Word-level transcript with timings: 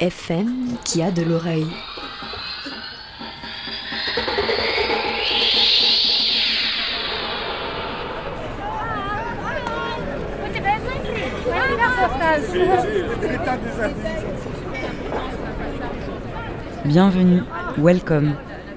FM 0.00 0.76
qui 0.84 1.02
a 1.02 1.10
de 1.10 1.22
l'oreille. 1.22 1.66
Bienvenue, 16.84 17.42
welcome, 17.78 18.34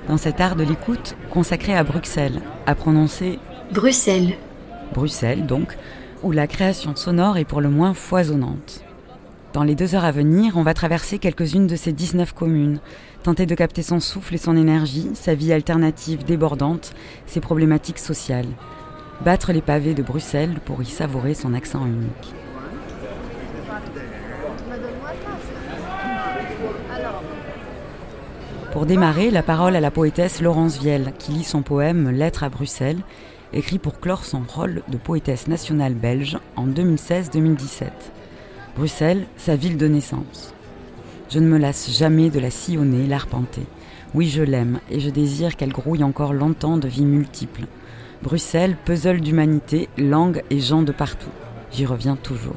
dans 0.08 0.18
cet 0.18 0.40
art 0.40 0.56
de 0.56 0.64
l'écoute 0.64 1.16
consacré 1.32 1.76
à 1.76 1.84
Bruxelles, 1.84 2.42
à 2.66 2.76
prononcer 2.76 3.40
Bruxelles. 3.72 4.36
Bruxelles 4.94 5.46
donc, 5.46 5.76
où 6.24 6.32
la 6.32 6.48
création 6.48 6.96
sonore 6.96 7.38
est 7.38 7.46
pour 7.46 7.62
le 7.62 7.70
moins 7.70 7.94
foisonnante. 7.94 8.77
Dans 9.58 9.64
les 9.64 9.74
deux 9.74 9.96
heures 9.96 10.06
à 10.06 10.12
venir, 10.12 10.56
on 10.56 10.62
va 10.62 10.76
traverser 10.76 11.18
quelques-unes 11.18 11.66
de 11.66 11.76
ces 11.76 11.92
19 11.92 12.32
communes, 12.32 12.78
tenter 13.24 13.48
de 13.48 13.56
capter 13.56 13.82
son 13.82 14.00
souffle 14.00 14.36
et 14.36 14.38
son 14.38 14.56
énergie, 14.56 15.10
sa 15.16 15.34
vie 15.34 15.52
alternative 15.52 16.24
débordante, 16.24 16.94
ses 17.26 17.40
problématiques 17.40 17.98
sociales. 17.98 18.46
Battre 19.26 19.54
les 19.54 19.64
pavés 19.64 19.96
de 19.96 20.04
Bruxelles 20.04 20.60
pour 20.64 20.84
y 20.84 20.86
savourer 20.86 21.34
son 21.34 21.56
accent 21.56 21.84
unique. 21.88 22.36
Pour 28.74 28.86
démarrer, 28.86 29.32
la 29.32 29.42
parole 29.42 29.76
à 29.76 29.82
la 29.82 29.90
poétesse 29.90 30.40
Laurence 30.40 30.78
Vielle, 30.78 31.14
qui 31.18 31.32
lit 31.32 31.44
son 31.44 31.64
poème 31.64 32.12
Lettre 32.12 32.44
à 32.44 32.50
Bruxelles, 32.50 33.02
écrit 33.54 33.80
pour 33.80 34.00
clore 34.00 34.24
son 34.24 34.44
rôle 34.48 34.84
de 34.88 34.98
poétesse 34.98 35.48
nationale 35.48 35.96
belge 35.96 36.38
en 36.58 36.68
2016-2017. 36.68 37.86
Bruxelles, 38.78 39.26
sa 39.38 39.56
ville 39.56 39.76
de 39.76 39.88
naissance. 39.88 40.54
Je 41.32 41.40
ne 41.40 41.48
me 41.48 41.58
lasse 41.58 41.90
jamais 41.98 42.30
de 42.30 42.40
la 42.40 42.52
sillonner, 42.52 43.08
l'arpenter. 43.08 43.64
Oui, 44.14 44.30
je 44.30 44.44
l'aime 44.44 44.80
et 44.92 45.00
je 45.00 45.10
désire 45.10 45.56
qu'elle 45.56 45.72
grouille 45.72 46.04
encore 46.04 46.32
longtemps 46.32 46.78
de 46.78 46.88
vies 46.88 47.06
multiples. 47.06 47.66
Bruxelles, 48.22 48.78
puzzle 48.86 49.20
d'humanité, 49.20 49.90
langue 49.98 50.44
et 50.52 50.60
gens 50.60 50.84
de 50.84 50.92
partout. 50.92 51.32
J'y 51.72 51.88
reviens 51.88 52.16
toujours. 52.16 52.56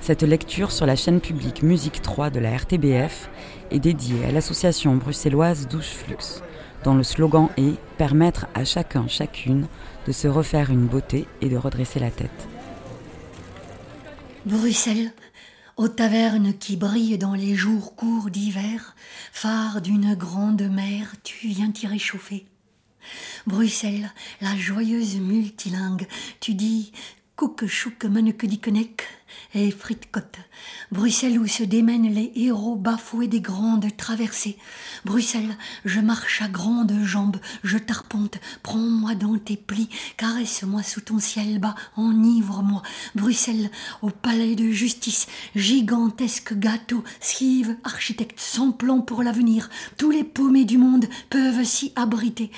Cette 0.00 0.22
lecture 0.22 0.70
sur 0.70 0.86
la 0.86 0.94
chaîne 0.94 1.20
publique 1.20 1.64
Musique 1.64 2.00
3 2.00 2.30
de 2.30 2.38
la 2.38 2.56
RTBF 2.56 3.28
est 3.72 3.80
dédiée 3.80 4.24
à 4.28 4.30
l'association 4.30 4.94
bruxelloise 4.94 5.66
Douche 5.66 5.94
Flux, 5.94 6.42
dont 6.84 6.94
le 6.94 7.02
slogan 7.02 7.48
est 7.56 7.74
Permettre 7.98 8.46
à 8.54 8.64
chacun, 8.64 9.08
chacune 9.08 9.66
de 10.06 10.12
se 10.12 10.28
refaire 10.28 10.70
une 10.70 10.86
beauté 10.86 11.26
et 11.40 11.48
de 11.48 11.56
redresser 11.56 11.98
la 11.98 12.10
tête. 12.12 12.48
Bruxelles, 14.46 15.10
aux 15.76 15.88
tavernes 15.88 16.54
qui 16.54 16.76
brillent 16.76 17.18
dans 17.18 17.34
les 17.34 17.54
jours 17.54 17.96
courts 17.96 18.30
d'hiver, 18.30 18.94
phare 19.32 19.80
d'une 19.80 20.14
grande 20.14 20.62
mer, 20.62 21.14
tu 21.24 21.48
viens 21.48 21.70
t'y 21.70 21.86
réchauffer. 21.86 22.46
Bruxelles, 23.46 24.10
la 24.40 24.56
joyeuse 24.56 25.16
multilingue, 25.16 26.06
tu 26.40 26.54
dis 26.54 26.92
Cook 27.36 27.66
chouk 27.66 28.04
manekudikenek 28.04 29.02
et 29.54 29.70
frites-côte. 29.72 30.38
Bruxelles 30.92 31.38
où 31.38 31.46
se 31.46 31.62
démènent 31.62 32.12
les 32.12 32.32
héros 32.36 32.76
bafoués 32.76 33.28
des 33.28 33.40
grandes 33.40 33.88
traversées. 33.96 34.56
Bruxelles, 35.04 35.56
je 35.84 36.00
marche 36.00 36.42
à 36.42 36.48
grandes 36.48 36.94
jambes, 37.02 37.38
je 37.62 37.78
t'arpente, 37.78 38.38
prends-moi 38.62 39.14
dans 39.14 39.38
tes 39.38 39.56
plis, 39.56 39.88
caresse-moi 40.16 40.82
sous 40.82 41.00
ton 41.00 41.18
ciel 41.18 41.58
bas, 41.58 41.74
enivre-moi. 41.96 42.82
Bruxelles, 43.14 43.70
au 44.02 44.10
palais 44.10 44.54
de 44.54 44.70
justice, 44.70 45.26
gigantesque 45.56 46.54
gâteau, 46.58 47.02
scrive, 47.20 47.76
architecte 47.84 48.38
sans 48.38 48.72
plan 48.72 49.00
pour 49.00 49.22
l'avenir, 49.22 49.70
tous 49.96 50.10
les 50.10 50.24
paumés 50.24 50.64
du 50.64 50.78
monde 50.78 51.06
peuvent 51.30 51.64
s'y 51.64 51.92
abriter. 51.96 52.50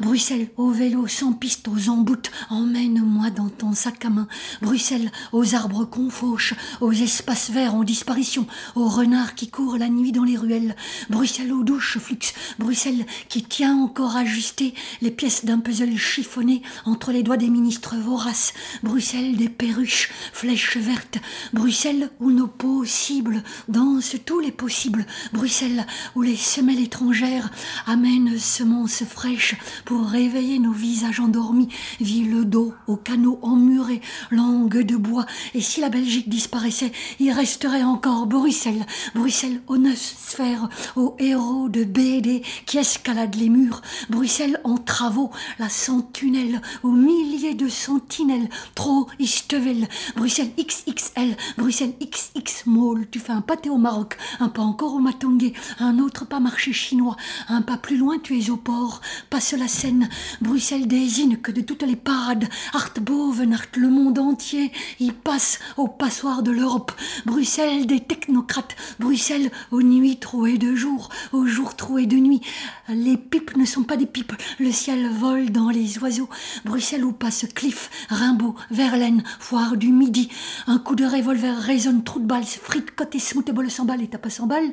Bruxelles, 0.00 0.48
au 0.56 0.70
vélo 0.70 1.06
sans 1.06 1.32
piste, 1.32 1.68
aux 1.68 1.88
emboutes, 1.88 2.30
emmène-moi 2.50 3.30
dans 3.30 3.48
ton 3.48 3.72
sac 3.72 4.04
à 4.04 4.10
main. 4.10 4.28
Bruxelles, 4.60 5.10
aux 5.32 5.54
arbres 5.54 5.84
qu'on 5.84 6.10
fauche, 6.10 6.54
aux 6.80 6.92
espaces 6.92 7.47
verts 7.50 7.74
en 7.74 7.84
disparition, 7.84 8.46
aux 8.74 8.88
renards 8.88 9.34
qui 9.34 9.48
courent 9.48 9.78
la 9.78 9.88
nuit 9.88 10.12
dans 10.12 10.24
les 10.24 10.36
ruelles. 10.36 10.76
Bruxelles 11.10 11.52
aux 11.52 11.62
douches 11.62 11.98
flux, 11.98 12.18
Bruxelles 12.58 13.06
qui 13.28 13.42
tient 13.42 13.76
encore 13.76 14.16
ajustées 14.16 14.74
les 15.00 15.10
pièces 15.10 15.44
d'un 15.44 15.58
puzzle 15.58 15.96
chiffonné 15.96 16.62
entre 16.84 17.12
les 17.12 17.22
doigts 17.22 17.36
des 17.36 17.50
ministres 17.50 17.96
voraces. 17.96 18.52
Bruxelles 18.82 19.36
des 19.36 19.48
perruches, 19.48 20.10
flèches 20.32 20.76
vertes. 20.76 21.18
Bruxelles 21.52 22.10
où 22.20 22.30
nos 22.30 22.46
possibles 22.46 23.42
dansent 23.68 24.16
tous 24.24 24.40
les 24.40 24.52
possibles. 24.52 25.06
Bruxelles 25.32 25.86
où 26.14 26.22
les 26.22 26.36
semelles 26.36 26.82
étrangères 26.82 27.50
amènent 27.86 28.38
semences 28.38 29.04
fraîches 29.04 29.56
pour 29.84 30.06
réveiller 30.06 30.58
nos 30.58 30.72
visages 30.72 31.20
endormis. 31.20 31.68
Ville 32.00 32.44
d'eau 32.44 32.74
aux 32.86 32.96
canaux 32.96 33.38
emmurés, 33.42 34.00
langue 34.30 34.82
de 34.82 34.96
bois. 34.96 35.26
Et 35.54 35.60
si 35.60 35.80
la 35.80 35.88
Belgique 35.88 36.28
disparaissait, 36.28 36.92
il 37.18 37.30
resterait 37.38 37.84
encore 37.84 38.26
Bruxelles. 38.26 38.84
Bruxelles 39.14 39.62
aux 39.68 39.76
neuf 39.76 40.00
sphères, 40.00 40.68
aux 40.96 41.14
héros 41.20 41.68
de 41.68 41.84
BD 41.84 42.42
qui 42.66 42.78
escaladent 42.78 43.36
les 43.36 43.48
murs. 43.48 43.80
Bruxelles 44.10 44.60
en 44.64 44.76
travaux, 44.76 45.30
la 45.60 45.68
centunelle, 45.68 46.60
aux 46.82 46.90
milliers 46.90 47.54
de 47.54 47.68
sentinelles. 47.68 48.48
Trop 48.74 49.06
Istevel. 49.20 49.86
Bruxelles 50.16 50.50
XXL, 50.58 51.36
Bruxelles 51.56 51.94
XX 52.00 52.66
Mall. 52.66 53.06
Tu 53.08 53.20
fais 53.20 53.32
un 53.32 53.40
pâté 53.40 53.70
au 53.70 53.78
Maroc, 53.78 54.16
un 54.40 54.48
pas 54.48 54.62
encore 54.62 54.94
au 54.94 54.98
Matongé, 54.98 55.52
un 55.78 56.00
autre 56.00 56.26
pas 56.26 56.40
marché 56.40 56.72
chinois. 56.72 57.16
Un 57.48 57.62
pas 57.62 57.76
plus 57.76 57.98
loin, 57.98 58.18
tu 58.18 58.36
es 58.36 58.50
au 58.50 58.56
port. 58.56 59.00
Passe 59.30 59.52
la 59.52 59.68
Seine. 59.68 60.08
Bruxelles 60.40 60.88
désigne 60.88 61.36
que 61.36 61.52
de 61.52 61.60
toutes 61.60 61.84
les 61.84 61.94
parades. 61.94 62.48
Art 62.72 62.94
Boven, 63.00 63.54
Art 63.54 63.76
le 63.76 63.90
monde 63.90 64.18
entier. 64.18 64.72
Il 64.98 65.14
passe 65.14 65.60
au 65.76 65.86
passoire 65.86 66.42
de 66.42 66.50
l'Europe. 66.50 66.90
Bruxelles 67.26 67.86
des 67.86 68.00
technocrates. 68.00 68.76
Bruxelles 68.98 69.50
aux 69.70 69.82
nuits 69.82 70.18
trouées 70.18 70.58
de 70.58 70.74
jour, 70.74 71.08
aux 71.32 71.46
jours 71.46 71.76
troués 71.76 72.06
de 72.06 72.16
nuit. 72.16 72.40
Les 72.88 73.16
pipes 73.16 73.56
ne 73.56 73.64
sont 73.64 73.84
pas 73.84 73.96
des 73.96 74.06
pipes. 74.06 74.32
Le 74.58 74.72
ciel 74.72 75.08
vole 75.10 75.50
dans 75.50 75.70
les 75.70 75.98
oiseaux. 75.98 76.28
Bruxelles 76.64 77.04
où 77.04 77.12
passe 77.12 77.46
Cliff, 77.54 77.90
Rimbaud, 78.08 78.54
Verlaine, 78.70 79.22
foire 79.38 79.76
du 79.76 79.92
midi. 79.92 80.28
Un 80.66 80.78
coup 80.78 80.94
de 80.94 81.04
revolver 81.04 81.56
résonne, 81.56 82.04
trou 82.04 82.20
de 82.20 82.26
balle, 82.26 82.44
frites, 82.44 82.94
côté 82.94 83.18
100 83.18 83.84
balles 83.84 84.02
et 84.02 84.08
t'as 84.08 84.18
pas 84.18 84.30
100 84.30 84.46
balles. 84.46 84.72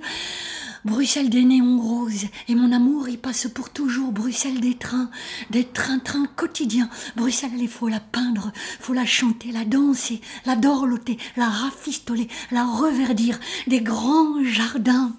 Bruxelles 0.86 1.32
des 1.32 1.44
néons 1.44 1.82
roses, 1.82 2.26
et 2.48 2.54
mon 2.54 2.72
amour 2.72 3.10
y 3.10 3.18
passe 3.18 3.48
pour 3.48 3.72
toujours. 3.72 4.12
Bruxelles 4.12 4.60
des 4.62 4.76
trains, 4.76 5.10
des 5.50 5.64
trains-trains 5.64 6.28
quotidiens. 6.36 6.90
Bruxelles, 7.16 7.50
il 7.58 7.68
faut 7.68 7.88
la 7.88 8.00
peindre, 8.00 8.52
faut 8.80 8.94
la 8.94 9.06
chanter, 9.06 9.52
la 9.52 9.66
danser, 9.66 10.22
la 10.46 10.56
dorloter, 10.56 11.18
la 11.38 11.50
rafistoler, 11.50 12.28
la 12.52 12.66
reverdir. 12.66 13.40
Des 13.66 13.82
grands 13.82 14.44
jardins 14.44 15.12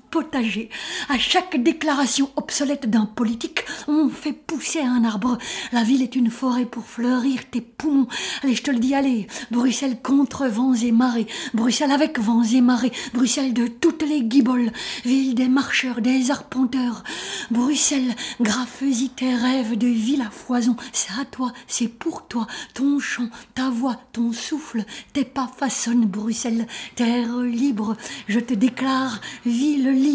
À 1.08 1.18
chaque 1.18 1.62
déclaration 1.62 2.30
obsolète 2.36 2.88
d'un 2.88 3.04
politique, 3.04 3.64
on 3.86 4.08
fait 4.08 4.32
pousser 4.32 4.80
un 4.80 5.04
arbre. 5.04 5.36
La 5.72 5.82
ville 5.82 6.02
est 6.02 6.16
une 6.16 6.30
forêt 6.30 6.64
pour 6.64 6.84
fleurir 6.84 7.40
tes 7.50 7.60
poumons. 7.60 8.08
Allez, 8.42 8.54
je 8.54 8.62
te 8.62 8.70
le 8.70 8.78
dis, 8.78 8.94
allez. 8.94 9.26
Bruxelles 9.50 10.00
contre 10.02 10.46
vents 10.46 10.72
et 10.72 10.90
marées. 10.90 11.26
Bruxelles 11.52 11.90
avec 11.90 12.18
vents 12.18 12.42
et 12.42 12.62
marées. 12.62 12.92
Bruxelles 13.12 13.52
de 13.52 13.66
toutes 13.66 14.04
les 14.04 14.22
guiboles. 14.22 14.72
Ville 15.04 15.34
des 15.34 15.48
marcheurs, 15.48 16.00
des 16.00 16.30
arpenteurs. 16.30 17.04
Bruxelles, 17.50 18.14
graffeusie 18.40 19.10
tes 19.10 19.34
rêves 19.34 19.76
de 19.76 19.86
ville 19.86 20.22
à 20.22 20.30
foison. 20.30 20.76
C'est 20.92 21.12
à 21.20 21.26
toi, 21.26 21.52
c'est 21.66 21.88
pour 21.88 22.26
toi. 22.26 22.46
Ton 22.72 22.98
chant, 23.00 23.28
ta 23.54 23.68
voix, 23.68 24.00
ton 24.12 24.32
souffle, 24.32 24.84
tes 25.12 25.24
pas 25.24 25.50
façonnent 25.54 26.06
Bruxelles. 26.06 26.66
Terre 26.94 27.36
libre, 27.40 27.96
je 28.28 28.40
te 28.40 28.54
déclare, 28.54 29.20
ville 29.44 29.90
libre. 29.90 30.05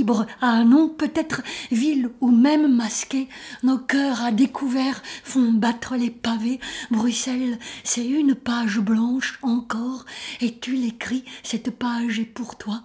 Ah 0.41 0.63
non, 0.63 0.89
peut-être 0.89 1.41
ville 1.71 2.09
ou 2.21 2.31
même 2.31 2.73
masquée. 2.73 3.27
Nos 3.63 3.77
cœurs 3.77 4.23
à 4.23 4.31
découvert 4.31 5.01
font 5.23 5.51
battre 5.51 5.95
les 5.95 6.09
pavés. 6.09 6.59
Bruxelles, 6.89 7.59
c'est 7.83 8.05
une 8.05 8.35
page 8.35 8.79
blanche 8.79 9.39
encore, 9.41 10.05
et 10.39 10.57
tu 10.57 10.73
l'écris, 10.73 11.25
cette 11.43 11.71
page 11.71 12.19
est 12.19 12.25
pour 12.25 12.57
toi. 12.57 12.81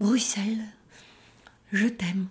Bruxelles, 0.00 0.64
je 1.72 1.88
t'aime. 1.88 2.28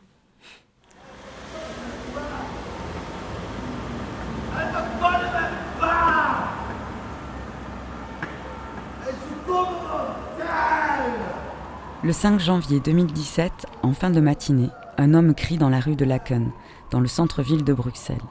Le 12.05 12.13
5 12.13 12.39
janvier 12.39 12.79
2017, 12.81 13.65
en 13.81 13.91
fin 13.93 14.11
de 14.11 14.19
matinée, 14.19 14.69
un 14.99 15.15
homme 15.15 15.33
crie 15.33 15.57
dans 15.57 15.69
la 15.69 15.79
rue 15.79 15.95
de 15.95 16.05
Laken, 16.05 16.51
dans 16.91 16.99
le 16.99 17.07
centre-ville 17.07 17.63
de 17.63 17.73
Bruxelles. 17.73 18.21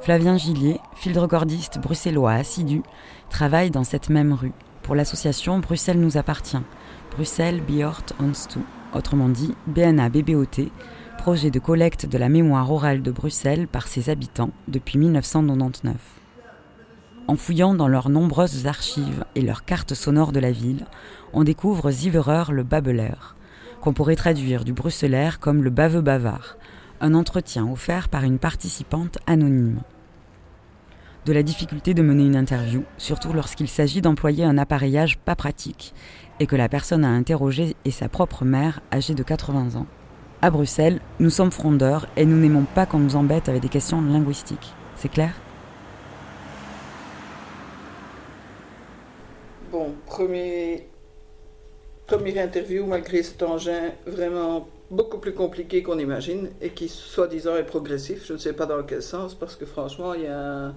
Flavien 0.00 0.36
Gillier, 0.36 0.78
fil-recordiste 0.94 1.80
bruxellois 1.80 2.34
assidu, 2.34 2.84
travaille 3.30 3.72
dans 3.72 3.82
cette 3.82 4.10
même 4.10 4.32
rue 4.32 4.52
pour 4.84 4.94
l'association 4.94 5.58
Bruxelles 5.58 5.98
nous 5.98 6.18
appartient, 6.18 6.62
Bruxelles 7.10 7.60
Biort 7.60 8.04
ons 8.20 8.60
autrement 8.94 9.28
dit 9.28 9.56
BNA 9.66 10.08
BBOT, 10.08 10.70
projet 11.18 11.50
de 11.50 11.58
collecte 11.58 12.06
de 12.06 12.16
la 12.16 12.28
mémoire 12.28 12.70
orale 12.70 13.02
de 13.02 13.10
Bruxelles 13.10 13.66
par 13.66 13.88
ses 13.88 14.08
habitants 14.08 14.50
depuis 14.68 14.98
1999. 14.98 15.96
En 17.26 17.36
fouillant 17.36 17.74
dans 17.74 17.88
leurs 17.88 18.08
nombreuses 18.08 18.66
archives 18.66 19.24
et 19.34 19.42
leurs 19.42 19.66
cartes 19.66 19.92
sonores 19.92 20.32
de 20.32 20.40
la 20.40 20.52
ville, 20.52 20.86
on 21.32 21.44
découvre 21.44 21.90
Ziverer 21.90 22.52
le 22.52 22.62
babeler, 22.62 23.14
qu'on 23.80 23.92
pourrait 23.92 24.16
traduire 24.16 24.64
du 24.64 24.72
bruxellaire 24.72 25.40
comme 25.40 25.62
le 25.62 25.70
baveux 25.70 26.00
bavard, 26.00 26.56
un 27.00 27.14
entretien 27.14 27.70
offert 27.70 28.08
par 28.08 28.24
une 28.24 28.38
participante 28.38 29.18
anonyme. 29.26 29.80
De 31.26 31.32
la 31.32 31.42
difficulté 31.42 31.94
de 31.94 32.02
mener 32.02 32.24
une 32.24 32.36
interview, 32.36 32.84
surtout 32.96 33.32
lorsqu'il 33.32 33.68
s'agit 33.68 34.00
d'employer 34.00 34.44
un 34.44 34.58
appareillage 34.58 35.18
pas 35.18 35.36
pratique, 35.36 35.94
et 36.40 36.46
que 36.46 36.56
la 36.56 36.68
personne 36.68 37.04
à 37.04 37.08
interroger 37.08 37.76
est 37.84 37.90
sa 37.90 38.08
propre 38.08 38.44
mère 38.44 38.80
âgée 38.92 39.14
de 39.14 39.22
80 39.22 39.78
ans. 39.78 39.86
À 40.40 40.50
Bruxelles, 40.50 41.00
nous 41.18 41.30
sommes 41.30 41.50
frondeurs 41.50 42.06
et 42.16 42.24
nous 42.24 42.36
n'aimons 42.36 42.64
pas 42.64 42.86
qu'on 42.86 43.00
nous 43.00 43.16
embête 43.16 43.48
avec 43.48 43.60
des 43.60 43.68
questions 43.68 44.00
linguistiques. 44.00 44.72
C'est 44.94 45.08
clair? 45.08 45.32
Bon, 49.72 49.94
premier, 50.06 50.88
première 52.08 52.42
interview 52.42 52.86
malgré 52.86 53.22
cet 53.22 53.42
engin 53.42 53.92
vraiment 54.06 54.66
beaucoup 54.90 55.18
plus 55.18 55.34
compliqué 55.34 55.82
qu'on 55.82 55.98
imagine 55.98 56.48
et 56.62 56.70
qui 56.70 56.88
soi-disant 56.88 57.54
est 57.56 57.64
progressif. 57.64 58.26
Je 58.26 58.32
ne 58.32 58.38
sais 58.38 58.54
pas 58.54 58.64
dans 58.64 58.82
quel 58.82 59.02
sens 59.02 59.34
parce 59.34 59.56
que 59.56 59.66
franchement 59.66 60.14
il 60.14 60.22
y 60.22 60.26
a 60.26 60.40
un, 60.40 60.74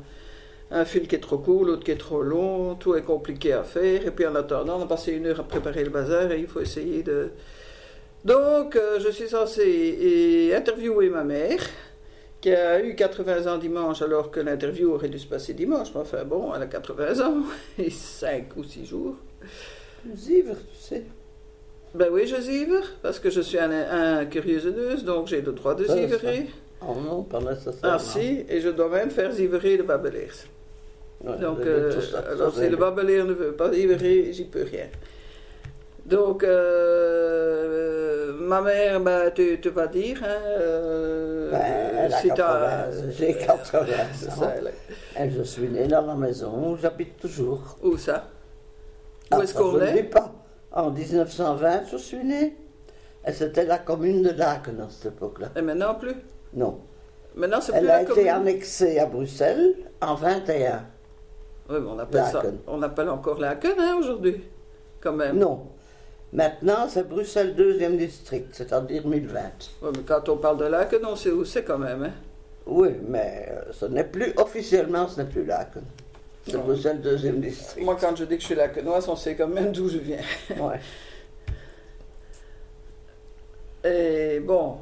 un 0.71 0.83
fil 0.83 1.07
qui 1.07 1.15
est 1.15 1.21
trop 1.21 1.37
court, 1.37 1.63
l'autre 1.63 1.85
qui 1.85 1.91
est 1.91 1.97
trop 1.97 2.21
long, 2.21 2.75
tout 2.75 2.95
est 2.95 3.01
compliqué 3.01 3.53
à 3.53 3.63
faire 3.63 4.05
et 4.05 4.11
puis 4.11 4.27
en 4.27 4.35
attendant 4.35 4.77
on 4.77 4.83
a 4.83 4.87
passé 4.87 5.13
une 5.13 5.25
heure 5.25 5.39
à 5.39 5.43
préparer 5.43 5.85
le 5.85 5.89
bazar 5.89 6.33
et 6.33 6.39
il 6.39 6.47
faut 6.47 6.59
essayer 6.59 7.01
de... 7.01 7.29
Donc 8.25 8.75
euh, 8.75 8.99
je 8.99 9.09
suis 9.09 9.29
censé 9.29 10.53
interviewer 10.53 11.09
ma 11.09 11.23
mère 11.23 11.61
qui 12.41 12.53
a 12.53 12.83
eu 12.83 12.93
80 12.93 13.53
ans 13.53 13.57
dimanche 13.57 14.01
alors 14.01 14.31
que 14.31 14.41
l'interview 14.41 14.95
aurait 14.95 15.07
dû 15.07 15.19
se 15.19 15.27
passer 15.27 15.53
dimanche. 15.53 15.89
Mais 15.93 16.01
enfin 16.01 16.25
bon, 16.25 16.53
elle 16.53 16.63
a 16.63 16.67
80 16.67 17.25
ans 17.25 17.43
et 17.79 17.89
5 17.89 18.57
ou 18.57 18.65
6 18.65 18.85
jours. 18.85 19.15
Zivre, 20.13 20.55
tu 20.73 20.77
sais. 20.77 21.03
Ben 21.93 22.07
oui, 22.11 22.25
je 22.25 22.39
zivre, 22.41 22.83
parce 23.01 23.19
que 23.19 23.29
je 23.29 23.41
suis 23.41 23.57
un, 23.59 23.69
un 23.71 24.25
curieuse 24.25 24.65
donc 25.03 25.27
j'ai 25.27 25.41
le 25.41 25.51
droit 25.51 25.75
de 25.75 25.85
Ça, 25.85 25.95
ziverer. 25.95 26.47
Oh 26.81 26.95
non, 26.95 27.23
pas 27.23 27.39
nécessairement. 27.41 27.79
Ah 27.83 27.99
si, 27.99 28.45
et 28.49 28.61
je 28.61 28.69
dois 28.69 28.89
même 28.89 29.11
faire 29.11 29.31
ziverer 29.31 29.75
le 29.77 29.83
babeleers. 29.83 30.47
Ouais, 31.23 31.37
Donc, 31.37 31.59
je 31.63 31.67
euh, 31.69 32.01
ça, 32.01 32.19
alors 32.31 32.53
si 32.53 32.61
le 32.61 32.71
je- 32.71 32.75
babeleer 32.77 33.23
ne 33.23 33.33
veut 33.33 33.51
pas 33.51 33.71
ziverer, 33.73 34.31
j'y 34.33 34.45
peux 34.45 34.63
rien. 34.63 34.87
Donc, 36.05 36.43
euh, 36.43 38.33
ma 38.39 38.61
mère, 38.61 38.99
ben, 39.01 39.29
tu, 39.33 39.59
tu 39.61 39.69
vas 39.69 39.87
dire, 39.87 40.19
hein, 40.23 40.39
euh, 40.47 41.51
Ben, 41.51 41.61
elle 42.05 42.13
a 42.13 42.17
si 42.21 42.27
t'as- 42.29 42.35
80, 42.35 43.11
j'ai 43.17 43.33
80 43.45 43.85
C'est 44.13 44.29
ans. 44.31 44.51
est- 45.17 45.23
Et 45.25 45.29
je 45.29 45.43
suis 45.43 45.67
né 45.67 45.87
dans 45.87 46.05
la 46.05 46.15
maison 46.15 46.71
où 46.71 46.77
j'habite 46.81 47.17
toujours. 47.19 47.77
Où 47.83 47.97
ça? 47.97 48.27
Ah, 49.29 49.37
Où 49.37 49.41
est-ce 49.43 49.53
ça, 49.53 49.59
qu'on 49.59 49.73
je 49.73 49.77
ne 49.85 49.91
dis 49.91 49.97
est 49.99 50.03
pas. 50.03 50.31
En 50.73 50.91
1920, 50.91 51.83
je 51.91 51.97
suis 51.97 52.23
né. 52.23 52.55
Et 53.27 53.33
c'était 53.33 53.65
la 53.65 53.77
commune 53.77 54.23
de 54.23 54.31
Laken 54.31 54.79
à 54.81 54.87
cette 54.89 55.13
époque-là. 55.13 55.49
Et 55.55 55.61
maintenant 55.61 55.95
plus? 55.95 56.15
Non. 56.53 56.79
Maintenant, 57.35 57.61
c'est 57.61 57.71
plus 57.71 57.79
Elle 57.79 57.85
la 57.85 57.97
a 57.97 58.01
été 58.01 58.29
annexée 58.29 58.99
à 58.99 59.05
Bruxelles 59.05 59.75
en 60.01 60.15
21. 60.15 60.83
Oui, 61.69 61.77
mais 61.79 61.87
on 61.87 61.99
appelle 61.99 62.23
ça, 62.25 62.37
Laken. 62.37 62.57
on 62.67 62.81
appelle 62.81 63.09
encore 63.09 63.39
Laken, 63.39 63.73
hein, 63.79 63.95
aujourd'hui, 63.99 64.43
quand 64.99 65.13
même. 65.13 65.37
Non. 65.37 65.67
Maintenant, 66.33 66.87
c'est 66.87 67.07
Bruxelles 67.07 67.55
2e 67.55 67.97
district, 67.97 68.49
c'est-à-dire 68.53 69.05
1020. 69.05 69.39
Oui, 69.81 69.89
mais 69.95 70.03
quand 70.05 70.27
on 70.29 70.37
parle 70.37 70.57
de 70.57 70.65
Laken, 70.65 71.05
on 71.05 71.15
sait 71.15 71.31
où 71.31 71.45
c'est 71.45 71.63
quand 71.63 71.77
même, 71.77 72.03
hein. 72.03 72.13
Oui, 72.65 72.89
mais 73.07 73.49
euh, 73.49 73.71
ce 73.71 73.85
n'est 73.85 74.03
plus, 74.03 74.33
officiellement, 74.37 75.07
ce 75.07 75.21
n'est 75.21 75.27
plus 75.27 75.43
Laken. 75.43 75.83
C'est 76.47 76.57
Non. 76.57 76.63
Bruxelles 76.63 76.99
2e 77.01 77.39
district. 77.39 77.85
Moi, 77.85 77.95
quand 77.99 78.15
je 78.15 78.23
dis 78.25 78.35
que 78.35 78.41
je 78.41 78.47
suis 78.47 78.55
Lakenoise, 78.55 79.07
on 79.07 79.15
sait 79.15 79.35
quand 79.35 79.47
même 79.47 79.71
d'où 79.71 79.87
je 79.89 79.99
viens. 79.99 80.17
Ouais. 80.59 80.79
Et 83.83 84.39
bon, 84.39 84.77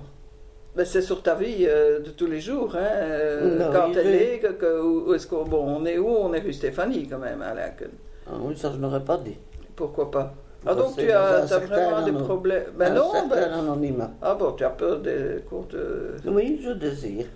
ben 0.75 0.85
c'est 0.85 1.01
sur 1.01 1.21
ta 1.23 1.35
vie 1.35 1.65
euh, 1.67 1.99
de 1.99 2.09
tous 2.11 2.25
les 2.27 2.41
jours, 2.41 2.75
hein. 2.75 2.79
euh, 2.83 3.57
Non, 3.59 3.71
quand 3.71 3.91
elle 3.97 4.07
est- 4.07 4.35
est, 4.35 4.39
que, 4.39 4.47
que- 4.53 4.81
où 4.81 5.13
est-ce 5.13 5.25
qu'on 5.27 5.43
bon, 5.45 5.63
on 5.65 5.85
est 5.85 5.97
où? 5.97 6.07
On 6.09 6.33
est 6.33 6.39
rue 6.39 6.51
Stéphanie 6.53 7.07
quand 7.07 7.17
même 7.19 7.41
à 7.41 7.53
Laken. 7.53 7.91
Ah 8.27 8.33
oui, 8.41 8.57
ça 8.57 8.71
je 8.73 8.77
n'aurais 8.77 9.03
pas 9.03 9.17
dit. 9.17 9.37
Pourquoi 9.75 10.11
pas? 10.11 10.33
Ah 10.65 10.75
donc 10.75 10.97
tu 10.97 11.09
as, 11.09 11.45
vraiment 11.45 12.01
des 12.05 12.11
problèmes 12.11 12.65
Ben 12.77 12.93
non, 12.93 13.13
ben, 13.29 13.43
anonymat. 13.53 14.11
ah 14.21 14.35
bon, 14.35 14.51
tu 14.51 14.65
as 14.65 14.69
peur 14.71 14.99
des 14.99 15.37
cours 15.49 15.65
de... 15.67 16.15
Oui, 16.25 16.59
je 16.61 16.71
désire. 16.71 17.27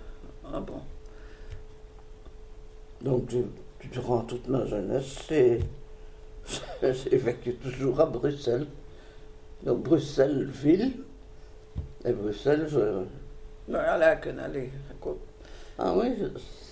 Ah 0.52 0.60
bon. 0.60 0.74
Donc, 3.00 3.24
du- 3.24 3.46
durant 3.92 4.20
toute 4.20 4.48
ma 4.48 4.64
jeunesse, 4.66 5.26
j'ai 6.82 7.16
vécu 7.16 7.54
toujours 7.54 8.00
à 8.00 8.06
Bruxelles. 8.06 8.66
Donc, 9.62 9.82
Bruxelles-Ville. 9.82 10.92
Et 12.04 12.12
Bruxelles, 12.12 12.66
je... 12.68 13.74
À 13.74 13.96
Laken, 13.96 14.38
allez, 14.38 14.70
raconte. 14.88 15.20
Ah 15.78 15.94
oui, 15.96 16.14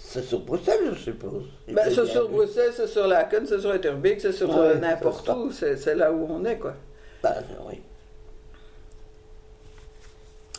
c'est 0.02 0.22
sur 0.22 0.40
Bruxelles, 0.40 0.92
je 0.92 0.98
suppose. 0.98 1.44
Ben, 1.68 1.84
c'est 1.86 2.04
sur 2.04 2.28
vu. 2.28 2.34
Bruxelles, 2.34 2.72
c'est 2.74 2.86
sur 2.86 3.06
Laken, 3.06 3.46
c'est 3.46 3.60
sur 3.60 3.72
Etterbeek, 3.74 4.20
c'est 4.20 4.32
sur 4.32 4.54
euh, 4.54 4.74
n'importe 4.74 5.28
où, 5.30 5.50
c'est 5.50 5.94
là 5.94 6.12
où 6.12 6.26
on 6.28 6.44
est, 6.44 6.58
quoi. 6.58 6.74
Ben, 7.22 7.42
oui. 7.66 7.80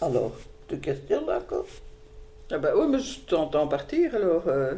Alors, 0.02 0.32
tu 0.68 0.80
questionnes 0.80 1.30
encore 1.30 1.68
Ah 2.52 2.58
ben 2.58 2.74
oui, 2.76 2.88
mais 2.90 3.00
je 3.00 3.20
t'entends 3.22 3.68
partir, 3.68 4.16
alors... 4.16 4.48
euh, 4.48 4.74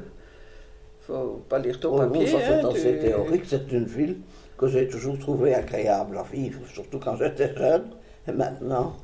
faut 1.08 1.42
pas 1.50 1.60
lire 1.60 1.80
ton 1.80 1.94
papier, 1.94 2.28
ça 2.28 2.42
c'est 2.42 2.60
hein, 2.62 2.70
assez 2.70 2.94
tu- 2.94 3.00
théorique, 3.00 3.46
c'est 3.46 3.72
une 3.72 3.86
ville 3.86 4.18
que 4.58 4.68
j'ai 4.68 4.88
toujours 4.88 5.18
trouvée 5.20 5.54
agréable 5.56 6.18
à 6.18 6.24
vivre, 6.24 6.62
surtout 6.68 7.00
quand 7.00 7.16
j'étais 7.18 7.56
jeune. 7.56 7.90
Et 8.28 8.32
maintenant, 8.32 8.96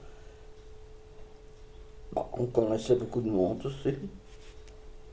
bon, 2.13 2.25
on 2.37 2.45
connaissait 2.47 2.95
beaucoup 2.95 3.21
de 3.21 3.29
monde 3.29 3.65
aussi. 3.65 3.95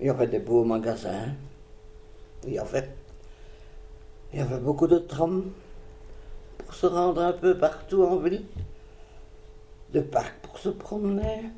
Il 0.01 0.07
y 0.07 0.11
avait 0.11 0.27
des 0.27 0.41
beaux 0.41 0.65
magasins. 0.65 1.35
Il 2.47 2.53
y 2.55 2.59
avait, 2.59 2.89
il 4.33 4.39
y 4.39 4.43
avait 4.43 4.59
beaucoup 4.59 4.87
de 4.87 4.99
trams 4.99 5.51
pour 6.59 6.75
se 6.75 6.87
rendre 6.87 7.23
un 7.23 7.33
peu 7.33 7.59
partout 7.59 8.05
en 8.05 8.17
ville. 8.19 8.45
de 9.93 10.01
parcs 10.01 10.39
pour 10.41 10.59
se 10.59 10.71
promener. 10.71 11.51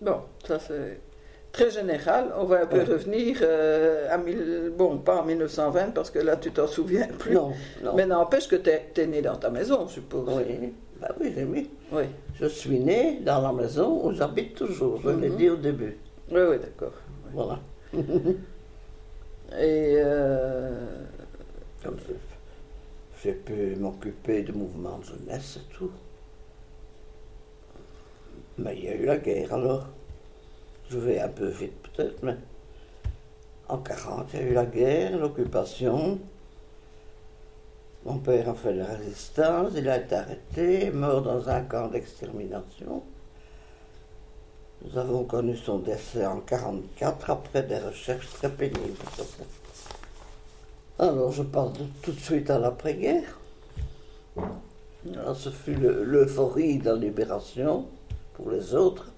Bon, 0.00 0.22
ça 0.46 0.58
c'est 0.58 1.00
très 1.52 1.70
général. 1.70 2.32
On 2.38 2.44
va 2.44 2.62
un 2.62 2.66
peu 2.66 2.78
Ouais. 2.78 2.84
revenir 2.84 3.38
euh, 3.42 4.06
à 4.12 4.18
mille- 4.18 4.72
bon, 4.76 4.98
pas 4.98 5.20
en 5.22 5.24
1920 5.24 5.90
parce 5.94 6.10
que 6.10 6.18
là 6.18 6.36
tu 6.36 6.50
t'en 6.52 6.66
souviens 6.66 7.08
plus. 7.18 7.34
Non, 7.34 7.52
non. 7.82 7.94
Mais 7.94 8.06
n'empêche 8.06 8.48
que 8.48 8.56
tu 8.56 8.70
es, 8.70 9.06
né 9.06 9.22
dans 9.22 9.36
ta 9.36 9.50
maison, 9.50 9.86
je 9.88 9.94
suppose. 9.94 10.28
Oui, 10.36 10.72
bah 11.00 11.14
oui, 11.20 11.32
j'ai 11.34 11.44
mis. 11.44 11.68
Oui, 11.92 12.04
Je 12.38 12.46
suis 12.46 12.78
né 12.80 13.20
dans 13.24 13.40
la 13.40 13.52
maison 13.52 14.06
où 14.06 14.12
j'habite 14.12 14.54
toujours, 14.56 15.00
je 15.02 15.10
l'ai 15.10 15.30
Mhm. 15.30 15.36
dit 15.36 15.48
au 15.50 15.56
début. 15.56 15.96
oui, 16.30 16.40
oui, 16.50 16.58
d'accord. 16.58 16.92
Voilà. 17.32 17.58
Et 19.58 19.96
euh, 19.98 20.70
Comme 21.82 21.96
j'ai 23.22 23.32
pu 23.32 23.74
m'occuper 23.76 24.42
de 24.42 24.52
mouvements 24.52 24.98
de 24.98 25.04
jeunesse 25.04 25.56
et 25.58 25.74
tout. 25.74 25.90
Mais 28.58 28.76
il 28.76 28.84
y 28.84 28.88
a 28.88 28.94
eu 28.94 29.04
la 29.06 29.16
guerre 29.16 29.54
alors. 29.54 29.86
Je 30.90 30.98
vais 30.98 31.20
un 31.20 31.28
peu 31.28 31.46
vite 31.48 31.74
peut-être, 31.82 32.22
mais 32.22 32.36
en 33.68 33.78
40, 33.78 34.28
il 34.32 34.40
y 34.40 34.42
a 34.42 34.46
eu 34.46 34.54
la 34.54 34.64
guerre, 34.64 35.18
l'occupation. 35.18 36.18
Mon 38.06 38.18
père 38.18 38.48
a 38.48 38.54
fait 38.54 38.72
la 38.72 38.86
résistance, 38.86 39.72
il 39.76 39.88
a 39.88 39.98
été 39.98 40.14
arrêté, 40.14 40.90
mort 40.90 41.20
dans 41.22 41.46
un 41.48 41.60
camp 41.62 41.88
d'extermination. 41.88 43.02
Nous 44.82 44.96
avons 44.96 45.24
connu 45.24 45.56
son 45.56 45.78
décès 45.80 46.24
en 46.24 46.40
44 46.40 47.30
après 47.30 47.64
des 47.64 47.78
recherches 47.78 48.30
très 48.30 48.48
pénibles. 48.48 48.96
Alors 50.98 51.32
je 51.32 51.42
passe 51.42 51.70
tout 52.02 52.12
de 52.12 52.20
suite 52.20 52.48
à 52.48 52.58
l'après-guerre. 52.58 53.38
Ce 55.34 55.50
fut 55.50 55.74
le- 55.74 56.04
l'euphorie 56.04 56.78
de 56.78 56.86
la 56.90 56.96
libération 56.96 57.86
pour 58.34 58.50
les 58.50 58.74
autres. 58.74 59.10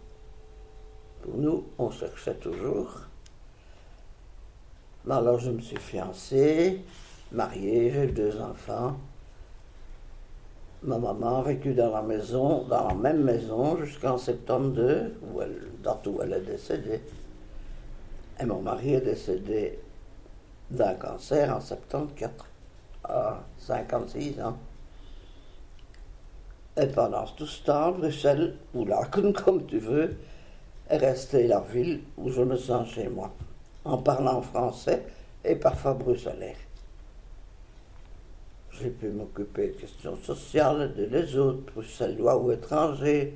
Pour 1.22 1.36
nous, 1.36 1.64
on 1.78 1.90
cherchait 1.90 2.34
toujours. 2.34 3.00
Alors 5.08 5.38
je 5.38 5.50
me 5.50 5.60
suis 5.60 5.78
fiancé, 5.78 6.80
marié, 7.32 7.90
j'ai 7.90 8.04
eu 8.04 8.12
deux 8.12 8.40
enfants. 8.40 8.96
Ma 10.82 10.98
maman 10.98 11.40
a 11.40 11.42
vécu 11.42 11.74
dans 11.74 11.90
la 11.90 12.02
maison, 12.02 12.64
dans 12.64 12.88
la 12.88 12.94
même 12.94 13.22
maison 13.22 13.76
jusqu'en 13.76 14.16
72, 14.16 15.12
où 15.22 15.42
elle, 15.42 15.68
où 16.06 16.22
elle 16.22 16.32
est 16.32 16.40
décédée. 16.40 17.00
Et 18.40 18.46
mon 18.46 18.62
mari 18.62 18.94
est 18.94 19.02
décédé 19.02 19.78
d'un 20.70 20.94
cancer 20.94 21.54
en 21.54 21.60
74, 21.60 22.32
à 23.04 23.40
56 23.58 24.40
ans. 24.40 24.56
Et 26.80 26.86
pendant 26.86 27.26
tout 27.26 27.46
ce 27.46 27.64
temps, 27.64 27.92
Bruxelles, 27.92 28.56
ou 28.74 28.86
Laken, 28.86 29.32
comme 29.34 29.66
tu 29.66 29.78
veux, 29.78 30.16
est 30.90 30.98
restée 30.98 31.46
la 31.46 31.60
ville 31.60 32.02
où 32.18 32.30
je 32.30 32.42
me 32.42 32.56
sens 32.56 32.88
chez 32.90 33.08
moi, 33.08 33.32
en 33.84 33.98
parlant 33.98 34.42
français 34.42 35.02
et 35.44 35.54
parfois 35.54 35.94
bruxellaire. 35.94 36.56
J'ai 38.72 38.90
pu 38.90 39.08
m'occuper 39.08 39.68
de 39.68 39.72
questions 39.72 40.16
sociales, 40.16 40.94
de 40.94 41.04
les 41.04 41.36
autres, 41.36 41.72
bruxellois 41.72 42.36
ou 42.38 42.50
étrangers. 42.50 43.34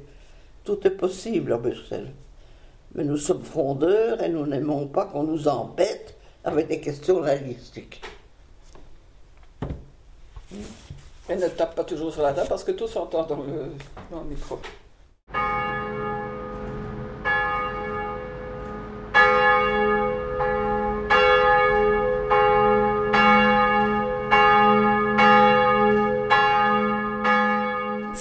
Tout 0.65 0.87
est 0.87 0.91
possible 0.91 1.53
à 1.53 1.59
Bruxelles. 1.59 2.13
Mais 2.95 3.05
nous 3.05 3.19
sommes 3.19 3.43
frondeurs 3.43 4.23
et 4.23 4.29
nous 4.29 4.47
n'aimons 4.47 4.87
pas 4.87 5.07
qu'on 5.07 5.25
nous 5.25 5.49
embête 5.49 6.17
avec 6.45 6.69
des 6.69 6.81
questions 6.81 7.21
linguistiques. 7.21 8.01
et 11.29 11.37
ne 11.37 11.49
tape 11.49 11.75
pas 11.75 11.85
toujours 11.85 12.13
sur 12.13 12.23
la 12.23 12.33
table 12.33 12.49
parce 12.49 12.65
que 12.65 12.73
tout 12.73 12.87
s'entend 12.87 13.27
le, 13.29 13.71
dans 14.11 14.23
le 14.23 14.29
micro. 14.29 14.59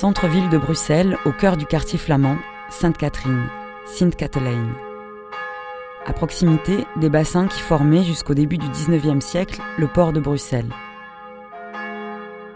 Centre-ville 0.03 0.49
de 0.49 0.57
Bruxelles, 0.57 1.17
au 1.23 1.31
cœur 1.31 1.55
du 1.55 1.65
quartier 1.65 1.97
flamand, 1.97 2.35
Sainte-Catherine, 2.69 3.47
Sint-Katelijne. 3.85 4.73
À 6.05 6.11
proximité, 6.11 6.85
des 6.97 7.09
bassins 7.09 7.47
qui 7.47 7.61
formaient 7.61 8.03
jusqu'au 8.03 8.33
début 8.33 8.57
du 8.57 8.67
19e 8.67 9.21
siècle 9.21 9.61
le 9.77 9.87
port 9.87 10.11
de 10.11 10.19
Bruxelles. 10.19 10.73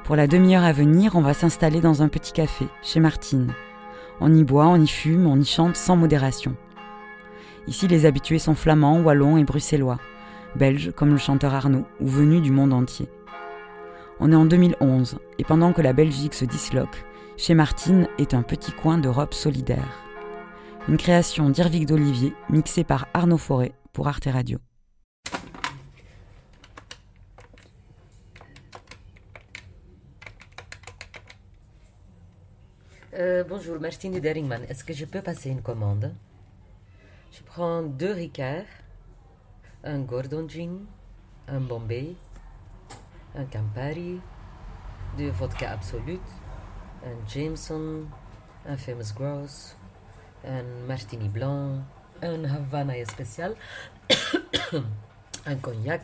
Pour 0.04 0.18
la 0.18 0.28
demi-heure 0.28 0.66
à 0.66 0.74
venir, 0.74 1.16
on 1.16 1.22
va 1.22 1.34
s'installer 1.34 1.80
dans 1.80 2.04
un 2.04 2.10
petit 2.10 2.34
café, 2.34 2.68
chez 2.84 3.00
Martine. 3.00 3.54
On 4.20 4.36
y 4.36 4.44
boit, 4.44 4.68
on 4.68 4.82
y 4.82 4.88
fume, 4.88 5.26
on 5.26 5.40
y 5.40 5.46
chante 5.46 5.78
sans 5.78 5.96
modération. 5.96 6.54
Ici, 7.66 7.88
les 7.88 8.06
habitués 8.06 8.40
sont 8.40 8.56
flamands, 8.56 9.00
wallons 9.00 9.38
et 9.38 9.46
bruxellois, 9.46 10.00
belges 10.58 10.92
comme 10.98 11.12
le 11.12 11.18
chanteur 11.18 11.54
Arnaud, 11.54 11.86
ou 12.02 12.10
venus 12.10 12.42
du 12.42 12.52
monde 12.52 12.74
entier. 12.74 13.08
On 14.20 14.34
est 14.34 14.36
en 14.36 14.44
2011, 14.44 15.18
et 15.40 15.46
pendant 15.46 15.72
que 15.72 15.82
la 15.82 15.94
Belgique 15.94 16.34
se 16.34 16.44
disloque, 16.44 17.06
chez 17.38 17.54
Martine 17.54 18.08
est 18.18 18.34
un 18.34 18.42
petit 18.42 18.72
coin 18.72 18.98
d'Europe 18.98 19.34
solidaire. 19.34 20.04
Une 20.88 20.98
création 20.98 21.50
d'Irvig 21.50 21.88
d'Olivier, 21.88 22.34
mixée 22.50 22.84
par 22.84 23.08
Arnaud 23.14 23.38
Forêt 23.38 23.74
pour 23.94 24.08
Arte 24.08 24.26
Radio. 24.26 24.58
Euh, 33.14 33.44
bonjour, 33.48 33.80
Martine 33.80 34.20
Deringman. 34.20 34.64
Est-ce 34.70 34.84
que 34.84 34.94
je 34.94 35.06
peux 35.06 35.22
passer 35.22 35.50
une 35.50 35.62
commande? 35.62 36.14
Je 37.32 37.44
prends 37.44 37.84
deux 37.84 38.14
Ricard, 38.14 38.66
un 39.84 40.00
Gordon 40.00 40.48
Gin, 40.50 40.86
un 41.48 41.60
Bombay, 41.60 42.16
un 43.36 43.46
Campari, 43.46 44.20
deux 45.18 45.30
vodka 45.30 45.72
Absolute, 45.72 46.22
un 47.06 47.28
Jameson, 47.28 48.06
un 48.68 48.78
Famous 48.78 49.14
Gross, 49.16 49.78
un 50.46 50.64
Martini 50.88 51.30
Blanc, 51.30 51.80
un 52.22 52.44
Havana 52.46 52.94
spécial, 53.06 53.56
un 55.46 55.56
cognac, 55.56 56.02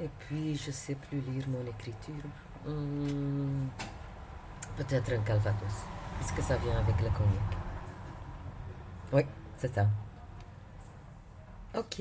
et 0.00 0.08
puis 0.20 0.56
je 0.56 0.70
sais 0.70 0.94
plus 0.94 1.20
lire 1.20 1.46
mon 1.48 1.64
écriture. 1.66 2.24
Hmm, 2.66 3.66
Peut-être 4.76 5.12
un 5.12 5.20
Calvados. 5.22 5.84
Est-ce 6.20 6.32
que 6.32 6.42
ça 6.42 6.56
vient 6.56 6.76
avec 6.78 7.00
le 7.00 7.08
cognac? 7.10 7.56
Oui, 9.12 9.22
c'est 9.56 9.72
ça. 9.72 9.86
Ok. 11.76 12.00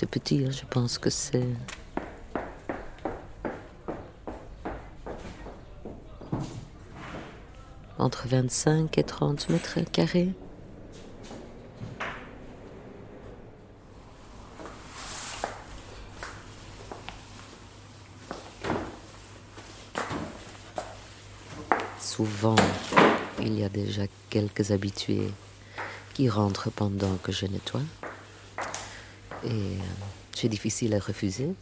C'est 0.00 0.08
petit, 0.08 0.50
je 0.50 0.64
pense 0.64 0.96
que 0.96 1.10
c'est. 1.10 1.46
Entre 7.98 8.26
25 8.26 8.96
et 8.96 9.02
30 9.02 9.50
mètres 9.50 9.80
carrés. 9.92 10.30
Souvent, 21.98 22.56
il 23.38 23.58
y 23.58 23.64
a 23.64 23.68
déjà 23.68 24.04
quelques 24.30 24.70
habitués 24.70 25.30
qui 26.14 26.30
rentrent 26.30 26.70
pendant 26.70 27.16
que 27.16 27.32
je 27.32 27.44
nettoie. 27.44 27.82
Et 29.44 29.48
euh, 29.48 29.76
c'est 30.34 30.48
difficile 30.48 30.94
à 30.94 30.98
refuser. 30.98 31.54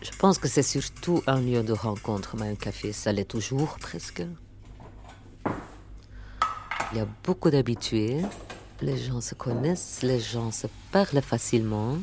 Je 0.00 0.10
pense 0.24 0.38
que 0.38 0.46
c'est 0.46 0.62
surtout 0.62 1.22
un 1.26 1.40
lieu 1.40 1.64
de 1.64 1.72
rencontre, 1.72 2.36
mais 2.38 2.48
un 2.48 2.54
café, 2.54 2.92
ça 2.92 3.10
l'est 3.12 3.24
toujours 3.24 3.76
presque. 3.80 4.22
Il 6.92 6.98
y 6.98 7.00
a 7.00 7.06
beaucoup 7.24 7.48
d'habitués. 7.48 8.18
Les 8.82 8.98
gens 8.98 9.22
se 9.22 9.34
connaissent, 9.34 10.00
les 10.02 10.20
gens 10.20 10.50
se 10.50 10.66
parlent 10.90 11.22
facilement. 11.22 11.96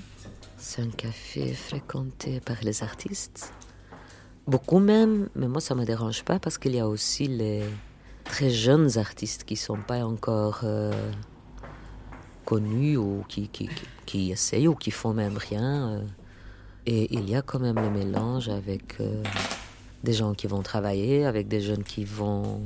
C'est 0.58 0.81
un 0.81 0.89
café 0.89 1.53
fréquenté 1.53 2.39
par 2.39 2.58
les 2.63 2.81
artistes. 2.81 3.53
Beaucoup 4.48 4.79
même, 4.79 5.29
mais 5.36 5.48
moi 5.48 5.62
ça 5.62 5.75
me 5.75 5.86
dérange 5.86 6.24
pas 6.24 6.39
parce 6.39 6.58
qu'il 6.58 6.74
y 6.74 6.79
a 6.79 6.88
aussi 6.88 7.27
les 7.27 7.63
très 8.24 8.50
jeunes 8.50 8.98
artistes 8.98 9.43
qui 9.43 9.55
sont 9.55 9.77
pas 9.77 10.03
encore 10.03 10.62
euh, 10.63 10.91
connus 12.46 12.98
ou 12.98 13.24
qui, 13.29 13.48
qui, 13.50 13.69
qui, 14.08 14.31
essayent 14.31 14.67
ou 14.67 14.74
qui 14.75 14.89
font 14.89 15.13
même 15.13 15.38
rien. 15.38 15.89
euh. 15.89 16.01
Et 16.88 17.13
il 17.13 17.29
y 17.29 17.36
a 17.36 17.43
quand 17.43 17.60
même 17.60 17.75
le 17.75 17.91
mélange 17.91 18.50
avec 18.50 19.00
euh, 19.00 19.22
des 20.03 20.13
gens 20.13 20.34
qui 20.34 20.48
vont 20.48 20.63
travailler, 20.63 21.25
avec 21.25 21.48
des 21.48 21.62
jeunes 21.62 21.84
qui 21.84 22.05
vont 22.05 22.62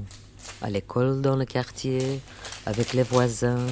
à 0.62 0.70
l'école 0.70 1.22
dans 1.22 1.36
le 1.36 1.46
quartier, 1.46 2.20
avec 2.66 2.94
les 2.94 3.04
voisins. 3.04 3.68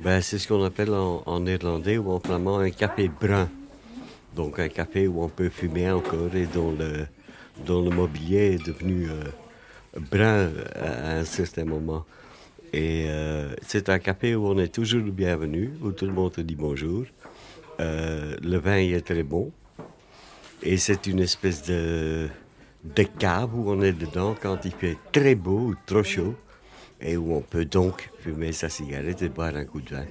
Ben, 0.00 0.20
c'est 0.20 0.38
ce 0.38 0.48
qu'on 0.48 0.64
appelle 0.64 0.90
en, 0.90 1.40
néerlandais 1.40 1.98
ou 1.98 2.10
en 2.10 2.20
flamand 2.20 2.58
un 2.58 2.70
café 2.70 3.08
brun. 3.08 3.48
Donc 4.34 4.58
un 4.58 4.68
café 4.68 5.06
où 5.06 5.22
on 5.22 5.28
peut 5.28 5.48
fumer 5.48 5.90
encore 5.90 6.34
et 6.34 6.46
dont 6.46 6.72
le, 6.72 7.06
dont 7.64 7.82
le 7.82 7.90
mobilier 7.90 8.54
est 8.54 8.66
devenu 8.66 9.08
euh, 9.08 10.00
brun 10.10 10.50
à 10.74 11.18
un 11.18 11.24
certain 11.24 11.64
moment. 11.64 12.04
Et 12.72 13.04
euh, 13.08 13.54
c'est 13.66 13.90
un 13.90 13.98
café 13.98 14.34
où 14.34 14.46
on 14.46 14.58
est 14.58 14.72
toujours 14.74 15.02
le 15.04 15.10
bienvenu, 15.10 15.72
où 15.82 15.92
tout 15.92 16.06
le 16.06 16.12
monde 16.12 16.32
te 16.32 16.40
dit 16.40 16.56
bonjour. 16.56 17.04
Euh, 17.80 18.36
le 18.42 18.58
vin 18.58 18.78
y 18.78 18.94
est 18.94 19.06
très 19.06 19.22
bon. 19.22 19.52
Et 20.62 20.78
c'est 20.78 21.06
une 21.06 21.20
espèce 21.20 21.62
de, 21.64 22.28
de 22.84 23.02
cave 23.02 23.54
où 23.54 23.70
on 23.70 23.82
est 23.82 23.92
dedans 23.92 24.34
quand 24.40 24.64
il 24.64 24.72
fait 24.72 24.96
très 25.12 25.34
beau 25.34 25.58
ou 25.58 25.74
trop 25.86 26.02
chaud. 26.02 26.34
Et 27.04 27.16
où 27.16 27.34
on 27.34 27.40
peut 27.40 27.64
donc 27.64 28.10
fumer 28.20 28.52
sa 28.52 28.68
cigarette 28.68 29.22
et 29.22 29.28
boire 29.28 29.56
un 29.56 29.64
coup 29.64 29.80
de 29.80 29.90
vin. 29.90 30.04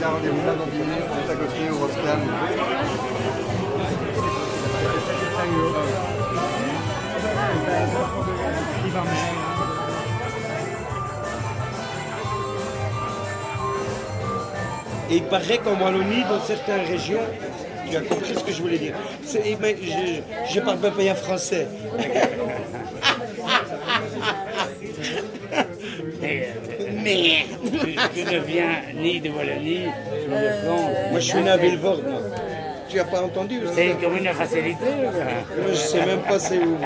Là, 0.00 0.12
on 0.12 0.24
est 0.24 0.46
là 0.46 0.54
dans 0.54 0.66
10 0.66 0.78
minutes, 0.78 1.08
juste 1.18 1.30
à 1.30 1.34
côté 1.34 1.70
au 1.70 1.78
Roscam. 1.78 2.20
Et 15.10 15.16
il 15.16 15.22
paraît 15.24 15.58
qu'en 15.58 15.74
Wallonie, 15.80 16.22
dans 16.28 16.40
certaines 16.40 16.86
régions, 16.86 17.20
tu 17.88 17.96
as 17.96 18.00
compris 18.00 18.34
ce 18.34 18.42
que 18.44 18.52
je 18.52 18.60
voulais 18.62 18.78
dire. 18.78 18.94
C'est- 19.24 19.42
eh 19.44 19.54
ben, 19.54 19.76
je, 19.80 20.54
je 20.54 20.60
parle 20.60 20.78
pas 20.78 20.90
bien 20.90 21.14
français. 21.14 21.66
Mais 27.04 27.46
tu 28.14 28.24
ne 28.24 28.38
viens 28.40 28.82
ni 28.94 29.20
de 29.20 29.30
Wallonie, 29.30 29.80
ni 29.80 29.84
de 29.86 30.52
France. 30.64 30.90
Moi, 31.10 31.20
je 31.20 31.24
suis 31.24 31.42
né 31.42 31.50
à 31.50 31.56
Villevorde. 31.56 32.02
moi. 32.06 32.20
Tu 32.88 33.00
as 33.00 33.04
pas 33.04 33.20
entendu 33.22 33.60
C'est 33.74 33.96
comme 34.00 34.16
une 34.16 34.28
facilité. 34.32 34.84
Moi, 34.84 35.70
je 35.70 35.74
sais 35.74 36.06
même 36.06 36.20
pas 36.20 36.38
c'est 36.38 36.58
où. 36.58 36.76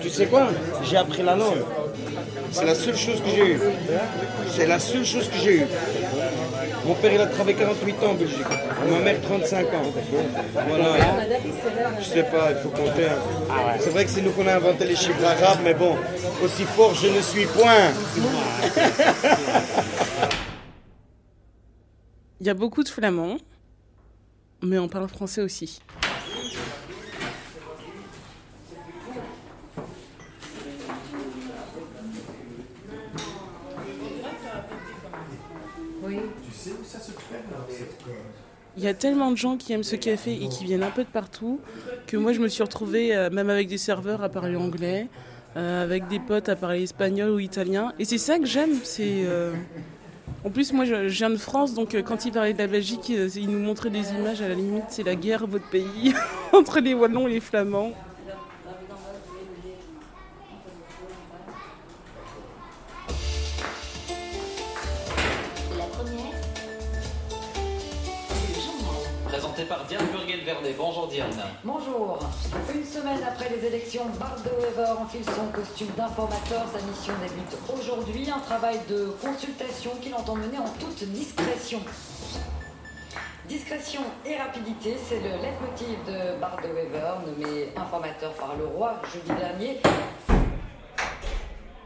Tu 0.00 0.08
sais 0.08 0.26
quoi? 0.26 0.48
J'ai 0.84 0.96
appris 0.96 1.22
la 1.22 1.36
langue. 1.36 1.62
C'est 2.50 2.64
la 2.64 2.74
seule 2.74 2.96
chose 2.96 3.22
que 3.22 3.30
j'ai 3.30 3.52
eue. 3.52 3.60
C'est 4.50 4.66
la 4.66 4.78
seule 4.78 5.04
chose 5.04 5.28
que 5.28 5.38
j'ai 5.42 5.54
eue. 5.58 5.66
Mon 6.84 6.94
père, 6.94 7.12
il 7.12 7.20
a 7.20 7.26
travaillé 7.26 7.56
48 7.56 8.02
ans 8.04 8.10
en 8.10 8.14
Belgique. 8.14 8.38
Ma 8.90 8.98
mère, 8.98 9.20
35 9.22 9.66
ans. 9.66 9.82
Voilà. 10.68 10.96
Je 12.00 12.04
sais 12.04 12.24
pas, 12.24 12.50
il 12.50 12.56
faut 12.56 12.70
compter. 12.70 13.06
hein. 13.06 13.18
C'est 13.78 13.90
vrai 13.90 14.04
que 14.04 14.10
c'est 14.10 14.20
nous 14.22 14.32
qu'on 14.32 14.46
a 14.48 14.54
inventé 14.56 14.84
les 14.86 14.96
chiffres 14.96 15.24
arabes, 15.24 15.60
mais 15.62 15.74
bon, 15.74 15.96
aussi 16.42 16.64
fort 16.64 16.94
je 16.94 17.06
ne 17.08 17.20
suis 17.20 17.46
point. 17.46 17.92
Il 22.40 22.46
y 22.48 22.50
a 22.50 22.54
beaucoup 22.54 22.82
de 22.82 22.88
flamands, 22.88 23.36
mais 24.62 24.78
on 24.78 24.88
parle 24.88 25.06
français 25.08 25.42
aussi. 25.42 25.80
Il 38.76 38.82
y 38.82 38.88
a 38.88 38.94
tellement 38.94 39.30
de 39.30 39.36
gens 39.36 39.56
qui 39.56 39.72
aiment 39.72 39.82
ce 39.82 39.96
café 39.96 40.32
et 40.32 40.48
qui 40.48 40.64
viennent 40.64 40.82
un 40.82 40.90
peu 40.90 41.04
de 41.04 41.08
partout 41.08 41.60
que 42.06 42.16
moi 42.16 42.32
je 42.32 42.40
me 42.40 42.48
suis 42.48 42.62
retrouvée, 42.62 43.14
euh, 43.14 43.28
même 43.30 43.50
avec 43.50 43.68
des 43.68 43.78
serveurs, 43.78 44.22
à 44.22 44.30
parler 44.30 44.56
anglais, 44.56 45.08
euh, 45.56 45.84
avec 45.84 46.08
des 46.08 46.18
potes 46.18 46.48
à 46.48 46.56
parler 46.56 46.82
espagnol 46.82 47.30
ou 47.30 47.38
italien. 47.38 47.92
Et 47.98 48.06
c'est 48.06 48.18
ça 48.18 48.38
que 48.38 48.46
j'aime. 48.46 48.72
C'est 48.82 49.24
euh, 49.26 49.52
en 50.44 50.50
plus 50.50 50.72
moi 50.72 50.86
je, 50.86 50.94
viens 50.94 51.28
de 51.28 51.36
France, 51.36 51.74
donc 51.74 51.94
quand 52.02 52.24
ils 52.24 52.32
parlaient 52.32 52.54
de 52.54 52.58
la 52.58 52.66
Belgique, 52.66 53.10
ils 53.10 53.50
nous 53.50 53.58
montraient 53.58 53.90
des 53.90 54.10
images. 54.12 54.40
À 54.40 54.48
la 54.48 54.54
limite, 54.54 54.84
c'est 54.88 55.04
la 55.04 55.16
guerre 55.16 55.46
votre 55.46 55.68
pays 55.68 56.14
entre 56.52 56.80
les 56.80 56.94
Wallons 56.94 57.28
et 57.28 57.32
les 57.32 57.40
Flamands. 57.40 57.92
Bonjour 70.78 71.08
Diane. 71.08 71.30
Bonjour. 71.64 72.18
Une 72.74 72.84
semaine 72.84 73.20
après 73.26 73.48
les 73.50 73.66
élections, 73.66 74.06
Bart 74.18 74.36
de 74.44 74.50
Wever 74.62 74.92
enfile 75.00 75.24
son 75.24 75.46
costume 75.52 75.88
d'informateur. 75.96 76.64
Sa 76.72 76.80
mission 76.86 77.12
débute 77.20 77.56
aujourd'hui. 77.72 78.28
Un 78.30 78.38
travail 78.40 78.78
de 78.88 79.14
consultation 79.22 79.90
qu'il 80.00 80.14
entend 80.14 80.36
mener 80.36 80.58
en 80.58 80.68
toute 80.80 81.04
discrétion. 81.10 81.80
Discrétion 83.48 84.00
et 84.24 84.36
rapidité, 84.36 84.96
c'est 85.08 85.20
le 85.20 85.30
leitmotiv 85.42 85.98
de 86.06 86.40
Bart 86.40 86.56
de 86.62 86.68
Wever, 86.68 87.12
nommé 87.26 87.68
informateur 87.76 88.32
par 88.34 88.56
le 88.56 88.66
roi 88.66 88.94
jeudi 89.12 89.38
dernier. 89.38 89.80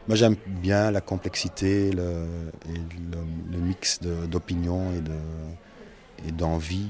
Moi, 0.07 0.15
j'aime 0.15 0.35
bien 0.45 0.91
la 0.91 1.01
complexité 1.01 1.91
le, 1.91 2.25
et 2.69 2.73
le, 2.77 3.17
le 3.51 3.57
mix 3.57 3.99
de- 4.01 4.25
d'opinions 4.27 4.91
et 4.95 5.01
de- 5.01 6.27
et 6.27 6.31
d'envie. 6.31 6.87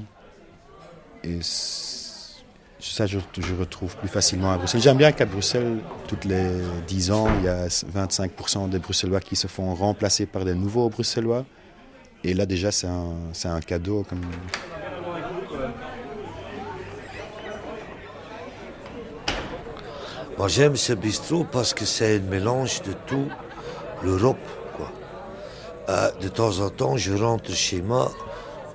Et 1.24 1.38
ça, 2.80 3.06
je, 3.06 3.18
je 3.38 3.54
retrouve 3.54 3.96
plus 3.96 4.08
facilement 4.08 4.52
à 4.52 4.56
Bruxelles. 4.56 4.80
J'aime 4.80 4.96
bien 4.96 5.12
qu'à 5.12 5.26
Bruxelles, 5.26 5.78
toutes 6.06 6.24
les 6.24 6.48
10 6.86 7.10
ans, 7.10 7.26
il 7.38 7.44
y 7.44 7.48
a 7.48 7.66
25% 7.66 8.68
des 8.68 8.78
Bruxellois 8.78 9.20
qui 9.20 9.36
se 9.36 9.46
font 9.46 9.74
remplacer 9.74 10.26
par 10.26 10.44
des 10.44 10.54
nouveaux 10.54 10.88
Bruxellois. 10.88 11.44
Et 12.24 12.34
là, 12.34 12.46
déjà, 12.46 12.70
c'est 12.72 12.86
un, 12.86 13.60
cadeau. 13.60 14.04
Moi 20.36 20.46
j'aime 20.46 20.76
ce 20.76 20.92
bistrot 20.92 21.44
parce 21.50 21.74
que 21.74 21.84
c'est 21.84 22.18
un 22.18 22.20
mélange 22.20 22.82
de 22.82 22.92
tout 23.06 23.26
l'Europe. 24.04 24.38
Euh, 25.88 26.10
de 26.20 26.28
temps 26.28 26.60
en 26.60 26.68
temps, 26.68 26.96
je 26.96 27.12
rentre 27.14 27.50
chez 27.52 27.80
moi 27.80 28.12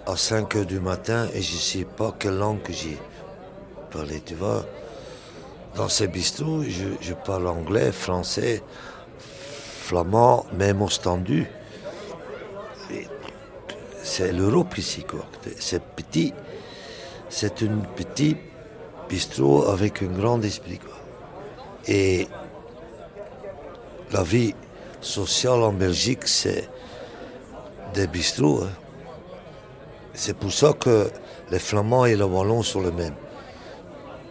à 0.06 0.16
5 0.18 0.56
heures 0.56 0.66
du 0.66 0.80
matin 0.80 1.28
et 1.34 1.42
je 1.42 1.54
ne 1.56 1.60
sais 1.60 1.86
pas 1.86 2.14
quelle 2.18 2.38
langue 2.38 2.60
j'ai 2.70 2.98
parlé. 3.92 4.22
Tu 4.22 4.36
vois, 4.36 4.66
dans 5.76 5.90
ce 5.90 6.04
bistrot, 6.06 6.64
je, 6.64 6.86
je 7.02 7.14
parle 7.14 7.48
anglais, 7.48 7.92
français, 7.92 8.62
flamand, 9.20 10.46
même 10.54 10.82
ostendu. 10.82 11.48
Et 12.92 13.08
C'est 14.04 14.32
l'Europe 14.34 14.78
ici. 14.78 15.04
quoi. 15.04 15.26
C'est 15.60 15.84
petit. 15.84 16.34
C'est 17.30 17.64
un 17.64 17.78
petit 17.96 18.38
bistrot 19.10 19.68
avec 19.70 20.02
un 20.04 20.08
grand 20.08 20.42
esprit. 20.44 20.80
quoi. 20.80 20.98
Et 21.88 22.28
la 24.12 24.24
vie 24.24 24.54
sociale 25.02 25.64
en 25.64 25.74
Belgique, 25.74 26.28
c'est 26.28 26.70
des 27.94 28.08
bistrots. 28.08 28.64
hein. 28.64 28.70
C'est 30.14 30.38
pour 30.38 30.52
ça 30.52 30.74
que 30.74 31.10
les 31.50 31.60
Flamands 31.60 32.06
et 32.06 32.16
les 32.16 32.24
Wallons 32.24 32.62
sont 32.62 32.82
les 32.82 32.92
mêmes. 32.92 33.16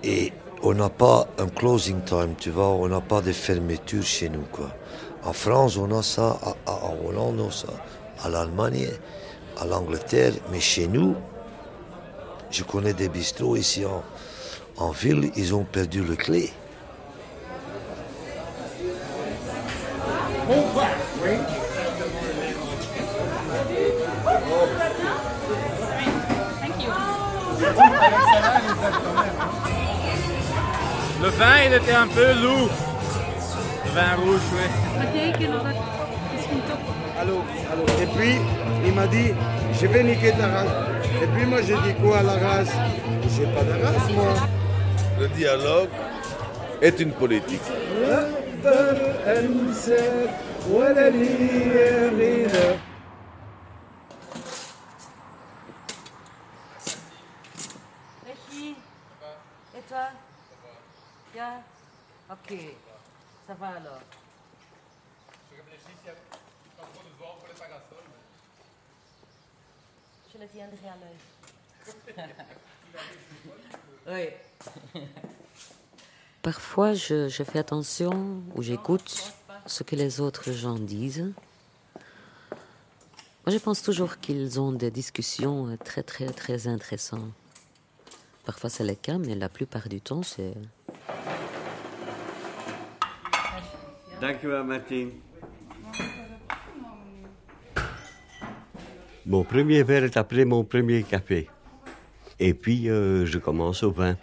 Et 0.04 0.32
on 0.62 0.74
n'a 0.74 0.88
pas 0.88 1.26
un 1.38 1.48
closing 1.48 2.02
time, 2.02 2.34
tu 2.38 2.50
vois, 2.50 2.68
on 2.68 2.88
n'a 2.88 3.00
pas 3.00 3.20
de 3.20 3.32
fermeture 3.32 4.04
chez 4.04 4.28
nous. 4.28 4.44
En 5.24 5.32
France, 5.32 5.76
on 5.76 5.90
a 5.96 6.02
ça, 6.02 6.38
en 6.66 6.94
Hollande, 7.04 7.40
on 7.40 7.48
a 7.48 7.50
ça, 7.50 7.68
à 8.22 8.28
l'Allemagne, 8.28 8.88
à 9.60 9.66
l'Angleterre, 9.66 10.32
mais 10.50 10.60
chez 10.60 10.86
nous, 10.86 11.16
je 12.50 12.62
connais 12.62 12.94
des 12.94 13.08
bistrots 13.08 13.56
ici 13.56 13.84
en 14.76 14.90
ville, 14.90 15.30
ils 15.36 15.54
ont 15.54 15.64
perdu 15.64 16.02
le 16.02 16.16
clé. 16.16 16.52
Le 31.22 31.28
vin, 31.28 31.62
il 31.66 31.72
était 31.72 31.92
un 31.92 32.08
peu 32.08 32.32
lourd. 32.42 32.68
Le 33.84 33.90
vin 33.92 34.16
rouge, 34.16 34.40
oui. 34.54 34.66
Allô, 37.20 37.44
allô. 37.70 37.84
Et 38.02 38.06
puis, 38.06 38.40
il 38.84 38.92
m'a 38.92 39.06
dit, 39.06 39.32
je 39.80 39.86
vais 39.86 40.02
niquer 40.02 40.32
ta 40.32 40.48
race. 40.48 40.68
Et 41.22 41.26
puis 41.28 41.46
moi, 41.46 41.62
j'ai 41.62 41.76
dit 41.76 41.94
quoi 42.02 42.18
à 42.18 42.22
la 42.24 42.32
race 42.32 42.72
J'ai 43.36 43.46
pas 43.46 43.62
de 43.62 43.84
race, 43.84 44.10
moi. 44.12 44.34
Le 45.20 45.28
dialogue 45.28 45.90
est 46.80 46.98
une 46.98 47.12
politique. 47.12 47.62
Becky 58.26 58.74
Et 59.76 59.82
toi 59.88 60.08
Bien 61.32 61.62
Ok, 62.30 62.54
ça 63.46 63.54
va 63.54 63.68
alors. 63.68 64.00
Je 70.32 70.38
le 70.38 70.48
tiendrai 70.48 70.88
à 70.88 70.96
l'œil. 72.16 72.26
oui. 74.94 75.02
Parfois, 76.42 76.94
je, 76.94 77.28
je 77.28 77.42
fais 77.44 77.58
attention 77.58 78.42
ou 78.54 78.62
j'écoute 78.62 79.32
ce 79.66 79.82
que 79.82 79.96
les 79.96 80.20
autres 80.20 80.52
gens 80.52 80.78
disent. 80.78 81.32
Moi, 83.44 83.52
je 83.52 83.58
pense 83.58 83.82
toujours 83.82 84.18
qu'ils 84.18 84.60
ont 84.60 84.72
des 84.72 84.90
discussions 84.90 85.76
très, 85.84 86.02
très, 86.02 86.26
très 86.26 86.66
intéressantes. 86.66 87.32
Parfois, 88.44 88.70
c'est 88.70 88.84
le 88.84 88.94
cas, 88.94 89.18
mais 89.18 89.34
la 89.36 89.48
plupart 89.48 89.88
du 89.88 90.00
temps, 90.00 90.22
c'est... 90.22 90.54
Mon 99.24 99.44
premier 99.44 99.82
verre 99.84 100.04
est 100.04 100.16
après 100.16 100.44
mon 100.44 100.64
premier 100.64 101.04
café. 101.04 101.48
Et 102.40 102.54
puis, 102.54 102.88
euh, 102.88 103.24
je 103.24 103.38
commence 103.38 103.84
au 103.84 103.92
vin. 103.92 104.16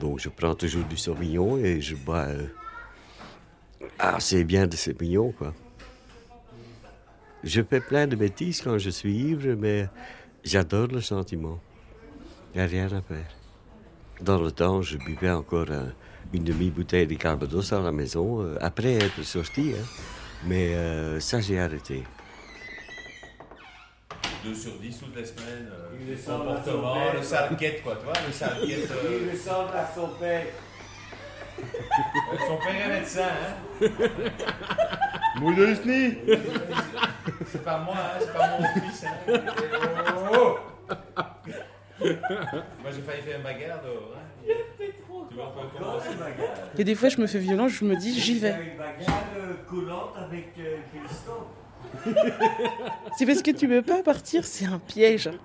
Donc, 0.00 0.18
je 0.18 0.28
prends 0.28 0.56
toujours 0.56 0.84
du 0.84 0.96
Sauvignon 0.96 1.56
et 1.58 1.80
je 1.80 1.94
bois 1.94 2.26
euh, 2.26 2.46
assez 3.98 4.42
bien 4.42 4.66
de 4.66 4.74
Sauvignon, 4.74 5.30
quoi. 5.30 5.54
Je 7.44 7.62
fais 7.62 7.80
plein 7.80 8.06
de 8.06 8.16
bêtises 8.16 8.62
quand 8.62 8.78
je 8.78 8.90
suis 8.90 9.14
ivre, 9.14 9.54
mais 9.54 9.86
j'adore 10.42 10.88
le 10.88 11.00
sentiment. 11.00 11.60
Il 12.54 12.58
n'y 12.58 12.64
a 12.64 12.66
rien 12.66 12.86
à 12.86 13.02
faire. 13.02 13.43
Dans 14.20 14.38
le 14.40 14.50
temps, 14.52 14.80
je 14.82 14.96
buvais 14.98 15.30
encore 15.30 15.70
un- 15.70 15.92
une 16.32 16.44
demi-bouteille 16.44 17.06
de 17.06 17.14
Calvados 17.14 17.72
à 17.72 17.80
la 17.80 17.92
maison, 17.92 18.42
euh, 18.42 18.56
après 18.60 18.94
être 18.94 19.22
sorti. 19.22 19.74
hein. 19.78 19.84
Mais 20.46 20.74
euh, 20.74 21.20
ça, 21.20 21.40
j'ai 21.40 21.58
arrêté. 21.60 22.04
2 24.44 24.54
sur 24.54 24.72
10 24.78 24.98
toutes 24.98 25.16
les 25.16 25.24
semaines. 25.24 25.70
euh, 25.72 25.96
Il 26.00 26.10
le 26.10 26.16
comportement, 26.16 26.94
père. 26.94 27.14
le 27.14 27.22
sale 27.22 27.56
quête, 27.56 27.82
quoi, 27.82 27.96
tu 27.96 28.04
vois, 28.04 28.12
le 28.14 28.32
euh, 28.90 29.18
Il 29.22 29.26
le 29.30 29.36
sent 29.36 29.50
à 29.50 29.86
son 29.94 30.08
père. 30.20 30.46
Son 32.46 32.56
père 32.58 32.90
est 32.90 33.00
médecin, 33.00 33.28
hein. 33.28 33.88
Moeders 35.40 35.76
C'est 37.46 37.64
pas 37.64 37.78
moi, 37.78 37.94
hein, 37.96 38.18
c'est 38.20 38.32
pas 38.32 38.58
mon 38.58 38.80
fils. 38.80 39.04
Hein. 39.04 39.40
Oh, 40.32 40.34
oh. 40.36 40.58
Moi 42.00 42.90
j'ai 42.94 43.02
failli 43.02 43.22
faire 43.22 43.36
une 43.36 43.42
bagarre 43.42 43.82
dehors. 43.82 44.14
Hein. 44.16 44.54
Tu 45.28 45.34
vois, 45.36 45.54
on 45.56 45.60
peut 45.62 45.78
commencer. 45.78 46.08
Et 46.78 46.84
des 46.84 46.94
fois, 46.94 47.08
je 47.08 47.20
me 47.20 47.26
fais 47.26 47.38
violence, 47.38 47.72
je 47.72 47.84
me 47.84 47.96
dis, 47.96 48.18
j'y 48.18 48.38
vais. 48.38 48.50
Une 48.50 48.76
bagarre 48.78 49.24
euh, 49.36 50.24
avec 50.26 50.48
euh. 50.58 50.76
C'est 53.16 53.26
parce 53.26 53.42
que 53.42 53.50
tu 53.52 53.66
veux 53.66 53.82
pas 53.82 54.02
partir, 54.02 54.44
c'est 54.44 54.66
un 54.66 54.78
piège. 54.78 55.24
Derrière. 55.24 55.40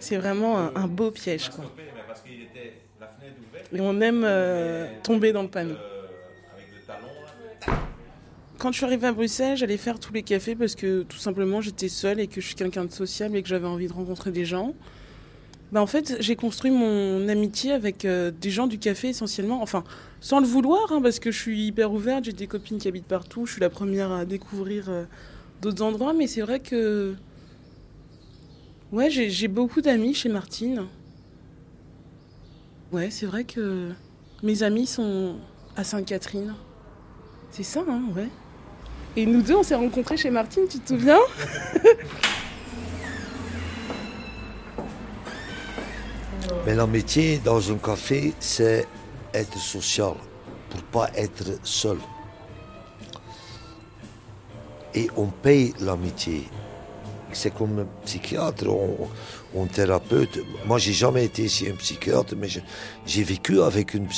C'est 0.00 0.16
vraiment 0.16 0.58
un, 0.58 0.74
un 0.74 0.86
beau 0.86 1.10
piège, 1.10 1.48
quoi. 1.50 1.64
Et 3.72 3.80
on 3.80 4.00
aime 4.00 4.22
euh, 4.24 4.86
tomber 5.02 5.32
dans 5.32 5.42
le 5.42 5.48
panneau. 5.48 5.74
Avec 6.54 6.68
le 6.72 6.80
talon, 6.86 7.08
là. 7.66 7.72
Quand 8.58 8.72
je 8.72 8.78
suis 8.78 8.86
arrivée 8.86 9.06
à 9.06 9.12
Bruxelles, 9.12 9.56
j'allais 9.56 9.76
faire 9.76 9.98
tous 10.00 10.14
les 10.14 10.22
cafés 10.22 10.54
parce 10.54 10.74
que 10.74 11.02
tout 11.02 11.18
simplement 11.18 11.60
j'étais 11.60 11.88
seule 11.88 12.20
et 12.20 12.26
que 12.26 12.40
je 12.40 12.46
suis 12.46 12.54
quelqu'un 12.54 12.86
de 12.86 12.92
sociable 12.92 13.36
et 13.36 13.42
que 13.42 13.48
j'avais 13.48 13.66
envie 13.66 13.86
de 13.86 13.92
rencontrer 13.92 14.30
des 14.30 14.46
gens. 14.46 14.72
Bah, 15.72 15.82
en 15.82 15.86
fait, 15.86 16.16
j'ai 16.20 16.36
construit 16.36 16.70
mon 16.70 17.28
amitié 17.28 17.72
avec 17.72 18.04
euh, 18.04 18.30
des 18.30 18.50
gens 18.50 18.66
du 18.66 18.78
café 18.78 19.08
essentiellement, 19.08 19.62
enfin 19.62 19.84
sans 20.20 20.40
le 20.40 20.46
vouloir, 20.46 20.90
hein, 20.90 21.02
parce 21.02 21.18
que 21.18 21.30
je 21.30 21.38
suis 21.38 21.66
hyper 21.66 21.92
ouverte, 21.92 22.24
j'ai 22.24 22.32
des 22.32 22.46
copines 22.46 22.78
qui 22.78 22.88
habitent 22.88 23.06
partout, 23.06 23.44
je 23.46 23.52
suis 23.52 23.60
la 23.60 23.68
première 23.68 24.10
à 24.10 24.24
découvrir 24.24 24.88
euh, 24.88 25.04
d'autres 25.60 25.82
endroits, 25.82 26.14
mais 26.14 26.26
c'est 26.26 26.40
vrai 26.40 26.60
que 26.60 27.14
ouais, 28.92 29.10
j'ai 29.10 29.48
beaucoup 29.48 29.82
d'amis 29.82 30.14
chez 30.14 30.28
Martine. 30.30 30.86
Ouais, 32.92 33.10
c'est 33.10 33.26
vrai 33.26 33.44
que 33.44 33.90
mes 34.42 34.62
amis 34.62 34.86
sont 34.86 35.36
à 35.76 35.84
Sainte-Catherine. 35.84 36.54
C'est 37.50 37.64
ça, 37.64 37.84
hein, 37.88 38.02
ouais. 38.14 38.28
Et 39.16 39.24
nous 39.24 39.40
deux, 39.40 39.56
on 39.56 39.62
s'est 39.62 39.74
rencontrés 39.74 40.18
chez 40.18 40.28
Martine, 40.30 40.64
tu 40.68 40.78
te 40.78 40.88
souviens? 40.90 41.20
Mais 46.66 46.74
le 46.74 46.86
métier 46.86 47.38
dans 47.38 47.72
un 47.72 47.76
café, 47.76 48.34
c'est 48.40 48.86
être 49.32 49.56
social, 49.56 50.12
pour 50.68 50.82
pas 50.82 51.10
être 51.14 51.44
seul. 51.62 51.96
Et 54.94 55.08
on 55.16 55.26
paye 55.26 55.72
l'amitié. 55.80 56.48
C'est 57.32 57.54
comme 57.54 57.78
un 57.78 57.86
psychiatre 58.04 58.66
ou 58.68 59.08
un 59.62 59.66
thérapeute. 59.66 60.40
Moi, 60.66 60.78
j'ai 60.78 60.92
jamais 60.92 61.24
été 61.24 61.48
chez 61.48 61.70
un 61.70 61.76
psychiatre, 61.76 62.34
mais 62.36 62.48
j'ai 63.06 63.22
vécu 63.22 63.62
avec 63.62 63.94
une, 63.94 64.08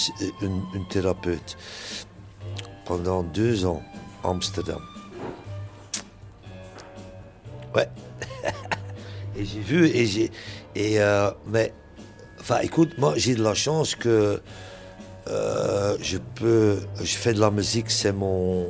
thérapeute 0.88 1.56
pendant 2.84 3.22
deux 3.22 3.64
ans 3.64 3.82
Amsterdam. 4.30 4.80
Ouais. 7.74 7.88
et 9.36 9.44
j'ai 9.44 9.60
vu 9.60 9.86
et 9.86 10.06
j'ai 10.06 10.30
et 10.74 11.00
euh, 11.00 11.30
mais 11.46 11.72
enfin 12.40 12.58
écoute 12.60 12.96
moi 12.98 13.14
j'ai 13.16 13.34
de 13.34 13.42
la 13.42 13.54
chance 13.54 13.94
que 13.94 14.40
euh, 15.28 15.96
je 16.00 16.18
peux 16.34 16.78
je 17.00 17.16
fais 17.16 17.34
de 17.34 17.40
la 17.40 17.50
musique 17.50 17.90
c'est 17.90 18.12
mon 18.12 18.66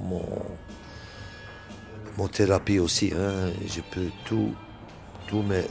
mon 0.00 0.24
mon 2.18 2.28
thérapie 2.28 2.78
aussi 2.78 3.12
hein. 3.16 3.50
je 3.66 3.80
peux 3.80 4.10
tout 4.24 4.54
tous 5.28 5.42
mes 5.42 5.64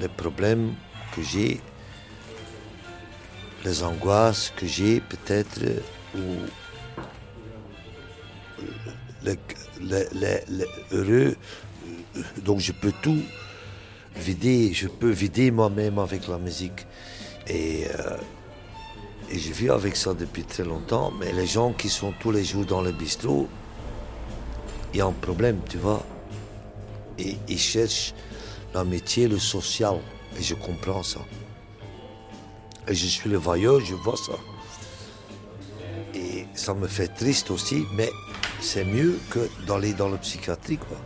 les 0.00 0.08
problèmes 0.08 0.74
que 1.14 1.22
j'ai 1.22 1.60
les 3.64 3.82
angoisses 3.84 4.52
que 4.56 4.66
j'ai 4.66 5.00
peut-être 5.00 5.60
ou 6.16 6.20
heureux. 10.92 11.36
Donc 12.44 12.60
je 12.60 12.72
peux 12.72 12.92
tout 13.02 13.22
vider, 14.16 14.72
je 14.72 14.88
peux 14.88 15.10
vider 15.10 15.50
moi-même 15.50 15.98
avec 15.98 16.28
la 16.28 16.38
musique. 16.38 16.86
Et, 17.48 17.86
euh, 17.86 18.16
et 19.30 19.38
je 19.38 19.52
vis 19.52 19.70
avec 19.70 19.96
ça 19.96 20.14
depuis 20.14 20.44
très 20.44 20.64
longtemps. 20.64 21.12
Mais 21.18 21.32
les 21.32 21.46
gens 21.46 21.72
qui 21.72 21.88
sont 21.88 22.12
tous 22.20 22.30
les 22.30 22.44
jours 22.44 22.66
dans 22.66 22.82
le 22.82 22.92
bistrot, 22.92 23.48
il 24.92 24.98
y 24.98 25.00
a 25.00 25.06
un 25.06 25.12
problème, 25.12 25.60
tu 25.68 25.78
vois. 25.78 26.04
Et 27.18 27.36
ils 27.48 27.58
cherchent 27.58 28.14
l'amitié, 28.74 29.28
le 29.28 29.38
social. 29.38 29.96
Et 30.38 30.42
je 30.42 30.54
comprends 30.54 31.02
ça. 31.02 31.20
Et 32.88 32.94
je 32.94 33.06
suis 33.06 33.30
le 33.30 33.38
vailleur, 33.38 33.80
je 33.80 33.94
vois 33.94 34.16
ça. 34.16 34.32
Et 36.14 36.46
ça 36.54 36.74
me 36.74 36.86
fait 36.86 37.08
triste 37.08 37.50
aussi, 37.50 37.84
mais 37.94 38.10
c'est 38.62 38.84
mieux 38.84 39.18
que 39.28 39.48
d'aller 39.66 39.92
dans 39.92 40.08
le 40.08 40.16
psychiatrie, 40.18 40.78
quoi. 40.78 40.96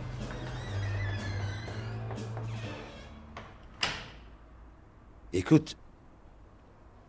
Écoute, 5.33 5.75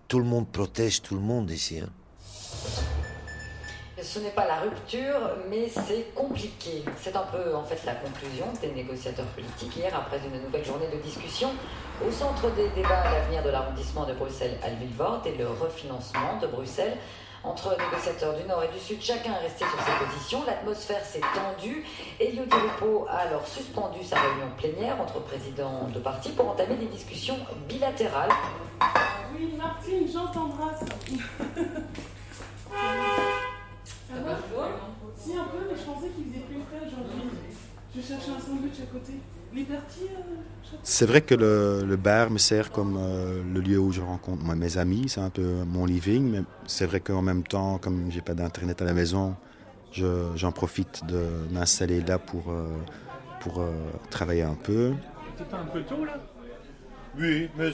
tout 0.09 0.19
le 0.19 0.25
monde 0.25 0.49
protège 0.49 1.03
tout 1.03 1.15
le 1.15 1.21
monde 1.21 1.51
ici. 1.51 1.81
Hein. 1.81 1.91
Ce 4.03 4.19
n'est 4.21 4.31
pas 4.31 4.47
la 4.47 4.61
rupture, 4.61 5.37
mais 5.51 5.69
c'est 5.69 6.15
compliqué. 6.15 6.83
C'est 6.99 7.15
un 7.15 7.25
peu 7.25 7.55
en 7.55 7.65
fait 7.65 7.85
la 7.85 7.95
conclusion 7.95 8.47
des 8.61 8.73
négociateurs 8.73 9.27
politiques 9.27 9.77
hier 9.77 9.95
après 9.95 10.19
une 10.19 10.43
nouvelle 10.43 10.65
journée 10.65 10.89
de 10.93 11.01
discussion. 11.03 11.51
Au 12.07 12.11
centre 12.11 12.51
des 12.55 12.69
débats, 12.71 13.05
l'avenir 13.05 13.43
de 13.43 13.51
l'arrondissement 13.51 14.07
de 14.07 14.15
Bruxelles-Alville-Vort 14.15 15.23
et 15.27 15.37
le 15.37 15.49
refinancement 15.49 16.39
de 16.41 16.47
Bruxelles. 16.47 16.97
Entre 17.49 17.75
négociateurs 17.79 18.35
du 18.37 18.45
Nord 18.47 18.63
et 18.63 18.69
du 18.69 18.79
Sud, 18.79 19.01
chacun 19.01 19.33
est 19.33 19.39
resté 19.45 19.65
sur 19.65 19.81
ses 19.81 19.93
positions. 20.05 20.45
L'atmosphère 20.47 21.03
s'est 21.03 21.23
tendue. 21.35 21.83
Elio 22.21 22.45
Di 22.45 22.55
Rupo 22.55 23.07
a 23.09 23.21
alors 23.21 23.49
suspendu 23.49 24.05
sa 24.05 24.21
réunion 24.21 24.51
plénière 24.59 25.01
entre 25.01 25.19
présidents 25.21 25.89
de 25.89 25.99
partis 25.99 26.29
pour 26.33 26.51
entamer 26.51 26.77
des 26.77 26.89
discussions 26.89 27.39
bilatérales. 27.67 28.29
Oui, 29.35 29.55
Martine, 29.57 30.07
Jean 30.13 30.27
t'embrasse. 30.27 30.81
Ça 30.81 30.85
va 34.13 34.37
Si, 35.17 35.33
un 35.33 35.45
peu, 35.45 35.61
mais 35.71 35.77
je 35.77 35.83
pensais 35.85 36.11
qu'il 36.11 36.27
faisait 36.27 36.41
plus 36.45 36.61
frais 36.61 36.87
aujourd'hui. 36.87 37.23
Je 37.97 38.03
cherchais 38.03 38.31
un 38.31 38.41
sandwich 38.41 38.79
à 38.83 38.87
côté. 38.93 39.15
Euh, 39.57 39.63
C'est 40.83 41.07
vrai 41.07 41.23
que 41.23 41.35
le, 41.35 41.85
le, 41.87 41.97
bar 41.97 42.31
me 42.31 42.39
sert 42.39 42.71
comme 42.71 42.97
euh, 42.99 43.43
le 43.55 43.61
lieu 43.61 43.79
où 43.79 43.93
je 43.93 44.01
rencontre 44.01 44.43
moi, 44.43 44.55
mes 44.55 44.79
amis, 44.79 45.09
c'est 45.09 45.21
un 45.21 45.31
peu 45.31 45.65
mon 45.67 45.87
living, 45.87 46.31
mais 46.31 46.43
c'est 46.67 46.87
vrai 46.87 47.01
qu'en 47.01 47.23
même 47.23 47.43
temps, 47.43 47.79
comme 47.79 48.11
j'ai 48.11 48.21
pas 48.21 48.35
d'internet 48.35 48.81
à 48.83 48.85
la 48.85 48.93
maison, 48.93 49.35
j'en 49.93 50.53
profite 50.53 51.05
de 51.07 51.27
m'installer 51.51 52.01
là 52.03 52.19
pour, 52.19 52.51
euh, 52.51 52.77
pour 53.41 53.61
euh, 53.61 53.71
travailler 54.11 54.43
un 54.43 54.55
peu. 54.55 54.93
C'est 55.37 55.49
pas 55.49 55.59
un 55.59 55.67
peu 55.67 55.83
tôt 55.83 56.05
là? 56.05 56.19
Oui, 57.19 57.49
mais 57.57 57.71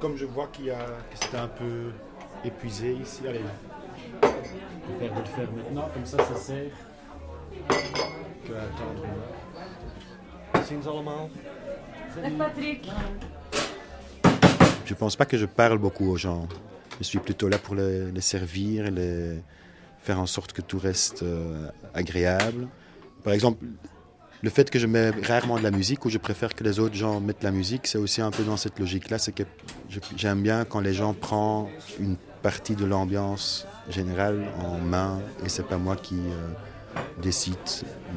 comme 0.00 0.16
je 0.16 0.24
vois 0.24 0.48
qu'il 0.52 0.66
y 0.66 0.70
a, 0.70 0.78
que 0.78 1.16
c'était 1.20 1.36
un 1.36 1.48
peu 1.48 1.90
épuisé 2.44 2.94
ici, 2.94 3.28
allez, 3.28 3.42
je 4.22 4.28
préfère 4.28 5.14
de 5.14 5.20
le 5.20 5.26
faire 5.26 5.52
maintenant, 5.52 5.88
comme 5.92 6.06
ça 6.06 6.18
ça 6.18 6.36
sert 6.36 6.72
que 7.68 8.52
attendre. 8.52 9.02
Ziens 10.66 10.86
allemaal. 10.86 11.28
Dag 12.22 12.36
Patrick. 12.36 12.88
Je 14.84 14.94
pense 14.94 15.16
pas 15.16 15.26
que 15.26 15.36
je 15.36 15.46
parle 15.46 15.78
beaucoup 15.78 16.08
aux 16.10 16.16
gens. 16.16 16.46
Je 16.98 17.04
suis 17.04 17.18
plutôt 17.18 17.48
là 17.48 17.58
pour 17.58 17.74
les, 17.74 18.10
les 18.10 18.20
servir 18.20 18.86
et 18.86 18.90
les 18.90 19.42
faire 19.98 20.18
en 20.18 20.26
sorte 20.26 20.52
que 20.52 20.62
tout 20.62 20.78
reste 20.78 21.22
euh, 21.22 21.68
agréable. 21.92 22.68
Par 23.22 23.32
exemple, 23.32 23.64
le 24.42 24.50
fait 24.50 24.70
que 24.70 24.78
je 24.78 24.86
mets 24.86 25.10
rarement 25.10 25.58
de 25.58 25.62
la 25.62 25.70
musique 25.70 26.04
ou 26.04 26.10
je 26.10 26.18
préfère 26.18 26.54
que 26.54 26.64
les 26.64 26.78
autres 26.78 26.94
gens 26.94 27.20
mettent 27.20 27.42
la 27.42 27.50
musique, 27.50 27.86
c'est 27.86 27.98
aussi 27.98 28.20
un 28.20 28.30
peu 28.30 28.44
dans 28.44 28.56
cette 28.56 28.78
logique-là. 28.78 29.18
C'est 29.18 29.32
que 29.32 29.44
j'aime 30.16 30.42
bien 30.42 30.64
quand 30.64 30.80
les 30.80 30.94
gens 30.94 31.14
prennent 31.14 31.66
une 31.98 32.16
partie 32.42 32.76
de 32.76 32.84
l'ambiance 32.84 33.66
générale 33.88 34.46
en 34.58 34.78
main 34.78 35.20
et 35.44 35.48
c'est 35.48 35.66
pas 35.66 35.78
moi 35.78 35.96
qui 35.96 36.16
euh, 36.16 36.52
décide 37.20 37.56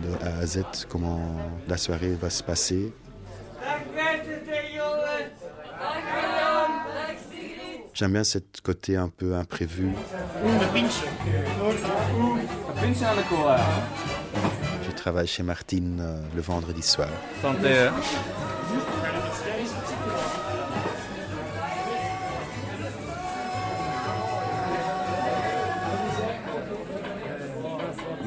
de 0.04 0.26
A 0.26 0.40
à 0.40 0.46
Z 0.46 0.64
comment 0.90 1.36
la 1.68 1.78
soirée 1.78 2.16
va 2.20 2.30
se 2.30 2.44
passer. 2.44 2.94
J'aime 7.94 8.14
bien 8.14 8.24
ce 8.24 8.38
côté 8.64 8.96
un 8.96 9.10
peu 9.10 9.36
imprévu. 9.36 9.90
Je 14.84 14.92
travaille 14.96 15.26
chez 15.26 15.42
Martine 15.42 16.00
euh, 16.00 16.22
le 16.36 16.42
vendredi 16.42 16.84
soir. 16.84 17.10
Santé. 17.42 17.90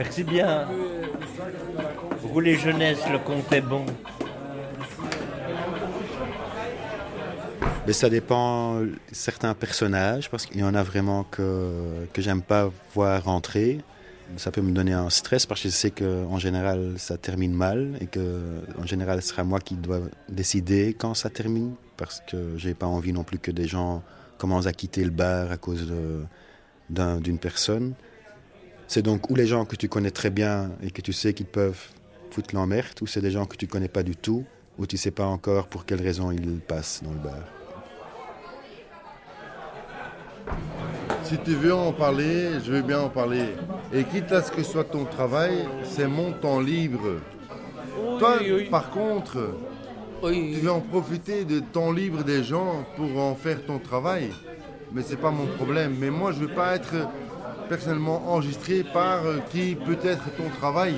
Merci 0.00 0.24
bien. 0.24 0.66
Vous 2.22 2.40
les 2.40 2.56
jeunesses, 2.56 3.06
le 3.12 3.18
compte 3.18 3.52
est 3.52 3.60
bon. 3.60 3.84
Mais 7.86 7.92
ça 7.92 8.08
dépend 8.08 8.80
certains 9.12 9.52
personnages, 9.52 10.30
parce 10.30 10.46
qu'il 10.46 10.58
y 10.58 10.64
en 10.64 10.74
a 10.74 10.82
vraiment 10.82 11.24
que, 11.24 12.06
j'aime 12.16 12.40
pas 12.40 12.70
voir 12.94 13.24
rentrer. 13.24 13.82
Ça 14.38 14.50
peut 14.50 14.62
me 14.62 14.72
donner 14.72 14.94
un 14.94 15.10
stress 15.10 15.44
parce 15.44 15.60
que 15.60 15.68
je 15.68 15.74
sais 15.74 15.90
qu'en 15.90 16.38
général 16.38 16.94
ça 16.96 17.18
termine 17.18 17.52
mal 17.52 17.98
et 18.00 18.06
que 18.06 18.62
en 18.80 18.86
général 18.86 19.20
ce 19.20 19.28
sera 19.28 19.44
moi 19.44 19.58
qui 19.58 19.74
dois 19.74 20.00
décider 20.28 20.94
quand 20.96 21.14
ça 21.14 21.30
termine 21.30 21.74
parce 21.96 22.22
que 22.30 22.56
j'ai 22.56 22.74
pas 22.74 22.86
envie 22.86 23.12
non 23.12 23.24
plus 23.24 23.40
que 23.40 23.50
des 23.50 23.66
gens 23.66 24.04
commencent 24.38 24.68
à 24.68 24.72
quitter 24.72 25.02
le 25.02 25.10
bar 25.10 25.50
à 25.50 25.56
cause 25.56 25.92
d'une 26.88 26.96
un, 26.96 27.36
personne. 27.40 27.94
C'est 28.92 29.02
donc 29.02 29.30
ou 29.30 29.36
les 29.36 29.46
gens 29.46 29.66
que 29.66 29.76
tu 29.76 29.88
connais 29.88 30.10
très 30.10 30.30
bien 30.30 30.72
et 30.82 30.90
que 30.90 31.00
tu 31.00 31.12
sais 31.12 31.32
qu'ils 31.32 31.46
peuvent 31.46 31.80
foutre 32.32 32.56
l'emmerde, 32.56 32.98
ou 33.00 33.06
c'est 33.06 33.20
des 33.20 33.30
gens 33.30 33.46
que 33.46 33.56
tu 33.56 33.68
connais 33.68 33.86
pas 33.86 34.02
du 34.02 34.16
tout, 34.16 34.44
ou 34.78 34.86
tu 34.88 34.96
sais 34.96 35.12
pas 35.12 35.26
encore 35.26 35.68
pour 35.68 35.84
quelle 35.84 36.02
raison 36.02 36.32
ils 36.32 36.58
passent 36.58 37.00
dans 37.04 37.12
le 37.12 37.18
bar? 37.20 37.38
Si 41.22 41.38
tu 41.38 41.52
veux 41.52 41.72
en 41.72 41.92
parler, 41.92 42.54
je 42.64 42.72
veux 42.72 42.82
bien 42.82 42.98
en 43.02 43.10
parler. 43.10 43.54
Et 43.92 44.02
quitte 44.02 44.32
à 44.32 44.42
ce 44.42 44.50
que 44.50 44.64
ce 44.64 44.72
soit 44.72 44.82
ton 44.82 45.04
travail, 45.04 45.68
c'est 45.84 46.08
mon 46.08 46.32
temps 46.32 46.58
libre. 46.58 47.20
Oui, 47.96 48.18
Toi, 48.18 48.38
oui. 48.40 48.68
par 48.70 48.90
contre, 48.90 49.54
Oui. 50.20 50.50
tu 50.52 50.62
veux 50.62 50.72
en 50.72 50.80
profiter 50.80 51.44
de 51.44 51.60
temps 51.60 51.92
libre 51.92 52.24
des 52.24 52.42
gens 52.42 52.84
pour 52.96 53.20
en 53.20 53.36
faire 53.36 53.64
ton 53.64 53.78
travail. 53.78 54.30
Mais 54.92 55.02
c'est 55.02 55.16
pas 55.20 55.30
mon 55.30 55.46
problème. 55.46 55.94
Mais 56.00 56.10
moi, 56.10 56.32
je 56.32 56.40
veux 56.40 56.52
pas 56.52 56.74
être 56.74 57.06
personnellement 57.74 58.20
enregistré 58.32 58.82
par 58.82 59.24
euh, 59.24 59.38
qui 59.52 59.76
peut 59.76 59.96
être 60.04 60.24
ton 60.36 60.48
travail. 60.60 60.94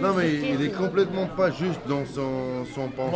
Non, 0.00 0.12
mais 0.14 0.30
il 0.34 0.62
est 0.66 0.72
complètement 0.76 1.26
pas 1.26 1.50
juste 1.50 1.80
dans 1.88 2.04
son, 2.04 2.64
son 2.74 2.88
pensée. 2.88 3.10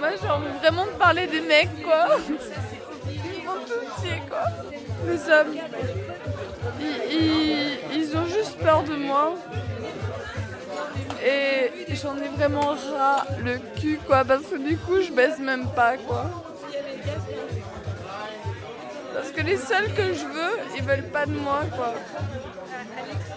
Moi 0.00 0.08
j'ai 0.20 0.28
envie 0.28 0.58
vraiment 0.60 0.86
de 0.86 0.90
parler 0.98 1.26
des 1.28 1.40
mecs 1.42 1.82
quoi. 1.84 2.06
Ils 3.08 3.46
vont 3.46 3.60
tous 3.70 4.02
chier 4.02 4.20
quoi. 4.28 4.42
Les 5.06 5.20
hommes. 5.30 5.54
Ils, 6.80 7.16
ils- 7.16 7.78
ils 7.98 8.16
ont 8.16 8.26
juste 8.26 8.58
peur 8.58 8.82
de 8.82 8.96
moi. 8.96 9.34
Et 11.24 11.94
j'en 11.94 12.16
ai 12.16 12.28
vraiment 12.28 12.74
ras 12.96 13.26
le 13.44 13.58
cul 13.78 13.98
quoi 14.06 14.24
parce 14.24 14.44
que 14.44 14.56
du 14.56 14.76
coup 14.76 15.00
je 15.00 15.12
baisse 15.12 15.38
même 15.38 15.66
pas 15.68 15.96
quoi. 15.96 16.30
Parce 19.14 19.30
que 19.32 19.42
les 19.42 19.56
seuls 19.56 19.92
que 19.92 20.14
je 20.14 20.24
veux, 20.24 20.58
ils 20.76 20.82
veulent 20.82 21.10
pas 21.12 21.26
de 21.26 21.32
moi 21.32 21.60
quoi. 21.76 21.94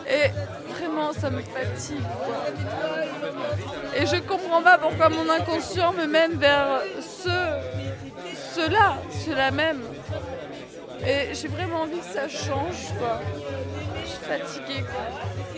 Et 0.08 0.29
vraiment 0.73 1.12
ça 1.13 1.29
me 1.29 1.41
fatigue 1.41 2.08
quoi. 2.25 2.45
Et 3.95 4.06
je 4.06 4.17
comprends 4.21 4.62
pas 4.62 4.77
pourquoi 4.77 5.10
mon 5.10 5.29
inconscient 5.29 5.93
me 5.93 6.06
mène 6.06 6.36
vers 6.36 6.82
ce, 7.01 7.29
cela, 8.56 8.95
cela 9.25 9.51
même. 9.51 9.82
Et 11.06 11.34
j'ai 11.34 11.49
vraiment 11.49 11.82
envie 11.82 11.99
que 11.99 12.06
ça 12.06 12.29
change, 12.29 12.93
quoi. 12.97 13.19
Je 14.03 14.10
suis 14.10 14.23
fatiguée, 14.23 14.84
quoi. 14.84 15.53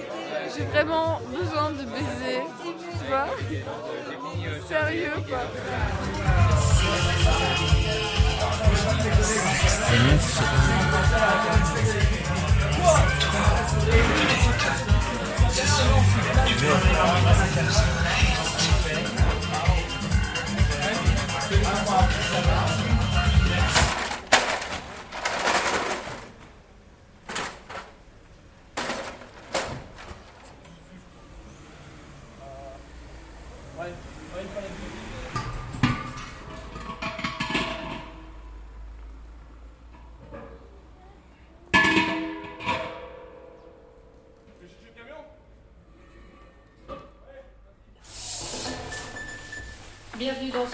J'ai 0.54 0.64
vraiment 0.66 1.20
besoin 1.32 1.72
de 1.72 1.84
baiser, 1.86 2.42
tu 2.62 3.08
vois. 3.08 3.28
Sérieux, 4.68 5.12
quoi. 5.28 5.40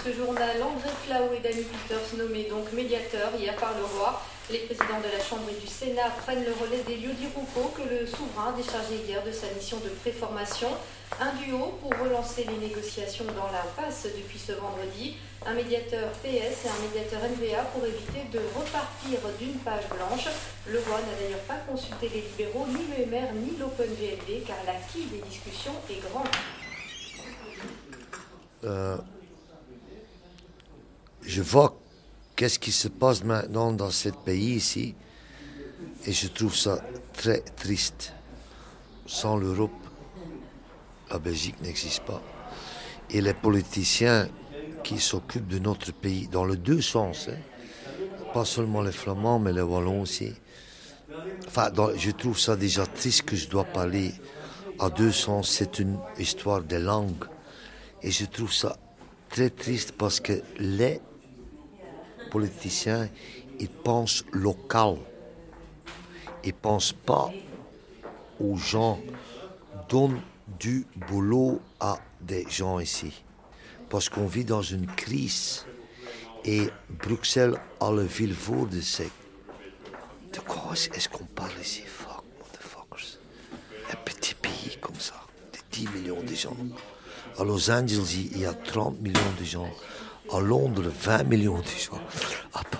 Ce 0.04 0.12
journal. 0.12 0.62
André 0.62 0.90
Flau 1.04 1.32
et 1.36 1.40
Danny 1.40 1.62
Peters 1.62 2.18
nommés 2.18 2.44
donc 2.50 2.72
médiateurs 2.72 3.30
hier 3.38 3.54
par 3.56 3.74
le 3.78 3.84
roi. 3.84 4.20
Les 4.50 4.58
présidents 4.58 4.98
de 4.98 5.16
la 5.16 5.22
Chambre 5.22 5.48
et 5.50 5.60
du 5.60 5.66
Sénat 5.66 6.10
prennent 6.24 6.44
le 6.44 6.52
relais 6.52 6.82
des 6.86 6.96
lieux 6.96 7.12
d'Irouco 7.14 7.72
que 7.76 7.82
le 7.82 8.06
souverain 8.06 8.52
a 8.52 8.56
déchargé 8.56 8.96
hier 9.06 9.22
de 9.22 9.30
sa 9.30 9.46
mission 9.54 9.78
de 9.78 9.88
préformation. 10.02 10.68
Un 11.20 11.32
duo 11.36 11.78
pour 11.80 11.92
relancer 12.02 12.44
les 12.44 12.56
négociations 12.56 13.24
dans 13.26 13.46
l'impasse 13.52 14.08
depuis 14.16 14.38
ce 14.38 14.52
vendredi. 14.52 15.16
Un 15.46 15.54
médiateur 15.54 16.10
PS 16.22 16.66
et 16.66 16.68
un 16.68 16.82
médiateur 16.82 17.20
NVA 17.22 17.62
pour 17.72 17.86
éviter 17.86 18.26
de 18.32 18.40
repartir 18.58 19.20
d'une 19.38 19.58
page 19.62 19.86
blanche. 19.88 20.26
Le 20.66 20.80
roi 20.80 20.98
n'a 20.98 21.14
d'ailleurs 21.22 21.46
pas 21.46 21.62
consulté 21.70 22.10
les 22.12 22.22
libéraux, 22.22 22.66
ni 22.66 22.82
le 22.90 23.06
MR, 23.06 23.32
ni 23.34 23.56
l'OpenVLD, 23.56 24.44
car 24.46 24.58
l'acquis 24.66 25.06
des 25.06 25.22
discussions 25.28 25.74
est 25.88 26.02
grand. 26.10 26.24
Euh, 28.64 28.96
je 31.22 31.42
vois 31.42 31.78
qu'est-ce 32.36 32.58
qui 32.58 32.72
se 32.72 32.88
passe 32.88 33.24
maintenant 33.24 33.72
dans 33.72 33.90
ce 33.90 34.08
pays 34.08 34.56
ici 34.56 34.94
et 36.06 36.12
je 36.12 36.28
trouve 36.28 36.54
ça 36.54 36.80
très 37.12 37.40
triste. 37.40 38.12
Sans 39.06 39.36
l'Europe, 39.36 39.70
la 41.10 41.18
Belgique 41.18 41.60
n'existe 41.62 42.02
pas. 42.04 42.22
Et 43.10 43.20
les 43.20 43.34
politiciens 43.34 44.28
qui 44.82 44.98
s'occupent 44.98 45.48
de 45.48 45.58
notre 45.58 45.92
pays, 45.92 46.28
dans 46.28 46.44
les 46.44 46.56
deux 46.56 46.80
sens, 46.80 47.28
hein, 47.28 47.36
pas 48.32 48.44
seulement 48.44 48.82
les 48.82 48.92
Flamands, 48.92 49.38
mais 49.38 49.52
les 49.52 49.60
Wallons 49.60 50.02
aussi. 50.02 50.32
Enfin, 51.46 51.70
je 51.96 52.10
trouve 52.10 52.38
ça 52.38 52.56
déjà 52.56 52.86
triste 52.86 53.22
que 53.22 53.36
je 53.36 53.48
dois 53.48 53.64
parler 53.64 54.12
à 54.78 54.88
deux 54.88 55.12
sens. 55.12 55.50
C'est 55.50 55.78
une 55.78 55.98
histoire 56.18 56.62
de 56.62 56.76
langue. 56.76 57.24
Et 58.02 58.10
je 58.10 58.24
trouve 58.24 58.52
ça 58.52 58.76
très 59.28 59.50
triste 59.50 59.92
parce 59.92 60.18
que 60.18 60.42
les 60.58 61.00
politiciens, 62.32 63.10
ils 63.60 63.68
pensent 63.68 64.24
local. 64.32 64.96
Ils 66.42 66.54
pensent 66.54 66.94
pas 66.94 67.30
aux 68.40 68.56
gens. 68.56 68.98
Donnent 69.90 70.22
du 70.58 70.86
boulot 71.08 71.60
à 71.78 71.98
des 72.22 72.46
gens 72.48 72.80
ici. 72.80 73.22
Parce 73.90 74.08
qu'on 74.08 74.26
vit 74.26 74.46
dans 74.46 74.62
une 74.62 74.86
crise. 74.86 75.66
Et 76.44 76.68
Bruxelles 76.88 77.60
a 77.80 77.92
le 77.92 78.02
Vilvoorde, 78.02 78.80
c'est... 78.80 79.10
De 80.32 80.40
quoi 80.40 80.72
est-ce 80.72 81.08
qu'on 81.10 81.26
parle 81.26 81.52
ici? 81.60 81.82
Fuck, 81.82 82.24
motherfuckers. 82.38 83.18
Un 83.92 83.96
petit 83.96 84.34
pays 84.34 84.78
comme 84.80 84.98
ça, 84.98 85.20
de 85.52 85.58
10 85.70 85.88
millions 85.90 86.22
de 86.22 86.34
gens. 86.34 86.56
À 87.38 87.44
Los 87.44 87.70
Angeles, 87.70 88.28
il 88.32 88.40
y 88.40 88.46
a 88.46 88.54
30 88.54 89.00
millions 89.00 89.34
de 89.38 89.44
gens. 89.44 89.70
À 90.30 90.40
Londres, 90.40 90.88
20 90.88 91.24
millions 91.24 91.58
de 91.58 91.64
gens. 91.64 92.00
Hop. 92.54 92.76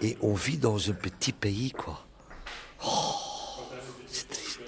Et 0.00 0.16
on 0.22 0.34
vit 0.34 0.58
dans 0.58 0.90
un 0.90 0.94
petit 0.94 1.32
pays, 1.32 1.70
quoi. 1.72 2.04
Oh, 2.86 2.90
c'est 4.06 4.28
triste. 4.28 4.60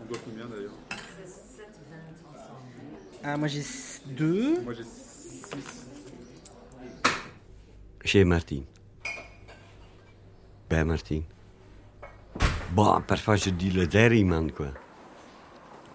On 0.00 0.04
doit 0.06 0.18
combien 0.24 0.46
d'ailleurs 0.46 0.72
Ah, 3.24 3.36
moi 3.36 3.48
j'ai 3.48 3.62
deux. 4.06 4.62
Moi 4.62 4.74
j'ai 4.74 4.84
6. 4.84 5.86
Chez 8.04 8.24
Martine. 8.24 8.64
Bij 10.70 10.84
Martine. 10.84 11.24
Bon, 12.72 13.00
parfois 13.06 13.36
je 13.36 13.50
dis 13.50 13.70
le 13.70 13.86
dairyman, 13.86 14.50
quoi. 14.52 14.68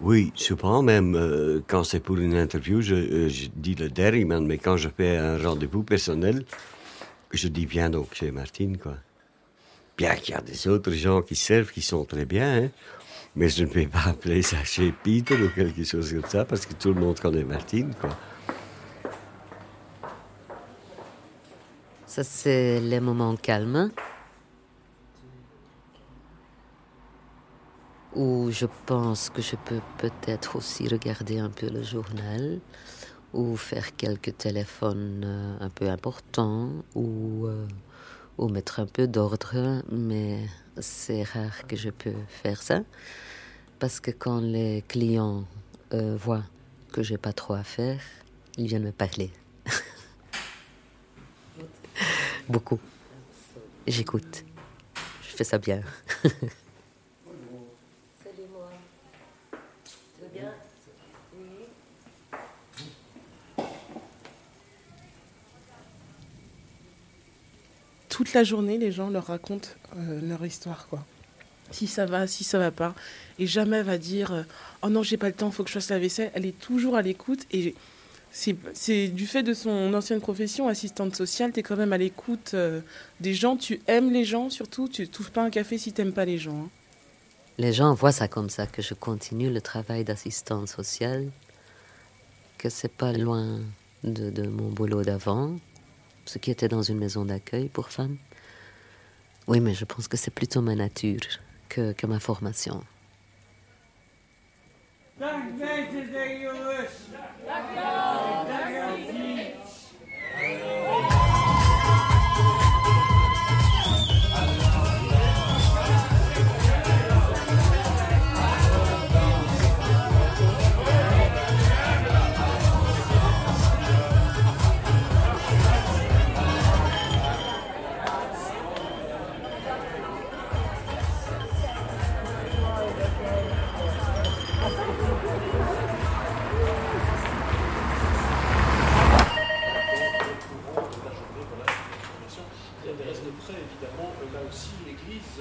Oui, 0.04 0.32
souvent 0.34 0.82
même, 0.82 1.14
euh, 1.16 1.62
quand 1.66 1.82
c'est 1.82 1.98
pour 1.98 2.18
une 2.18 2.34
interview, 2.34 2.82
je, 2.82 2.94
euh, 2.94 3.30
dis 3.56 3.74
le 3.74 3.88
dairyman, 3.88 4.46
mais 4.46 4.58
quand 4.58 4.76
je 4.76 4.90
fais 4.94 5.16
un 5.16 5.38
rendez-vous 5.38 5.82
personnel, 5.82 6.44
je 7.32 7.48
dis 7.48 7.64
viens 7.64 7.88
donc 7.88 8.12
chez 8.12 8.30
Martine, 8.30 8.76
quoi. 8.76 8.96
Bien 9.96 10.14
qu'il 10.16 10.34
y 10.34 10.36
a 10.36 10.42
des 10.42 10.68
autres 10.68 10.90
gens 10.90 11.22
qui 11.22 11.34
servent, 11.34 11.72
qui 11.72 11.80
sont 11.80 12.04
très 12.04 12.26
bien, 12.26 12.64
hein. 12.64 12.70
Mais 13.34 13.48
je 13.48 13.64
ne 13.64 13.70
vais 13.70 13.86
pas 13.86 14.04
appeler 14.08 14.42
ça 14.42 14.62
chez 14.62 14.92
Peter 14.92 15.36
ou 15.36 15.48
quelque 15.48 15.84
chose 15.84 16.12
comme 16.12 16.28
ça, 16.28 16.44
parce 16.44 16.66
que 16.66 16.74
tout 16.74 16.92
le 16.92 17.00
monde 17.00 17.18
connaît 17.18 17.42
Martine, 17.42 17.94
quoi. 17.98 18.10
Ça, 22.06 22.22
c'est 22.22 22.78
les 22.78 23.00
moments 23.00 23.36
calmes 23.36 23.90
où 28.14 28.50
je 28.50 28.66
pense 28.86 29.30
que 29.30 29.42
je 29.42 29.56
peux 29.56 29.80
peut-être 29.98 30.56
aussi 30.56 30.88
regarder 30.88 31.38
un 31.38 31.50
peu 31.50 31.68
le 31.68 31.82
journal 31.82 32.60
ou 33.32 33.56
faire 33.56 33.96
quelques 33.96 34.36
téléphones 34.36 35.22
euh, 35.24 35.56
un 35.60 35.70
peu 35.70 35.88
importants 35.88 36.70
ou, 36.94 37.46
euh, 37.46 37.66
ou 38.38 38.48
mettre 38.48 38.80
un 38.80 38.86
peu 38.86 39.08
d'ordre, 39.08 39.82
mais 39.90 40.46
c'est 40.78 41.24
rare 41.24 41.66
que 41.66 41.76
je 41.76 41.90
peux 41.90 42.14
faire 42.28 42.62
ça 42.62 42.80
parce 43.78 44.00
que 44.00 44.10
quand 44.10 44.40
les 44.40 44.82
clients 44.86 45.44
euh, 45.92 46.16
voient 46.16 46.44
que 46.92 47.02
j'ai 47.02 47.18
pas 47.18 47.32
trop 47.32 47.54
à 47.54 47.64
faire, 47.64 48.00
ils 48.56 48.68
viennent 48.68 48.84
me 48.84 48.92
parler. 48.92 49.30
Beaucoup. 52.48 52.78
J'écoute. 53.86 54.44
Je 55.22 55.36
fais 55.36 55.44
ça 55.44 55.58
bien. 55.58 55.80
la 68.34 68.44
journée, 68.44 68.78
les 68.78 68.92
gens 68.92 69.10
leur 69.10 69.26
racontent 69.26 69.68
euh, 69.96 70.20
leur 70.22 70.44
histoire, 70.44 70.86
quoi. 70.88 71.04
Si 71.70 71.86
ça 71.86 72.06
va, 72.06 72.26
si 72.26 72.44
ça 72.44 72.58
va 72.58 72.70
pas. 72.70 72.94
Et 73.38 73.46
jamais 73.46 73.82
va 73.82 73.98
dire 73.98 74.32
euh, 74.32 74.42
Oh 74.82 74.90
non, 74.90 75.02
j'ai 75.02 75.16
pas 75.16 75.28
le 75.28 75.34
temps, 75.34 75.50
faut 75.50 75.64
que 75.64 75.70
je 75.70 75.74
fasse 75.74 75.90
la 75.90 75.98
vaisselle. 75.98 76.30
Elle 76.34 76.46
est 76.46 76.58
toujours 76.58 76.94
à 76.96 77.02
l'écoute. 77.02 77.40
Et 77.52 77.74
c'est 78.30 79.08
du 79.08 79.26
fait 79.26 79.42
de 79.42 79.54
son 79.54 79.94
ancienne 79.94 80.20
profession, 80.20 80.68
assistante 80.68 81.14
sociale, 81.16 81.52
tu 81.52 81.60
es 81.60 81.62
quand 81.62 81.76
même 81.76 81.92
à 81.92 81.98
l'écoute 81.98 82.52
euh, 82.54 82.80
des 83.20 83.32
gens. 83.32 83.56
Tu 83.56 83.80
aimes 83.86 84.12
les 84.12 84.24
gens, 84.24 84.50
surtout. 84.50 84.88
Tu 84.88 85.08
trouves 85.08 85.30
pas 85.30 85.42
un 85.42 85.50
café 85.50 85.78
si 85.78 85.92
t'aimes 85.92 86.12
pas 86.12 86.24
les 86.24 86.38
gens. 86.38 86.64
hein. 86.64 86.70
Les 87.58 87.72
gens 87.72 87.94
voient 87.94 88.12
ça 88.12 88.26
comme 88.28 88.50
ça, 88.50 88.66
que 88.66 88.82
je 88.82 88.94
continue 88.94 89.50
le 89.50 89.60
travail 89.60 90.04
d'assistante 90.04 90.68
sociale, 90.68 91.30
que 92.58 92.68
c'est 92.68 92.92
pas 92.92 93.12
loin 93.12 93.60
de 94.02 94.46
mon 94.48 94.68
boulot 94.70 95.02
d'avant, 95.02 95.56
ce 96.24 96.38
qui 96.38 96.50
était 96.50 96.68
dans 96.68 96.82
une 96.82 96.98
maison 96.98 97.24
d'accueil 97.24 97.68
pour 97.68 97.90
femmes. 97.90 98.16
Oui, 99.46 99.60
mais 99.60 99.74
je 99.74 99.84
pense 99.84 100.08
que 100.08 100.16
c'est 100.16 100.30
plutôt 100.30 100.62
ma 100.62 100.74
nature 100.74 101.20
que, 101.68 102.06
ma 102.06 102.20
formation. 102.20 102.82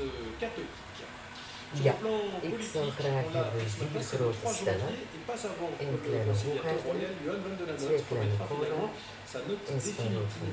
Een 0.04 0.36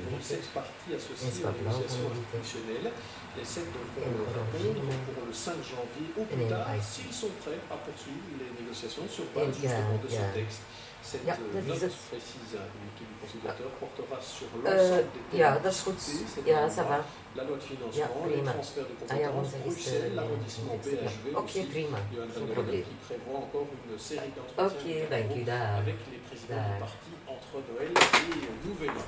aux 0.09 0.41
spat 0.41 0.65
négociations 0.89 1.53
blauw 1.61 1.85
institutionnelles. 1.85 2.91
Les 3.37 3.45
devront 3.69 4.25
répondre 4.33 4.81
pour 5.13 5.25
le 5.27 5.33
5 5.33 5.53
janvier 5.61 6.09
au 6.17 6.25
plus 6.25 6.47
tard 6.49 6.67
s'ils 6.81 7.13
sont 7.13 7.33
prêts 7.41 7.61
à 7.69 7.77
poursuivre 7.77 8.41
les 8.41 8.51
négociations 8.57 9.05
sur 9.07 9.25
base 9.35 9.53
justement 9.53 10.01
de 10.03 10.09
ce 10.09 10.25
texte. 10.33 10.61
Cette 11.03 11.25
Ja, 11.25 11.33
euh, 11.33 11.61
note 11.67 11.81
het. 11.83 11.91
précise 12.09 12.53
l'équipe 12.53 13.07
du 13.09 13.15
conciliateur 13.21 13.67
portera 13.79 14.21
sur 14.21 14.47
Eh, 14.53 14.63
l'ensemble 14.63 15.05
des 15.31 15.37
ja, 15.37 16.61
Ja, 16.61 16.69
ça 16.69 16.83
va. 16.83 17.03
La 17.35 17.43
loi 17.43 17.57
de 17.57 17.61
Ja, 17.61 17.67
financement, 17.67 18.25
les 18.27 18.33
prima. 18.33 18.51
transferts 18.53 18.85
de 18.85 19.15
ja, 19.19 19.27
compétences, 19.29 19.53
Bruxelles, 19.65 20.09
eh, 20.11 20.15
l'arrondissement 20.15 20.75
BHV 20.77 21.31
ja. 21.33 21.39
Oké, 21.39 21.59
aussi. 21.59 21.63
prima. 21.69 21.97
Johan 22.13 22.27
van 22.27 22.63
der 22.63 22.83
qui 22.83 22.93
prévoit 23.07 23.37
encore 23.39 23.67
une 23.89 23.97
série 23.99 24.31
d'entretiens 24.35 25.05
avec 25.11 25.97
les 26.11 26.17
présidents 26.27 26.55
des 26.55 26.69
Dag. 26.69 26.79
partis 26.79 27.15
entre 27.27 27.53
Noël 27.73 27.91
et 27.91 28.67
Nouvel 28.67 28.89
An. 28.91 29.07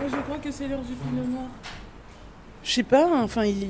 Je 0.00 0.16
crois 0.22 0.38
que 0.38 0.50
c'est 0.50 0.68
l'heure 0.68 0.80
du 0.82 0.94
pinot 0.94 1.24
noir. 1.24 1.48
Je 2.64 2.70
sais 2.72 2.82
pas, 2.82 3.04
hein, 3.06 3.22
enfin, 3.22 3.44
ils... 3.44 3.68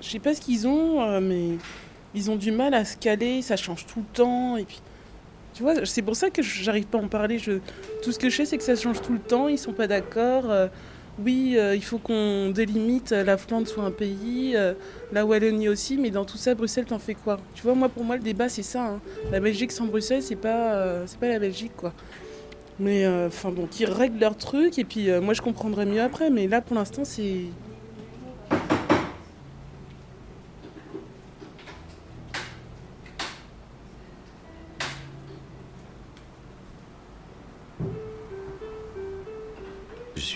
je 0.00 0.08
sais 0.08 0.18
pas 0.18 0.34
ce 0.34 0.40
qu'ils 0.40 0.66
ont, 0.66 1.02
euh, 1.02 1.20
mais 1.20 1.58
ils 2.16 2.30
ont 2.30 2.36
du 2.36 2.50
mal 2.50 2.74
à 2.74 2.84
se 2.84 2.96
caler, 2.96 3.42
ça 3.42 3.56
change 3.56 3.86
tout 3.86 4.00
le 4.00 4.06
temps. 4.14 4.56
Et 4.56 4.64
puis, 4.64 4.80
tu 5.54 5.62
vois, 5.62 5.84
c'est 5.86 6.02
pour 6.02 6.16
ça 6.16 6.30
que 6.30 6.42
j'arrive 6.42 6.86
pas 6.86 6.98
à 6.98 7.02
en 7.02 7.08
parler. 7.08 7.38
Tout 8.02 8.12
ce 8.12 8.18
que 8.18 8.28
je 8.30 8.36
sais, 8.36 8.44
c'est 8.46 8.58
que 8.58 8.64
ça 8.64 8.74
change 8.76 9.00
tout 9.02 9.12
le 9.12 9.20
temps, 9.20 9.48
ils 9.48 9.58
sont 9.58 9.72
pas 9.72 9.86
d'accord. 9.86 10.50
euh, 10.50 10.66
oui, 11.24 11.54
euh, 11.56 11.74
il 11.74 11.82
faut 11.82 11.96
qu'on 11.98 12.50
délimite 12.50 13.12
euh, 13.12 13.24
la 13.24 13.38
Flandre 13.38 13.66
soit 13.66 13.84
un 13.84 13.90
pays, 13.90 14.54
la 15.12 15.24
Wallonie 15.24 15.68
aussi, 15.68 15.96
mais 15.96 16.10
dans 16.10 16.24
tout 16.26 16.36
ça, 16.36 16.54
Bruxelles, 16.54 16.84
t'en 16.86 16.98
fais 16.98 17.14
quoi? 17.14 17.38
Tu 17.54 17.62
vois, 17.62 17.74
moi, 17.74 17.88
pour 17.88 18.04
moi, 18.04 18.16
le 18.16 18.22
débat, 18.22 18.48
c'est 18.50 18.62
ça. 18.62 18.84
hein. 18.86 19.00
La 19.30 19.40
Belgique 19.40 19.72
sans 19.72 19.86
Bruxelles, 19.86 20.22
c'est 20.22 20.36
pas, 20.36 21.06
c'est 21.06 21.18
pas 21.18 21.28
la 21.28 21.38
Belgique, 21.38 21.72
quoi. 21.76 21.94
Mais 22.78 23.06
enfin 23.08 23.50
bon, 23.50 23.66
qu'ils 23.66 23.90
règlent 23.90 24.18
leur 24.20 24.36
truc 24.36 24.78
et 24.78 24.84
puis 24.84 25.08
moi 25.22 25.32
je 25.32 25.40
comprendrai 25.40 25.86
mieux 25.86 26.02
après. 26.02 26.28
Mais 26.30 26.46
là 26.46 26.60
pour 26.60 26.76
l'instant 26.76 27.04
c'est. 27.04 27.44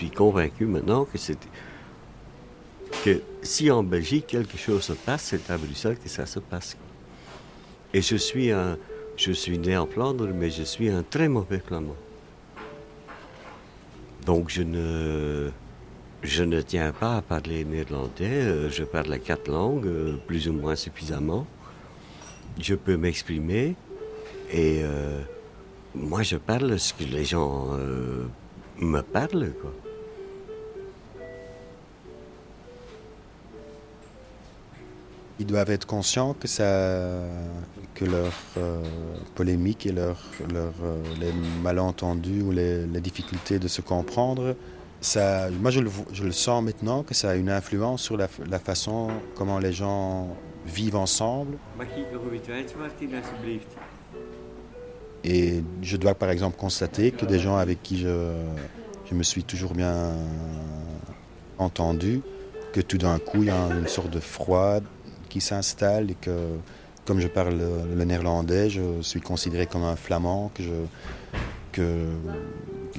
Suis 0.01 0.09
convaincu 0.09 0.65
maintenant 0.65 1.05
que 1.05 1.17
c'est 1.19 1.37
que 3.05 3.21
si 3.43 3.69
en 3.69 3.83
Belgique 3.83 4.27
quelque 4.27 4.57
chose 4.57 4.81
se 4.81 4.93
passe, 4.93 5.23
c'est 5.29 5.49
à 5.51 5.57
Bruxelles 5.57 5.97
que 6.03 6.09
ça 6.09 6.25
se 6.25 6.39
passe. 6.39 6.75
Et 7.93 8.01
je 8.01 8.15
suis 8.15 8.51
un, 8.51 8.77
je 9.15 9.31
suis 9.31 9.59
né 9.59 9.77
en 9.77 9.85
Flandre, 9.85 10.27
mais 10.33 10.49
je 10.49 10.63
suis 10.63 10.89
un 10.89 11.03
très 11.03 11.27
mauvais 11.27 11.59
flamand. 11.59 11.95
Donc 14.25 14.49
je 14.49 14.63
ne, 14.63 15.51
je 16.23 16.43
ne 16.43 16.61
tiens 16.61 16.91
pas 16.91 17.17
à 17.17 17.21
parler 17.21 17.63
néerlandais. 17.63 18.41
euh, 18.53 18.69
Je 18.69 18.83
parle 18.83 19.19
quatre 19.19 19.49
langues, 19.49 19.85
euh, 19.85 20.17
plus 20.25 20.47
ou 20.47 20.53
moins 20.53 20.75
suffisamment. 20.75 21.45
Je 22.59 22.75
peux 22.75 22.97
m'exprimer 22.97 23.75
et 24.51 24.81
euh, 24.83 25.21
moi 25.95 26.23
je 26.23 26.37
parle 26.37 26.79
ce 26.79 26.93
que 26.93 27.03
les 27.03 27.23
gens 27.23 27.67
me 28.79 29.01
parlent. 29.01 29.53
Ils 35.41 35.47
doivent 35.47 35.71
être 35.71 35.87
conscients 35.87 36.35
que, 36.35 36.47
ça, 36.47 37.23
que 37.95 38.05
leur 38.05 38.31
euh, 38.59 38.79
polémique 39.33 39.87
et 39.87 39.91
leur, 39.91 40.21
leur, 40.53 40.71
euh, 40.83 41.01
les 41.19 41.33
malentendus 41.63 42.43
ou 42.43 42.51
les, 42.51 42.85
les 42.85 43.01
difficultés 43.01 43.57
de 43.57 43.67
se 43.67 43.81
comprendre, 43.81 44.55
ça, 44.99 45.49
moi 45.49 45.71
je 45.71 45.79
le, 45.79 45.89
je 46.13 46.23
le 46.23 46.31
sens 46.31 46.63
maintenant 46.63 47.01
que 47.01 47.15
ça 47.15 47.31
a 47.31 47.35
une 47.35 47.49
influence 47.49 48.03
sur 48.03 48.17
la, 48.17 48.27
façon 48.59 49.07
comment 49.33 49.57
les 49.57 49.73
gens 49.73 50.27
vivent 50.67 50.95
ensemble. 50.95 51.57
Et 55.23 55.63
je 55.81 55.97
dois 55.97 56.13
par 56.13 56.29
exemple 56.29 56.55
constater 56.55 57.09
que 57.09 57.25
des 57.25 57.39
gens 57.39 57.57
avec 57.57 57.81
qui 57.81 57.97
je, 57.97 58.35
je 59.09 59.15
me 59.15 59.23
suis 59.23 59.43
toujours 59.43 59.73
bien 59.73 60.13
entendu, 61.57 62.21
que 62.73 62.81
tout 62.81 62.99
d'un 62.99 63.17
coup 63.17 63.41
il 63.41 63.45
y 63.45 63.49
a 63.49 63.69
une 63.71 63.87
sorte 63.87 64.11
de 64.11 64.19
froid 64.19 64.81
qui 65.31 65.41
s'installe 65.41 66.11
et 66.11 66.17
que 66.19 66.35
comme 67.05 67.19
je 67.19 67.27
parle 67.27 67.57
le, 67.95 68.05
néerlandais, 68.05 68.69
je 68.69 69.01
suis 69.01 69.21
considéré 69.21 69.65
comme 69.65 69.83
un 69.83 69.95
flamand, 69.95 70.51
que 71.71 71.95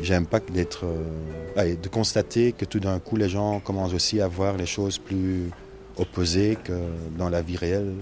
j'aime 0.00 0.26
pas 0.26 0.40
d'être 0.40 0.86
euh, 0.86 1.76
de 1.76 1.88
constater 1.88 2.52
que 2.52 2.64
tout 2.64 2.80
d'un 2.80 2.98
coup 2.98 3.16
les 3.16 3.28
gens 3.28 3.60
commencent 3.60 3.92
aussi 3.92 4.20
à 4.20 4.28
voir 4.28 4.56
les 4.56 4.66
choses 4.66 4.98
plus 4.98 5.50
opposées 5.98 6.56
que 6.64 6.72
dans 7.18 7.28
la 7.28 7.42
vie 7.42 7.58
réelle. 7.58 7.92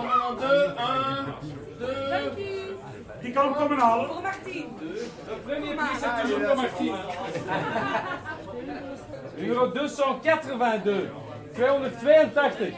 292, 0.00 0.74
1, 2.10 2.32
2... 2.34 2.78
Die 3.20 3.32
kan 3.32 3.48
ik 3.48 3.54
komen 3.54 3.78
halen. 3.78 4.06
Voor 4.06 4.22
Martien. 4.22 4.66
Le 5.28 5.36
premier 5.44 5.74
prix, 5.74 5.96
c'est 6.00 6.22
toujours 6.22 6.42
pour 6.46 6.56
Martine. 6.56 6.96
Numéro 9.36 9.66
282. 9.66 11.10
282. 11.54 12.72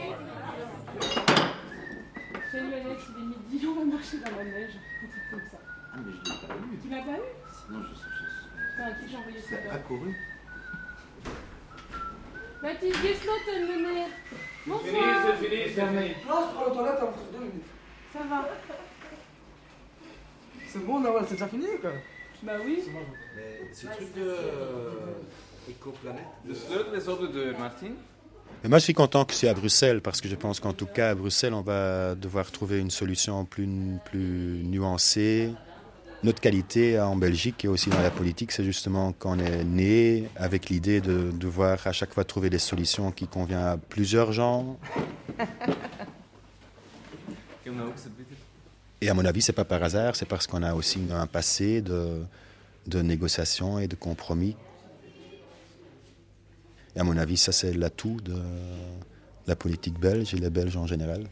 Salut 2.51 2.73
Alex, 2.73 3.01
il 3.09 3.15
est 3.21 3.27
midi, 3.51 3.65
on 3.67 3.73
va 3.73 3.83
marcher 3.95 4.17
dans 4.17 4.35
la 4.37 4.43
neige. 4.43 4.75
Un 5.03 5.07
truc 5.07 5.25
comme 5.31 5.45
ça. 5.51 5.57
Ah, 5.93 5.97
mais 6.05 6.11
je 6.11 6.17
l'ai 6.29 6.37
pas 6.47 6.53
eu. 6.53 6.77
Tu 6.81 6.87
l'as 6.89 7.03
pas 7.03 7.17
eu? 7.17 7.27
Sinon, 7.65 7.81
je 7.89 7.93
sais. 7.95 8.11
Putain, 8.69 8.85
à 8.85 8.91
qui 8.91 9.05
j'ai 9.09 9.17
envoyé 9.17 9.39
ça? 9.39 9.47
C'est 9.49 9.69
accouru. 9.69 10.11
Mathilde 12.61 12.95
Gesloten, 12.95 13.61
le 13.71 13.77
maire. 13.81 14.13
Bonsoir. 14.65 14.83
Fini, 14.85 15.01
c'est 15.25 15.45
fini, 15.45 15.61
c'est 15.65 15.69
fermé. 15.71 16.15
Non, 16.27 16.35
je 16.47 16.55
prends 16.55 16.65
les 16.67 16.71
toilettes 16.73 17.03
en 17.03 17.13
deux 17.33 17.39
minutes. 17.45 17.65
Ça 18.13 18.19
va 18.29 18.47
C'est 20.67 20.85
bon, 20.85 20.99
Nawal, 20.99 21.25
c'est 21.27 21.33
déjà 21.33 21.47
fini 21.47 21.65
ou 21.65 21.79
quoi 21.81 21.91
Bah 22.43 22.53
oui. 22.65 22.83
Mais 23.35 23.73
ce 23.73 23.87
truc 23.87 24.13
de 24.15 24.21
euh, 24.21 25.69
éco-planète. 25.69 26.23
De 26.45 26.53
sleutel 26.53 26.99
is 27.01 27.07
op 27.09 27.21
de 27.21 27.27
deur, 27.27 27.59
Martin. 27.59 27.91
Mais 28.63 28.69
moi, 28.69 28.77
je 28.79 28.85
suis 28.85 28.93
content 28.93 29.25
que 29.25 29.33
c'est 29.33 29.49
à 29.49 29.53
Bruxelles 29.53 30.01
parce 30.01 30.21
que 30.21 30.29
je 30.29 30.35
pense 30.35 30.59
qu'en 30.61 30.73
tout 30.73 30.85
cas, 30.85 31.09
à 31.09 31.15
Bruxelles, 31.15 31.53
on 31.53 31.61
va 31.61 32.15
devoir 32.15 32.49
trouver 32.51 32.79
une 32.79 32.91
solution 32.91 33.43
plus, 33.43 33.67
plus 34.05 34.61
nuancée. 34.63 35.51
Notre 36.23 36.39
qualité 36.39 36.97
en 37.01 37.17
Belgique 37.17 37.65
et 37.65 37.67
aussi 37.67 37.89
dans 37.89 38.01
la 38.01 38.09
politique, 38.09 38.53
c'est 38.53 38.63
justement 38.63 39.11
qu'on 39.11 39.39
est 39.39 39.65
né 39.65 40.29
avec 40.37 40.69
l'idée 40.69 41.01
de 41.01 41.31
devoir 41.31 41.85
à 41.85 41.91
chaque 41.91 42.13
fois 42.13 42.23
trouver 42.23 42.49
des 42.49 42.59
solutions 42.59 43.11
qui 43.11 43.27
conviennent 43.27 43.59
à 43.59 43.77
plusieurs 43.77 44.31
gens. 44.31 44.77
Et 49.01 49.09
à 49.09 49.13
mon 49.13 49.25
avis, 49.25 49.41
c'est 49.41 49.51
pas 49.51 49.65
par 49.65 49.83
hasard, 49.83 50.15
c'est 50.15 50.25
parce 50.25 50.47
qu'on 50.47 50.63
a 50.63 50.73
aussi 50.73 51.01
un 51.11 51.27
passé 51.27 51.81
de, 51.81 52.23
de 52.87 53.01
négociations 53.01 53.79
et 53.79 53.87
de 53.89 53.95
compromis. 53.95 54.55
Et 56.95 56.99
à 57.01 57.03
mon 57.03 57.17
avis, 57.17 57.35
ça 57.35 57.51
c'est 57.51 57.73
l'atout 57.73 58.21
de 58.21 58.41
la 59.45 59.57
politique 59.57 59.99
belge 59.99 60.33
et 60.33 60.37
les 60.37 60.49
Belges 60.49 60.77
en 60.77 60.87
général. 60.87 61.27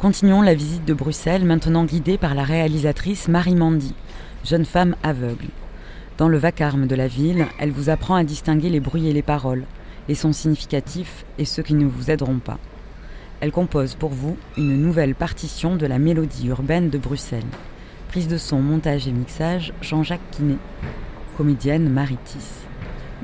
Continuons 0.00 0.40
la 0.40 0.54
visite 0.54 0.86
de 0.86 0.94
Bruxelles, 0.94 1.44
maintenant 1.44 1.84
guidée 1.84 2.16
par 2.16 2.34
la 2.34 2.44
réalisatrice 2.44 3.28
Marie 3.28 3.54
Mandy, 3.54 3.94
jeune 4.42 4.64
femme 4.64 4.96
aveugle. 5.02 5.48
Dans 6.16 6.28
le 6.28 6.38
vacarme 6.38 6.86
de 6.86 6.94
la 6.94 7.08
ville, 7.08 7.46
elle 7.58 7.72
vous 7.72 7.90
apprend 7.90 8.14
à 8.14 8.24
distinguer 8.24 8.70
les 8.70 8.80
bruits 8.80 9.08
et 9.08 9.12
les 9.12 9.22
paroles, 9.22 9.64
les 10.08 10.14
sons 10.14 10.32
significatifs 10.32 11.26
et 11.36 11.44
ceux 11.44 11.62
qui 11.62 11.74
ne 11.74 11.86
vous 11.86 12.10
aideront 12.10 12.38
pas. 12.38 12.58
Elle 13.42 13.50
compose 13.50 13.96
pour 13.96 14.10
vous 14.10 14.38
une 14.56 14.80
nouvelle 14.80 15.16
partition 15.16 15.74
de 15.74 15.84
la 15.84 15.98
mélodie 15.98 16.46
urbaine 16.46 16.90
de 16.90 16.96
Bruxelles. 16.96 17.42
Prise 18.06 18.28
de 18.28 18.36
son, 18.36 18.60
montage 18.60 19.08
et 19.08 19.10
mixage, 19.10 19.72
Jean-Jacques 19.82 20.30
Quinet. 20.30 20.58
Comédienne 21.36 21.88
Maritis. 21.88 22.66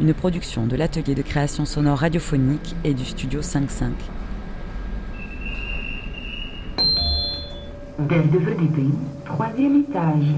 Une 0.01 0.13
production 0.13 0.67
de 0.67 0.75
l'atelier 0.75 1.15
de 1.15 1.23
création 1.23 1.65
sonore 1.65 1.99
radiophonique 1.99 2.75
et 2.83 2.95
du 2.95 3.05
studio 3.05 3.43
55. 3.43 3.93
Derde 8.01 8.27
verdieping, 8.29 8.95
troisième 9.25 9.83
étage. 9.83 10.35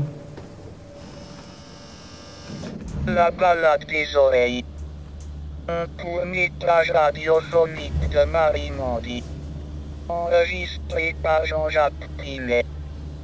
La 3.06 3.30
balade 3.30 3.86
des 3.88 4.14
oreilles. 4.14 4.64
Un 5.68 5.86
court 6.02 6.26
métrage 6.26 6.90
radiophonique 6.90 8.10
de 8.10 8.30
Marie 8.30 8.72
Mondi. 8.72 9.24
Enregistré 10.10 11.14
par 11.22 11.46
Jean-Jacques 11.46 12.08
Pinet. 12.18 12.64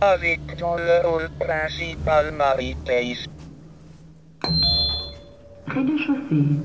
Avec 0.01 0.41
dans 0.57 0.77
le 0.77 1.05
rôle 1.05 1.29
principal 1.41 2.31
Marie 2.31 2.77
Pace. 2.87 3.27
Rez-de-chaussée. 5.67 6.61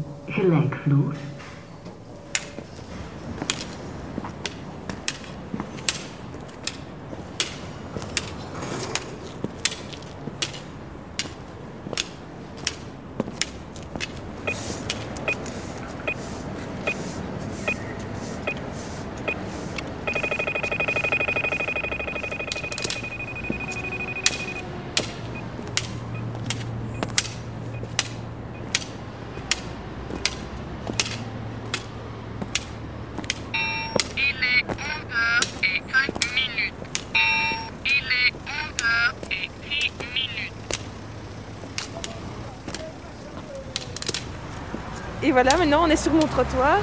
Et 45.24 45.31
voilà, 45.44 45.58
maintenant 45.58 45.86
on 45.86 45.89
est 45.89 45.96
sur 45.96 46.14
mon 46.14 46.28
trottoir. 46.28 46.78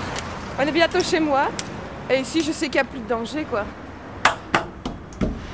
On 0.59 0.63
est 0.63 0.73
bientôt 0.73 1.01
chez 1.01 1.21
moi. 1.21 1.49
Et 2.11 2.19
ici, 2.19 2.43
je 2.43 2.51
sais 2.51 2.67
qu'il 2.67 2.81
n'y 2.81 2.81
a 2.81 2.85
plus 2.85 2.99
de 2.99 3.07
danger, 3.07 3.45
quoi. 3.45 3.65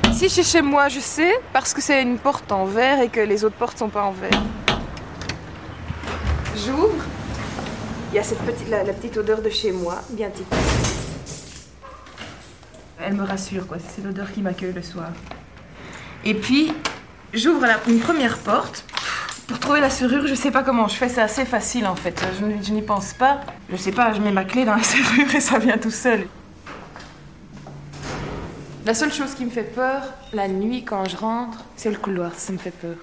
Ici, 0.09 0.30
c'est 0.30 0.42
chez 0.42 0.62
moi, 0.62 0.88
je 0.88 1.00
sais, 1.00 1.34
parce 1.52 1.74
que 1.74 1.82
c'est 1.82 2.00
une 2.00 2.16
porte 2.16 2.50
en 2.50 2.64
verre 2.64 3.02
et 3.02 3.11
que 3.11 3.20
les 3.20 3.44
autres 3.44 3.57
portes 3.57 3.76
sont 3.76 3.90
pas 3.90 4.05
en 4.05 4.12
verre. 4.12 4.40
J'ouvre. 6.57 7.05
Il 8.11 8.16
y 8.16 8.18
a 8.18 8.22
cette 8.22 8.38
petite, 8.38 8.70
la, 8.70 8.84
petite 8.84 9.18
odeur 9.18 9.42
de 9.42 9.50
chez 9.50 9.72
moi, 9.72 9.96
bien 10.09 10.30
typique. 10.30 10.59
Elle 13.02 13.12
me 13.12 13.24
rassure, 13.24 13.66
quoi. 13.66 13.76
C'est 13.94 14.02
l'odeur 14.02 14.32
qui 14.32 14.40
m'accueille 14.40 14.72
le 14.72 14.82
soir. 14.82 15.11
Et 16.24 16.32
puis, 16.32 16.72
j'ouvre 17.34 17.66
une 17.86 18.00
première 18.00 18.38
porte. 18.38 18.84
Pour 19.64 19.70
trouver 19.70 19.80
la 19.80 19.88
serrure, 19.88 20.26
je 20.26 20.34
sais 20.34 20.50
pas 20.50 20.62
comment 20.62 20.88
je 20.88 20.94
fais, 20.94 21.08
c'est 21.08 21.22
assez 21.22 21.46
facile 21.46 21.86
en 21.86 21.96
fait. 21.96 22.22
Je, 22.38 22.66
je 22.66 22.70
n'y 22.70 22.82
pense 22.82 23.14
pas. 23.14 23.40
Je 23.70 23.76
sais 23.76 23.92
pas, 23.92 24.12
je 24.12 24.20
mets 24.20 24.30
ma 24.30 24.44
clé 24.44 24.66
dans 24.66 24.74
la 24.74 24.82
serrure 24.82 25.34
et 25.34 25.40
ça 25.40 25.58
vient 25.58 25.78
tout 25.78 25.90
seul. 25.90 26.26
La 28.84 28.92
seule 28.92 29.10
chose 29.10 29.34
qui 29.34 29.42
me 29.46 29.48
fait 29.48 29.62
peur, 29.62 30.02
la 30.34 30.48
nuit 30.48 30.84
quand 30.84 31.08
je 31.08 31.16
rentre, 31.16 31.64
c'est 31.76 31.88
le 31.88 31.96
couloir, 31.96 32.32
ça 32.36 32.52
me 32.52 32.58
fait 32.58 32.72
peur. 32.72 32.96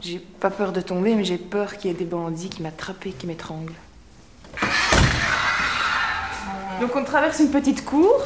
J'ai 0.00 0.18
pas 0.18 0.48
peur 0.48 0.72
de 0.72 0.80
tomber, 0.80 1.14
mais 1.14 1.24
j'ai 1.24 1.36
peur 1.36 1.76
qu'il 1.76 1.90
y 1.90 1.94
ait 1.94 1.96
des 1.98 2.06
bandits 2.06 2.48
qui 2.48 2.62
m'attrapent 2.62 3.04
et 3.04 3.12
qui 3.12 3.26
m'étranglent. 3.26 3.74
Donc 6.80 6.96
on 6.96 7.04
traverse 7.04 7.40
une 7.40 7.50
petite 7.50 7.84
cour 7.84 8.22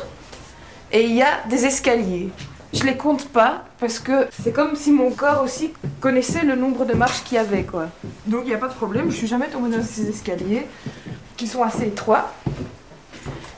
et 0.93 1.07
il 1.07 1.17
y 1.17 1.23
a 1.23 1.41
des 1.49 1.67
escaliers. 1.67 2.31
Je 2.73 2.85
les 2.85 2.97
compte 2.97 3.29
pas 3.29 3.65
parce 3.79 3.99
que 3.99 4.29
c'est 4.31 4.53
comme 4.53 4.77
si 4.77 4.93
mon 4.93 5.11
corps 5.11 5.43
aussi 5.43 5.73
connaissait 6.01 6.45
le 6.45 6.55
nombre 6.55 6.85
de 6.85 6.95
marches 6.95 7.25
qu'il 7.25 7.37
y 7.37 7.39
avait 7.39 7.65
quoi. 7.65 7.89
Donc 8.27 8.43
il 8.45 8.49
n'y 8.49 8.55
a 8.55 8.59
pas 8.59 8.69
de 8.69 8.75
problème, 8.75 9.11
je 9.11 9.17
suis 9.17 9.27
jamais 9.27 9.49
tombée 9.49 9.77
dans 9.77 9.83
ces 9.83 10.09
escaliers 10.09 10.67
qui 11.37 11.49
sont 11.49 11.63
assez 11.63 11.89
étroits. 11.89 12.33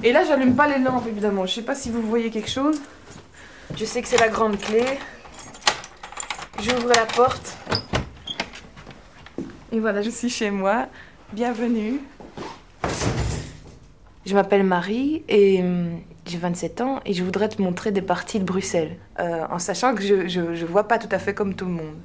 Et 0.02 0.12
là 0.12 0.24
j'allume 0.24 0.56
pas 0.56 0.66
les 0.66 0.82
lampes 0.82 1.06
évidemment. 1.06 1.44
Je 1.44 1.54
sais 1.54 1.62
pas 1.62 1.74
si 1.74 1.90
vous 1.90 2.00
voyez 2.02 2.30
quelque 2.30 2.50
chose. 2.50 2.80
Je 3.76 3.84
sais 3.84 4.00
que 4.00 4.08
c'est 4.08 4.20
la 4.20 4.28
grande 4.28 4.58
clé. 4.58 4.84
J'ouvre 6.60 6.88
la 6.88 7.06
porte. 7.06 7.56
Et 9.72 9.78
voilà, 9.78 10.02
je 10.02 10.10
suis 10.10 10.30
chez 10.30 10.50
moi. 10.50 10.86
Bienvenue. 11.32 12.00
Je 14.24 14.34
m'appelle 14.34 14.64
Marie 14.64 15.22
et 15.28 15.60
hum, 15.62 16.00
j'ai 16.26 16.38
27 16.38 16.80
ans 16.80 17.00
et 17.04 17.12
je 17.12 17.24
voudrais 17.24 17.48
te 17.48 17.60
montrer 17.60 17.90
des 17.90 18.02
parties 18.02 18.38
de 18.38 18.44
Bruxelles, 18.44 18.96
euh, 19.18 19.44
en 19.50 19.58
sachant 19.58 19.94
que 19.94 20.02
je, 20.02 20.28
je, 20.28 20.64
vois 20.64 20.86
pas 20.88 20.98
tout 20.98 21.08
à 21.10 21.18
fait 21.18 21.34
comme 21.34 21.54
tout 21.54 21.66
le 21.66 21.72
monde. 21.72 21.96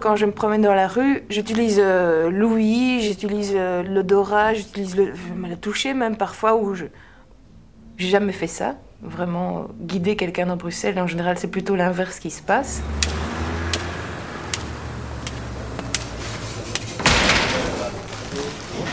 Quand 0.00 0.16
je 0.16 0.26
me 0.26 0.32
promène 0.32 0.62
dans 0.62 0.74
la 0.74 0.88
rue, 0.88 1.22
j'utilise 1.30 1.80
euh, 1.80 2.28
l'ouïe, 2.30 3.00
j'utilise 3.00 3.52
euh, 3.54 3.82
l'odorat, 3.82 4.54
j'utilise 4.54 4.96
le, 4.96 5.12
le 5.48 5.56
toucher 5.56 5.94
même 5.94 6.16
parfois 6.16 6.56
où 6.56 6.74
je 6.74 6.86
j'ai 7.96 8.08
jamais 8.08 8.32
fait 8.32 8.48
ça. 8.48 8.76
Vraiment 9.02 9.58
euh, 9.58 9.62
guider 9.80 10.16
quelqu'un 10.16 10.46
dans 10.46 10.56
Bruxelles, 10.56 10.98
en 10.98 11.06
général 11.06 11.38
c'est 11.38 11.48
plutôt 11.48 11.76
l'inverse 11.76 12.18
qui 12.18 12.30
se 12.30 12.42
passe. 12.42 12.82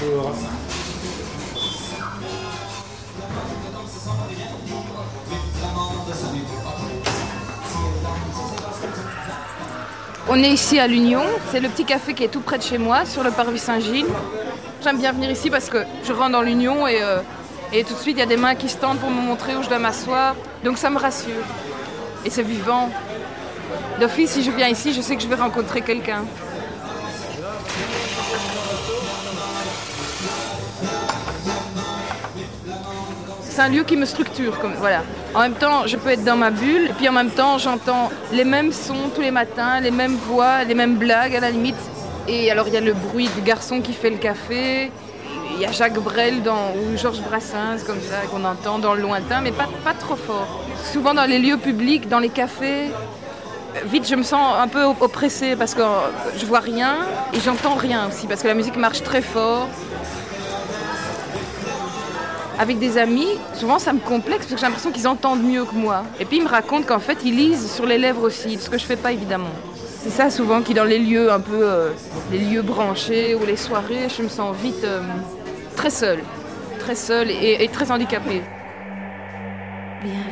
Bonjour. 0.01 0.61
On 10.34 10.41
est 10.41 10.49
ici 10.49 10.79
à 10.79 10.88
l'Union, 10.88 11.23
c'est 11.51 11.59
le 11.59 11.67
petit 11.67 11.84
café 11.84 12.13
qui 12.13 12.23
est 12.23 12.29
tout 12.29 12.39
près 12.39 12.57
de 12.57 12.63
chez 12.63 12.77
moi, 12.77 13.05
sur 13.05 13.21
le 13.21 13.32
parvis 13.32 13.59
Saint-Gilles. 13.59 14.05
J'aime 14.82 14.97
bien 14.97 15.11
venir 15.11 15.29
ici 15.29 15.49
parce 15.49 15.67
que 15.67 15.79
je 16.05 16.13
rentre 16.13 16.32
dans 16.32 16.41
l'Union 16.41 16.88
et, 16.88 17.01
euh, 17.01 17.19
et 17.73 17.84
tout 17.84 17.93
de 17.93 17.99
suite 17.99 18.15
il 18.15 18.19
y 18.19 18.23
a 18.23 18.25
des 18.25 18.38
mains 18.38 18.55
qui 18.55 18.69
se 18.69 18.77
tendent 18.77 18.99
pour 18.99 19.09
me 19.09 19.19
montrer 19.19 19.57
où 19.57 19.61
je 19.61 19.67
dois 19.67 19.77
m'asseoir. 19.77 20.38
Donc 20.63 20.77
ça 20.77 20.89
me 20.89 20.97
rassure. 20.97 21.43
Et 22.23 22.29
c'est 22.29 22.43
vivant. 22.43 22.89
D'office, 23.99 24.32
si 24.32 24.41
je 24.41 24.51
viens 24.51 24.69
ici, 24.69 24.93
je 24.93 25.01
sais 25.01 25.17
que 25.17 25.21
je 25.21 25.27
vais 25.27 25.36
rencontrer 25.36 25.82
quelqu'un. 25.82 26.23
C'est 33.54 33.64
un 33.64 33.68
lieu 33.68 33.84
qui 33.84 33.97
me 33.97 34.06
structure, 34.06 34.58
comme 34.60 34.76
voilà. 34.76 35.02
En 35.36 35.41
même 35.41 35.56
temps, 35.56 35.86
je 35.86 35.97
peux 35.97 36.12
être 36.12 36.24
dans 36.24 36.38
ma 36.38 36.52
bulle, 36.52 36.86
et 36.86 36.93
puis 36.93 37.10
en 37.10 37.12
même 37.12 37.32
temps, 37.32 37.58
j'entends 37.58 38.10
les 38.32 38.45
mêmes 38.45 38.72
sons 38.72 39.10
tous 39.14 39.20
les 39.20 39.30
matins, 39.30 39.82
les 39.82 39.91
mêmes 39.91 40.16
voix, 40.16 40.64
les 40.64 40.74
mêmes 40.74 40.95
blagues 40.95 41.36
à 41.36 41.41
la 41.41 41.52
limite. 41.52 41.76
Et 42.30 42.49
alors, 42.49 42.70
il 42.70 42.74
y 42.74 42.78
a 42.78 42.82
le 42.82 42.93
bruit 42.93 43.28
du 43.36 43.41
garçon 43.41 43.82
qui 43.82 43.91
fait 43.91 44.10
le 44.10 44.16
café, 44.16 44.89
il 45.54 45.60
y 45.60 45.66
a 45.66 45.72
Jacques 45.74 45.99
Brel 45.99 46.36
ou 46.38 46.97
Georges 46.97 47.20
Brassens, 47.20 47.84
comme 47.86 47.99
ça, 47.99 48.26
qu'on 48.32 48.45
entend 48.45 48.80
dans 48.80 48.93
le 48.93 49.02
lointain, 49.02 49.41
mais 49.41 49.52
pas, 49.52 49.68
pas 49.84 49.93
trop 49.93 50.16
fort. 50.16 50.62
Souvent 50.93 51.14
dans 51.14 51.26
les 51.26 51.38
lieux 51.38 51.58
publics, 51.58 52.08
dans 52.08 52.20
les 52.20 52.30
cafés, 52.30 52.89
vite 53.86 54.08
je 54.08 54.16
me 54.16 54.24
sens 54.24 54.56
un 54.60 54.70
peu 54.70 54.84
oppressée 54.86 55.58
parce 55.58 55.74
que 55.76 55.82
je 56.38 56.45
vois 56.45 56.60
rien 56.62 56.99
et 57.34 57.39
j'entends 57.41 57.76
rien 57.76 58.08
aussi, 58.08 58.28
parce 58.28 58.41
que 58.41 58.47
la 58.47 58.54
musique 58.54 58.78
marche 58.78 59.04
très 59.04 59.22
fort 59.22 59.68
avec 62.62 62.78
des 62.78 62.99
amis, 62.99 63.39
souvent 63.55 63.80
ça 63.80 63.91
me 63.91 63.99
complexe 63.99 64.45
parce 64.45 64.51
que 64.51 64.57
j'ai 64.57 64.66
l'impression 64.68 64.91
qu'ils 64.91 65.07
entendent 65.07 65.41
mieux 65.41 65.66
que 65.66 65.74
moi. 65.74 66.03
Et 66.20 66.26
puis 66.26 66.38
ils 66.38 66.43
me 66.43 66.47
racontent 66.47 66.86
qu'en 66.86 66.99
fait 66.99 67.18
ils 67.26 67.36
lisent 67.36 67.74
sur 67.74 67.88
les 67.88 67.97
lèvres 67.97 68.22
aussi, 68.22 68.59
ce 68.59 68.70
que 68.70 68.78
je 68.78 68.86
fais 68.86 68.95
pas 68.95 69.12
évidemment. 69.12 69.49
C'est 70.03 70.12
ça 70.12 70.30
souvent 70.30 70.62
qui 70.62 70.76
dans 70.76 70.84
les 70.84 70.99
lieux 70.99 71.32
un 71.32 71.39
peu, 71.39 71.59
euh, 71.64 71.89
les 72.32 72.38
lieux 72.38 72.62
branchés 72.62 73.34
ou 73.34 73.47
les 73.47 73.57
soirées, 73.57 74.09
je 74.16 74.22
me 74.22 74.30
sens 74.30 74.55
vite 74.57 74.84
euh, 74.84 75.01
très 75.76 75.89
seule, 75.89 76.20
très 76.78 76.93
seule 76.93 77.32
et, 77.32 77.64
et 77.64 77.68
très 77.68 77.91
handicapée. 77.91 78.43
Bienvenue 80.03 80.30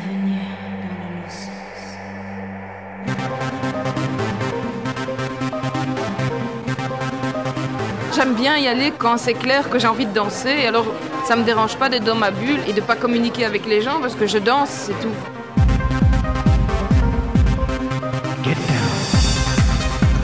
J'aime 8.20 8.34
bien 8.34 8.58
y 8.58 8.68
aller 8.68 8.92
quand 8.98 9.18
c'est 9.18 9.34
clair 9.34 9.70
que 9.70 9.80
j'ai 9.80 9.88
envie 9.88 10.06
de 10.06 10.12
danser. 10.14 10.50
Et 10.50 10.68
alors 10.68 10.86
ça 11.26 11.38
me 11.38 11.44
dérange 11.46 11.78
pas 11.78 11.88
d'être 11.88 12.04
dans 12.04 12.16
ma 12.16 12.32
bulle 12.32 12.60
et 12.68 12.74
de 12.74 12.82
pas 12.82 12.98
communiquer 12.98 13.46
avec 13.46 13.66
les 13.66 13.82
gens 13.82 14.02
parce 14.02 14.14
que 14.14 14.28
je 14.28 14.38
danse, 14.40 14.68
c'est 14.72 15.00
tout. 15.00 15.08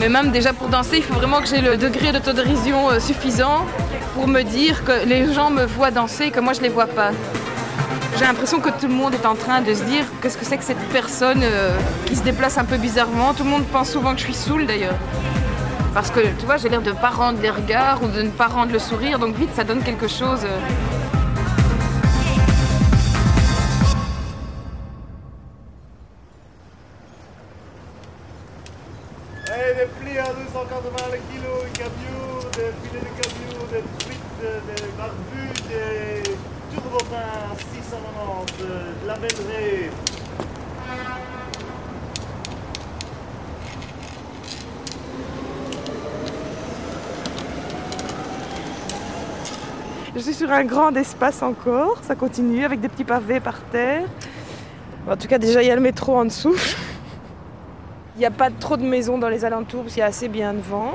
Mais 0.02 0.10
même 0.10 0.32
déjà 0.32 0.52
pour 0.52 0.68
danser, 0.68 0.98
il 0.98 1.04
faut 1.04 1.14
vraiment 1.14 1.40
que 1.40 1.48
j'ai 1.48 1.62
le 1.62 1.78
degré 1.78 2.12
d'autodérision 2.12 2.90
euh, 2.90 3.00
suffisant 3.00 3.66
pour 4.14 4.28
me 4.28 4.42
dire 4.42 4.84
que 4.84 5.06
les 5.06 5.32
gens 5.34 5.50
me 5.50 5.64
voient 5.64 5.92
danser 5.92 6.26
et 6.26 6.32
que 6.32 6.42
moi 6.42 6.52
je 6.52 6.60
les 6.60 6.68
vois 6.68 6.88
pas. 6.88 7.12
J'ai 8.20 8.26
l'impression 8.26 8.60
que 8.60 8.72
tout 8.72 8.88
le 8.88 8.94
monde 8.94 9.14
est 9.14 9.26
en 9.26 9.36
train 9.36 9.62
de 9.62 9.74
se 9.74 9.84
dire 9.84 10.04
qu'est-ce 10.22 10.38
que 10.38 10.44
c'est 10.44 10.58
que 10.58 10.66
cette 10.66 10.86
personne 10.92 11.40
euh, 11.44 11.74
qui 12.08 12.18
se 12.18 12.24
déplace 12.24 12.58
un 12.58 12.66
peu 12.66 12.76
bizarrement? 12.76 13.34
Tout 13.34 13.46
le 13.46 13.52
monde 13.52 13.66
pense 13.68 13.90
souvent 13.90 14.12
que 14.12 14.20
je 14.20 14.26
suis 14.26 14.34
saoule 14.34 14.66
d'ailleurs. 14.66 14.96
Parce 15.96 16.12
que 16.12 16.20
tu 16.20 16.46
vois, 16.46 16.58
j'ai 16.58 16.68
l'air 16.68 16.82
de 16.82 16.92
ne 16.92 16.96
pas 16.96 17.10
rendre 17.10 17.40
les 17.42 17.50
regards 17.50 18.04
ou 18.04 18.08
de 18.08 18.22
ne 18.22 18.30
pas 18.30 18.48
rendre 18.48 18.74
le 18.74 18.80
sourire, 18.80 19.18
donc 19.18 19.34
vite 19.38 19.52
ça 19.56 19.64
donne 19.64 19.82
quelque 19.82 20.10
chose. 20.10 20.46
Un 50.56 50.64
grand 50.64 50.96
espace 50.96 51.44
encore, 51.44 51.98
ça 52.02 52.16
continue 52.16 52.64
avec 52.64 52.80
des 52.80 52.88
petits 52.88 53.04
pavés 53.04 53.42
par 53.42 53.60
terre. 53.72 54.04
En 55.10 55.18
tout 55.18 55.28
cas, 55.28 55.38
déjà, 55.38 55.62
il 55.62 55.68
y 55.68 55.72
a 55.72 55.76
le 55.76 55.82
métro 55.82 56.16
en 56.18 56.26
dessous. 56.26 56.56
Il 58.16 58.20
n'y 58.20 58.26
a 58.26 58.32
pas 58.32 58.50
trop 58.50 58.78
de 58.78 58.84
maisons 58.84 59.18
dans 59.18 59.28
les 59.28 59.44
alentours 59.44 59.82
parce 59.82 59.94
qu'il 59.94 60.00
y 60.00 60.04
a 60.04 60.08
assez 60.08 60.30
bien 60.30 60.54
de 60.54 60.62
vent. 60.62 60.94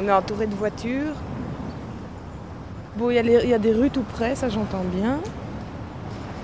On 0.00 0.08
est 0.08 0.12
entouré 0.12 0.48
de 0.48 0.54
voitures. 0.54 1.14
Bon, 2.96 3.10
il 3.10 3.24
y, 3.24 3.48
y 3.48 3.54
a 3.54 3.58
des 3.58 3.72
rues 3.72 3.90
tout 3.90 4.02
près, 4.02 4.34
ça 4.34 4.48
j'entends 4.48 4.84
bien. 4.92 5.20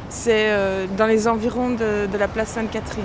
C'est 0.09 0.53
euh, 0.53 0.87
dans 0.97 1.07
les 1.07 1.27
environs 1.27 1.71
de, 1.71 2.07
de 2.07 2.19
la 2.19 2.29
place 2.29 2.51
Sainte-Catherine. 2.51 3.05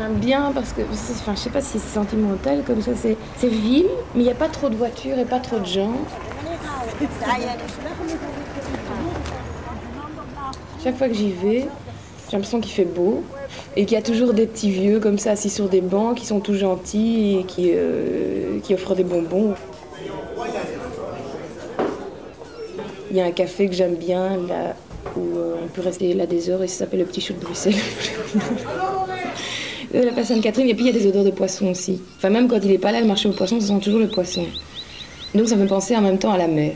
J'aime 0.00 0.14
bien 0.14 0.50
parce 0.54 0.72
que, 0.72 0.80
enfin, 0.80 1.34
je 1.34 1.40
sais 1.40 1.50
pas 1.50 1.60
si 1.60 1.78
c'est 1.78 1.94
sentimental 1.94 2.62
comme 2.66 2.80
ça, 2.80 2.92
c'est 2.96 3.18
c'est 3.36 3.48
ville, 3.48 3.84
mais 4.14 4.22
il 4.22 4.24
n'y 4.24 4.30
a 4.30 4.34
pas 4.34 4.48
trop 4.48 4.70
de 4.70 4.74
voitures 4.74 5.18
et 5.18 5.26
pas 5.26 5.40
trop 5.40 5.58
de 5.58 5.66
gens. 5.66 5.92
Chaque 10.82 10.96
fois 10.96 11.06
que 11.06 11.12
j'y 11.12 11.32
vais, 11.32 11.66
j'ai 12.30 12.32
l'impression 12.32 12.60
qu'il 12.62 12.72
fait 12.72 12.86
beau 12.86 13.22
et 13.76 13.84
qu'il 13.84 13.94
y 13.94 14.00
a 14.00 14.02
toujours 14.02 14.32
des 14.32 14.46
petits 14.46 14.70
vieux 14.70 15.00
comme 15.00 15.18
ça 15.18 15.32
assis 15.32 15.50
sur 15.50 15.68
des 15.68 15.82
bancs 15.82 16.16
qui 16.16 16.24
sont 16.24 16.40
tout 16.40 16.54
gentils 16.54 17.40
et 17.40 17.44
qui, 17.44 17.72
euh, 17.74 18.58
qui 18.62 18.72
offrent 18.72 18.94
des 18.94 19.04
bonbons. 19.04 19.54
Il 23.10 23.18
y 23.18 23.20
a 23.20 23.26
un 23.26 23.32
café 23.32 23.68
que 23.68 23.74
j'aime 23.74 23.96
bien 23.96 24.38
là 24.48 24.76
où 25.14 25.36
euh, 25.36 25.56
on 25.62 25.66
peut 25.66 25.82
rester 25.82 26.14
là 26.14 26.24
des 26.24 26.48
heures 26.48 26.62
et 26.62 26.68
ça 26.68 26.84
s'appelle 26.84 27.00
le 27.00 27.06
Petit 27.06 27.20
Chou 27.20 27.34
de 27.34 27.40
Bruxelles. 27.40 27.74
Euh, 29.94 30.04
La 30.04 30.12
place 30.12 30.28
Sainte-Catherine, 30.28 30.68
et 30.68 30.74
puis 30.74 30.84
il 30.84 30.94
y 30.94 30.96
a 30.96 30.98
des 30.98 31.06
odeurs 31.06 31.24
de 31.24 31.30
poisson 31.30 31.66
aussi. 31.68 32.00
Enfin, 32.16 32.30
même 32.30 32.48
quand 32.48 32.58
il 32.62 32.68
n'est 32.68 32.78
pas 32.78 32.92
là, 32.92 33.00
le 33.00 33.06
marché 33.06 33.28
aux 33.28 33.32
poissons, 33.32 33.60
ça 33.60 33.68
sent 33.68 33.80
toujours 33.82 34.00
le 34.00 34.08
poisson. 34.08 34.46
Donc 35.34 35.48
ça 35.48 35.56
me 35.56 35.62
fait 35.62 35.68
penser 35.68 35.96
en 35.96 36.00
même 36.00 36.18
temps 36.18 36.32
à 36.32 36.38
la 36.38 36.48
mer. 36.48 36.72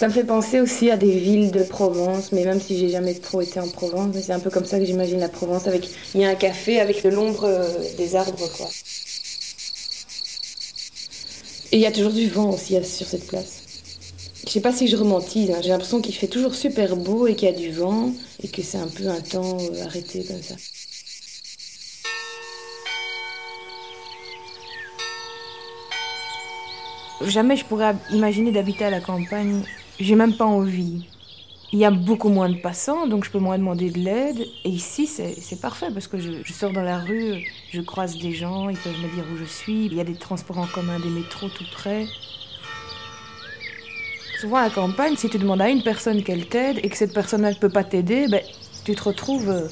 Ça 0.00 0.08
me 0.08 0.12
fait 0.14 0.24
penser 0.24 0.62
aussi 0.62 0.90
à 0.90 0.96
des 0.96 1.10
villes 1.10 1.50
de 1.50 1.62
Provence, 1.62 2.32
mais 2.32 2.46
même 2.46 2.58
si 2.58 2.78
j'ai 2.78 2.88
jamais 2.88 3.12
trop 3.12 3.42
été 3.42 3.60
en 3.60 3.68
Provence, 3.68 4.16
c'est 4.22 4.32
un 4.32 4.40
peu 4.40 4.48
comme 4.48 4.64
ça 4.64 4.78
que 4.78 4.86
j'imagine 4.86 5.20
la 5.20 5.28
Provence. 5.28 5.66
Avec, 5.66 5.90
il 6.14 6.22
y 6.22 6.24
a 6.24 6.30
un 6.30 6.34
café 6.34 6.80
avec 6.80 7.04
de 7.04 7.10
l'ombre 7.10 7.44
euh, 7.44 7.68
des 7.98 8.16
arbres, 8.16 8.48
quoi. 8.56 8.68
Et 11.72 11.76
il 11.76 11.80
y 11.80 11.86
a 11.86 11.92
toujours 11.92 12.12
du 12.12 12.28
vent 12.28 12.50
aussi 12.50 12.82
sur 12.82 13.06
cette 13.06 13.26
place. 13.26 13.59
Je 14.46 14.50
sais 14.50 14.60
pas 14.60 14.72
si 14.72 14.88
je 14.88 14.96
romantise, 14.96 15.50
hein, 15.50 15.60
j'ai 15.62 15.68
l'impression 15.68 16.00
qu'il 16.00 16.14
fait 16.14 16.26
toujours 16.26 16.54
super 16.54 16.96
beau 16.96 17.26
et 17.26 17.36
qu'il 17.36 17.48
y 17.48 17.52
a 17.52 17.54
du 17.54 17.70
vent 17.70 18.10
et 18.42 18.48
que 18.48 18.62
c'est 18.62 18.78
un 18.78 18.88
peu 18.88 19.06
un 19.08 19.20
temps 19.20 19.58
euh, 19.60 19.84
arrêté 19.84 20.24
comme 20.24 20.42
ça. 20.42 20.54
Jamais 27.26 27.56
je 27.56 27.66
pourrais 27.66 27.94
imaginer 28.12 28.50
d'habiter 28.50 28.86
à 28.86 28.90
la 28.90 29.00
campagne. 29.00 29.62
J'ai 30.00 30.14
même 30.14 30.34
pas 30.34 30.46
envie. 30.46 31.04
Il 31.72 31.78
y 31.78 31.84
a 31.84 31.90
beaucoup 31.90 32.30
moins 32.30 32.48
de 32.48 32.56
passants, 32.56 33.06
donc 33.06 33.24
je 33.24 33.30
peux 33.30 33.38
moins 33.38 33.58
demander 33.58 33.90
de 33.90 33.98
l'aide. 33.98 34.40
Et 34.64 34.70
ici, 34.70 35.06
c'est 35.06 35.60
parfait 35.60 35.90
parce 35.92 36.08
que 36.08 36.18
je, 36.18 36.42
je 36.42 36.52
sors 36.52 36.72
dans 36.72 36.82
la 36.82 36.98
rue, 36.98 37.44
je 37.70 37.80
croise 37.82 38.18
des 38.18 38.32
gens, 38.32 38.70
ils 38.70 38.78
peuvent 38.78 38.98
me 39.00 39.14
dire 39.14 39.24
où 39.32 39.36
je 39.36 39.44
suis. 39.44 39.84
Il 39.84 39.94
y 39.94 40.00
a 40.00 40.04
des 40.04 40.16
transports 40.16 40.58
en 40.58 40.66
commun, 40.66 40.98
des 40.98 41.10
métros 41.10 41.50
tout 41.50 41.66
près. 41.70 42.06
Souvent 44.40 44.56
à 44.56 44.62
la 44.62 44.70
campagne, 44.70 45.16
si 45.16 45.28
tu 45.28 45.36
demandes 45.36 45.60
à 45.60 45.68
une 45.68 45.82
personne 45.82 46.22
qu'elle 46.22 46.46
t'aide 46.46 46.78
et 46.82 46.88
que 46.88 46.96
cette 46.96 47.12
personne 47.12 47.42
ne 47.42 47.52
peut 47.52 47.68
pas 47.68 47.84
t'aider, 47.84 48.26
ben, 48.26 48.40
tu 48.86 48.94
te 48.94 49.02
retrouves. 49.02 49.50
euh, 49.50 49.68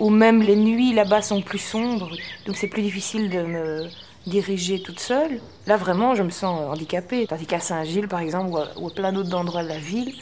Ou 0.00 0.10
même 0.10 0.42
les 0.42 0.56
nuits 0.56 0.92
là-bas 0.92 1.22
sont 1.22 1.40
plus 1.40 1.60
sombres, 1.60 2.10
donc 2.46 2.56
c'est 2.56 2.66
plus 2.66 2.82
difficile 2.82 3.30
de 3.30 3.42
me 3.42 3.86
diriger 4.26 4.82
toute 4.82 4.98
seule. 4.98 5.40
Là 5.68 5.76
vraiment, 5.76 6.16
je 6.16 6.24
me 6.24 6.30
sens 6.30 6.68
handicapée. 6.68 7.28
Tandis 7.28 7.46
qu'à 7.46 7.60
Saint-Gilles, 7.60 8.08
par 8.08 8.18
exemple, 8.18 8.50
ou 8.50 8.84
ou 8.84 8.88
à 8.88 8.90
plein 8.90 9.12
d'autres 9.12 9.32
endroits 9.36 9.62
de 9.62 9.68
la 9.68 9.78
ville, 9.78 10.12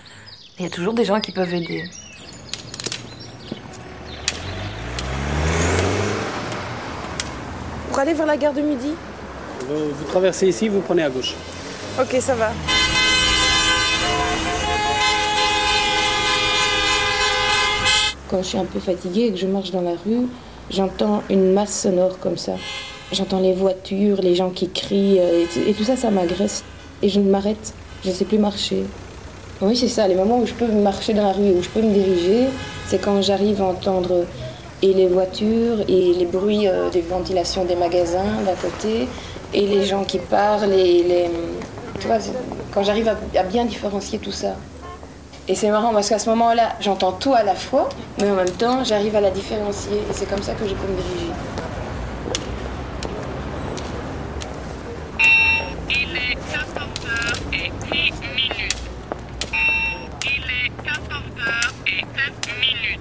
il 0.58 0.64
y 0.64 0.66
a 0.66 0.70
toujours 0.70 0.92
des 0.92 1.06
gens 1.06 1.22
qui 1.22 1.32
peuvent 1.32 1.54
aider. 1.54 1.84
Pour 7.88 7.98
aller 7.98 8.12
vers 8.12 8.26
la 8.26 8.36
gare 8.36 8.52
de 8.52 8.60
midi? 8.60 8.90
Vous, 9.68 9.88
vous 9.90 10.04
traversez 10.10 10.48
ici, 10.48 10.68
vous 10.68 10.80
prenez 10.80 11.02
à 11.02 11.10
gauche. 11.10 11.34
Ok, 12.00 12.16
ça 12.20 12.34
va. 12.34 12.50
Quand 18.30 18.42
je 18.42 18.48
suis 18.48 18.58
un 18.58 18.64
peu 18.66 18.78
fatiguée 18.78 19.26
et 19.28 19.32
que 19.32 19.38
je 19.38 19.46
marche 19.46 19.70
dans 19.70 19.80
la 19.80 19.92
rue, 19.92 20.26
j'entends 20.70 21.22
une 21.30 21.52
masse 21.52 21.80
sonore 21.82 22.18
comme 22.18 22.36
ça. 22.36 22.52
J'entends 23.10 23.40
les 23.40 23.54
voitures, 23.54 24.20
les 24.20 24.34
gens 24.34 24.50
qui 24.50 24.68
crient, 24.68 25.18
euh, 25.18 25.44
et, 25.66 25.72
tout- 25.72 25.84
ça, 25.84 25.96
ça 25.96 26.10
m'agresse. 26.10 26.62
Et 27.02 27.08
je 27.08 27.20
m'arrête, 27.20 27.72
je 28.04 28.10
ne 28.10 28.14
sais 28.14 28.26
plus 28.26 28.36
marcher. 28.38 28.84
Oui, 29.62 29.74
c'est 29.76 29.88
ça, 29.88 30.06
les 30.06 30.14
moments 30.14 30.40
où 30.40 30.46
je 30.46 30.52
peux 30.52 30.66
marcher 30.66 31.14
dans 31.14 31.22
la 31.22 31.32
rue, 31.32 31.52
où 31.52 31.62
je 31.62 31.68
peux 31.70 31.80
me 31.80 31.92
diriger, 31.92 32.44
c'est 32.86 33.00
quand 33.00 33.22
j'arrive 33.22 33.62
à 33.62 33.64
entendre 33.64 34.26
et 34.82 34.92
les 34.92 35.06
voitures 35.08 35.80
et 35.88 36.12
les 36.12 36.26
bruits 36.26 36.68
euh, 36.68 36.90
des 36.90 37.00
ventilations 37.00 37.64
des 37.64 37.74
magasins 37.76 38.42
d'un 38.44 38.54
côté, 38.54 39.08
et 39.54 39.66
les 39.66 39.84
gens 39.84 40.04
qui 40.04 40.18
parlent, 40.18 40.70
les... 40.70 41.30
Quand 42.72 42.82
j'arrive 42.82 43.08
à 43.08 43.42
bien 43.42 43.64
différencier 43.64 44.18
tout 44.18 44.30
ça. 44.32 44.54
Et 45.48 45.54
c'est 45.54 45.70
marrant 45.70 45.92
parce 45.92 46.10
qu'à 46.10 46.18
ce 46.18 46.28
moment-là, 46.30 46.74
j'entends 46.78 47.12
tout 47.12 47.34
à 47.34 47.42
la 47.42 47.54
fois, 47.54 47.88
mais 48.20 48.30
en 48.30 48.34
même 48.34 48.50
temps, 48.50 48.84
j'arrive 48.84 49.16
à 49.16 49.20
la 49.20 49.30
différencier. 49.30 49.96
Et 49.96 50.12
c'est 50.12 50.26
comme 50.28 50.42
ça 50.42 50.52
que 50.52 50.68
je 50.68 50.74
peux 50.74 50.86
me 50.86 50.96
diriger. 50.96 51.32
Il 55.90 56.16
est 56.16 56.36
14h 56.52 57.38
et 57.54 57.72
10 57.90 58.12
minutes. 58.36 58.76
Il 60.24 60.44
est 60.44 60.70
14h 60.86 61.72
et 61.86 62.00
7 62.00 62.06
minutes. 62.60 63.00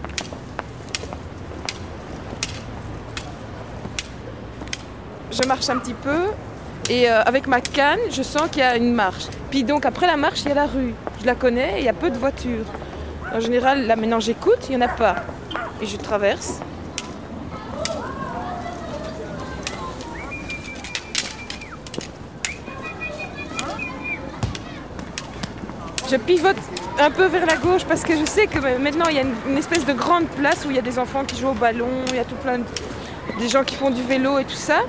Je 5.29 5.36
marche 5.47 5.69
un 5.69 5.77
petit 5.77 5.93
peu 5.93 6.27
et 6.89 7.09
euh, 7.09 7.21
avec 7.23 7.47
ma 7.47 7.61
canne, 7.61 7.99
je 8.11 8.21
sens 8.21 8.43
qu'il 8.51 8.59
y 8.59 8.63
a 8.63 8.75
une 8.75 8.93
marche. 8.93 9.27
Puis 9.49 9.63
donc 9.63 9.85
après 9.85 10.05
la 10.05 10.17
marche, 10.17 10.41
il 10.41 10.49
y 10.49 10.51
a 10.51 10.55
la 10.55 10.67
rue. 10.67 10.93
Je 11.21 11.25
la 11.25 11.35
connais 11.35 11.77
et 11.77 11.79
il 11.79 11.85
y 11.85 11.89
a 11.89 11.93
peu 11.93 12.09
de 12.09 12.17
voitures. 12.17 12.65
En 13.33 13.39
général, 13.39 13.87
là 13.87 13.95
maintenant 13.95 14.19
j'écoute, 14.19 14.59
il 14.69 14.77
n'y 14.77 14.83
en 14.83 14.87
a 14.87 14.89
pas. 14.89 15.15
Et 15.81 15.85
je 15.85 15.97
traverse. 15.97 16.59
Je 26.09 26.15
pivote 26.15 26.55
un 26.99 27.11
peu 27.11 27.25
vers 27.25 27.45
la 27.45 27.57
gauche 27.57 27.83
parce 27.85 28.03
que 28.03 28.17
je 28.17 28.25
sais 28.25 28.47
que 28.47 28.59
maintenant 28.77 29.05
il 29.09 29.15
y 29.15 29.19
a 29.19 29.23
une, 29.23 29.35
une 29.49 29.57
espèce 29.57 29.85
de 29.85 29.93
grande 29.93 30.25
place 30.27 30.65
où 30.65 30.69
il 30.69 30.75
y 30.75 30.79
a 30.79 30.81
des 30.81 30.99
enfants 30.99 31.25
qui 31.25 31.37
jouent 31.37 31.49
au 31.49 31.53
ballon, 31.53 31.89
il 32.09 32.15
y 32.15 32.19
a 32.19 32.23
tout 32.23 32.35
plein 32.35 32.59
de, 32.59 32.63
des 33.39 33.49
gens 33.49 33.63
qui 33.63 33.75
font 33.75 33.89
du 33.89 34.03
vélo 34.03 34.39
et 34.39 34.45
tout 34.45 34.55
ça. 34.55 34.79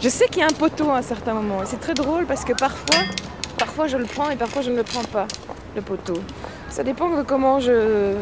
Je 0.00 0.08
sais 0.08 0.26
qu'il 0.26 0.38
y 0.38 0.42
a 0.42 0.46
un 0.46 0.56
poteau 0.56 0.90
à 0.90 0.98
un 0.98 1.02
certain 1.02 1.34
moment. 1.34 1.58
C'est 1.64 1.80
très 1.80 1.94
drôle 1.94 2.24
parce 2.24 2.44
que 2.44 2.52
parfois, 2.52 3.00
parfois 3.58 3.88
je 3.88 3.96
le 3.96 4.04
prends 4.04 4.30
et 4.30 4.36
parfois 4.36 4.62
je 4.62 4.70
ne 4.70 4.76
le 4.76 4.84
prends 4.84 5.02
pas, 5.02 5.26
le 5.74 5.82
poteau. 5.82 6.20
Ça 6.70 6.84
dépend 6.84 7.08
de 7.16 7.22
comment 7.22 7.58
je, 7.58 8.14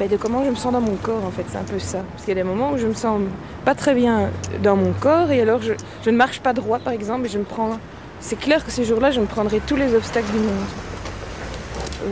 ben, 0.00 0.08
de 0.08 0.16
comment 0.16 0.44
je 0.44 0.50
me 0.50 0.56
sens 0.56 0.72
dans 0.72 0.80
mon 0.80 0.96
corps 0.96 1.24
en 1.24 1.30
fait. 1.30 1.44
C'est 1.48 1.58
un 1.58 1.62
peu 1.62 1.78
ça. 1.78 1.98
Parce 2.10 2.24
qu'il 2.24 2.36
y 2.36 2.40
a 2.40 2.42
des 2.42 2.48
moments 2.48 2.72
où 2.72 2.78
je 2.78 2.88
me 2.88 2.94
sens 2.94 3.20
pas 3.64 3.76
très 3.76 3.94
bien 3.94 4.28
dans 4.60 4.74
mon 4.74 4.92
corps 4.92 5.30
et 5.30 5.40
alors 5.40 5.60
je, 5.62 5.74
ne 6.10 6.16
marche 6.16 6.40
pas 6.40 6.52
droit 6.52 6.80
par 6.80 6.92
exemple 6.92 7.26
et 7.26 7.28
je 7.28 7.38
me 7.38 7.44
prends. 7.44 7.78
C'est 8.18 8.38
clair 8.38 8.64
que 8.64 8.72
ces 8.72 8.84
jours-là, 8.84 9.12
je 9.12 9.20
me 9.20 9.26
prendrai 9.26 9.60
tous 9.60 9.76
les 9.76 9.94
obstacles 9.94 10.32
du 10.32 10.38
monde. 10.38 10.66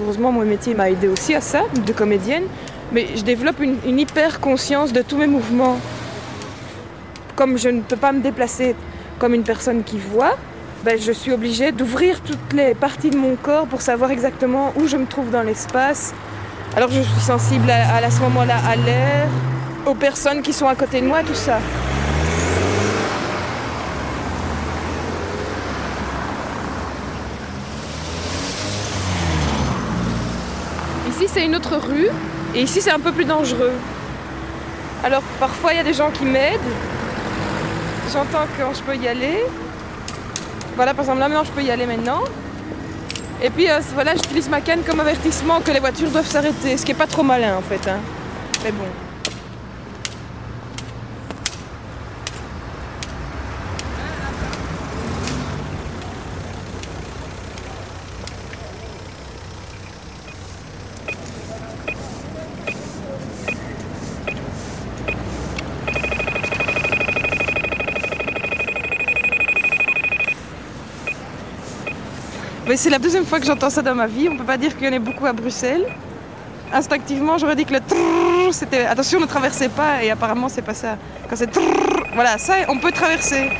heureusement 0.01 0.31
mon 0.31 0.45
métier 0.45 0.75
m'a 0.75 0.91
aidé 0.91 1.09
aussi 1.09 1.35
à 1.35 1.41
ça, 1.41 1.63
de 1.75 1.93
comédienne, 1.93 2.45
mais 2.93 3.09
je 3.17 3.25
développe 3.25 3.59
une 3.59 3.99
hyper 3.99 4.39
conscience 4.39 4.93
de 4.93 5.03
tous 5.03 5.17
mes 5.17 5.27
mouvements. 5.27 5.79
Comme 7.35 7.59
je 7.59 7.69
ne 7.71 7.81
peux 7.81 7.97
pas 7.97 8.13
me 8.13 8.21
déplacer 8.21 8.77
comme 9.23 9.35
une 9.35 9.45
personne 9.45 9.85
qui 9.85 9.99
voit, 9.99 10.37
ben, 10.83 10.99
je 11.01 11.13
suis 11.13 11.31
obligée 11.31 11.71
d'ouvrir 11.71 12.21
toutes 12.23 12.53
les 12.53 12.75
parties 12.75 13.09
de 13.09 13.17
mon 13.17 13.37
corps 13.37 13.69
pour 13.69 13.81
savoir 13.81 14.11
exactement 14.11 14.73
où 14.75 14.89
je 14.89 14.97
me 14.97 15.07
trouve 15.07 15.31
dans 15.31 15.45
l'espace. 15.45 16.13
Alors 16.77 16.91
je 16.91 17.03
suis 17.03 17.21
sensible 17.21 17.71
à, 17.71 17.99
à, 17.99 18.05
à 18.05 18.11
ce 18.11 18.21
moment-là 18.23 18.57
à 18.69 18.75
l'air, 18.75 19.29
aux 19.87 19.95
personnes 19.95 20.43
qui 20.43 20.53
sont 20.53 20.67
à 20.67 20.75
côté 20.75 21.01
de 21.01 21.07
moi, 21.07 21.23
tout 21.23 21.37
ça. 21.37 21.61
Ici 31.11 31.29
c'est 31.33 31.45
une 31.45 31.55
autre 31.55 31.77
rue 31.77 32.09
et 32.57 32.63
ici 32.63 32.81
c'est 32.81 32.91
un 32.91 32.99
peu 32.99 33.13
plus 33.13 33.25
dangereux. 33.25 33.71
Alors 35.05 35.23
parfois 35.39 35.75
il 35.75 35.77
y 35.77 35.81
a 35.81 35.85
des 35.85 35.95
gens 35.95 36.11
qui 36.11 36.25
m'aident. 36.25 36.59
J'entends 38.13 38.47
quand 38.59 38.75
je 38.75 38.83
peux 38.83 38.97
y 38.97 39.09
aller. 39.09 39.45
Voilà 40.77 40.93
par 40.93 41.05
exemple 41.05 41.21
là 41.21 41.29
maintenant 41.29 41.45
je 41.45 41.53
peux 41.53 41.63
y 41.63 41.71
aller 41.71 41.87
maintenant. 41.87 42.21
Et 43.43 43.49
puis 43.49 43.71
euh, 43.71 43.81
voilà 43.95 44.15
j'utilise 44.15 44.51
ma 44.51 44.61
canne 44.61 44.83
comme 44.83 45.01
avertissement 45.01 45.61
que 45.61 45.71
les 45.71 45.81
voitures 45.81 46.11
doivent 46.11 46.29
s'arrêter, 46.29 46.77
ce 46.77 46.85
qui 46.85 46.93
est 46.93 46.97
pas 46.97 47.07
trop 47.07 47.23
malin 47.23 47.57
en 47.57 47.63
fait. 47.63 47.89
Hein. 47.89 48.01
Mais 48.65 48.73
bon. 48.73 48.85
Mais 72.73 72.79
c'est 72.79 72.89
la 72.89 72.99
deuxième 72.99 73.27
fois 73.27 73.39
que 73.39 73.45
j'entends 73.45 73.69
ça 73.69 73.83
dans 73.83 73.95
ma 73.95 74.07
vie. 74.07 74.31
On 74.31 74.37
peut 74.39 74.45
pas 74.45 74.57
dire 74.57 74.75
qu'il 74.75 74.87
y 74.87 74.89
en 74.89 74.93
ait 74.95 74.99
beaucoup 74.99 75.27
à 75.27 75.35
Bruxelles. 75.35 75.85
Instinctivement, 76.73 77.37
j'aurais 77.37 77.55
dit 77.55 77.67
que 77.67 77.75
le 77.75 77.81
c'était 78.51 78.87
attention, 78.87 79.21
ne 79.21 79.27
traversez 79.27 79.69
pas. 79.69 80.03
Et 80.03 80.11
apparemment, 80.11 80.49
c'est 80.49 80.63
pas 80.63 80.73
ça. 80.73 80.97
Quand 81.29 81.37
c'est 81.37 81.51
voilà, 82.15 82.39
ça, 82.39 82.55
on 82.69 82.79
peut 82.79 82.91
traverser. 82.91 83.51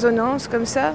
Résonance 0.00 0.48
comme 0.48 0.64
ça, 0.64 0.94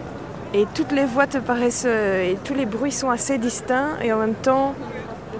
et 0.53 0.65
toutes 0.73 0.91
les 0.91 1.05
voix 1.05 1.27
te 1.27 1.37
paraissent, 1.37 1.85
euh, 1.85 2.31
et 2.31 2.37
tous 2.43 2.55
les 2.55 2.65
bruits 2.65 2.91
sont 2.91 3.11
assez 3.11 3.37
distincts, 3.37 3.97
et 4.01 4.11
en 4.11 4.17
même 4.17 4.33
temps, 4.33 4.73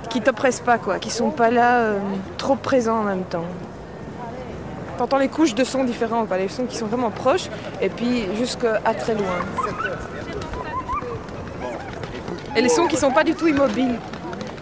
qui 0.10 0.22
t'oppressent 0.22 0.60
pas, 0.60 0.78
quoi, 0.78 1.00
qui 1.00 1.10
sont 1.10 1.32
pas 1.32 1.50
là 1.50 1.80
euh, 1.80 2.00
trop 2.38 2.56
présents 2.56 3.00
en 3.00 3.04
même 3.04 3.24
temps. 3.24 3.46
T'entends 5.00 5.18
les 5.18 5.30
couches 5.30 5.56
de 5.56 5.64
sons 5.64 5.84
différents, 5.84 6.26
quoi, 6.26 6.38
les 6.38 6.48
sons 6.48 6.66
qui 6.66 6.78
sont 6.78 6.86
vraiment 6.86 7.10
proches, 7.10 7.50
et 7.82 7.90
puis 7.90 8.26
jusqu'à 8.38 8.80
très 9.00 9.16
loin. 9.16 9.40
Et 12.56 12.62
les 12.62 12.70
sons 12.70 12.86
qui 12.86 12.98
sont 12.98 13.12
pas 13.12 13.24
du 13.24 13.34
tout 13.34 13.48
immobiles. 13.48 13.96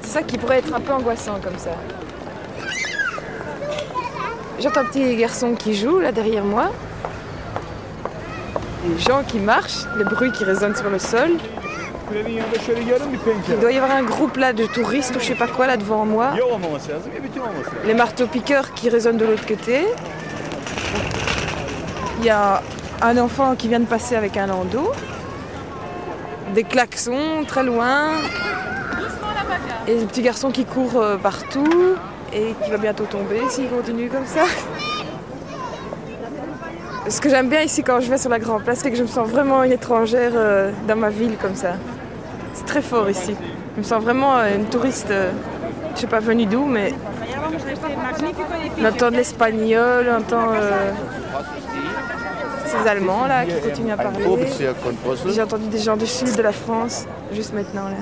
C'est 0.02 0.12
ça 0.12 0.24
qui 0.24 0.38
pourrait 0.38 0.60
être 0.60 0.74
un 0.74 0.80
peu 0.80 0.94
angoissant 0.94 1.40
comme 1.44 1.58
ça. 1.58 1.72
J'entends 4.60 4.80
un 4.80 4.86
petit 4.86 5.16
garçon 5.18 5.56
qui 5.56 5.76
joue 5.76 6.00
là 6.00 6.14
derrière 6.14 6.46
moi. 6.46 6.72
Les 8.86 9.00
gens 9.00 9.24
qui 9.26 9.40
marchent, 9.40 9.86
les 9.98 10.04
bruits 10.04 10.32
qui 10.32 10.44
résonnent 10.44 10.76
sur 10.76 10.90
le 10.90 11.00
sol. 11.00 11.32
Il 12.14 13.60
doit 13.60 13.72
y 13.72 13.78
avoir 13.78 13.92
un 13.92 14.04
groupe 14.04 14.38
là 14.38 14.52
de 14.54 14.66
touristes 14.66 15.16
ou 15.16 15.20
je 15.20 15.26
sais 15.26 15.36
pas 15.36 15.48
quoi 15.48 15.68
là 15.68 15.78
devant 15.78 16.06
moi. 16.06 16.32
Les 17.86 17.94
marteaux-piqueurs 17.94 18.74
qui 18.74 18.90
résonnent 18.90 19.18
de 19.18 19.26
l'autre 19.26 19.46
côté. 19.46 19.86
Il 22.20 22.26
y 22.26 22.30
a 22.30 22.62
un 23.02 23.18
enfant 23.18 23.56
qui 23.56 23.68
vient 23.68 23.80
de 23.80 23.86
passer 23.86 24.16
avec 24.16 24.38
un 24.38 24.48
landau. 24.48 24.92
Des 26.54 26.64
klaxons 26.64 27.46
très 27.48 27.64
loin. 27.64 28.12
Et 29.88 29.96
des 29.96 30.06
petits 30.06 30.22
garçons 30.22 30.52
qui 30.52 30.66
courent 30.66 31.02
euh, 31.02 31.18
partout 31.18 31.96
et 32.32 32.56
qui 32.64 32.72
va 32.72 32.78
bientôt 32.78 33.06
tomber 33.06 33.42
s'il 33.50 33.70
continue 33.70 34.10
comme 34.10 34.26
ça. 34.26 34.44
Ce 37.10 37.20
que 37.20 37.30
j'aime 37.30 37.50
bien 37.50 37.62
ici 37.62 37.84
quand 37.84 38.00
je 38.00 38.10
vais 38.10 38.18
sur 38.18 38.30
la 38.30 38.40
Grand 38.40 38.60
Place, 38.60 38.80
c'est 38.82 38.90
que 38.90 38.98
je 38.98 39.04
me 39.04 39.08
sens 39.08 39.28
vraiment 39.30 39.64
une 39.64 39.72
étrangère 39.74 40.32
euh, 40.36 40.72
dans 40.88 40.96
ma 40.96 41.10
ville 41.10 41.36
comme 41.42 41.56
ça. 41.56 41.74
C'est 42.54 42.66
très 42.66 42.82
fort 42.82 43.10
ici. 43.10 43.36
Je 43.76 43.82
me 43.82 43.84
sens 43.84 44.04
vraiment 44.04 44.38
euh, 44.38 44.56
une 44.56 44.66
touriste, 44.66 45.10
euh, 45.10 45.32
je 45.96 46.02
sais 46.02 46.08
pas 46.08 46.20
venue 46.20 46.46
d'où, 46.46 46.66
mais 46.66 46.94
on 48.80 48.86
entend 48.86 49.12
de 49.12 49.18
l'espagnol, 49.18 50.08
on 50.10 50.18
entend 50.18 50.54
euh, 50.54 50.92
ces 52.66 52.88
Allemands 52.88 53.28
là 53.28 53.46
qui 53.46 53.60
continuent 53.60 53.92
à 53.92 53.98
parler. 53.98 54.26
J'ai 55.28 55.42
entendu 55.42 55.68
des 55.68 55.80
gens 55.80 55.98
du 55.98 56.08
sud 56.08 56.36
de 56.36 56.42
la 56.42 56.52
France 56.52 57.06
juste 57.34 57.54
maintenant 57.54 57.86
là. 57.86 57.98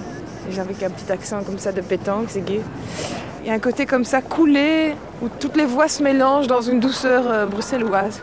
Et 0.49 0.51
J'ai 0.51 0.61
avec 0.61 0.81
un 0.83 0.89
petit 0.89 1.11
accent 1.11 1.41
comme 1.43 1.57
ça 1.59 1.71
de 1.71 1.81
pétanque, 1.81 2.25
c'est 2.29 2.43
gay. 2.43 2.61
Il 3.43 3.47
y 3.47 3.51
a 3.51 3.53
un 3.53 3.59
côté 3.59 3.85
comme 3.85 4.03
ça 4.03 4.21
coulé 4.21 4.93
où 5.21 5.29
toutes 5.39 5.55
les 5.55 5.65
voix 5.65 5.87
se 5.87 6.03
mélangent 6.03 6.47
dans 6.47 6.61
une 6.61 6.79
douceur 6.79 7.47
bruxelloise. 7.47 8.21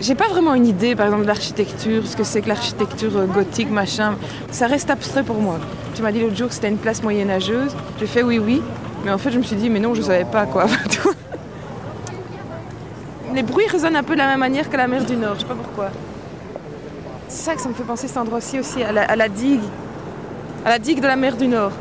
J'ai 0.00 0.14
pas 0.14 0.28
vraiment 0.28 0.54
une 0.54 0.66
idée, 0.66 0.96
par 0.96 1.06
exemple, 1.06 1.24
de 1.24 1.28
l'architecture, 1.28 2.06
ce 2.06 2.16
que 2.16 2.24
c'est 2.24 2.40
que 2.40 2.48
l'architecture 2.48 3.14
euh, 3.18 3.26
gothique, 3.26 3.70
machin. 3.70 4.16
Ça 4.50 4.66
reste 4.66 4.88
abstrait 4.88 5.22
pour 5.22 5.36
moi. 5.36 5.58
Tu 5.94 6.00
m'as 6.00 6.10
dit 6.10 6.20
l'autre 6.20 6.36
jour 6.36 6.48
que 6.48 6.54
c'était 6.54 6.70
une 6.70 6.78
place 6.78 7.02
moyenâgeuse. 7.02 7.76
J'ai 7.98 8.06
fait 8.06 8.22
oui, 8.22 8.38
oui. 8.38 8.62
Mais 9.04 9.10
en 9.10 9.18
fait, 9.18 9.30
je 9.30 9.36
me 9.36 9.42
suis 9.42 9.56
dit, 9.56 9.68
mais 9.68 9.78
non, 9.78 9.94
je 9.94 10.00
savais 10.00 10.24
pas 10.24 10.46
quoi. 10.46 10.64
Les 13.34 13.42
bruits 13.42 13.66
résonnent 13.66 13.96
un 13.96 14.02
peu 14.02 14.14
de 14.14 14.18
la 14.18 14.26
même 14.26 14.40
manière 14.40 14.70
que 14.70 14.76
la 14.76 14.88
mer 14.88 15.04
du 15.04 15.16
Nord, 15.16 15.34
je 15.34 15.40
sais 15.40 15.46
pas 15.46 15.54
pourquoi. 15.54 15.90
C'est 17.28 17.44
ça 17.44 17.54
que 17.54 17.60
ça 17.60 17.68
me 17.68 17.74
fait 17.74 17.84
penser 17.84 18.08
cet 18.08 18.16
endroit-ci 18.16 18.58
aussi, 18.58 18.82
à 18.82 18.92
la, 18.92 19.02
à 19.02 19.16
la 19.16 19.28
digue. 19.28 19.60
À 20.64 20.70
la 20.70 20.78
digue 20.78 21.02
de 21.02 21.06
la 21.06 21.16
mer 21.16 21.36
du 21.36 21.46
Nord. 21.46 21.72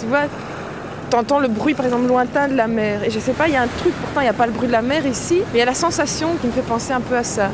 Tu 0.00 0.06
vois, 0.06 0.22
t'entends 1.12 1.40
le 1.40 1.48
bruit 1.48 1.74
par 1.74 1.84
exemple 1.84 2.06
lointain 2.06 2.48
de 2.48 2.54
la 2.54 2.66
mer. 2.66 3.04
Et 3.04 3.10
je 3.10 3.18
sais 3.18 3.32
pas, 3.32 3.46
il 3.46 3.52
y 3.52 3.56
a 3.56 3.62
un 3.62 3.66
truc, 3.66 3.92
pourtant 4.00 4.20
il 4.20 4.24
n'y 4.24 4.30
a 4.30 4.32
pas 4.32 4.46
le 4.46 4.52
bruit 4.52 4.66
de 4.66 4.72
la 4.72 4.80
mer 4.80 5.06
ici, 5.06 5.42
mais 5.52 5.56
il 5.56 5.58
y 5.58 5.62
a 5.62 5.66
la 5.66 5.74
sensation 5.74 6.28
qui 6.40 6.46
me 6.46 6.52
fait 6.52 6.62
penser 6.62 6.92
un 6.92 7.02
peu 7.02 7.14
à 7.16 7.22
ça. 7.22 7.50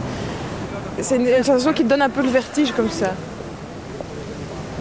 C'est 1.01 1.17
une, 1.17 1.27
sensation 1.43 1.73
qui 1.73 1.83
te 1.83 1.89
donne 1.89 2.03
un 2.03 2.09
peu 2.09 2.23
le 2.23 2.29
vertige 2.29 2.71
comme 2.71 2.91
ça. 2.91 3.15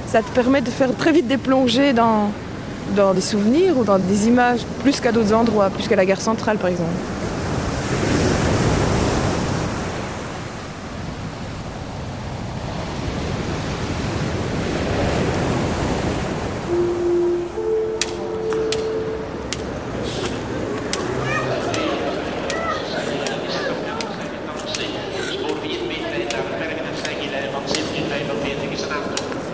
Ça 0.06 0.22
te 0.22 0.30
permet 0.30 0.62
de 0.62 0.70
faire 0.70 0.96
très 0.96 1.12
vite 1.12 1.28
des 1.28 1.38
plongées 1.38 1.92
dans, 1.92 2.30
dans 2.96 3.16
des 3.16 3.22
souvenirs 3.22 3.78
ou 3.80 3.84
dans 3.84 3.98
des 3.98 4.28
images, 4.28 4.62
plus 4.84 5.00
qu'à 5.00 5.12
d'autres 5.12 5.34
endroits, 5.34 5.72
plus 5.72 5.88
qu'à 5.88 5.96
la 5.96 6.06
gare 6.06 6.22
centrale 6.22 6.58
par 6.58 6.70
exemple. 6.70 6.92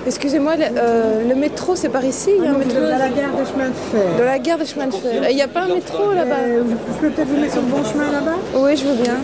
Excusez-moi, 0.05 0.55
le, 0.57 0.63
euh, 0.77 1.27
le 1.29 1.35
métro 1.35 1.75
c'est 1.75 1.89
par 1.89 2.03
ici 2.03 2.31
il 2.37 2.43
y 2.43 2.47
a 2.47 2.51
un 2.51 2.57
métro 2.57 2.79
Dans 2.79 2.89
la 2.97 3.09
gare 3.09 3.31
de 3.37 3.45
chemin 3.45 3.69
de 3.69 3.73
fer. 3.73 4.17
Dans 4.17 4.25
la 4.25 4.39
gare 4.39 4.57
de 4.57 4.65
chemin 4.65 4.87
de 4.87 4.93
fer. 4.93 5.23
Et 5.27 5.31
Il 5.31 5.35
n'y 5.35 5.41
a 5.41 5.47
pas 5.47 5.61
un 5.61 5.67
métro 5.73 6.11
là-bas 6.13 6.35
Euh, 6.41 6.63
Je 6.69 6.99
peux 6.99 7.09
peut-être 7.09 7.27
vous 7.29 7.37
mettre 7.39 7.53
sur 7.53 7.61
le 7.61 7.67
bon 7.67 7.83
chemin 7.85 8.11
là-bas 8.11 8.35
Oui, 8.55 8.75
je 8.75 8.83
veux 8.85 9.01
bien. 9.01 9.15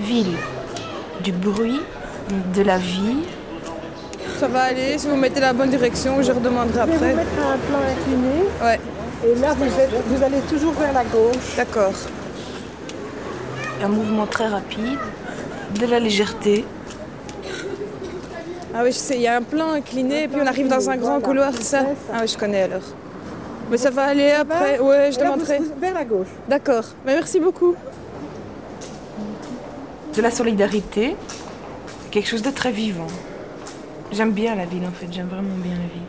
Ville, 0.00 0.34
du 1.22 1.32
bruit, 1.32 1.80
de 2.54 2.62
la 2.62 2.78
vie. 2.78 3.16
Ça 4.38 4.48
va 4.48 4.62
aller, 4.62 4.96
si 4.98 5.06
vous 5.06 5.16
mettez 5.16 5.40
la 5.40 5.52
bonne 5.52 5.68
direction, 5.70 6.20
je 6.22 6.32
redemanderai 6.32 6.80
Je 6.86 6.86
vais 6.88 6.94
après. 6.94 7.10
vous 7.10 7.16
mettre 7.16 7.30
un 7.38 7.58
plan 7.68 7.78
incliné. 7.92 8.44
Ouais. 8.62 8.80
Et 9.24 9.38
là, 9.38 9.54
vous, 9.56 9.64
êtes- 9.64 9.90
vous 10.08 10.22
allez 10.24 10.40
toujours 10.48 10.72
vers 10.72 10.92
la 10.94 11.04
gauche. 11.04 11.56
D'accord. 11.56 11.92
Un 13.84 13.88
mouvement 13.88 14.26
très 14.26 14.48
rapide, 14.48 14.98
de 15.80 15.86
la 15.86 16.00
légèreté. 16.00 16.64
Ah 18.74 18.80
oui, 18.82 18.92
je 18.92 18.96
sais, 18.96 19.16
il 19.16 19.22
y 19.22 19.26
a 19.26 19.36
un 19.36 19.42
plan 19.42 19.72
incliné 19.72 20.24
et 20.24 20.28
puis 20.28 20.40
on 20.42 20.46
arrive 20.46 20.68
dans 20.68 20.88
un 20.88 20.96
grand 20.96 21.20
couloir, 21.20 21.52
c'est 21.54 21.62
ça 21.62 21.84
Ah 22.12 22.18
oui, 22.22 22.28
je 22.28 22.38
connais 22.38 22.62
alors. 22.62 22.82
Mais 23.70 23.76
ça 23.76 23.90
va 23.90 24.04
aller 24.04 24.30
après. 24.30 24.78
Ouais, 24.78 25.10
je 25.12 25.18
demanderai. 25.18 25.60
Vers 25.78 25.94
la 25.94 26.04
gauche. 26.04 26.28
D'accord. 26.48 26.84
Mais 27.04 27.14
merci 27.14 27.38
beaucoup. 27.38 27.74
De 30.14 30.22
la 30.22 30.30
solidarité, 30.30 31.16
quelque 32.10 32.28
chose 32.28 32.42
de 32.42 32.50
très 32.50 32.70
vivant. 32.70 33.06
J'aime 34.10 34.32
bien 34.32 34.54
la 34.54 34.66
ville 34.66 34.84
en 34.86 34.92
fait, 34.92 35.06
j'aime 35.10 35.28
vraiment 35.28 35.56
bien 35.56 35.72
la 35.72 35.88
ville. 35.88 36.02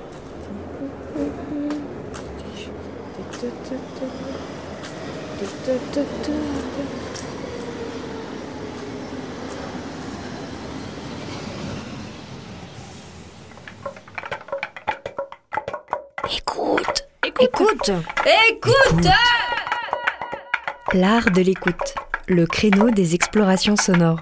Écoute, 17.43 17.89
écoute, 17.89 18.73
Écoute 18.95 19.07
L'art 20.93 21.29
de 21.29 21.41
l'écoute, 21.41 21.93
le 22.29 22.45
créneau 22.45 22.89
des 22.89 23.15
explorations 23.15 23.75
sonores. 23.75 24.21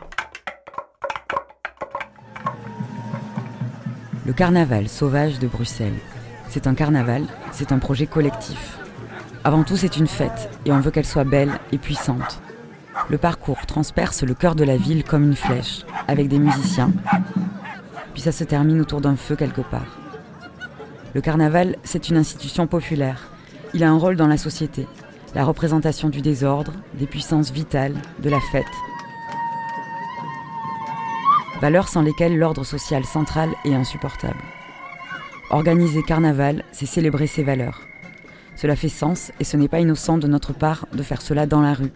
Le 4.26 4.34
carnaval 4.34 4.90
sauvage 4.90 5.38
de 5.38 5.46
Bruxelles. 5.46 6.00
C'est 6.50 6.66
un 6.66 6.74
carnaval, 6.74 7.26
c'est 7.52 7.72
un 7.72 7.78
projet 7.78 8.08
collectif. 8.08 8.80
Avant 9.44 9.64
tout, 9.64 9.78
c'est 9.78 9.98
une 9.98 10.08
fête, 10.08 10.50
et 10.66 10.72
on 10.72 10.80
veut 10.80 10.90
qu'elle 10.90 11.06
soit 11.06 11.24
belle 11.24 11.60
et 11.72 11.78
puissante. 11.78 12.42
Le 13.08 13.20
parcours 13.20 13.68
transperce 13.68 14.24
le 14.24 14.34
cœur 14.34 14.56
de 14.56 14.64
la 14.64 14.78
ville 14.78 15.04
comme 15.04 15.26
une 15.26 15.36
flèche, 15.36 15.86
avec 16.08 16.28
des 16.28 16.40
musiciens, 16.40 16.92
puis 18.14 18.24
ça 18.24 18.32
se 18.32 18.46
termine 18.46 18.82
autour 18.82 19.00
d'un 19.00 19.16
feu 19.16 19.36
quelque 19.36 19.62
part. 19.62 20.01
Le 21.14 21.20
carnaval, 21.20 21.76
c'est 21.84 22.10
une 22.10 22.16
institution 22.16 22.68
populaire. 22.68 23.32
Il 23.74 23.84
a 23.84 23.90
un 23.90 23.98
rôle 23.98 24.16
dans 24.16 24.28
la 24.28 24.38
société, 24.38 24.88
la 25.36 25.44
représentation 25.44 26.08
du 26.08 26.22
désordre, 26.22 26.74
des 26.94 27.06
puissances 27.06 27.52
vitales, 27.52 27.96
de 28.20 28.30
la 28.30 28.40
fête. 28.52 28.66
Valeurs 31.60 31.90
sans 31.90 32.02
lesquelles 32.02 32.38
l'ordre 32.38 32.64
social 32.64 33.04
central 33.04 33.50
est 33.66 33.76
insupportable. 33.76 34.40
Organiser 35.50 36.02
carnaval, 36.02 36.64
c'est 36.72 36.86
célébrer 36.86 37.28
ces 37.28 37.44
valeurs. 37.44 37.82
Cela 38.56 38.78
fait 38.78 38.90
sens 38.90 39.34
et 39.40 39.44
ce 39.44 39.58
n'est 39.58 39.68
pas 39.68 39.82
innocent 39.82 40.18
de 40.18 40.28
notre 40.28 40.54
part 40.54 40.88
de 40.94 41.04
faire 41.04 41.22
cela 41.22 41.46
dans 41.46 41.62
la 41.62 41.74
rue. 41.74 41.92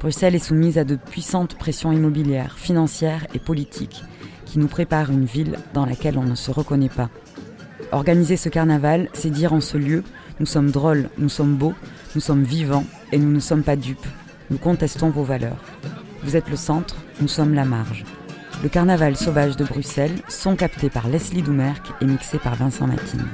Bruxelles 0.00 0.34
est 0.34 0.40
soumise 0.40 0.78
à 0.78 0.84
de 0.84 0.96
puissantes 0.96 1.54
pressions 1.54 1.92
immobilières, 1.92 2.58
financières 2.58 3.26
et 3.34 3.38
politiques 3.38 4.02
qui 4.46 4.58
nous 4.58 4.66
préparent 4.66 5.10
une 5.10 5.26
ville 5.26 5.58
dans 5.74 5.86
laquelle 5.86 6.18
on 6.18 6.24
ne 6.24 6.34
se 6.34 6.50
reconnaît 6.50 6.88
pas. 6.88 7.10
Organiser 7.92 8.36
ce 8.36 8.48
carnaval, 8.48 9.08
c'est 9.12 9.30
dire 9.30 9.52
en 9.52 9.60
ce 9.60 9.76
lieu, 9.76 10.02
nous 10.40 10.46
sommes 10.46 10.70
drôles, 10.70 11.08
nous 11.18 11.28
sommes 11.28 11.54
beaux, 11.54 11.74
nous 12.14 12.20
sommes 12.20 12.42
vivants 12.42 12.84
et 13.12 13.18
nous 13.18 13.30
ne 13.30 13.40
sommes 13.40 13.62
pas 13.62 13.76
dupes. 13.76 14.06
Nous 14.50 14.58
contestons 14.58 15.10
vos 15.10 15.24
valeurs. 15.24 15.64
Vous 16.22 16.36
êtes 16.36 16.48
le 16.48 16.56
centre, 16.56 16.96
nous 17.20 17.28
sommes 17.28 17.54
la 17.54 17.64
marge. 17.64 18.04
Le 18.62 18.68
carnaval 18.68 19.16
sauvage 19.16 19.56
de 19.56 19.64
Bruxelles, 19.64 20.20
son 20.28 20.56
capté 20.56 20.90
par 20.90 21.08
Leslie 21.08 21.42
Doumerc 21.42 21.92
et 22.00 22.06
mixé 22.06 22.38
par 22.38 22.56
Vincent 22.56 22.86
Matine. 22.86 23.26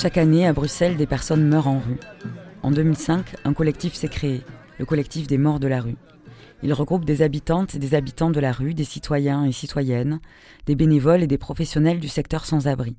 Chaque 0.00 0.16
année, 0.16 0.46
à 0.46 0.54
Bruxelles, 0.54 0.96
des 0.96 1.06
personnes 1.06 1.46
meurent 1.46 1.68
en 1.68 1.78
rue. 1.78 2.00
En 2.62 2.70
2005, 2.70 3.36
un 3.44 3.52
collectif 3.52 3.92
s'est 3.92 4.08
créé, 4.08 4.40
le 4.78 4.86
collectif 4.86 5.26
des 5.26 5.36
morts 5.36 5.60
de 5.60 5.66
la 5.66 5.82
rue. 5.82 5.98
Il 6.62 6.72
regroupe 6.72 7.04
des 7.04 7.20
habitantes 7.20 7.74
et 7.74 7.78
des 7.78 7.94
habitants 7.94 8.30
de 8.30 8.40
la 8.40 8.50
rue, 8.50 8.72
des 8.72 8.84
citoyens 8.84 9.44
et 9.44 9.52
citoyennes, 9.52 10.20
des 10.64 10.74
bénévoles 10.74 11.22
et 11.22 11.26
des 11.26 11.36
professionnels 11.36 12.00
du 12.00 12.08
secteur 12.08 12.46
sans-abri. 12.46 12.96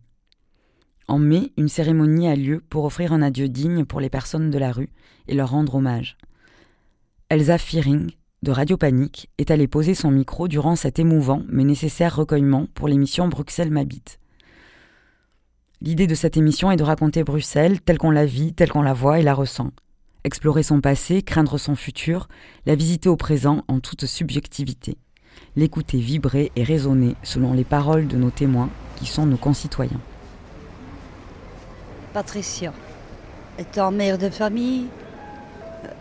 En 1.08 1.18
mai, 1.18 1.52
une 1.58 1.70
cérémonie 1.70 2.28
a 2.28 2.36
lieu 2.36 2.62
pour 2.70 2.86
offrir 2.86 3.14
un 3.14 3.24
adieu 3.24 3.50
digne 3.50 3.84
pour 3.84 4.00
les 4.00 4.12
personnes 4.12 4.52
de 4.52 4.60
la 4.60 4.72
rue 4.72 4.90
et 5.28 5.34
leur 5.34 5.50
rendre 5.50 5.74
hommage. 5.74 6.20
Elsa 7.30 7.58
Fearing, 7.58 8.12
de 8.44 8.52
Radio 8.52 8.78
Panique, 8.78 9.32
est 9.40 9.50
allée 9.50 9.68
poser 9.68 9.96
son 9.96 10.12
micro 10.12 10.48
durant 10.48 10.76
cet 10.76 11.00
émouvant 11.00 11.42
mais 11.50 11.64
nécessaire 11.64 12.16
recueillement 12.16 12.68
pour 12.76 12.88
l'émission 12.88 13.28
Bruxelles 13.28 13.72
m'habite. 13.72 14.21
L'idée 15.84 16.06
de 16.06 16.14
cette 16.14 16.38
émission 16.38 16.70
est 16.70 16.78
de 16.78 16.84
raconter 16.84 17.24
Bruxelles 17.24 17.82
telle 17.82 17.98
qu'on 17.98 18.12
la 18.12 18.28
vit, 18.28 18.54
telle 18.54 18.70
qu'on 18.70 18.84
la 18.84 18.94
voit 18.94 19.20
et 19.20 19.24
la 19.24 19.34
ressent. 19.34 19.72
Explorer 20.24 20.62
son 20.62 20.80
passé, 20.80 21.24
craindre 21.24 21.58
son 21.58 21.76
futur, 21.76 22.28
la 22.68 22.76
visiter 22.76 23.10
au 23.10 23.16
présent 23.16 23.64
en 23.68 23.80
toute 23.80 24.06
subjectivité. 24.06 25.00
L'écouter 25.56 25.98
vibrer 25.98 26.52
et 26.56 26.64
résonner 26.64 27.16
selon 27.24 27.54
les 27.54 27.64
paroles 27.64 28.06
de 28.06 28.16
nos 28.16 28.30
témoins 28.30 28.70
qui 28.98 29.08
sont 29.08 29.26
nos 29.26 29.38
concitoyens. 29.38 30.00
Patricia, 32.14 32.74
étant 33.58 33.90
mère 33.90 34.20
de 34.20 34.30
famille, 34.30 34.86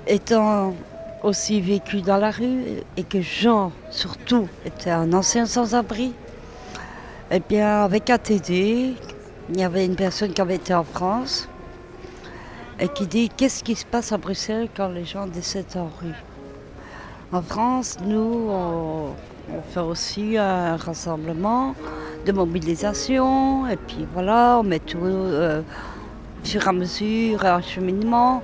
étant 0.07 0.75
aussi 1.23 1.63
vécu 1.63 2.03
dans 2.03 2.19
la 2.19 2.31
rue 2.31 2.83
et 2.99 3.03
que 3.03 3.23
Jean, 3.23 3.73
surtout, 3.91 4.47
était 4.67 4.91
un 4.91 5.15
ancien 5.15 5.47
sans-abri, 5.47 6.13
eh 7.31 7.41
bien, 7.41 7.83
avec 7.83 8.11
ATD, 8.11 8.95
il 9.53 9.59
y 9.59 9.65
avait 9.65 9.85
une 9.85 9.97
personne 9.97 10.33
qui 10.33 10.41
avait 10.41 10.57
été 10.57 10.73
en 10.75 10.85
France 10.85 11.49
et 12.79 12.89
qui 12.89 13.07
dit 13.07 13.29
qu'est-ce 13.29 13.65
qui 13.65 13.75
se 13.75 13.85
passe 13.85 14.13
à 14.13 14.17
Bruxelles 14.17 14.69
quand 14.77 14.89
les 14.89 15.05
gens 15.05 15.27
décèdent 15.27 15.77
en 15.77 15.91
rue? 16.01 16.15
En 17.33 17.43
France, 17.43 17.99
nous, 18.05 18.49
on, 18.49 19.15
fait 19.73 19.81
aussi 19.81 20.39
un 20.39 20.77
rassemblement 20.77 21.75
de 22.25 22.31
mobilisation 22.31 23.67
et 23.67 23.77
puis 23.77 24.07
voilà, 24.13 24.59
on 24.61 24.63
met 24.63 24.79
tout 24.79 24.99
euh, 25.03 25.63
et 26.55 26.59
à 26.59 26.73
mesure, 26.73 27.45
un 27.45 27.61
cheminement 27.61 28.43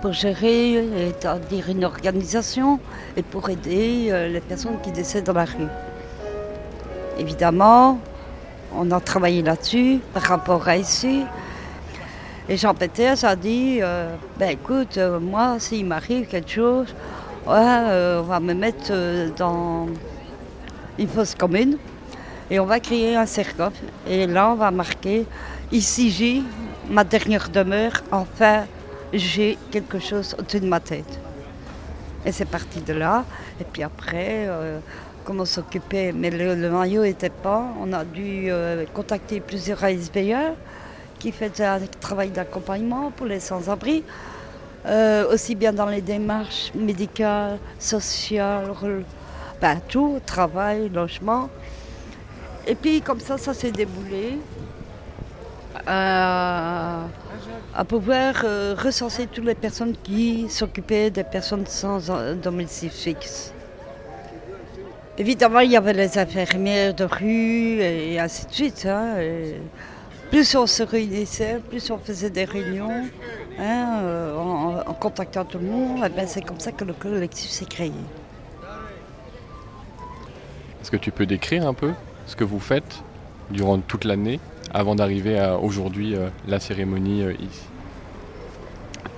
pour 0.00 0.12
gérer, 0.12 0.84
c'est-à-dire 1.20 1.68
une 1.68 1.84
organisation 1.84 2.80
et 3.16 3.22
pour 3.22 3.48
aider 3.50 4.08
euh, 4.10 4.28
les 4.28 4.40
personnes 4.40 4.78
qui 4.82 4.90
décèdent 4.90 5.24
dans 5.24 5.34
la 5.34 5.44
rue. 5.44 5.68
Évidemment, 7.18 7.98
on 8.78 8.90
a 8.90 9.00
travaillé 9.00 9.42
là-dessus 9.42 10.00
par 10.12 10.22
rapport 10.22 10.68
à 10.68 10.76
ici. 10.76 11.24
Et 12.48 12.56
Jean 12.56 12.74
Péters 12.74 13.24
a 13.24 13.34
dit 13.34 13.78
euh, 13.80 14.14
ben 14.38 14.50
écoute, 14.50 14.98
euh, 14.98 15.18
moi, 15.18 15.56
s'il 15.58 15.86
m'arrive 15.86 16.26
quelque 16.26 16.50
chose, 16.50 16.94
euh, 17.48 18.20
on 18.20 18.24
va 18.24 18.40
me 18.40 18.54
mettre 18.54 18.92
dans 19.36 19.88
une 20.98 21.08
fosse 21.08 21.34
commune 21.34 21.78
et 22.50 22.60
on 22.60 22.66
va 22.66 22.78
créer 22.80 23.16
un 23.16 23.26
cercle. 23.26 23.70
Et 24.06 24.26
là, 24.26 24.50
on 24.50 24.54
va 24.54 24.70
marquer 24.70 25.26
ici 25.72 26.10
j'ai 26.10 26.42
ma 26.88 27.02
dernière 27.02 27.48
demeure, 27.48 28.02
enfin 28.12 28.64
j'ai 29.12 29.58
quelque 29.70 29.98
chose 29.98 30.36
au-dessus 30.38 30.60
de 30.60 30.68
ma 30.68 30.80
tête. 30.80 31.20
Et 32.24 32.32
c'est 32.32 32.44
parti 32.44 32.80
de 32.80 32.92
là. 32.92 33.24
Et 33.60 33.64
puis 33.64 33.82
après, 33.82 34.48
comment 35.26 35.44
s'occuper 35.44 36.12
Mais 36.12 36.30
le, 36.30 36.70
maillot 36.70 37.02
n'était 37.02 37.28
pas. 37.28 37.64
On 37.80 37.92
a 37.92 38.04
dû 38.04 38.46
euh, 38.48 38.84
contacter 38.94 39.40
plusieurs 39.40 39.82
ASBA 39.84 40.54
qui 41.18 41.32
faisaient 41.32 41.64
un 41.64 41.80
travail 42.00 42.30
d'accompagnement 42.30 43.10
pour 43.10 43.26
les 43.26 43.40
sans-abri. 43.40 44.04
Euh, 44.86 45.34
aussi 45.34 45.56
bien 45.56 45.72
dans 45.72 45.86
les 45.86 46.00
démarches 46.00 46.72
médicales, 46.74 47.58
sociales, 47.78 48.70
ben, 49.60 49.80
tout, 49.88 50.20
travail, 50.24 50.88
logement. 50.88 51.50
Et 52.68 52.76
puis 52.76 53.00
comme 53.00 53.18
ça, 53.18 53.36
ça 53.36 53.52
s'est 53.52 53.72
déboulé 53.72 54.38
à, 55.86 57.06
à 57.74 57.84
pouvoir 57.84 58.42
euh, 58.44 58.76
recenser 58.78 59.26
toutes 59.26 59.44
les 59.44 59.54
personnes 59.54 59.96
qui 60.04 60.48
s'occupaient 60.48 61.10
des 61.10 61.24
personnes 61.24 61.66
sans 61.66 62.10
euh, 62.10 62.34
domicile 62.34 62.90
fixe. 62.90 63.52
Évidemment, 65.18 65.60
il 65.60 65.70
y 65.70 65.76
avait 65.76 65.94
les 65.94 66.18
infirmières 66.18 66.94
de 66.94 67.04
rue 67.04 67.80
et 67.80 68.20
ainsi 68.20 68.46
de 68.46 68.52
suite. 68.52 68.86
hein, 68.86 69.18
et 69.18 69.54
plus 70.30 70.54
on 70.56 70.66
se 70.66 70.82
réunissait, 70.82 71.60
plus 71.70 71.90
on 71.90 71.98
faisait 71.98 72.30
des 72.30 72.44
réunions 72.44 72.90
hein, 73.58 74.00
euh, 74.02 74.36
en, 74.36 74.78
en 74.86 74.94
contactant 74.94 75.44
tout 75.44 75.58
le 75.58 75.66
monde, 75.66 76.00
ben, 76.14 76.26
c'est 76.26 76.42
comme 76.42 76.60
ça 76.60 76.72
que 76.72 76.84
le 76.84 76.92
collectif 76.92 77.50
s'est 77.50 77.64
créé. 77.64 77.92
Est-ce 80.82 80.90
que 80.90 80.96
tu 80.98 81.10
peux 81.10 81.26
décrire 81.26 81.66
un 81.66 81.74
peu 81.74 81.92
ce 82.26 82.36
que 82.36 82.44
vous 82.44 82.60
faites 82.60 83.02
durant 83.50 83.78
toute 83.78 84.04
l'année 84.04 84.38
avant 84.74 84.94
d'arriver 84.96 85.38
à 85.38 85.58
aujourd'hui 85.58 86.14
euh, 86.14 86.28
la 86.46 86.60
cérémonie 86.60 87.22
euh, 87.22 87.32
ici? 87.34 87.62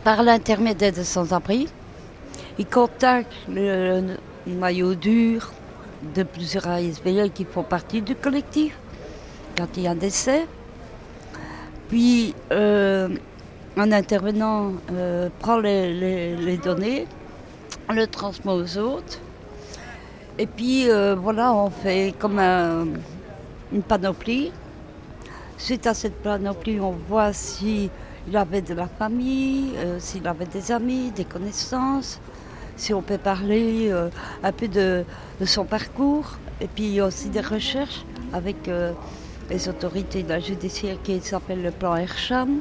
Par 0.04 0.22
l'intermédiaire 0.22 0.92
de 0.92 1.02
sans-abri. 1.02 1.68
Ils 2.58 2.66
contactent 2.66 3.32
le, 3.48 4.02
le 4.46 4.52
maillot 4.52 4.94
dur 4.94 5.52
de 6.14 6.22
plusieurs 6.22 6.66
ASBL 6.68 7.30
qui 7.32 7.44
font 7.44 7.62
partie 7.62 8.02
du 8.02 8.14
collectif 8.14 8.76
quand 9.56 9.66
il 9.76 9.82
y 9.84 9.86
a 9.86 9.92
un 9.92 9.94
décès. 9.94 10.46
Puis 11.88 12.34
euh, 12.52 13.08
un 13.76 13.92
intervenant 13.92 14.72
euh, 14.92 15.28
prend 15.38 15.58
les, 15.58 15.92
les- 15.94 16.36
les 16.36 16.56
données, 16.58 17.06
le 17.90 18.06
transmet 18.06 18.52
aux 18.52 18.78
autres. 18.78 19.18
Et 20.38 20.46
puis 20.46 20.88
euh, 20.90 21.16
voilà, 21.16 21.52
on 21.54 21.70
fait 21.70 22.14
comme 22.18 22.38
un- 22.38 22.86
une 23.72 23.82
panoplie. 23.82 24.52
Suite 25.56 25.86
à 25.88 25.94
cette 25.94 26.22
panoplie, 26.22 26.78
on 26.80 26.94
voit 27.08 27.32
si 27.32 27.90
il 28.28 28.36
avait 28.36 28.62
de 28.62 28.74
la 28.74 28.86
famille, 28.86 29.72
s'il 29.98 30.26
avait 30.28 30.46
des 30.46 30.70
amis, 30.70 31.10
des 31.10 31.24
connaissances, 31.24 32.20
si 32.78 32.94
on 32.94 33.02
peut 33.02 33.18
parler 33.18 33.88
euh, 33.90 34.08
un 34.42 34.52
peu 34.52 34.68
de, 34.68 35.04
son 35.44 35.64
parcours, 35.64 36.38
et 36.60 36.68
puis 36.68 36.98
a 37.00 37.06
aussi 37.06 37.28
des 37.28 37.40
recherches 37.40 38.04
avec 38.32 38.68
euh, 38.68 38.92
les 39.50 39.68
autorités 39.68 40.22
de 40.22 40.28
la 40.28 40.40
judiciaire 40.40 40.96
qui 41.02 41.20
s'appelle 41.20 41.62
le 41.62 41.70
plan 41.70 41.96
Ercham. 41.96 42.60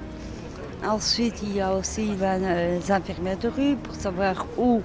Ensuite, 0.86 1.42
il 1.44 1.56
y 1.56 1.62
a 1.62 1.74
aussi 1.74 2.10
les 2.20 2.92
infirmières 2.92 3.38
de 3.38 3.48
rue 3.48 3.76
pour 3.76 3.96
savoir 3.96 4.46
où, 4.58 4.82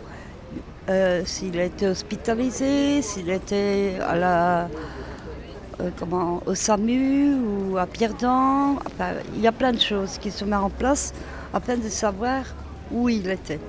euh, 0.88 1.22
s'il 1.26 1.58
était 1.58 1.88
hospitalisé, 1.88 3.02
s'il 3.02 3.28
était 3.30 3.98
à 4.00 4.16
la, 4.16 4.68
comment, 5.98 6.42
au 6.46 6.54
SAMU 6.54 7.34
ou 7.34 7.76
à 7.76 7.86
Pierre-Dan. 7.86 8.76
Enfin, 8.86 9.10
il 9.34 9.42
y 9.42 9.46
a 9.46 9.52
plein 9.52 9.72
de 9.72 9.80
choses 9.80 10.16
qui 10.18 10.30
se 10.30 10.44
mettent 10.46 10.54
en 10.54 10.70
place 10.70 11.12
afin 11.52 11.76
de 11.76 11.88
savoir 11.88 12.44
où 12.90 13.10
il 13.10 13.30
était. 13.30 13.60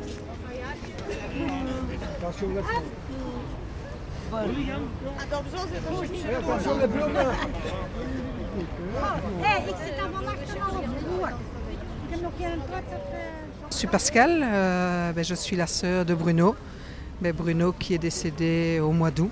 Je 13.69 13.75
suis 13.77 13.88
Pascal, 13.88 14.41
euh, 14.43 15.11
ben, 15.13 15.23
je 15.23 15.36
suis 15.36 15.55
la 15.55 15.67
sœur 15.67 16.05
de 16.05 16.13
Bruno. 16.13 16.55
Ben, 17.21 17.34
Bruno 17.34 17.71
qui 17.71 17.93
est 17.93 17.99
décédé 17.99 18.79
au 18.81 18.91
mois 18.91 19.11
d'août. 19.11 19.31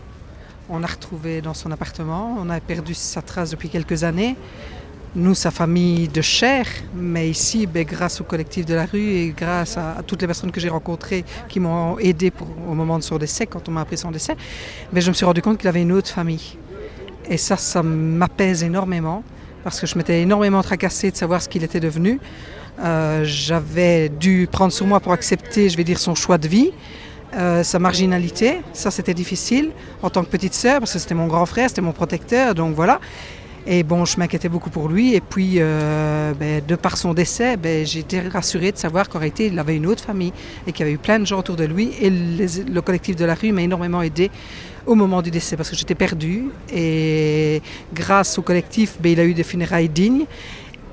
On 0.69 0.79
l'a 0.79 0.87
retrouvé 0.87 1.41
dans 1.41 1.53
son 1.53 1.71
appartement. 1.71 2.37
On 2.39 2.49
a 2.49 2.59
perdu 2.59 2.93
sa 2.93 3.21
trace 3.21 3.51
depuis 3.51 3.69
quelques 3.69 4.03
années. 4.03 4.35
Nous, 5.13 5.35
sa 5.35 5.51
famille 5.51 6.07
de 6.07 6.21
chair, 6.21 6.65
mais 6.95 7.29
ici, 7.29 7.67
ben, 7.67 7.83
grâce 7.83 8.21
au 8.21 8.23
collectif 8.23 8.65
de 8.65 8.73
la 8.73 8.85
rue 8.85 9.09
et 9.09 9.33
grâce 9.35 9.75
à, 9.77 9.97
toutes 10.07 10.21
les 10.21 10.27
personnes 10.27 10.51
que 10.51 10.61
j'ai 10.61 10.69
rencontrées 10.69 11.25
qui 11.49 11.59
m'ont 11.59 11.99
aidé 11.99 12.31
au 12.65 12.73
moment 12.73 12.97
de 12.97 13.03
son 13.03 13.17
décès, 13.17 13.45
quand 13.45 13.67
on 13.67 13.73
m'a 13.73 13.81
appris 13.81 13.97
son 13.97 14.09
décès, 14.09 14.37
ben, 14.93 15.01
je 15.01 15.09
me 15.09 15.13
suis 15.13 15.25
rendu 15.25 15.41
compte 15.41 15.57
qu'il 15.57 15.67
avait 15.67 15.81
une 15.81 15.91
autre 15.91 16.07
famille. 16.07 16.57
Et 17.29 17.35
ça, 17.35 17.57
ça 17.57 17.83
m'apaise 17.83 18.63
énormément 18.63 19.21
parce 19.65 19.81
que 19.81 19.85
je 19.85 19.97
m'étais 19.97 20.21
énormément 20.21 20.63
tracassée 20.63 21.11
de 21.11 21.17
savoir 21.17 21.41
ce 21.41 21.49
qu'il 21.49 21.65
était 21.65 21.81
devenu. 21.81 22.21
Euh, 22.79 23.23
J'avais 23.25 24.07
dû 24.07 24.47
prendre 24.49 24.71
sur 24.71 24.87
moi 24.87 25.01
pour 25.01 25.11
accepter, 25.11 25.67
je 25.67 25.75
vais 25.75 25.83
dire, 25.83 25.99
son 25.99 26.15
choix 26.15 26.37
de 26.37 26.47
vie, 26.47 26.71
euh, 27.35 27.63
sa 27.63 27.79
marginalité. 27.79 28.61
Ça, 28.71 28.91
c'était 28.91 29.13
difficile 29.13 29.71
en 30.01 30.09
tant 30.09 30.23
que 30.23 30.29
petite 30.29 30.53
sœur 30.53 30.79
parce 30.79 30.93
que 30.93 30.99
c'était 30.99 31.15
mon 31.15 31.27
grand 31.27 31.45
frère, 31.45 31.67
c'était 31.67 31.81
mon 31.81 31.91
protecteur, 31.91 32.55
donc 32.55 32.75
voilà. 32.75 33.01
Et 33.67 33.83
bon, 33.83 34.05
je 34.05 34.17
m'inquiétais 34.17 34.49
beaucoup 34.49 34.69
pour 34.69 34.89
lui. 34.89 35.13
Et 35.13 35.21
puis, 35.21 35.55
euh, 35.57 36.33
ben, 36.33 36.63
de 36.65 36.75
par 36.75 36.97
son 36.97 37.13
décès, 37.13 37.57
ben, 37.57 37.85
j'ai 37.85 37.99
été 37.99 38.19
rassurée 38.19 38.71
de 38.71 38.77
savoir 38.77 39.07
qu'en 39.07 39.19
réalité, 39.19 39.47
il 39.47 39.59
avait 39.59 39.75
une 39.75 39.85
autre 39.85 40.03
famille 40.03 40.33
et 40.65 40.71
qu'il 40.71 40.81
y 40.81 40.83
avait 40.83 40.95
eu 40.95 40.97
plein 40.97 41.19
de 41.19 41.25
gens 41.25 41.39
autour 41.39 41.55
de 41.55 41.65
lui. 41.65 41.91
Et 42.01 42.09
le 42.09 42.81
collectif 42.81 43.15
de 43.15 43.25
la 43.25 43.35
rue 43.35 43.51
m'a 43.51 43.61
énormément 43.61 44.01
aidé 44.01 44.31
au 44.87 44.95
moment 44.95 45.21
du 45.21 45.29
décès 45.29 45.55
parce 45.55 45.69
que 45.69 45.75
j'étais 45.75 45.95
perdue. 45.95 46.45
Et 46.73 47.61
grâce 47.93 48.39
au 48.39 48.41
collectif, 48.41 48.97
ben, 48.99 49.11
il 49.11 49.19
a 49.19 49.25
eu 49.25 49.35
des 49.35 49.43
funérailles 49.43 49.89
dignes. 49.89 50.25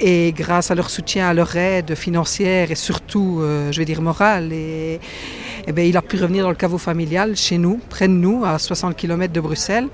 Et 0.01 0.33
grâce 0.37 0.71
à 0.71 0.77
leur 0.77 0.91
soutien, 0.91 1.29
à 1.29 1.35
leur 1.35 1.57
aide 1.57 1.97
financière 1.97 2.71
et 2.71 2.77
surtout, 2.77 3.39
euh, 3.41 3.73
je 3.73 3.79
vais 3.79 3.85
dire, 3.85 4.01
morale, 4.01 4.53
eh 4.53 5.01
ben, 5.73 5.85
il 5.85 5.97
a 5.97 6.03
pu 6.03 6.17
revenir 6.17 6.45
dans 6.45 6.51
le 6.51 6.57
caveau 6.57 6.79
familial 6.79 7.35
chez 7.35 7.59
nous, 7.59 7.81
près 7.89 8.07
de 8.07 8.13
nous, 8.13 8.45
à 8.45 8.59
60 8.59 8.95
km 8.95 9.33
de 9.33 9.41
Bruxelles. 9.41 9.89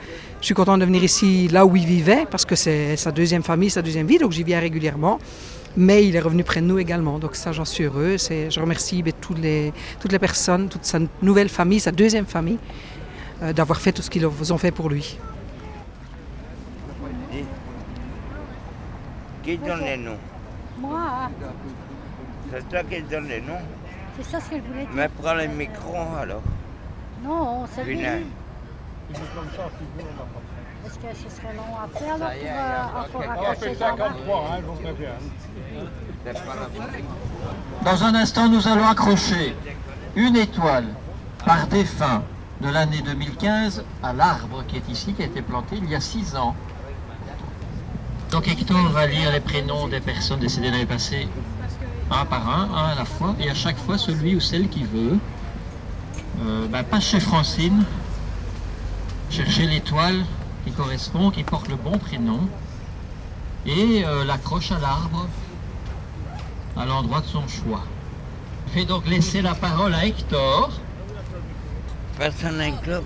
Je 0.44 0.48
suis 0.48 0.54
content 0.54 0.76
de 0.76 0.84
venir 0.84 1.02
ici, 1.02 1.48
là 1.48 1.64
où 1.64 1.74
il 1.74 1.86
vivait, 1.86 2.26
parce 2.30 2.44
que 2.44 2.54
c'est 2.54 2.98
sa 2.98 3.10
deuxième 3.10 3.42
famille, 3.42 3.70
sa 3.70 3.80
deuxième 3.80 4.06
vie, 4.06 4.18
donc 4.18 4.32
j'y 4.32 4.44
viens 4.44 4.60
régulièrement. 4.60 5.18
Mais 5.74 6.06
il 6.06 6.16
est 6.16 6.20
revenu 6.20 6.44
près 6.44 6.60
de 6.60 6.66
nous 6.66 6.78
également, 6.78 7.18
donc 7.18 7.34
ça 7.34 7.52
j'en 7.52 7.64
suis 7.64 7.84
heureux. 7.84 8.18
Je 8.18 8.60
remercie 8.60 9.02
ben, 9.02 9.14
toutes, 9.18 9.38
les, 9.38 9.72
toutes 10.00 10.12
les 10.12 10.18
personnes, 10.18 10.68
toute 10.68 10.84
sa 10.84 10.98
nouvelle 11.22 11.48
famille, 11.48 11.80
sa 11.80 11.92
deuxième 11.92 12.26
famille, 12.26 12.58
euh, 13.42 13.54
d'avoir 13.54 13.80
fait 13.80 13.92
tout 13.92 14.02
ce 14.02 14.10
qu'ils 14.10 14.26
ont 14.26 14.58
fait 14.58 14.70
pour 14.70 14.90
lui. 14.90 15.18
Qui 19.44 19.56
donne 19.56 19.80
les 19.80 19.96
noms 19.96 20.18
Moi, 20.78 21.30
C'est 22.52 22.68
toi 22.68 22.82
qui 22.82 23.00
donne 23.00 23.28
les 23.28 23.40
noms 23.40 23.62
c'est 24.18 24.30
ça 24.30 24.40
ce 24.40 24.50
que 24.50 24.56
je 24.56 24.60
voulais 24.60 24.80
dire. 24.80 24.90
Mais 24.94 25.08
prends 25.08 25.34
le 25.34 25.46
micro 25.46 25.96
alors. 26.20 26.42
Non, 27.24 27.64
c'est 27.74 27.84
lui. 27.84 27.98
Est-ce 30.86 30.98
que 30.98 31.14
ce 31.16 31.36
serait 31.36 31.54
long 31.54 31.76
à 31.82 31.98
faire 31.98 32.18
là 32.18 32.30
pour 33.10 33.20
euh, 33.22 33.26
dans 33.26 33.60
53, 33.60 34.50
la- 34.50 34.60
donc 34.62 34.76
c'est 34.84 34.98
bien. 34.98 35.10
C'est 36.24 36.32
pas 36.32 36.54
la 36.54 36.86
musique. 36.86 37.04
Dans 37.84 38.04
un 38.04 38.14
instant, 38.14 38.48
nous 38.48 38.66
allons 38.68 38.86
accrocher 38.86 39.56
une 40.16 40.36
étoile 40.36 40.86
par 41.44 41.66
défunt 41.66 42.22
de 42.60 42.68
l'année 42.68 43.02
2015 43.04 43.84
à 44.02 44.12
l'arbre 44.12 44.64
qui 44.66 44.76
est 44.76 44.88
ici, 44.88 45.12
qui 45.12 45.22
a 45.22 45.26
été 45.26 45.42
planté 45.42 45.76
il 45.76 45.88
y 45.90 45.94
a 45.94 46.00
six 46.00 46.34
ans. 46.36 46.54
Donc 48.30 48.48
Hector 48.48 48.88
va 48.88 49.06
lire 49.06 49.30
les 49.32 49.40
prénoms 49.40 49.86
des 49.88 50.00
personnes 50.00 50.40
décédées 50.40 50.70
l'année 50.70 50.86
passée, 50.86 51.28
un 52.10 52.24
par 52.24 52.48
un, 52.48 52.68
un 52.74 52.88
à 52.92 52.94
la 52.96 53.04
fois, 53.04 53.34
et 53.38 53.48
à 53.50 53.54
chaque 53.54 53.76
fois 53.78 53.96
celui 53.98 54.34
ou 54.36 54.40
celle 54.40 54.68
qui 54.68 54.84
veut. 54.84 55.18
Euh, 56.44 56.66
ben, 56.68 56.82
passe 56.82 57.04
chez 57.04 57.20
Francine, 57.20 57.84
chercher 59.30 59.66
l'étoile 59.66 60.24
qui 60.64 60.72
correspond, 60.72 61.30
qui 61.30 61.42
porte 61.44 61.68
le 61.68 61.76
bon 61.76 61.98
prénom, 61.98 62.40
et 63.66 64.04
euh, 64.04 64.24
l'accroche 64.24 64.72
à 64.72 64.78
l'arbre 64.78 65.26
à 66.76 66.84
l'endroit 66.84 67.20
de 67.20 67.26
son 67.26 67.46
choix. 67.48 67.84
Je 68.68 68.80
vais 68.80 68.84
donc 68.84 69.06
laisser 69.06 69.42
la 69.42 69.54
parole 69.54 69.94
à 69.94 70.04
Hector. 70.06 70.70
Personne 72.18 72.58
n'a 72.58 72.64
un 72.64 72.72
club. 72.72 73.04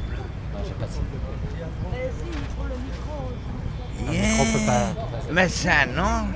Le 4.06 4.10
micro 4.12 4.44
peut 4.44 4.66
pas- 4.66 5.32
Mais 5.32 5.48
ça 5.48 5.86
non. 5.86 6.26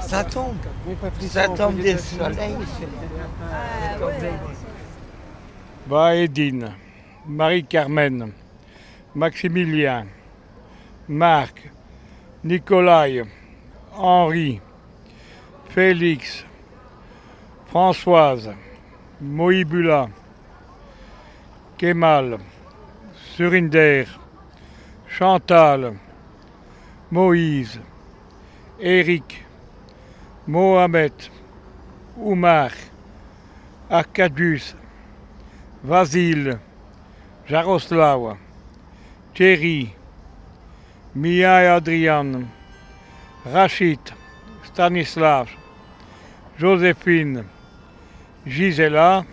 Ça 0.00 0.24
tombe. 0.24 0.56
Ça 1.28 1.48
tombe 1.48 1.76
du 1.76 1.96
soleil. 1.98 2.56
Baedine, 5.88 6.72
Marie-Carmen, 7.28 8.32
Maximilien, 9.14 10.06
Marc, 11.08 11.70
Nicolai, 12.44 13.24
Henri, 13.92 14.60
Félix, 15.70 16.44
Françoise, 17.70 18.54
Moïbula, 19.20 20.08
Kemal, 21.78 22.38
Surinder, 23.34 24.06
Chantal, 25.08 25.96
Moïse, 27.10 27.80
Eric, 28.80 29.44
Mohamed, 30.46 31.12
Oumar, 32.16 32.70
Arcadius, 33.90 34.76
Vasile, 35.82 36.60
Jaroslav, 37.48 38.36
Thierry, 39.34 39.90
Mia 41.14 41.62
et 41.62 41.66
Adrian, 41.68 42.42
Rachid, 43.44 44.00
Stanislav, 44.64 45.48
Joséphine, 46.58 47.44
Gisela, 48.46 49.24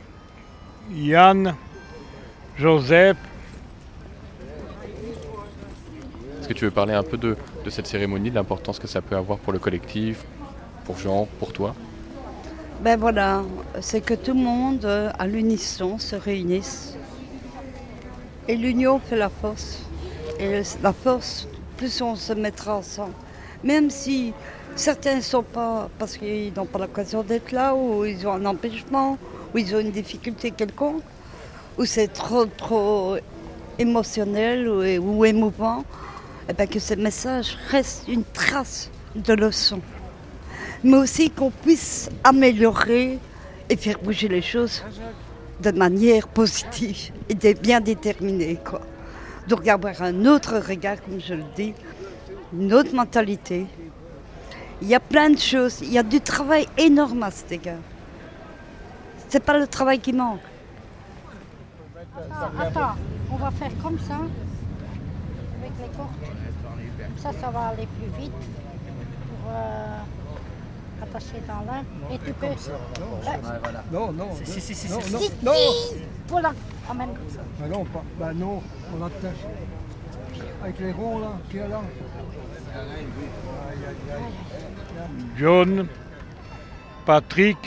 Yann, 0.92 1.56
Joseph, 2.58 3.18
Est-ce 6.44 6.50
que 6.50 6.54
tu 6.56 6.66
veux 6.66 6.72
parler 6.72 6.94
un 6.94 7.04
peu 7.04 7.16
de, 7.16 7.38
de 7.64 7.70
cette 7.70 7.88
cérémonie, 7.88 8.30
de 8.30 8.36
l'importance 8.36 8.78
que 8.78 8.86
ça 8.86 9.02
peut 9.02 9.16
avoir 9.16 9.40
pour 9.40 9.54
le 9.54 9.60
collectif, 9.60 10.26
pour 10.84 10.98
Jean, 10.98 11.26
pour 11.40 11.54
toi? 11.54 11.74
Ben 12.82 13.00
voilà, 13.00 13.44
c'est 13.80 14.02
que 14.02 14.14
tout 14.14 14.34
le 14.34 14.42
monde, 14.42 14.84
euh, 14.84 15.10
à 15.18 15.26
l'unisson, 15.26 15.98
se 15.98 16.18
réunisse. 16.18 16.98
Et 18.48 18.58
l'union 18.58 19.00
fait 19.00 19.16
la 19.16 19.30
force. 19.30 19.80
Et 20.40 20.62
la 20.82 20.94
force, 20.94 21.48
plus 21.78 22.02
on 22.02 22.16
se 22.16 22.34
mettra 22.34 22.78
ensemble. 22.78 23.14
Même 23.64 23.90
si 23.90 24.34
certains 24.76 25.18
ne 25.18 25.22
sont 25.22 25.44
pas, 25.44 25.90
parce 25.98 26.18
qu'ils 26.18 26.54
n'ont 26.54 26.66
pas 26.66 26.80
l'occasion 26.80 27.24
d'être 27.24 27.52
là, 27.52 27.76
ou 27.76 28.06
ils 28.06 28.28
ont 28.28 28.34
un 28.34 28.46
empêchement, 28.46 29.18
ou 29.54 29.58
ils 29.58 29.74
ont 29.76 29.80
une 29.80 29.92
difficulté 29.92 30.52
quelconque, 30.52 31.04
ou 31.78 31.86
c'est 31.86 32.10
trop, 32.10 32.46
trop 32.46 33.18
émotionnel 33.80 34.68
ou, 34.68 34.82
ou 34.82 35.26
émouvant, 35.26 35.84
et 36.50 36.54
ben 36.54 36.68
que 36.68 36.80
ce 36.80 36.94
message 36.96 37.58
reste 37.70 38.08
une 38.08 38.24
trace 38.24 38.90
de 39.16 39.34
leçon 39.34 39.82
mais 40.84 40.98
aussi 40.98 41.30
qu'on 41.30 41.50
puisse 41.50 42.10
améliorer 42.24 43.18
et 43.70 43.78
faire 43.78 43.98
bouger 44.00 44.28
les 44.28 44.42
choses 44.42 44.84
de 45.64 45.72
manière 45.72 46.28
positive 46.28 47.12
et 47.30 47.34
de 47.34 47.54
bien 47.54 47.80
déterminée. 47.80 48.60
Quoi. 48.64 48.82
Donc 49.48 49.68
avoir 49.68 50.02
un 50.02 50.26
autre 50.26 50.58
regard, 50.58 51.02
comme 51.04 51.20
je 51.20 51.34
le 51.34 51.44
dis, 51.56 51.74
une 52.54 52.74
autre 52.74 52.94
mentalité. 52.94 53.66
Il 54.82 54.88
y 54.90 54.96
a 54.96 55.00
plein 55.00 55.30
de 55.30 55.40
choses, 55.40 55.80
il 55.82 55.92
y 55.92 55.98
a 55.98 56.04
du 56.04 56.20
travail 56.20 56.68
énorme 56.78 57.24
à 57.24 57.32
cet 57.32 57.52
égard. 57.52 57.84
C'est 59.30 59.44
pas 59.44 59.58
le 59.58 59.68
travail 59.68 60.00
qui 60.00 60.14
manque. 60.14 60.42
Attends, 62.16 62.60
attends, 62.60 62.96
on 63.32 63.38
va 63.38 63.50
faire 63.52 63.72
comme 63.82 63.98
ça, 64.00 64.16
avec 64.16 65.72
les 65.82 65.98
cordes. 65.98 66.10
Comme 66.98 67.18
ça, 67.18 67.32
ça 67.40 67.50
va 67.50 67.68
aller 67.68 67.88
plus 67.98 68.22
vite 68.22 68.32
pour 69.28 69.52
euh, 69.52 70.00
attacher 71.02 71.42
dans 71.48 71.66
l'un. 71.66 71.84
Et 72.14 72.20
tu 72.20 72.34
peux. 72.34 72.48
Non, 73.92 74.12
non. 74.12 74.30
Si, 74.44 74.62
si, 74.62 74.76
si, 74.76 74.92
non, 74.92 75.02
si, 75.02 75.12
non, 75.12 75.20
si, 75.20 75.32
non. 75.44 75.54
si. 75.54 75.96
Voilà, 76.28 76.54
amène 76.90 77.14
comme 77.14 77.30
ça. 77.30 77.42
Bah 77.60 77.68
non, 77.68 77.86
pas. 77.86 78.04
Bah 78.20 78.34
non, 78.34 78.62
on 78.98 79.06
attache. 79.06 79.46
Avec 80.64 80.80
les 80.80 80.92
ronds 80.92 81.20
là, 81.20 81.32
qui 81.50 81.58
est 81.58 81.68
là. 81.68 81.82
John, 85.38 85.88
Patrick, 87.06 87.58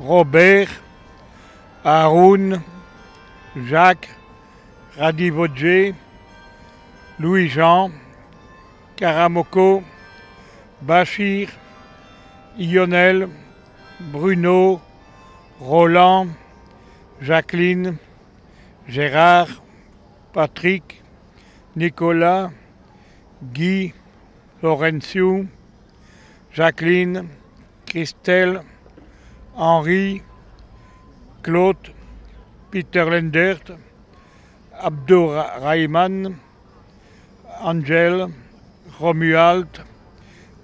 Robert, 0.00 0.68
Haroun, 1.84 2.60
Jacques, 3.66 4.08
Radivodje, 4.96 5.94
Louis-Jean, 7.18 7.90
Karamoko, 8.96 9.82
Bachir, 10.80 11.48
Lionel, 12.56 13.30
Bruno, 14.12 14.82
Roland, 15.58 16.34
Jacqueline, 17.22 17.98
Gérard, 18.86 19.48
Patrick, 20.34 21.02
Nicolas, 21.74 22.50
Guy, 23.54 23.94
Laurentiu, 24.62 25.48
Jacqueline, 26.52 27.30
Christelle, 27.86 28.62
Henri, 29.56 30.22
Claude, 31.42 31.94
Peter 32.70 33.06
Lendert, 33.06 33.72
Abdourahman, 34.78 36.38
Angel, 37.62 38.30
Romuald, 39.00 39.84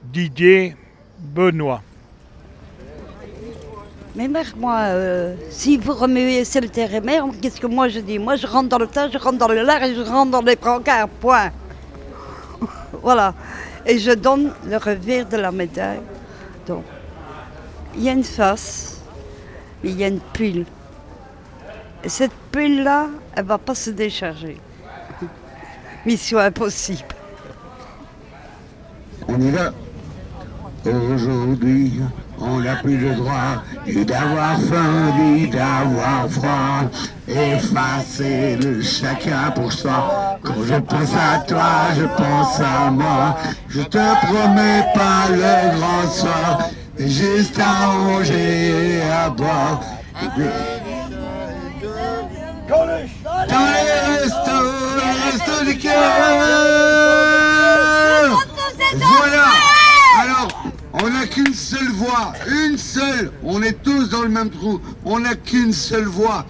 Didier, 0.03 0.77
Benoît. 1.19 1.83
Mais 4.15 4.27
mère, 4.27 4.53
moi, 4.57 4.79
euh, 4.79 5.37
si 5.51 5.77
vous 5.77 5.93
remuez 5.93 6.43
le 6.43 6.69
terre 6.69 6.93
et 6.95 7.01
mer, 7.01 7.25
qu'est-ce 7.41 7.61
que 7.61 7.67
moi 7.67 7.89
je 7.89 8.01
dis? 8.01 8.19
Moi 8.19 8.37
je 8.37 8.47
rentre 8.47 8.69
dans 8.69 8.79
le 8.79 8.87
tas, 8.87 9.09
je 9.09 9.19
rentre 9.19 9.39
dans 9.39 9.49
le 9.49 9.63
lard 9.63 9.83
et 9.83 9.95
je 9.95 10.01
rentre 10.01 10.33
dans 10.33 10.41
les 10.41 10.57
brancards, 10.57 11.09
point. 11.09 11.51
voilà. 13.03 13.35
Et 13.87 13.99
je 13.99 14.11
donne 14.13 14.53
le 14.67 14.77
revers 14.77 15.27
de 15.27 15.37
la 15.37 15.53
médaille. 15.53 16.01
Donc, 16.67 16.85
il 17.95 18.03
y 18.03 18.09
a 18.09 18.13
une 18.13 18.25
face, 18.25 19.01
mais 19.83 19.91
il 19.91 19.99
y 19.99 20.05
a 20.05 20.09
une 20.09 20.21
pile. 20.21 20.67
Et 22.03 22.09
cette 22.09 22.35
pile-là, 22.53 23.07
elle 23.35 23.45
ne 23.45 23.49
va 23.49 23.59
pas 23.59 23.75
se 23.75 23.91
décharger. 23.91 24.59
Mission 26.07 26.39
impossible. 26.39 27.15
On 29.29 29.41
y 29.41 29.51
va 29.51 29.73
Aujourd'hui, 30.89 32.01
on 32.41 32.61
n'a 32.61 32.77
plus 32.77 32.97
le 32.97 33.15
droit 33.15 33.63
ni 33.87 34.05
d'avoir 34.05 34.59
faim, 34.59 35.13
ni 35.19 35.49
d'avoir 35.49 36.29
froid. 36.31 36.89
Effacer 37.29 38.57
le 38.57 38.81
chacun 38.81 39.51
pour 39.55 39.71
soi. 39.71 40.39
Quand 40.43 40.63
je 40.65 40.75
pense 40.77 41.15
à 41.15 41.41
toi, 41.41 41.93
je 41.95 42.05
pense 42.05 42.61
à 42.61 42.91
moi. 42.91 43.37
Je 43.69 43.83
te 43.83 44.27
promets 44.27 44.87
pas 44.95 45.29
le 45.31 45.79
grand 45.79 46.11
soir, 46.11 46.71
mais 46.99 47.09
juste 47.09 47.59
à 47.59 47.87
manger 47.95 48.99
et 48.99 49.03
à 49.03 49.29
boire. 49.29 49.83
Dans 52.69 52.87
les 52.87 54.21
restos, 54.23 54.69
les 54.97 55.13
restos 55.31 55.65
du 55.67 55.77
cœur. 55.79 55.93
Voilà. 58.97 59.68
On 60.93 61.11
n'a 61.11 61.27
qu'une 61.27 61.55
seule 61.55 61.91
voix, 61.91 62.33
une 62.47 62.79
seule. 62.79 63.31
On 63.43 63.63
est 63.63 63.83
tous 63.83 64.09
dans 64.09 64.23
le 64.23 64.29
même 64.29 64.51
trou. 64.51 64.81
On 65.05 65.21
n'a 65.21 65.35
qu'une 65.35 65.73
seule 65.73 66.07
voix. 66.07 66.47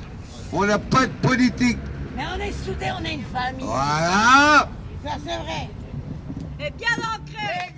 On 0.52 0.64
n'a 0.64 0.78
pas 0.78 1.06
de 1.06 1.12
politique. 1.26 1.78
Mais 2.16 2.22
on 2.34 2.40
est 2.40 2.52
soudés, 2.52 2.92
on 2.98 3.04
est 3.04 3.14
une 3.14 3.22
famille. 3.22 3.64
Voilà. 3.64 4.68
Ça, 5.04 5.16
c'est 5.24 5.36
vrai. 5.36 5.68
Et 6.60 6.70
bien 6.70 6.88
ancré. 6.98 7.74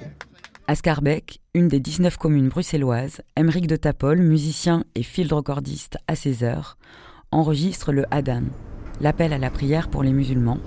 À 0.66 0.74
Scarbeck, 0.74 1.40
une 1.54 1.68
des 1.68 1.80
19 1.80 2.16
communes 2.16 2.48
bruxelloises, 2.48 3.22
Emeric 3.36 3.66
de 3.66 3.76
Tapol, 3.76 4.18
musicien 4.20 4.84
et 4.94 5.02
field 5.02 5.32
recordiste 5.32 5.98
à 6.06 6.14
ses 6.14 6.44
heures, 6.44 6.78
enregistre 7.32 7.92
le 7.92 8.04
Hadan, 8.10 8.44
l'appel 9.00 9.32
à 9.32 9.38
la 9.38 9.50
prière 9.50 9.88
pour 9.88 10.02
les 10.02 10.12
musulmans, 10.12 10.60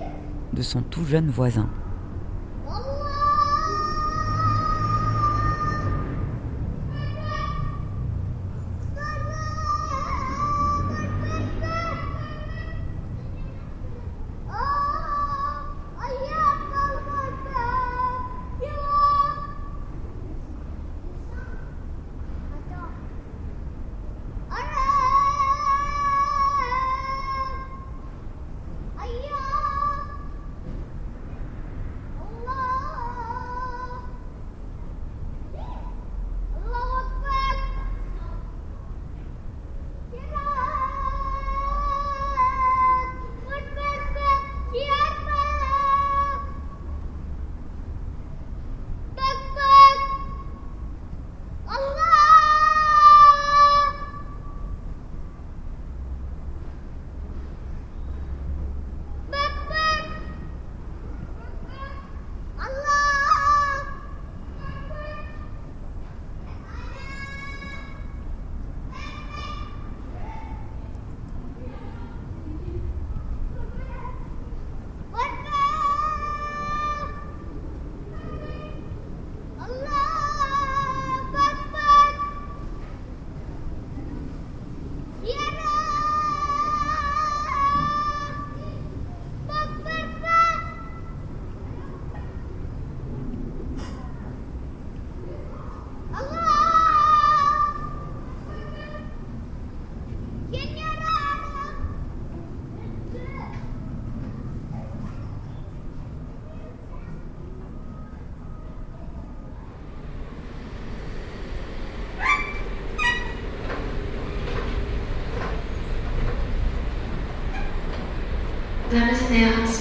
de 0.52 0.62
son 0.62 0.82
tout 0.82 1.06
jeune 1.06 1.30
voisin. 1.30 1.70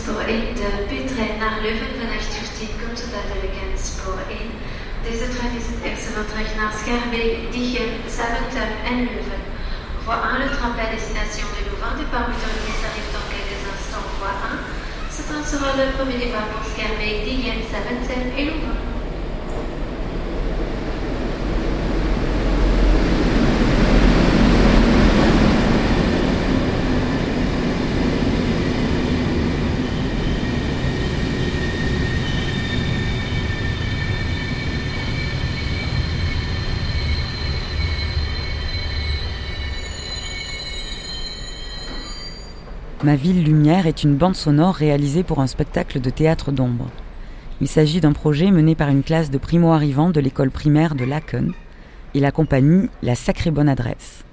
Spoor 0.04 0.28
1, 0.28 0.56
de 0.62 0.70
P-trein 0.90 1.38
naar 1.44 1.58
Leuven 1.64 1.92
vanaf 2.00 2.24
13 2.34 2.76
komt 2.82 3.00
aan 3.20 3.78
spoor 3.88 4.22
1. 4.30 4.52
Deze 5.08 5.26
trein 5.34 5.54
is 5.62 5.68
het 5.72 5.80
eerste 5.88 6.10
vertrek 6.18 6.50
naar 6.60 6.74
Schaerbeek, 6.80 7.34
Diegem, 7.54 7.92
Zaventem 8.16 8.72
en 8.90 8.98
Leuven. 9.08 9.42
Voie 10.04 10.22
1, 10.36 10.42
le 10.42 10.48
train 10.56 10.74
destination 10.96 11.48
de 11.56 11.62
Louvain, 11.68 11.96
départ 12.00 12.28
s'arrive 12.82 13.10
dans 13.16 13.28
quelques 13.32 13.62
instants. 13.74 14.10
Voie 14.20 14.36
1, 14.52 14.60
ce 15.16 15.22
train 15.28 15.46
sera 15.52 15.70
le 15.80 15.86
premier 15.98 16.20
départ 16.24 16.48
pour 16.52 16.64
et 18.38 18.44
Louvain. 18.50 18.73
Ma 43.04 43.18
ville 43.18 43.44
lumière 43.44 43.86
est 43.86 44.06
une 44.06 44.16
bande 44.16 44.38
sonore 44.38 44.76
réalisée 44.76 45.24
pour 45.24 45.42
un 45.42 45.48
spectacle 45.48 46.00
de 46.00 46.10
théâtre 46.10 46.54
d'ombre. 46.54 46.88
Il 47.60 47.68
s'agit 47.68 48.00
d'un 48.00 48.14
projet 48.14 48.50
mené 48.50 48.76
par 48.76 48.88
une 48.88 49.04
classe 49.04 49.30
de 49.30 49.38
primo-arrivants 49.38 50.10
de 50.10 50.22
l'école 50.22 50.52
primaire 50.52 50.96
de 50.96 51.04
Laken 51.04 51.52
et 52.14 52.22
la 52.22 52.32
compagnie 52.32 52.90
La 53.02 53.16
Sacrée 53.16 53.52
Bonne 53.52 53.68
Adresse. 53.68 54.24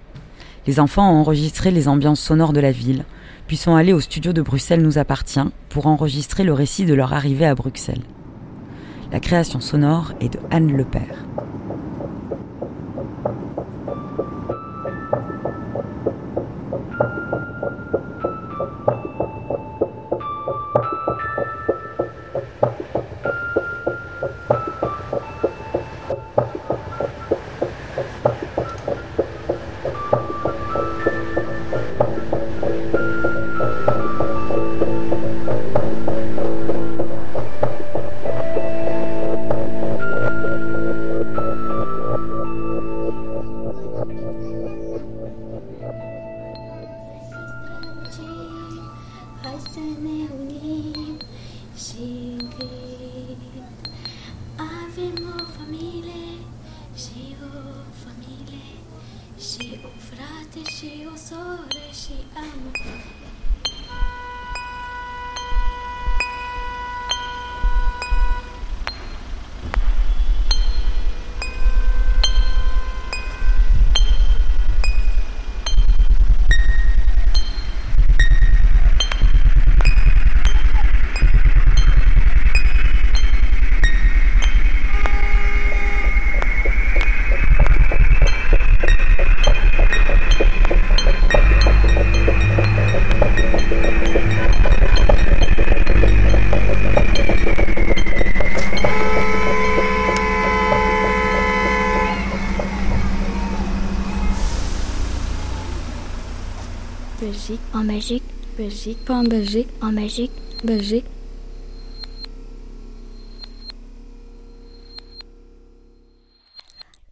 Les 0.68 0.78
enfants 0.78 1.12
ont 1.12 1.18
enregistré 1.18 1.72
les 1.72 1.88
ambiances 1.88 2.20
sonores 2.20 2.52
de 2.52 2.60
la 2.60 2.70
ville, 2.70 3.04
puis 3.48 3.56
sont 3.56 3.74
allés 3.74 3.92
au 3.92 3.98
studio 3.98 4.32
de 4.32 4.40
Bruxelles 4.40 4.82
nous 4.82 4.98
appartient 4.98 5.40
pour 5.68 5.88
enregistrer 5.88 6.44
le 6.44 6.52
récit 6.52 6.84
de 6.84 6.94
leur 6.94 7.12
arrivée 7.12 7.46
à 7.46 7.56
Bruxelles. 7.56 8.04
La 9.10 9.18
création 9.18 9.58
sonore 9.58 10.12
est 10.20 10.34
de 10.34 10.38
Anne 10.52 10.76
Lepère. 10.76 11.24
Belgique, 107.20 107.60
en 107.74 107.84
Belgique, 107.84 108.22
Belgique, 108.56 109.10
en 109.10 109.24
Belgique, 109.24 109.68
en 109.82 109.92
Belgique, 109.92 110.32
Belgique. 110.64 111.04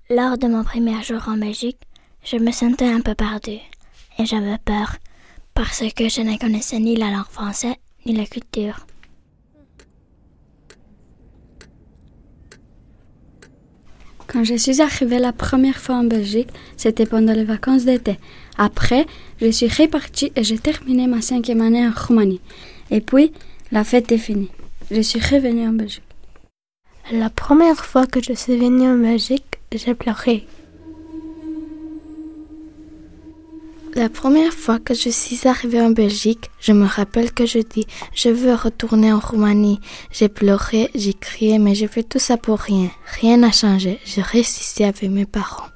Lors 0.09 0.39
de 0.39 0.47
mon 0.47 0.65
premier 0.65 1.03
jour 1.03 1.23
en 1.29 1.37
Belgique, 1.37 1.81
je 2.25 2.39
me 2.39 2.51
sentais 2.53 2.89
un 2.89 3.01
peu 3.01 3.15
perdue 3.15 3.61
et 4.19 4.25
j'avais 4.25 4.57
peur 4.65 4.97
parce 5.53 5.85
que 5.95 6.09
je 6.09 6.23
ne 6.23 6.39
connaissais 6.39 6.79
ni 6.79 6.97
la 6.97 7.11
langue 7.11 7.27
française 7.31 7.77
ni 8.07 8.15
la 8.15 8.25
culture. 8.25 8.87
Quand 14.29 14.45
je 14.45 14.57
suis 14.57 14.83
arrivée 14.83 15.19
la 15.19 15.33
première 15.33 15.79
fois 15.79 15.97
en 15.97 16.05
Belgique, 16.05 16.51
c'était 16.77 17.07
pendant 17.07 17.33
les 17.33 17.45
vacances 17.45 17.87
d'été. 17.87 18.19
Après, 18.59 19.07
je 19.41 19.51
suis 19.51 19.69
repartie 19.69 20.31
et 20.37 20.45
j'ai 20.45 20.59
terminé 20.59 21.07
ma 21.07 21.23
cinquième 21.23 21.63
année 21.63 21.87
en 21.87 21.93
Roumanie. 21.97 22.43
Et 22.91 23.01
puis, 23.01 23.33
la 23.73 23.85
fête 23.85 24.13
est 24.13 24.19
finie. 24.19 24.51
Je 24.91 25.01
suis 25.01 25.19
revenue 25.19 25.67
en 25.67 25.73
Belgique. 25.73 26.03
La 27.11 27.31
première 27.31 27.87
fois 27.87 28.07
que 28.07 28.23
je 28.23 28.35
suis 28.35 28.59
venue 28.59 28.87
en 28.87 28.99
Belgique, 28.99 29.61
j'ai 29.73 29.95
pleuré. 29.95 30.47
La 33.99 34.09
première 34.09 34.53
fois 34.53 34.79
que 34.79 34.95
je 34.95 35.09
suis 35.09 35.49
arrivée 35.49 35.81
en 35.81 35.91
Belgique, 35.91 36.53
je 36.61 36.73
me 36.73 36.87
rappelle 36.87 37.33
que 37.33 37.47
je 37.47 37.59
dis 37.59 37.85
je 38.15 38.29
veux 38.29 38.55
retourner 38.55 39.13
en 39.13 39.19
Roumanie. 39.19 39.81
J'ai 40.13 40.29
pleuré, 40.29 40.89
j'ai 40.95 41.15
crié, 41.15 41.59
mais 41.59 41.75
j'ai 41.75 41.89
fait 41.89 42.05
tout 42.05 42.21
ça 42.21 42.37
pour 42.37 42.61
rien. 42.61 42.91
Rien 43.21 43.39
n'a 43.39 43.51
changé. 43.51 43.99
J'ai 44.05 44.23
résisté 44.23 44.85
avec 44.85 45.11
mes 45.11 45.27
parents. 45.27 45.67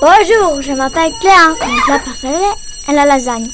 Bonjour, 0.00 0.62
je 0.62 0.76
m'appelle 0.76 1.10
Cléa. 1.20 1.48
Mon 1.66 1.80
plat 1.86 1.98
préféré 1.98 2.94
la 2.94 3.04
lasagne. 3.04 3.48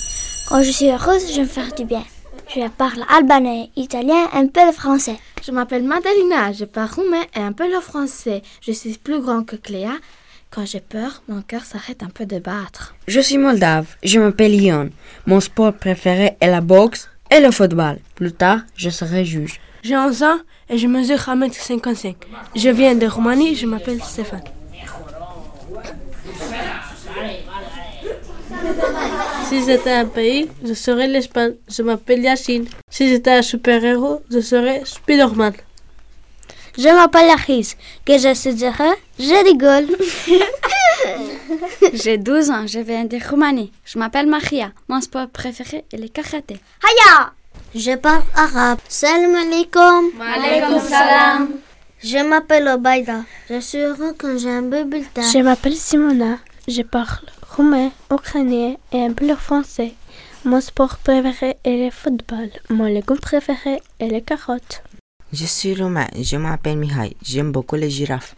Quand 0.46 0.62
je 0.62 0.70
suis 0.70 0.90
heureuse, 0.90 1.32
je 1.34 1.40
me 1.40 1.46
fais 1.46 1.70
du 1.74 1.86
bien. 1.86 2.04
Je 2.48 2.68
parle 2.68 3.04
albanais, 3.08 3.70
italien, 3.76 4.28
un 4.32 4.46
peu 4.46 4.64
le 4.64 4.72
français. 4.72 5.16
Je 5.44 5.50
m'appelle 5.50 5.82
Madalina, 5.82 6.52
je 6.52 6.64
parle 6.64 6.90
roumain 6.94 7.24
et 7.34 7.40
un 7.40 7.52
peu 7.52 7.70
le 7.70 7.80
français. 7.80 8.42
Je 8.60 8.72
suis 8.72 8.96
plus 8.98 9.20
grand 9.20 9.42
que 9.44 9.56
Cléa. 9.56 9.92
Quand 10.50 10.64
j'ai 10.64 10.80
peur, 10.80 11.22
mon 11.28 11.42
cœur 11.42 11.64
s'arrête 11.64 12.02
un 12.02 12.10
peu 12.10 12.26
de 12.26 12.38
battre. 12.38 12.94
Je 13.08 13.18
suis 13.20 13.38
moldave, 13.38 13.86
je 14.04 14.20
m'appelle 14.20 14.54
Ion. 14.54 14.90
Mon 15.26 15.40
sport 15.40 15.72
préféré 15.72 16.36
est 16.40 16.50
la 16.50 16.60
boxe 16.60 17.08
et 17.30 17.40
le 17.40 17.50
football. 17.50 17.98
Plus 18.14 18.32
tard, 18.32 18.60
je 18.76 18.90
serai 18.90 19.24
juge. 19.24 19.60
J'ai 19.82 19.96
11 19.96 20.22
ans 20.22 20.38
et 20.70 20.78
je 20.78 20.86
mesure 20.86 21.18
1m55. 21.18 22.14
Je 22.54 22.68
viens 22.68 22.94
de 22.94 23.06
Roumanie, 23.06 23.56
je 23.56 23.66
m'appelle 23.66 24.00
Stéphane. 24.02 24.44
Si 29.48 29.62
j'étais 29.64 29.92
un 29.92 30.06
pays, 30.06 30.48
je 30.64 30.72
serais 30.74 31.06
l'Espagne. 31.06 31.54
Je 31.68 31.82
m'appelle 31.82 32.22
Yacine. 32.22 32.66
Si 32.90 33.08
j'étais 33.08 33.32
un 33.32 33.42
super-héros, 33.42 34.22
je 34.30 34.40
serais 34.40 34.82
Spider-Man. 34.84 35.52
Je 36.78 36.88
m'appelle 36.88 37.30
Aris. 37.30 37.74
Que 38.06 38.14
je 38.18 38.32
te 38.42 38.48
dirais, 38.48 38.96
je 39.18 39.44
rigole. 39.44 39.86
J'ai 41.92 42.16
12 42.18 42.50
ans, 42.50 42.66
je 42.66 42.80
viens 42.80 43.04
de 43.04 43.18
Roumanie. 43.28 43.70
Je 43.84 43.98
m'appelle 43.98 44.26
Maria. 44.26 44.72
Mon 44.88 45.00
sport 45.00 45.28
préféré 45.28 45.84
est 45.92 45.96
le 45.98 46.08
karaté. 46.08 46.58
Haya! 46.82 47.32
Je 47.74 47.96
parle 47.96 48.22
arabe. 48.34 48.78
Salam 48.88 49.34
alaikum. 49.34 50.10
Alaikum 50.20 50.80
salam. 50.80 51.50
Je 52.02 52.18
m'appelle 52.18 52.68
Obaida. 52.68 53.24
Je 53.50 53.60
suis 53.60 53.78
heureux 53.78 54.14
quand 54.18 54.38
j'ai 54.38 54.50
un 54.50 54.62
beau 54.62 54.84
bulletin. 54.84 55.22
Je 55.22 55.38
m'appelle 55.38 55.74
Simona. 55.74 56.38
Je 56.66 56.82
parle 56.82 57.26
roumain, 57.54 57.90
ukrainien 58.10 58.74
et 58.92 59.02
un 59.02 59.12
peu 59.12 59.26
le 59.26 59.36
français. 59.36 59.94
Mon 60.44 60.60
sport 60.60 60.98
préféré 60.98 61.56
est 61.64 61.84
le 61.84 61.90
football. 61.90 62.50
Mon 62.68 62.84
légume 62.86 63.18
préféré 63.18 63.80
est 64.00 64.08
les 64.08 64.22
carottes. 64.22 64.82
Je 65.32 65.46
suis 65.46 65.74
roumain, 65.74 66.08
je 66.20 66.36
m'appelle 66.36 66.78
Mihai, 66.78 67.16
j'aime 67.22 67.52
beaucoup 67.52 67.76
les 67.76 67.90
girafes. 67.90 68.34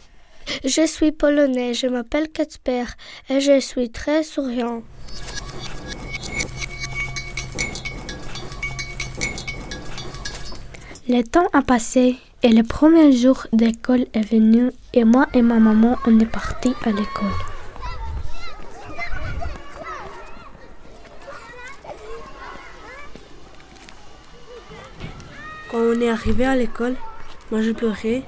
Je 0.63 0.85
suis 0.87 1.11
polonais, 1.11 1.73
je 1.73 1.87
m'appelle 1.87 2.29
Kacper 2.29 2.85
et 3.29 3.41
je 3.41 3.59
suis 3.59 3.89
très 3.89 4.23
souriant. 4.23 4.81
Le 11.09 11.21
temps 11.23 11.47
a 11.53 11.61
passé 11.61 12.17
et 12.43 12.49
le 12.49 12.63
premier 12.63 13.11
jour 13.11 13.47
d'école 13.51 14.05
est 14.13 14.29
venu 14.29 14.71
et 14.93 15.03
moi 15.03 15.27
et 15.33 15.41
ma 15.41 15.59
maman 15.59 15.97
on 16.05 16.19
est 16.19 16.25
partis 16.25 16.73
à 16.83 16.91
l'école. 16.91 17.56
On 25.77 26.01
est 26.01 26.09
arrivé 26.09 26.45
à 26.45 26.55
l'école, 26.55 26.95
moi 27.51 27.61
je 27.61 27.71
pleurais. 27.71 28.23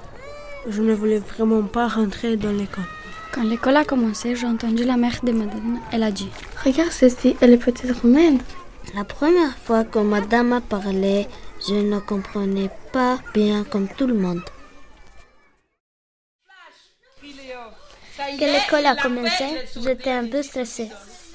Je 0.67 0.81
ne 0.81 0.93
voulais 0.93 1.19
vraiment 1.19 1.63
pas 1.63 1.87
rentrer 1.87 2.37
dans 2.37 2.51
l'école. 2.51 2.83
Quand 3.31 3.43
l'école 3.43 3.77
a 3.77 3.85
commencé, 3.85 4.35
j'ai 4.35 4.47
entendu 4.47 4.83
la 4.83 4.97
mère 4.97 5.19
de 5.23 5.31
Madeleine. 5.31 5.79
Elle 5.91 6.03
a 6.03 6.11
dit 6.11 6.29
Regarde 6.63 6.91
ceci, 6.91 7.35
elle 7.41 7.53
est 7.53 7.57
petite 7.57 7.91
roumaine. 8.01 8.39
La 8.95 9.03
première 9.03 9.55
fois 9.57 9.83
que 9.83 9.99
madame 9.99 10.53
a 10.53 10.61
parlé, 10.61 11.27
je 11.67 11.75
ne 11.75 11.99
comprenais 11.99 12.69
pas 12.91 13.19
bien 13.33 13.63
comme 13.63 13.87
tout 13.87 14.07
le 14.07 14.15
monde. 14.15 14.41
Quand 18.17 18.45
l'école 18.45 18.85
a 18.85 18.95
commencé, 18.95 19.45
j'étais 19.81 20.11
un 20.11 20.27
peu 20.27 20.41
stressée. 20.41 20.89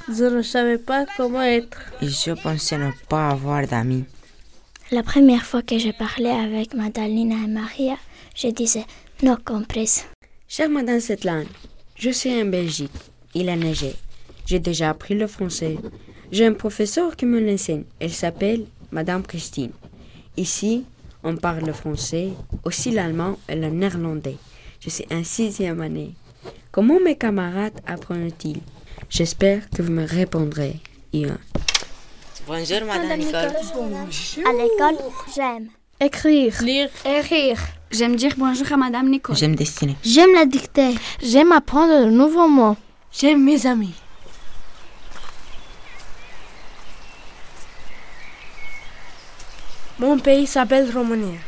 Je 0.08 0.24
ne 0.24 0.42
savais 0.42 0.78
pas 0.78 1.06
comment 1.16 1.42
être. 1.42 1.78
Et 2.02 2.08
je 2.08 2.32
pensais 2.32 2.76
ne 2.76 2.90
pas 3.08 3.30
avoir 3.30 3.66
d'amis. 3.66 4.04
La 4.94 5.02
première 5.02 5.44
fois 5.44 5.60
que 5.60 5.76
j'ai 5.76 5.92
parlé 5.92 6.28
avec 6.28 6.72
Madalina 6.72 7.34
et 7.34 7.48
Maria, 7.48 7.96
je 8.36 8.46
disais 8.46 8.84
non 9.24 9.36
comprise. 9.44 10.04
Chère 10.46 10.70
Madame 10.70 11.00
Setlan, 11.00 11.46
je 11.96 12.10
suis 12.10 12.30
en 12.40 12.44
Belgique. 12.44 12.92
Il 13.34 13.48
a 13.48 13.56
neigé. 13.56 13.96
J'ai 14.46 14.60
déjà 14.60 14.90
appris 14.90 15.16
le 15.16 15.26
français. 15.26 15.78
J'ai 16.30 16.46
un 16.46 16.52
professeur 16.52 17.16
qui 17.16 17.26
me 17.26 17.40
l'enseigne. 17.40 17.82
Elle 17.98 18.12
s'appelle 18.12 18.66
Madame 18.92 19.24
Christine. 19.24 19.72
Ici, 20.36 20.84
on 21.24 21.36
parle 21.38 21.66
le 21.66 21.72
français, 21.72 22.28
aussi 22.62 22.92
l'allemand 22.92 23.36
et 23.48 23.56
le 23.56 23.70
néerlandais. 23.70 24.36
Je 24.78 24.90
suis 24.90 25.06
en 25.10 25.24
sixième 25.24 25.80
année. 25.80 26.14
Comment 26.70 27.00
mes 27.00 27.16
camarades 27.16 27.80
apprennent-ils? 27.84 28.62
J'espère 29.10 29.68
que 29.70 29.82
vous 29.82 29.90
me 29.90 30.06
répondrez. 30.06 30.76
Ian. 31.12 31.38
Bonjour, 32.46 32.80
Madame 32.86 33.18
Nicole. 33.18 33.52
À 34.44 34.52
l'école, 34.52 34.98
j'aime 35.34 35.68
écrire, 35.98 36.62
lire 36.62 36.90
et 37.06 37.20
rire. 37.20 37.58
J'aime 37.90 38.16
dire 38.16 38.32
bonjour 38.36 38.70
à 38.70 38.76
Madame 38.76 39.08
Nicole. 39.08 39.34
J'aime 39.34 39.54
dessiner. 39.54 39.96
J'aime 40.04 40.34
la 40.34 40.44
dictée. 40.44 40.94
J'aime 41.22 41.52
apprendre 41.52 42.04
de 42.04 42.10
nouveaux 42.10 42.48
mots. 42.48 42.76
J'aime 43.12 43.42
mes 43.42 43.66
amis. 43.66 43.94
Mon 49.98 50.18
pays 50.18 50.46
s'appelle 50.46 50.90
Roumanie. 50.94 51.38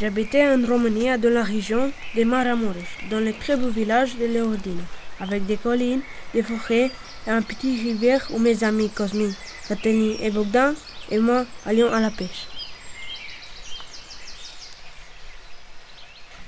J'habitais 0.00 0.48
en 0.48 0.64
Roumanie 0.66 1.18
dans 1.18 1.34
la 1.34 1.42
région 1.42 1.92
de 2.16 2.24
Maramureș, 2.24 2.88
dans 3.10 3.20
le 3.20 3.34
très 3.34 3.56
beau 3.56 3.68
village 3.68 4.16
de 4.16 4.24
Leodino, 4.24 4.80
avec 5.20 5.44
des 5.44 5.58
collines, 5.58 6.00
des 6.32 6.42
forêts 6.42 6.90
et 7.26 7.30
un 7.30 7.42
petit 7.42 7.82
rivière 7.82 8.26
où 8.32 8.38
mes 8.38 8.64
amis 8.64 8.88
Cosmin, 8.88 9.32
Kateni 9.68 10.16
et 10.22 10.30
Bogdan 10.30 10.74
et 11.10 11.18
moi 11.18 11.44
allions 11.66 11.92
à 11.92 12.00
la 12.00 12.10
pêche. 12.10 12.46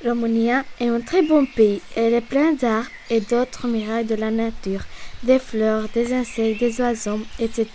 Roumanie 0.03 0.49
est 0.81 0.89
un 0.89 1.01
très 1.03 1.21
bon 1.21 1.45
pays. 1.45 1.83
Elle 1.95 2.15
est 2.15 2.23
plein 2.23 2.53
d'arbres 2.55 2.89
et 3.11 3.21
d'autres 3.21 3.69
mirailles 3.69 4.07
de 4.07 4.15
la 4.15 4.31
nature, 4.31 4.85
des 5.23 5.39
fleurs, 5.39 5.89
des 5.93 6.15
insectes, 6.15 6.59
des 6.59 6.81
oiseaux, 6.81 7.21
etc. 7.39 7.67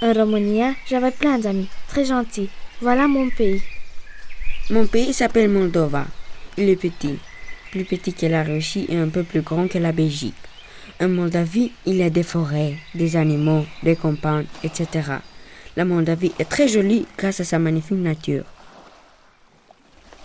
En 0.00 0.12
Roumanie, 0.14 0.74
j'avais 0.88 1.10
plein 1.10 1.38
d'amis, 1.38 1.68
très 1.88 2.06
gentils. 2.06 2.48
Voilà 2.80 3.06
mon 3.06 3.28
pays. 3.28 3.60
Mon 4.70 4.86
pays 4.86 5.12
s'appelle 5.12 5.50
Moldova. 5.50 6.06
Il 6.56 6.70
est 6.70 6.76
petit, 6.76 7.18
plus 7.70 7.84
petit 7.84 8.14
que 8.14 8.26
la 8.26 8.42
Russie 8.42 8.86
et 8.88 8.96
un 8.96 9.08
peu 9.08 9.22
plus 9.22 9.42
grand 9.42 9.68
que 9.68 9.76
la 9.76 9.92
Belgique. 9.92 10.34
En 11.00 11.08
Moldavie, 11.08 11.72
il 11.84 11.96
y 11.96 12.02
a 12.02 12.10
des 12.10 12.22
forêts, 12.22 12.76
des 12.94 13.16
animaux, 13.16 13.64
des 13.82 13.96
campagnes, 13.96 14.46
etc. 14.64 14.88
La 15.76 15.84
Moldavie 15.84 16.32
est 16.38 16.48
très 16.48 16.68
jolie 16.68 17.06
grâce 17.18 17.40
à 17.40 17.44
sa 17.44 17.58
magnifique 17.58 17.98
nature. 17.98 18.44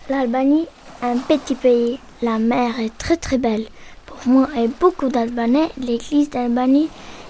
L'Albanie 0.10 0.68
un 1.02 1.18
petit 1.18 1.56
pays. 1.56 2.00
La 2.22 2.38
mer 2.38 2.80
est 2.80 2.96
très 2.98 3.18
très 3.18 3.38
belle. 3.38 3.66
Pour 4.06 4.20
moi 4.28 4.48
et 4.56 4.68
beaucoup 4.68 5.10
d'Albanais, 5.10 5.70
l'église 5.78 6.30
d'Albanie 6.30 6.90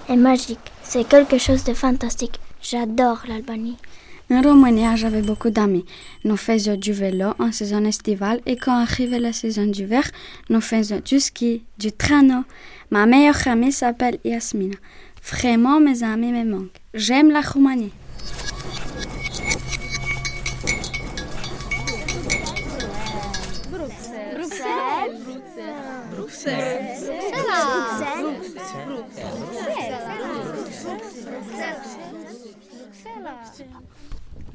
est 0.09 0.17
magique. 0.17 0.59
C'est 0.83 1.07
quelque 1.07 1.37
chose 1.37 1.63
de 1.63 1.73
fantastique. 1.73 2.39
J'adore 2.61 3.21
l'Albanie. 3.27 3.77
En 4.31 4.41
Roumanie, 4.41 4.95
j'avais 4.95 5.21
beaucoup 5.21 5.49
d'amis. 5.49 5.83
Nous 6.23 6.37
faisions 6.37 6.77
du 6.77 6.93
vélo 6.93 7.33
en 7.37 7.51
saison 7.51 7.83
estivale 7.83 8.39
et 8.45 8.55
quand 8.55 8.77
arrivait 8.81 9.19
la 9.19 9.33
saison 9.33 9.65
d'hiver, 9.65 10.09
nous 10.49 10.61
faisions 10.61 11.01
du 11.03 11.19
ski, 11.19 11.65
du 11.77 11.91
traîneau. 11.91 12.45
Ma 12.91 13.05
meilleure 13.05 13.45
amie 13.49 13.73
s'appelle 13.73 14.19
Yasmina. 14.23 14.77
Vraiment, 15.21 15.81
mes 15.81 16.01
amis 16.03 16.31
me 16.31 16.45
manquent. 16.45 16.79
J'aime 16.93 17.29
la 17.29 17.41
Roumanie. 17.41 17.91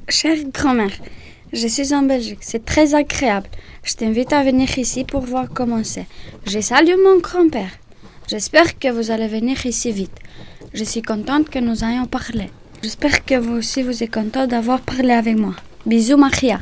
Chère 0.09 0.37
grand-mère, 0.53 0.93
je 1.51 1.67
suis 1.67 1.93
en 1.93 2.03
Belgique. 2.03 2.39
C'est 2.39 2.63
très 2.63 2.95
agréable. 2.95 3.49
Je 3.83 3.93
t'invite 3.93 4.31
à 4.31 4.41
venir 4.41 4.79
ici 4.79 5.03
pour 5.03 5.19
voir 5.19 5.47
comment 5.53 5.83
c'est. 5.83 6.05
Je 6.45 6.61
salue 6.61 6.95
mon 7.03 7.19
grand-père. 7.19 7.71
J'espère 8.29 8.79
que 8.79 8.89
vous 8.89 9.11
allez 9.11 9.27
venir 9.27 9.65
ici 9.65 9.91
vite. 9.91 10.17
Je 10.73 10.85
suis 10.85 11.01
contente 11.01 11.49
que 11.49 11.59
nous 11.59 11.83
ayons 11.83 12.05
parlé. 12.05 12.49
J'espère 12.81 13.25
que 13.25 13.35
vous 13.35 13.55
aussi 13.55 13.83
vous 13.83 14.01
êtes 14.01 14.13
content 14.13 14.47
d'avoir 14.47 14.79
parlé 14.79 15.11
avec 15.11 15.37
moi. 15.37 15.55
Bisous, 15.85 16.15
Maria. 16.15 16.61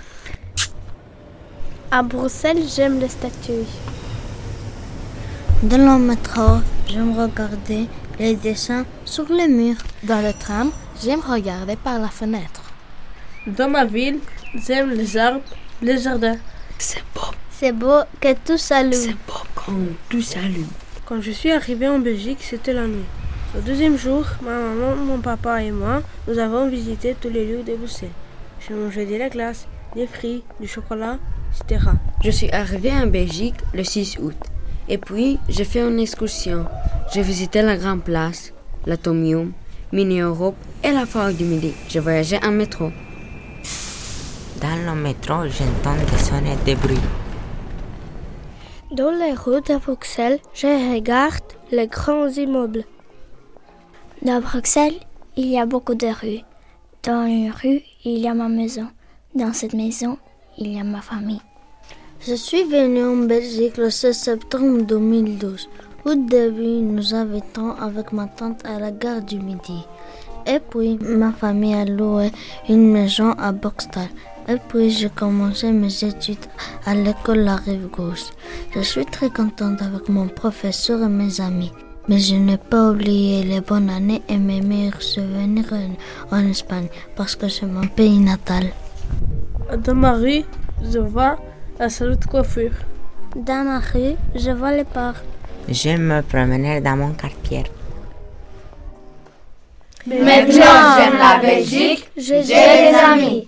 À 1.91 2.01
Bruxelles, 2.01 2.63
j'aime 2.76 2.99
les 2.99 3.09
statues. 3.09 3.69
Dans 5.61 5.77
le 5.77 6.03
métro, 6.03 6.61
j'aime 6.88 7.15
regarder 7.15 7.85
les 8.19 8.35
dessins 8.35 8.88
sur 9.05 9.31
les 9.31 9.47
murs. 9.47 9.84
Dans 10.01 10.22
le 10.22 10.34
tram, 10.34 10.72
j'aime 11.03 11.22
regarder 11.22 11.76
par 11.76 11.99
la 11.99 12.09
fenêtre. 12.09 12.64
Dans 13.47 13.69
ma 13.69 13.85
ville, 13.85 14.17
j'aime 14.55 14.89
les 14.89 15.17
arbres, 15.17 15.41
les 15.80 15.99
jardins. 15.99 16.38
C'est 16.80 17.03
beau. 17.13 17.22
C'est 17.51 17.72
beau 17.72 18.01
que 18.19 18.34
tout 18.43 18.57
s'allume. 18.57 18.93
C'est 18.93 19.11
beau 19.11 19.43
quand 19.53 19.72
tout 20.09 20.22
s'allume. 20.22 20.67
Quand 21.05 21.22
je 21.22 21.30
suis 21.30 21.51
arrivé 21.51 21.88
en 21.88 21.99
Belgique, 21.99 22.39
c'était 22.41 22.73
la 22.73 22.88
nuit. 22.88 23.05
Le 23.53 23.61
deuxième 23.61 23.97
jour, 23.97 24.26
ma 24.41 24.49
maman, 24.49 24.95
mon 24.95 25.19
papa 25.19 25.61
et 25.61 25.69
moi, 25.69 26.01
nous 26.27 26.39
avons 26.39 26.67
visité 26.67 27.15
tous 27.22 27.30
les 27.30 27.45
lieux 27.45 27.61
de 27.61 27.76
Bruxelles. 27.76 28.09
J'ai 28.67 28.73
mangé 28.73 29.05
de 29.05 29.15
la 29.15 29.30
glace, 29.30 29.67
des 29.95 30.07
fruits, 30.07 30.43
du 30.59 30.67
chocolat, 30.67 31.19
etc. 31.53 31.85
Je 32.23 32.31
suis 32.31 32.49
arrivé 32.49 32.91
en 32.91 33.05
Belgique 33.05 33.55
le 33.76 33.84
6 33.84 34.17
août. 34.22 34.35
Et 34.89 34.97
puis, 34.97 35.38
j'ai 35.47 35.65
fait 35.65 35.81
une 35.81 35.99
excursion. 35.99 36.65
J'ai 37.13 37.22
visité 37.22 37.61
la 37.61 37.77
Grande 37.77 38.03
Place, 38.03 38.53
l'Atomium, 38.88 39.51
Mini 39.91 40.22
Europe 40.22 40.57
et 40.84 40.91
la 40.91 41.05
Foire 41.05 41.31
du 41.31 41.43
Midi. 41.43 41.76
J'ai 41.88 41.99
voyagé 41.99 42.39
en 42.43 42.51
métro. 42.51 42.89
Dans 44.61 44.86
le 44.86 44.95
métro, 44.95 45.44
j'entends 45.48 45.99
des 45.99 46.18
sons 46.18 46.41
de 46.65 46.76
bruit. 46.76 46.98
Dans 48.91 49.11
les 49.11 49.34
rues 49.34 49.61
de 49.61 49.77
Bruxelles, 49.77 50.40
je 50.53 50.94
regarde 50.94 51.44
les 51.72 51.88
grands 51.88 52.30
immeubles. 52.30 52.86
Dans 54.22 54.40
Bruxelles, 54.40 54.99
il 55.36 55.48
y 55.48 55.60
a 55.60 55.65
beaucoup 55.65 55.95
de 55.95 56.07
rues. 56.07 56.44
Dans 57.03 57.26
une 57.27 57.52
rue, 57.52 57.82
il 58.06 58.19
y 58.19 58.27
a 58.30 58.34
ma 58.34 58.48
maison. 58.48 58.88
Dans 59.34 59.52
cette 59.52 59.73
maison, 59.73 60.18
il 60.57 60.73
y 60.73 60.80
a 60.80 60.84
ma 60.86 61.02
famille. 61.02 61.41
Je 62.22 62.36
suis 62.36 62.64
venue 62.64 63.03
en 63.03 63.27
Belgique 63.27 63.76
le 63.76 63.90
16 63.90 64.18
septembre 64.18 64.84
2012. 64.84 65.68
Au 66.06 66.15
début, 66.15 66.82
nous 66.82 67.14
habitons 67.14 67.72
avec 67.72 68.14
ma 68.14 68.27
tante 68.27 68.65
à 68.65 68.80
la 68.80 68.91
gare 68.91 69.22
du 69.22 69.38
Midi. 69.38 69.86
Et 70.48 70.60
puis, 70.60 70.98
ma 71.02 71.34
famille 71.34 71.73
a 71.73 71.84
loué 71.84 72.32
une 72.69 72.90
maison 72.90 73.32
à 73.38 73.52
Boxtal. 73.52 74.07
Et 74.47 74.57
puis, 74.67 74.91
j'ai 74.91 75.09
commencé 75.09 75.72
mes 75.72 76.03
études 76.03 76.45
à 76.85 76.93
l'école 76.93 77.39
La 77.39 77.55
Rive 77.55 77.88
Gauche. 77.88 78.26
Je 78.76 78.81
suis 78.81 79.05
très 79.05 79.30
contente 79.30 79.81
avec 79.81 80.07
mon 80.07 80.27
professeur 80.27 81.01
et 81.01 81.09
mes 81.09 81.41
amis. 81.41 81.72
Mais 82.07 82.19
je 82.19 82.35
n'ai 82.35 82.57
pas 82.57 82.91
oublié 82.91 83.41
les 83.41 83.61
bonnes 83.61 83.89
années 83.89 84.22
et 84.30 84.38
mes 84.38 84.61
meilleurs 84.61 85.01
souvenirs 85.01 85.73
en, 86.31 86.38
en 86.38 86.47
Espagne 86.47 86.88
parce 87.15 87.35
que 87.35 87.47
c'est 87.49 87.65
mon 87.65 87.88
pays 87.88 88.19
natal. 88.19 88.65
Dans 89.84 89.95
ma 89.95 90.13
rue, 90.13 90.43
je 90.84 90.99
vois 90.99 91.38
la 91.80 91.89
salle 91.89 92.15
de 92.15 92.26
coiffure. 92.26 92.73
Dans 93.35 93.65
ma 93.65 93.80
rue, 93.80 94.13
je 94.35 94.51
vois 94.51 94.73
les 94.73 94.84
parcs. 94.84 95.23
J'aime 95.67 96.03
me 96.03 96.22
promener 96.22 96.80
dans 96.81 96.95
mon 96.95 97.13
quartier. 97.13 97.63
Maintenant, 100.05 100.97
j'aime 100.97 101.17
la 101.17 101.39
Belgique, 101.41 102.07
j'ai 102.15 102.43
des 102.43 102.93
amis. 103.03 103.47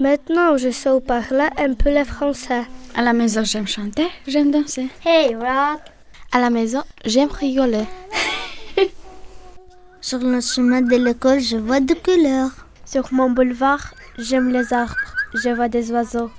Maintenant, 0.00 0.56
je 0.56 0.70
sais 0.70 1.00
parler 1.00 1.48
un 1.56 1.74
peu 1.74 1.96
le 1.96 2.04
français. 2.04 2.62
À 2.96 3.02
la 3.02 3.12
maison, 3.12 3.44
j'aime 3.44 3.68
chanter, 3.68 4.08
j'aime 4.26 4.50
danser. 4.50 4.88
Hey, 5.04 5.36
rock! 5.36 5.80
À 6.32 6.40
la 6.40 6.50
maison, 6.50 6.82
j'aime 7.04 7.30
rigoler. 7.30 7.84
Sur 10.00 10.18
le 10.18 10.40
chemin 10.40 10.82
de 10.82 10.96
l'école, 10.96 11.38
je 11.38 11.56
vois 11.56 11.78
des 11.78 11.94
couleurs. 11.94 12.50
Sur 12.84 13.12
mon 13.12 13.30
boulevard, 13.30 13.94
j'aime 14.18 14.50
les 14.50 14.72
arbres, 14.72 14.96
je 15.34 15.50
vois 15.50 15.68
des 15.68 15.92
oiseaux. 15.92 16.30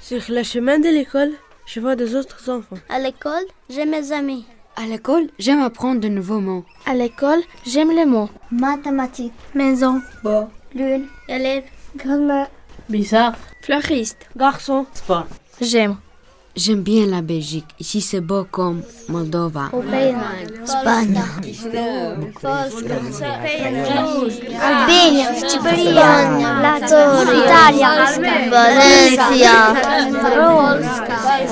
Sur 0.00 0.22
le 0.30 0.42
chemin 0.42 0.78
de 0.78 0.88
l'école, 0.88 1.32
je 1.66 1.80
vois 1.80 1.96
des 1.96 2.14
autres 2.14 2.48
enfants. 2.50 2.78
À 2.88 2.98
l'école, 2.98 3.44
j'aime 3.68 3.90
mes 3.90 4.12
amis. 4.12 4.46
À 4.76 4.86
l'école, 4.86 5.28
j'aime 5.38 5.60
apprendre 5.60 6.00
de 6.00 6.08
nouveaux 6.08 6.40
mots. 6.40 6.64
À 6.86 6.94
l'école, 6.94 7.42
j'aime 7.66 7.90
les 7.90 8.06
mots. 8.06 8.30
Mathématiques. 8.50 9.32
Maison. 9.54 10.00
Bon. 10.22 10.48
Lune. 10.74 11.06
Élève. 11.28 11.64
Grand-mère. 11.96 12.48
Bizarre. 12.88 13.34
Fleuriste. 13.62 14.26
Garçon. 14.36 14.86
Sport. 14.94 15.26
J'aime. 15.60 15.96
J'aime 16.56 16.82
bien 16.82 17.06
la 17.06 17.20
Belgique. 17.20 17.66
Ici, 17.80 18.00
c'est 18.00 18.20
beau 18.20 18.46
comme 18.48 18.82
Moldova. 19.08 19.70
Espagne. 20.62 21.20
Albania. 24.62 25.34
Cipriano. 25.48 26.38
Lazio. 26.62 26.98
Italia. 27.42 27.90
Valencia. 28.50 29.74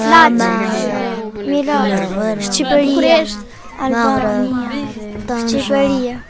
Lazio. 0.09 0.51
Milano. 1.45 2.41
Cipriano. 2.51 3.27
Albania. 3.81 4.71
Cipriano. 5.49 6.21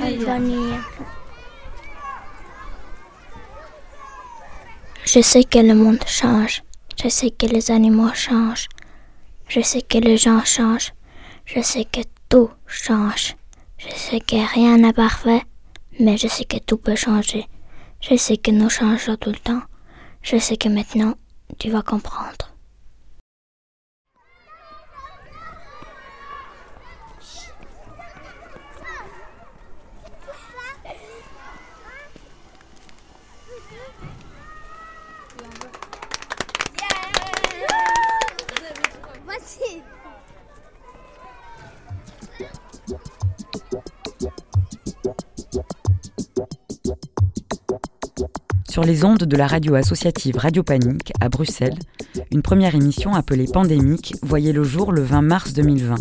Albania. 0.00 0.84
Je 5.04 5.20
sais 5.20 5.44
que 5.44 5.58
le 5.58 5.74
monde 5.74 6.02
change. 6.06 6.62
Je 7.02 7.08
sais 7.08 7.30
que 7.30 7.46
les 7.46 7.70
animaux 7.70 8.14
changent. 8.14 8.68
Je 9.48 9.60
sais 9.60 9.82
que 9.82 9.98
les 9.98 10.16
gens 10.16 10.44
changent. 10.44 10.92
Je 11.44 11.60
sais 11.60 11.84
que 11.84 12.00
tout 12.28 12.50
change. 12.66 13.36
Je 13.78 13.88
sais 13.94 14.20
que 14.20 14.36
rien 14.54 14.78
n'est 14.78 14.92
parfait, 14.92 15.42
mais 15.98 16.16
je 16.16 16.28
sais 16.28 16.44
que 16.44 16.58
tout 16.58 16.76
peut 16.76 16.94
changer. 16.94 17.46
Je 18.00 18.16
sais 18.16 18.36
que 18.36 18.52
nous 18.52 18.70
changeons 18.70 19.16
tout 19.16 19.30
le 19.30 19.36
temps. 19.36 19.62
Je 20.22 20.38
sais 20.38 20.56
que 20.56 20.68
maintenant, 20.68 21.14
tu 21.58 21.68
vas 21.68 21.82
comprendre. 21.82 22.51
Sur 48.72 48.84
les 48.84 49.04
ondes 49.04 49.24
de 49.24 49.36
la 49.36 49.46
radio 49.46 49.74
associative 49.74 50.38
Radio 50.38 50.62
Panique 50.62 51.12
à 51.20 51.28
Bruxelles, 51.28 51.78
une 52.30 52.40
première 52.40 52.74
émission 52.74 53.12
appelée 53.12 53.44
Pandémique 53.44 54.14
voyait 54.22 54.54
le 54.54 54.64
jour 54.64 54.92
le 54.92 55.02
20 55.02 55.20
mars 55.20 55.52
2020. 55.52 55.96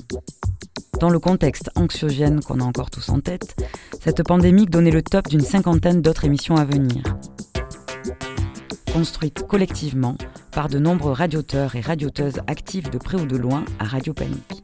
Dans 1.01 1.09
le 1.09 1.19
contexte 1.19 1.69
anxiogène 1.75 2.39
qu'on 2.39 2.61
a 2.61 2.63
encore 2.63 2.89
tous 2.89 3.09
en 3.09 3.19
tête, 3.19 3.61
cette 4.01 4.23
pandémique 4.23 4.69
donnait 4.69 4.89
le 4.89 5.01
top 5.01 5.27
d'une 5.27 5.41
cinquantaine 5.41 6.01
d'autres 6.01 6.23
émissions 6.23 6.55
à 6.55 6.63
venir. 6.63 7.03
Construite 8.93 9.45
collectivement 9.49 10.15
par 10.53 10.69
de 10.69 10.79
nombreux 10.79 11.11
radioteurs 11.11 11.75
et 11.75 11.81
radioteuses 11.81 12.39
actifs 12.47 12.89
de 12.89 12.99
près 12.99 13.19
ou 13.19 13.25
de 13.25 13.35
loin 13.35 13.65
à 13.79 13.83
Radio 13.83 14.13
Panique. 14.13 14.63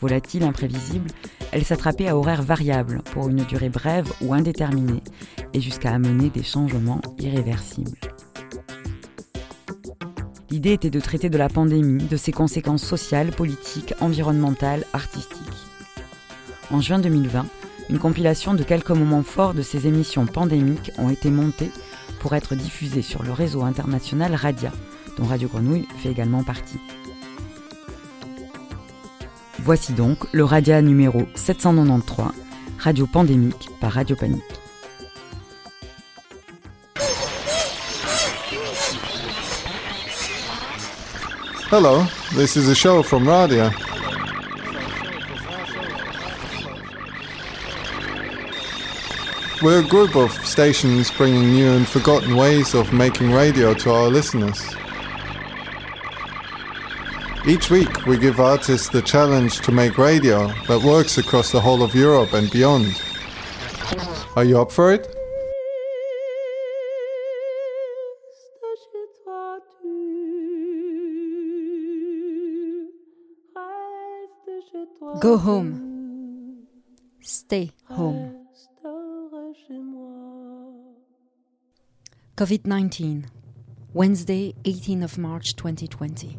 Volatile, 0.00 0.42
imprévisible, 0.42 1.06
elle 1.52 1.64
s'attrapait 1.64 2.08
à 2.08 2.16
horaires 2.16 2.42
variables 2.42 3.02
pour 3.12 3.28
une 3.28 3.44
durée 3.44 3.68
brève 3.68 4.12
ou 4.20 4.34
indéterminée 4.34 5.02
et 5.52 5.60
jusqu'à 5.60 5.92
amener 5.92 6.30
des 6.30 6.42
changements 6.42 7.00
irréversibles. 7.18 7.98
L'idée 10.50 10.72
était 10.72 10.90
de 10.90 11.00
traiter 11.00 11.30
de 11.30 11.38
la 11.38 11.48
pandémie, 11.48 12.04
de 12.04 12.16
ses 12.16 12.32
conséquences 12.32 12.82
sociales, 12.82 13.30
politiques, 13.30 13.94
environnementales, 14.00 14.84
artistiques. 14.92 15.38
En 16.72 16.80
juin 16.80 16.98
2020, 16.98 17.46
une 17.88 17.98
compilation 17.98 18.54
de 18.54 18.62
quelques 18.62 18.90
moments 18.90 19.22
forts 19.22 19.54
de 19.54 19.62
ces 19.62 19.86
émissions 19.86 20.26
pandémiques 20.26 20.92
ont 20.98 21.10
été 21.10 21.30
montées 21.30 21.70
pour 22.20 22.34
être 22.34 22.54
diffusées 22.54 23.02
sur 23.02 23.22
le 23.22 23.32
réseau 23.32 23.62
international 23.62 24.34
Radia, 24.34 24.72
dont 25.16 25.24
Radio 25.24 25.48
Grenouille 25.48 25.88
fait 25.98 26.10
également 26.10 26.44
partie. 26.44 26.78
Voici 29.62 29.92
donc 29.92 30.18
le 30.32 30.42
Radia 30.42 30.80
numéro 30.80 31.22
793, 31.34 32.32
Radio 32.78 33.06
Pandémique 33.06 33.68
par 33.80 33.92
Radio 33.92 34.16
Panique. 34.16 34.42
Hello, 41.70 42.02
this 42.34 42.56
is 42.56 42.68
a 42.68 42.74
show 42.74 43.02
from 43.02 43.24
Radia. 43.24 43.70
We're 49.62 49.80
a 49.80 49.88
group 49.88 50.16
of 50.16 50.32
stations 50.44 51.10
bringing 51.18 51.52
new 51.52 51.68
and 51.68 51.86
forgotten 51.86 52.34
ways 52.34 52.74
of 52.74 52.92
making 52.94 53.30
radio 53.32 53.74
to 53.74 53.90
our 53.90 54.08
listeners. 54.08 54.58
Each 57.46 57.70
week, 57.70 58.04
we 58.04 58.18
give 58.18 58.38
artists 58.38 58.90
the 58.90 59.00
challenge 59.00 59.60
to 59.60 59.72
make 59.72 59.96
radio 59.96 60.48
that 60.68 60.82
works 60.82 61.16
across 61.16 61.50
the 61.50 61.60
whole 61.60 61.82
of 61.82 61.94
Europe 61.94 62.34
and 62.34 62.50
beyond. 62.50 63.00
Are 64.36 64.44
you 64.44 64.60
up 64.60 64.70
for 64.70 64.92
it? 64.92 65.08
Go 75.20 75.38
home. 75.38 76.66
Stay 77.22 77.72
home. 77.84 78.46
COVID 82.36 82.66
19, 82.66 83.26
Wednesday, 83.92 84.54
18th 84.64 85.04
of 85.04 85.18
March 85.18 85.56
2020. 85.56 86.38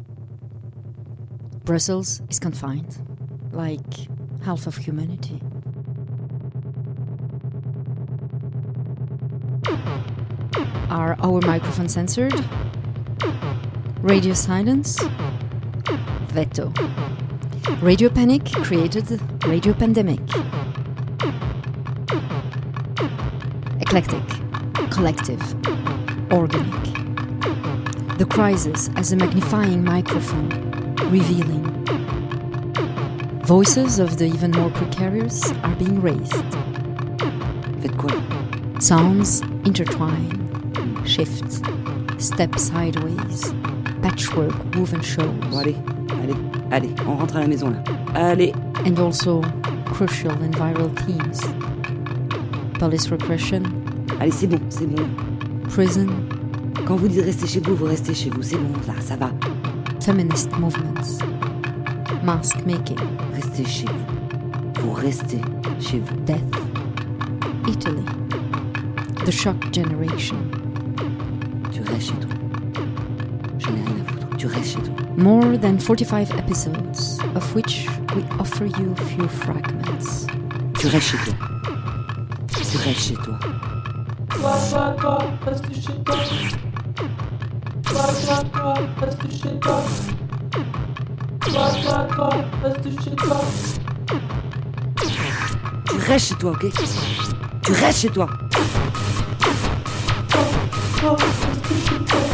Brussels 1.64 2.20
is 2.28 2.40
confined, 2.40 2.98
like 3.52 3.80
half 4.42 4.66
of 4.66 4.76
humanity. 4.76 5.40
Are 10.90 11.16
our 11.20 11.40
microphones 11.42 11.94
censored? 11.94 12.34
Radio 14.00 14.34
silence? 14.34 15.00
Veto. 16.28 16.72
Radio 17.80 18.08
Panic 18.08 18.44
created 18.44 19.20
Radio 19.46 19.72
Pandemic. 19.72 20.20
Eclectic, 23.80 24.24
collective, 24.90 25.40
organic. 26.32 26.82
The 28.18 28.26
crisis 28.28 28.90
as 28.96 29.12
a 29.12 29.16
magnifying 29.16 29.84
microphone, 29.84 30.71
revealing. 31.10 31.62
Voices 33.44 33.98
of 33.98 34.16
the 34.18 34.26
even 34.26 34.50
more 34.52 34.70
precarious 34.70 35.50
are 35.62 35.74
being 35.76 36.00
raised. 36.00 36.44
Sounds 38.82 39.42
intertwine, 39.64 41.04
shift, 41.06 41.62
step 42.18 42.58
sideways, 42.58 43.54
patchwork 44.02 44.52
woven 44.74 45.00
shows. 45.00 45.30
Bon, 45.50 45.58
allez, 45.58 45.76
allez, 46.20 46.34
allez, 46.72 46.90
on 47.06 47.16
rentre 47.16 47.36
à 47.36 47.40
la 47.40 47.46
maison 47.46 47.70
là. 47.70 47.80
Allez. 48.14 48.52
And 48.84 48.98
also 48.98 49.40
crucial 49.86 50.32
and 50.32 50.52
viral 50.56 50.90
themes. 51.06 51.40
Police 52.80 53.08
repression. 53.08 53.62
Allez, 54.18 54.32
c'est 54.32 54.48
bon, 54.48 54.60
c'est 54.68 54.86
bon. 54.86 55.08
Prison. 55.68 56.08
Quand 56.84 56.96
vous 56.96 57.06
dites 57.06 57.24
restez 57.24 57.46
chez 57.46 57.60
vous, 57.60 57.76
vous 57.76 57.86
restez 57.86 58.14
chez 58.14 58.30
vous, 58.30 58.42
c'est 58.42 58.56
bon, 58.56 58.72
là, 58.88 58.94
ça 59.00 59.14
va. 59.14 59.30
Feminist 60.04 60.50
movements. 60.58 61.20
Mask 62.24 62.66
making. 62.66 62.98
Restez 63.34 63.64
chez 63.64 63.86
vous. 63.86 64.82
Vous 64.82 64.92
restez 64.94 65.40
chez 65.78 66.00
vous. 66.00 66.16
Death. 66.26 66.42
Italy. 67.68 68.02
The 69.24 69.30
shock 69.30 69.56
generation. 69.72 70.36
Tu 71.70 71.82
restes 71.82 72.08
chez 72.08 72.16
toi. 72.16 72.34
Je 73.58 73.68
n'ai 73.68 73.82
rien 73.82 73.94
à 74.00 74.10
foutre. 74.10 74.36
Tu 74.38 74.46
restes 74.48 74.72
chez 74.74 74.82
toi. 74.82 74.94
More 75.16 75.56
than 75.60 75.78
45 75.78 76.32
episodes, 76.36 77.20
of 77.36 77.54
which 77.54 77.86
we 78.16 78.24
offer 78.40 78.66
you 78.66 78.92
a 78.98 79.02
few 79.04 79.28
fragments. 79.28 80.26
Tu 80.80 80.88
restes 80.88 81.10
chez 81.10 81.18
toi. 81.18 81.34
Tu 82.48 82.76
restes 82.78 83.00
chez 83.00 83.14
toi. 83.14 83.38
Reste 85.46 85.74
chez 85.74 86.02
toi, 86.04 86.16
reste 89.04 89.42
chez 89.42 89.58
toi. 89.60 89.82
Toi, 91.40 91.70
toi, 91.82 92.08
toi, 92.14 92.30
reste 92.62 93.04
chez 93.04 93.16
toi. 93.16 93.40
Tu 95.88 95.96
restes 95.96 96.28
chez 96.28 96.34
toi, 96.36 96.50
ok? 96.52 96.66
Tu 97.62 97.72
restes 97.72 98.00
chez 98.00 98.08
toi. 98.08 98.28
Toi, 101.00 101.16
reste 101.16 101.88
chez 101.88 101.98
toi. 102.04 102.20
Toi, 102.20 102.31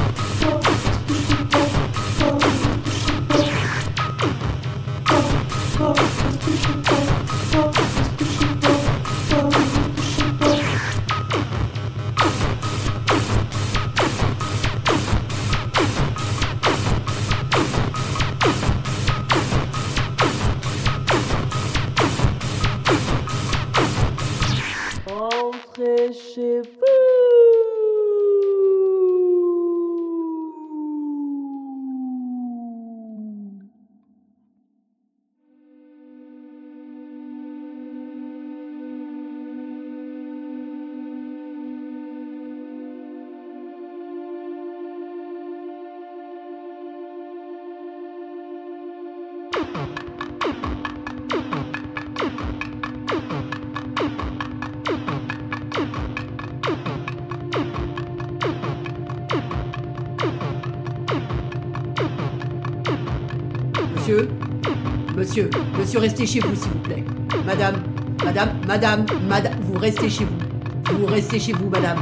Monsieur, 65.99 66.11
restez 66.11 66.27
chez 66.27 66.41
vous, 66.41 66.55
s'il 66.55 66.70
vous 66.70 66.79
plaît. 66.79 67.05
Madame, 67.45 67.83
madame, 68.25 68.51
madame, 68.69 69.07
madame, 69.29 69.55
vous 69.62 69.77
restez 69.81 70.09
chez 70.09 70.25
vous. 70.25 70.97
Vous 70.97 71.07
restez 71.07 71.41
chez 71.41 71.53
vous, 71.53 71.69
madame. 71.69 71.99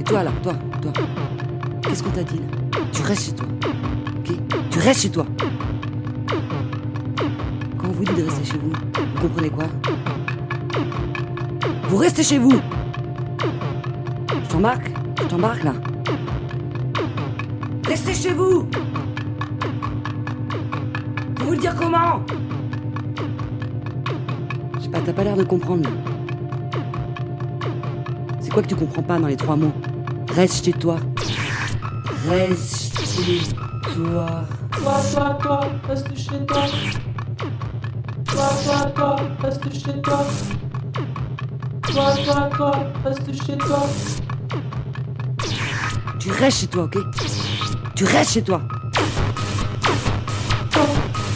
Et 0.00 0.02
toi 0.02 0.24
là, 0.24 0.32
toi, 0.42 0.54
toi. 0.82 0.92
Qu'est-ce 1.82 2.02
qu'on 2.02 2.10
t'a 2.10 2.24
dit 2.24 2.38
là? 2.38 2.80
Tu 2.92 3.02
restes 3.02 3.26
chez 3.26 3.32
toi. 3.34 3.46
Ok? 4.18 4.36
Tu 4.70 4.78
restes 4.80 5.02
chez 5.02 5.10
toi. 5.10 5.26
Quand 7.78 7.88
on 7.88 7.92
vous 7.92 8.04
dit 8.04 8.14
de 8.14 8.24
rester 8.24 8.44
chez 8.44 8.58
vous, 8.58 8.72
vous 9.14 9.20
comprenez 9.22 9.50
quoi? 9.50 9.66
Vous 11.88 11.96
restez 11.98 12.24
chez 12.24 12.38
vous 12.38 12.60
Je 14.42 14.48
t'embarque? 14.48 14.90
Je 15.22 15.26
t'embarque 15.28 15.62
là? 15.62 15.74
Restez 17.86 18.14
chez 18.14 18.32
vous 18.32 18.66
dire 21.64 21.74
comment 21.76 22.22
Je 24.76 24.82
sais 24.82 24.88
pas, 24.90 25.00
t'as 25.00 25.14
pas 25.14 25.24
l'air 25.24 25.36
de 25.36 25.44
comprendre. 25.44 25.88
C'est 28.40 28.52
quoi 28.52 28.62
que 28.62 28.68
tu 28.68 28.76
comprends 28.76 29.02
pas 29.02 29.18
dans 29.18 29.28
les 29.28 29.36
trois 29.36 29.56
mots 29.56 29.72
Reste 30.30 30.66
chez 30.66 30.74
toi. 30.74 30.96
Reste 32.28 33.00
chez 33.00 33.40
toi. 33.94 34.44
Toi, 34.72 34.94
toi, 35.14 35.38
toi, 35.40 35.60
reste 35.88 36.14
chez 36.14 36.44
toi. 36.44 36.66
Toi, 38.26 38.48
toi, 38.64 38.90
toi, 38.94 39.16
reste 39.42 39.72
chez 39.72 40.02
toi. 40.02 40.24
Toi, 41.82 42.14
toi, 42.26 42.50
toi, 42.54 42.72
reste 43.06 43.46
chez 43.46 43.56
toi. 43.56 43.86
Tu 46.18 46.30
restes 46.30 46.60
chez 46.60 46.66
toi, 46.66 46.84
ok 46.84 46.98
Tu 47.94 48.04
restes 48.04 48.32
chez 48.32 48.42
toi. 48.42 48.60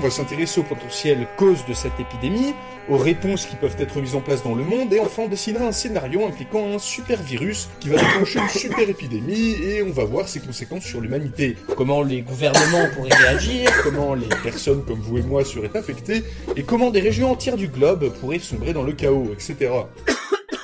On 0.00 0.04
va 0.04 0.10
s'intéresser 0.10 0.60
aux 0.60 0.64
potentielles 0.64 1.28
causes 1.36 1.66
de 1.66 1.74
cette 1.74 2.00
épidémie, 2.00 2.54
aux 2.88 2.96
réponses 2.96 3.44
qui 3.44 3.54
peuvent 3.54 3.76
être 3.78 4.00
mises 4.00 4.14
en 4.14 4.22
place 4.22 4.42
dans 4.42 4.54
le 4.54 4.64
monde, 4.64 4.90
et 4.94 4.98
enfin 4.98 5.24
on 5.24 5.28
décidera 5.28 5.66
un 5.66 5.72
scénario 5.72 6.26
impliquant 6.26 6.72
un 6.72 6.78
super 6.78 7.22
virus 7.22 7.68
qui 7.80 7.90
va 7.90 7.98
déclencher 7.98 8.38
une 8.38 8.48
super 8.48 8.88
épidémie, 8.88 9.56
et 9.62 9.82
on 9.82 9.90
va 9.90 10.04
voir 10.04 10.26
ses 10.26 10.40
conséquences 10.40 10.84
sur 10.84 11.02
l'humanité. 11.02 11.54
Comment 11.76 12.00
les 12.00 12.22
gouvernements 12.22 12.88
pourraient 12.94 13.14
réagir, 13.14 13.70
comment 13.82 14.14
les 14.14 14.26
personnes 14.42 14.82
comme 14.86 15.00
vous 15.00 15.18
et 15.18 15.22
moi 15.22 15.44
seraient 15.44 15.76
affectées, 15.76 16.24
et 16.56 16.62
comment 16.62 16.88
des 16.88 17.00
régions 17.00 17.32
entières 17.32 17.58
du 17.58 17.68
globe 17.68 18.08
pourraient 18.20 18.38
sombrer 18.38 18.72
dans 18.72 18.84
le 18.84 18.94
chaos, 18.94 19.30
etc. 19.34 19.70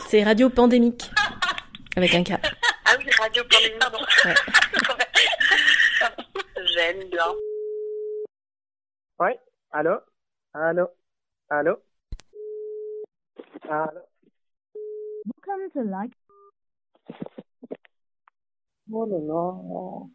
C'est 0.09 0.25
Radio 0.25 0.49
Pandémique. 0.49 1.11
Avec 1.95 2.15
un 2.15 2.25
K. 2.25 2.31
Ah 2.87 2.93
oui, 2.99 3.05
Radio 3.21 3.43
Pandémique, 3.51 3.79
pardon. 3.81 3.99
Ouais. 4.25 4.35
J'aime 6.75 7.11
bien. 7.11 7.56
Ouais, 9.19 9.41
allô? 9.73 9.99
Allô? 10.53 10.91
Allô? 11.49 11.81
Allô? 13.63 14.03
Welcome 15.25 15.71
to 15.73 15.83
like. 15.85 16.13
Oh 18.93 19.07
là 19.07 19.19
là. 19.19 20.11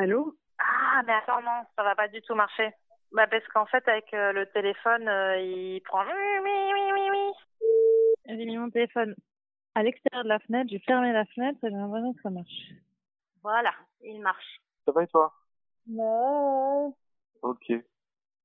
Allô? 0.00 0.34
Ah, 0.58 1.02
mais 1.06 1.12
attends, 1.12 1.42
non, 1.42 1.64
ça 1.76 1.84
va 1.84 1.94
pas 1.94 2.08
du 2.08 2.20
tout 2.22 2.34
marcher. 2.34 2.72
Bah, 3.12 3.28
parce 3.28 3.46
qu'en 3.48 3.66
fait, 3.66 3.86
avec 3.86 4.12
euh, 4.14 4.32
le 4.32 4.46
téléphone, 4.46 5.06
euh, 5.06 5.38
il 5.38 5.80
prend. 5.82 6.04
Oui, 6.04 6.10
oui, 6.42 6.72
oui, 6.74 6.92
oui, 6.92 7.08
oui. 7.12 7.32
J'ai 8.26 8.46
mis 8.46 8.58
mon 8.58 8.70
téléphone 8.70 9.14
à 9.76 9.84
l'extérieur 9.84 10.24
de 10.24 10.28
la 10.28 10.40
fenêtre, 10.40 10.70
j'ai 10.70 10.80
fermé 10.80 11.12
la 11.12 11.24
fenêtre 11.26 11.58
et 11.62 11.70
j'ai 11.70 11.76
l'impression 11.76 12.14
que 12.14 12.22
ça 12.22 12.30
marche. 12.30 12.72
Voilà, 13.44 13.72
il 14.02 14.20
marche. 14.20 14.60
Ça 14.86 14.90
va 14.92 15.04
et 15.04 15.06
toi? 15.06 15.32
Ouais. 15.88 16.92
Ok. 17.44 17.66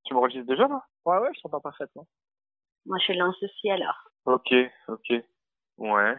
Tu 0.04 0.14
m'enregistres 0.14 0.46
déjà 0.46 0.68
là? 0.68 0.82
Ouais, 1.06 1.18
ouais, 1.18 1.30
je 1.34 1.40
t'entends 1.40 1.60
parfaitement. 1.60 2.06
Moi, 2.84 2.98
je 3.06 3.12
lance 3.14 3.42
aussi 3.42 3.70
alors. 3.70 3.96
Ok, 4.26 4.52
ok. 4.88 5.12
Ouais. 5.78 6.16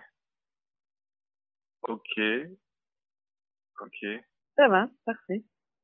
Ok. 1.88 2.20
Ok. 3.82 4.06
Ça 4.56 4.68
va, 4.68 4.88
parfait. 5.06 5.44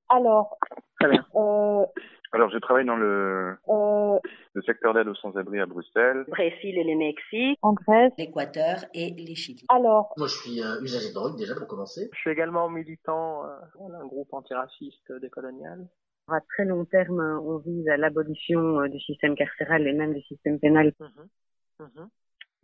Alors, 0.10 0.58
Très 1.00 1.10
bien. 1.10 1.26
euh, 1.36 1.86
Alors, 2.32 2.50
je 2.50 2.58
travaille 2.60 2.86
dans 2.86 2.96
le, 2.96 3.58
euh, 3.70 4.20
le 4.54 4.62
secteur 4.64 4.94
d'aide 4.94 5.08
aux 5.08 5.16
sans-abri 5.16 5.60
à 5.60 5.66
Bruxelles. 5.66 6.26
Brésil 6.30 6.78
et 6.78 6.84
le 6.84 6.98
Mexique. 6.98 7.60
en 7.62 7.74
Grèce. 7.74 8.14
l'Équateur 8.18 8.78
et 8.94 9.12
les 9.12 9.36
Chili. 9.36 9.66
Alors, 9.70 10.14
Moi, 10.18 10.28
je 10.28 10.36
suis 10.36 10.62
euh, 10.64 10.82
usager 10.82 11.10
de 11.10 11.14
drogue 11.14 11.38
déjà 11.38 11.56
pour 11.56 11.68
commencer. 11.68 12.10
Je 12.14 12.20
suis 12.20 12.32
également 12.32 12.70
militant 12.70 13.46
euh, 13.46 13.60
d'un 13.90 14.06
groupe 14.08 14.34
antiraciste 14.34 15.12
décolonial. 15.22 15.88
À 16.30 16.42
très 16.42 16.66
long 16.66 16.84
terme, 16.86 17.22
on 17.46 17.58
vise 17.58 17.88
à 17.88 17.98
l'abolition 17.98 18.82
euh, 18.82 18.88
du 18.90 19.00
système 19.00 19.36
carcéral 19.36 19.88
et 19.88 19.94
même 19.94 20.14
du 20.14 20.22
système 20.24 20.60
pénal. 20.60 20.94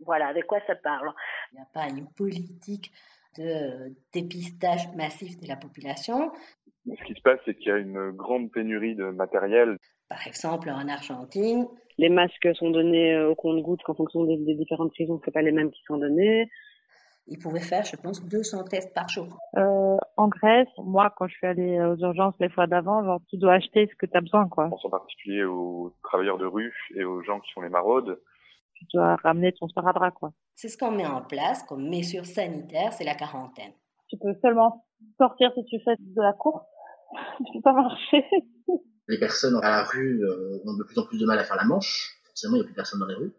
Voilà, 0.00 0.34
de 0.34 0.42
quoi 0.42 0.60
ça 0.66 0.74
parle? 0.74 1.10
Il 1.52 1.56
n'y 1.56 1.62
a 1.62 1.68
pas 1.72 1.88
une 1.88 2.06
politique 2.12 2.92
de 3.38 3.94
dépistage 4.12 4.94
massif 4.94 5.40
de 5.40 5.48
la 5.48 5.56
population. 5.56 6.30
Ce 6.86 7.04
qui 7.04 7.14
se 7.14 7.22
passe, 7.22 7.40
c'est 7.44 7.54
qu'il 7.54 7.68
y 7.68 7.70
a 7.70 7.78
une 7.78 8.10
grande 8.10 8.52
pénurie 8.52 8.94
de 8.94 9.04
matériel. 9.04 9.78
Par 10.08 10.26
exemple, 10.26 10.68
en 10.68 10.86
Argentine, 10.88 11.66
Les 11.96 12.08
masques 12.08 12.48
sont 12.54 12.70
donnés 12.70 13.14
euh, 13.14 13.30
au 13.30 13.34
compte-gouttes 13.34 13.82
qu'en 13.82 13.94
fonction 13.94 14.24
des, 14.24 14.36
des 14.36 14.54
différentes 14.54 14.90
prisons, 14.90 15.20
c'est 15.24 15.30
pas 15.30 15.42
les 15.42 15.52
mêmes 15.52 15.70
qui 15.70 15.82
sont 15.86 15.98
donnés. 15.98 16.50
Ils 17.26 17.38
pouvaient 17.38 17.60
faire, 17.60 17.84
je 17.84 17.96
pense, 17.96 18.22
200 18.24 18.64
tests 18.64 18.92
par 18.94 19.08
jour. 19.08 19.38
euh, 19.56 19.96
en 20.16 20.28
Grèce, 20.28 20.68
moi, 20.78 21.12
quand 21.16 21.26
je 21.26 21.34
suis 21.34 21.46
allée 21.46 21.80
aux 21.80 21.96
urgences 21.96 22.34
les 22.38 22.48
fois 22.50 22.66
d'avant, 22.66 23.02
genre, 23.04 23.20
tu 23.28 23.36
dois 23.38 23.54
acheter 23.54 23.88
ce 23.90 23.96
que 23.96 24.06
tu 24.06 24.16
as 24.16 24.20
besoin, 24.20 24.48
quoi. 24.48 24.66
Je 24.66 24.70
pense 24.70 24.84
en 24.84 24.90
particulier 24.90 25.44
aux 25.44 25.94
travailleurs 26.02 26.38
de 26.38 26.46
rue 26.46 26.72
et 26.96 27.04
aux 27.04 27.22
gens 27.22 27.40
qui 27.40 27.50
font 27.52 27.62
les 27.62 27.68
maraudes. 27.70 28.20
Tu 28.74 28.84
dois 28.92 29.16
ramener 29.16 29.52
ton 29.52 29.68
sparadrap, 29.68 30.12
quoi. 30.14 30.32
C'est 30.54 30.68
ce 30.68 30.76
qu'on 30.76 30.90
met 30.90 31.06
en 31.06 31.22
place 31.22 31.62
comme 31.64 31.88
mesure 31.88 32.26
sanitaire, 32.26 32.92
c'est 32.92 33.04
la 33.04 33.14
quarantaine. 33.14 33.72
Tu 34.08 34.16
peux 34.18 34.34
seulement 34.42 34.84
sortir 35.18 35.50
si 35.54 35.64
tu 35.64 35.78
fais 35.84 35.96
de 35.98 36.20
la 36.22 36.32
course. 36.32 36.64
tu 37.38 37.52
peux 37.54 37.62
pas 37.62 37.72
marcher. 37.72 38.24
Les 39.08 39.18
personnes 39.18 39.56
à 39.62 39.70
la 39.70 39.82
rue 39.84 40.22
euh, 40.22 40.60
ont 40.64 40.76
de 40.76 40.84
plus 40.84 40.98
en 40.98 41.06
plus 41.06 41.18
de 41.18 41.26
mal 41.26 41.38
à 41.38 41.44
faire 41.44 41.56
la 41.56 41.64
manche. 41.64 42.10
Forcément, 42.26 42.56
il 42.56 42.58
n'y 42.58 42.62
a 42.62 42.66
plus 42.66 42.74
personne 42.74 43.00
dans 43.00 43.06
les 43.06 43.14
rues. 43.14 43.32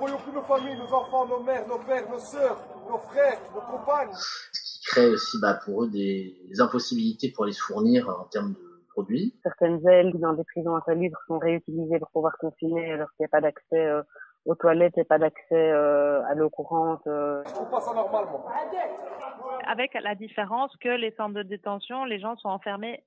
Nous 0.00 0.06
ne 0.06 0.10
voyons 0.10 0.22
plus 0.22 0.32
nos 0.32 0.42
familles, 0.42 0.78
nos 0.78 0.94
enfants, 0.94 1.26
nos 1.26 1.42
mères, 1.42 1.66
nos 1.66 1.78
pères, 1.78 2.08
nos 2.08 2.18
sœurs, 2.20 2.56
nos 2.88 2.98
frères, 2.98 3.38
nos 3.52 3.60
compagnes. 3.60 4.12
Ce 4.12 4.60
qui 4.62 4.86
crée 4.86 5.08
aussi 5.08 5.38
bah, 5.42 5.58
pour 5.64 5.82
eux 5.84 5.90
des 5.90 6.36
impossibilités 6.60 7.32
pour 7.34 7.46
les 7.46 7.52
se 7.52 7.62
fournir 7.62 8.08
en 8.08 8.24
termes 8.24 8.52
de 8.52 8.86
produits. 8.90 9.34
Certaines 9.42 9.84
ailes 9.88 10.12
dans 10.20 10.34
des 10.34 10.44
prisons 10.44 10.76
insalubres 10.76 11.18
sont 11.26 11.38
réutilisées 11.38 11.98
pour 11.98 12.10
pouvoir 12.10 12.38
confiner 12.38 12.96
lorsqu'il 12.96 13.22
n'y 13.22 13.26
a 13.26 13.28
pas 13.28 13.40
d'accès 13.40 13.86
euh, 13.86 14.02
aux 14.46 14.54
toilettes 14.54 14.96
et 14.98 15.04
pas 15.04 15.18
d'accès 15.18 15.42
euh, 15.52 16.22
à 16.26 16.34
l'eau 16.34 16.48
courante. 16.50 17.02
euh. 17.08 17.42
Je 17.46 17.52
trouve 17.54 17.70
pas 17.70 17.80
ça 17.80 17.92
normal, 17.92 18.26
moi. 18.30 18.46
Avec 19.66 19.94
la 20.00 20.14
différence 20.14 20.76
que 20.76 20.90
les 20.90 21.10
centres 21.16 21.34
de 21.34 21.42
détention, 21.42 22.04
les 22.04 22.20
gens 22.20 22.36
sont 22.36 22.48
enfermés 22.48 23.02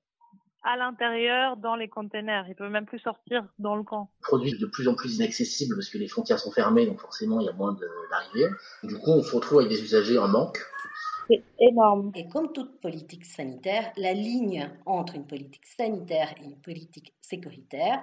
à 0.64 0.76
l'intérieur 0.76 1.56
dans 1.56 1.76
les 1.76 1.88
containers. 1.88 2.46
Ils 2.48 2.54
peuvent 2.54 2.70
même 2.70 2.86
plus 2.86 2.98
sortir 2.98 3.46
dans 3.58 3.76
le 3.76 3.82
camp. 3.82 4.10
produits 4.22 4.58
de 4.58 4.66
plus 4.66 4.88
en 4.88 4.94
plus 4.94 5.16
inaccessibles 5.16 5.74
parce 5.74 5.88
que 5.88 5.98
les 5.98 6.08
frontières 6.08 6.38
sont 6.38 6.52
fermées, 6.52 6.86
donc 6.86 7.00
forcément 7.00 7.40
il 7.40 7.46
y 7.46 7.48
a 7.48 7.52
moins 7.52 7.76
d'arrivées. 8.10 8.50
Du 8.84 8.94
coup, 8.98 9.10
on 9.10 9.22
se 9.22 9.34
retrouve 9.34 9.58
avec 9.58 9.70
des 9.70 9.82
usagers 9.82 10.18
en 10.18 10.28
manque. 10.28 10.58
C'est 11.28 11.42
énorme. 11.60 12.10
Et 12.14 12.28
comme 12.28 12.52
toute 12.52 12.80
politique 12.80 13.24
sanitaire, 13.24 13.92
la 13.96 14.12
ligne 14.12 14.70
entre 14.86 15.14
une 15.14 15.26
politique 15.26 15.64
sanitaire 15.66 16.34
et 16.40 16.44
une 16.44 16.60
politique 16.60 17.14
sécuritaire, 17.20 18.02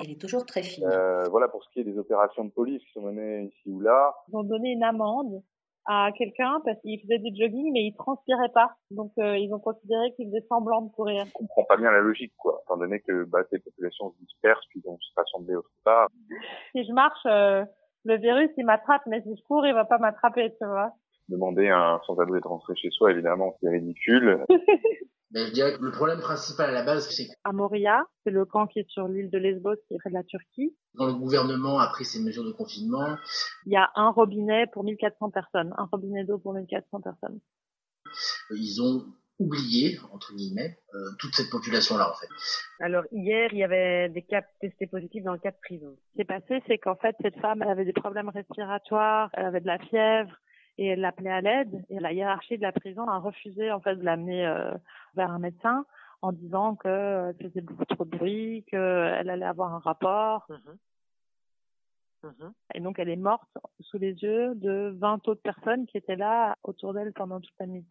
elle 0.00 0.10
est 0.10 0.20
toujours 0.20 0.44
très 0.44 0.62
fine. 0.62 0.84
Euh, 0.84 1.24
voilà 1.30 1.48
pour 1.48 1.64
ce 1.64 1.70
qui 1.70 1.80
est 1.80 1.84
des 1.84 1.98
opérations 1.98 2.44
de 2.44 2.50
police 2.50 2.82
qui 2.84 2.92
sont 2.92 3.02
menées 3.02 3.44
ici 3.44 3.70
ou 3.70 3.80
là. 3.80 4.12
Ils 4.28 4.36
ont 4.36 4.42
donné 4.42 4.72
une 4.72 4.82
amende 4.82 5.42
à 5.88 6.10
quelqu'un 6.16 6.60
parce 6.64 6.78
qu'il 6.82 7.00
faisait 7.00 7.18
du 7.18 7.34
jogging 7.34 7.72
mais 7.72 7.86
il 7.86 7.94
transpirait 7.94 8.50
pas. 8.54 8.76
Donc 8.90 9.12
euh, 9.18 9.36
ils 9.36 9.52
ont 9.52 9.58
considéré 9.58 10.12
qu'il 10.14 10.28
faisait 10.28 10.44
semblant 10.48 10.82
de 10.82 10.92
courir. 10.92 11.24
On 11.34 11.38
comprend 11.38 11.64
pas 11.64 11.76
bien 11.78 11.90
la 11.90 12.00
logique, 12.00 12.34
quoi, 12.36 12.60
étant 12.64 12.76
donné 12.76 13.00
que 13.00 13.24
bah, 13.24 13.40
ces 13.50 13.58
populations 13.58 14.12
se 14.12 14.18
dispersent 14.18 14.66
puis 14.68 14.80
vont 14.84 14.98
se 15.00 15.10
rassembler 15.16 15.56
autre 15.56 15.70
part. 15.82 16.08
Si 16.72 16.84
je 16.84 16.92
marche, 16.92 17.26
euh, 17.26 17.64
le 18.04 18.16
virus 18.18 18.50
il 18.58 18.66
m'attrape, 18.66 19.02
mais 19.06 19.22
si 19.22 19.34
je 19.34 19.42
cours, 19.44 19.66
il 19.66 19.74
va 19.74 19.86
pas 19.86 19.98
m'attraper, 19.98 20.50
tu 20.60 20.66
vois. 20.66 20.92
Demander 21.28 21.68
à 21.68 21.94
un 21.94 22.00
sans-abri 22.06 22.40
de 22.40 22.46
rentrer 22.46 22.74
chez 22.76 22.90
soi, 22.90 23.10
évidemment, 23.10 23.54
c'est 23.60 23.68
ridicule. 23.68 24.44
Mais 25.30 25.46
je 25.46 25.52
dirais 25.52 25.76
que 25.76 25.82
le 25.82 25.90
problème 25.92 26.20
principal 26.20 26.70
à 26.70 26.72
la 26.72 26.82
base, 26.82 27.08
c'est 27.10 27.26
que 27.26 27.32
À 27.44 27.52
Moria, 27.52 28.04
c'est 28.24 28.30
le 28.30 28.44
camp 28.46 28.66
qui 28.66 28.78
est 28.78 28.88
sur 28.88 29.08
l'île 29.08 29.30
de 29.30 29.38
Lesbos, 29.38 29.76
qui 29.86 29.94
est 29.94 29.98
près 29.98 30.10
de 30.10 30.14
la 30.14 30.24
Turquie. 30.24 30.74
quand 30.96 31.06
le 31.06 31.14
gouvernement 31.14 31.78
a 31.78 31.88
pris 31.88 32.04
ces 32.04 32.20
mesures 32.20 32.44
de 32.44 32.52
confinement, 32.52 33.16
Il 33.66 33.72
y 33.72 33.76
a 33.76 33.90
un 33.94 34.10
robinet 34.10 34.66
pour 34.72 34.84
1400 34.84 35.30
personnes, 35.30 35.74
un 35.76 35.84
robinet 35.84 36.24
d'eau 36.24 36.38
pour 36.38 36.54
1400 36.54 37.00
personnes. 37.02 37.40
ils 38.50 38.80
ont 38.80 39.04
oublié, 39.38 39.98
entre 40.12 40.34
guillemets, 40.34 40.76
euh, 40.94 40.98
toute 41.20 41.34
cette 41.34 41.50
population-là, 41.50 42.10
en 42.10 42.14
fait. 42.14 42.26
Alors 42.80 43.04
hier, 43.12 43.50
il 43.52 43.58
y 43.58 43.62
avait 43.64 44.08
des 44.08 44.22
cas 44.22 44.42
testés 44.60 44.86
positifs 44.88 45.22
dans 45.22 45.32
le 45.32 45.38
cas 45.38 45.52
de 45.52 45.56
prison. 45.62 45.94
Ce 45.96 46.10
qui 46.10 46.16
s'est 46.16 46.24
passé, 46.24 46.62
c'est 46.66 46.78
qu'en 46.78 46.96
fait, 46.96 47.14
cette 47.22 47.38
femme, 47.40 47.62
elle 47.62 47.70
avait 47.70 47.84
des 47.84 47.92
problèmes 47.92 48.30
respiratoires, 48.30 49.30
elle 49.34 49.46
avait 49.46 49.60
de 49.60 49.66
la 49.66 49.78
fièvre, 49.78 50.32
et 50.78 50.86
elle 50.86 51.00
l'appelait 51.00 51.30
à 51.30 51.40
l'aide. 51.40 51.84
Et 51.90 51.98
la 51.98 52.12
hiérarchie 52.12 52.56
de 52.56 52.62
la 52.62 52.72
prison 52.72 53.06
a 53.08 53.18
refusé, 53.18 53.70
en 53.70 53.80
fait, 53.80 53.96
de 53.96 54.04
l'amener 54.04 54.46
euh, 54.46 54.72
vers 55.14 55.30
un 55.30 55.38
médecin 55.38 55.84
en 56.22 56.32
disant 56.32 56.76
que 56.76 56.88
euh, 56.88 57.32
elle 57.38 57.48
faisait 57.48 57.60
beaucoup 57.60 57.84
trop 57.84 58.04
de 58.04 58.16
bruit, 58.16 58.64
qu'elle 58.68 59.28
allait 59.28 59.44
avoir 59.44 59.74
un 59.74 59.80
rapport. 59.80 60.46
Et 62.74 62.80
donc, 62.80 62.98
elle 62.98 63.08
est 63.08 63.16
morte 63.16 63.48
sous 63.80 63.98
les 63.98 64.12
yeux 64.12 64.54
de 64.56 64.94
20 64.98 65.28
autres 65.28 65.42
personnes 65.42 65.86
qui 65.86 65.96
étaient 65.96 66.16
là 66.16 66.56
autour 66.64 66.92
d'elle 66.92 67.12
pendant 67.12 67.40
toute 67.40 67.54
la 67.60 67.66
nuit. 67.66 67.84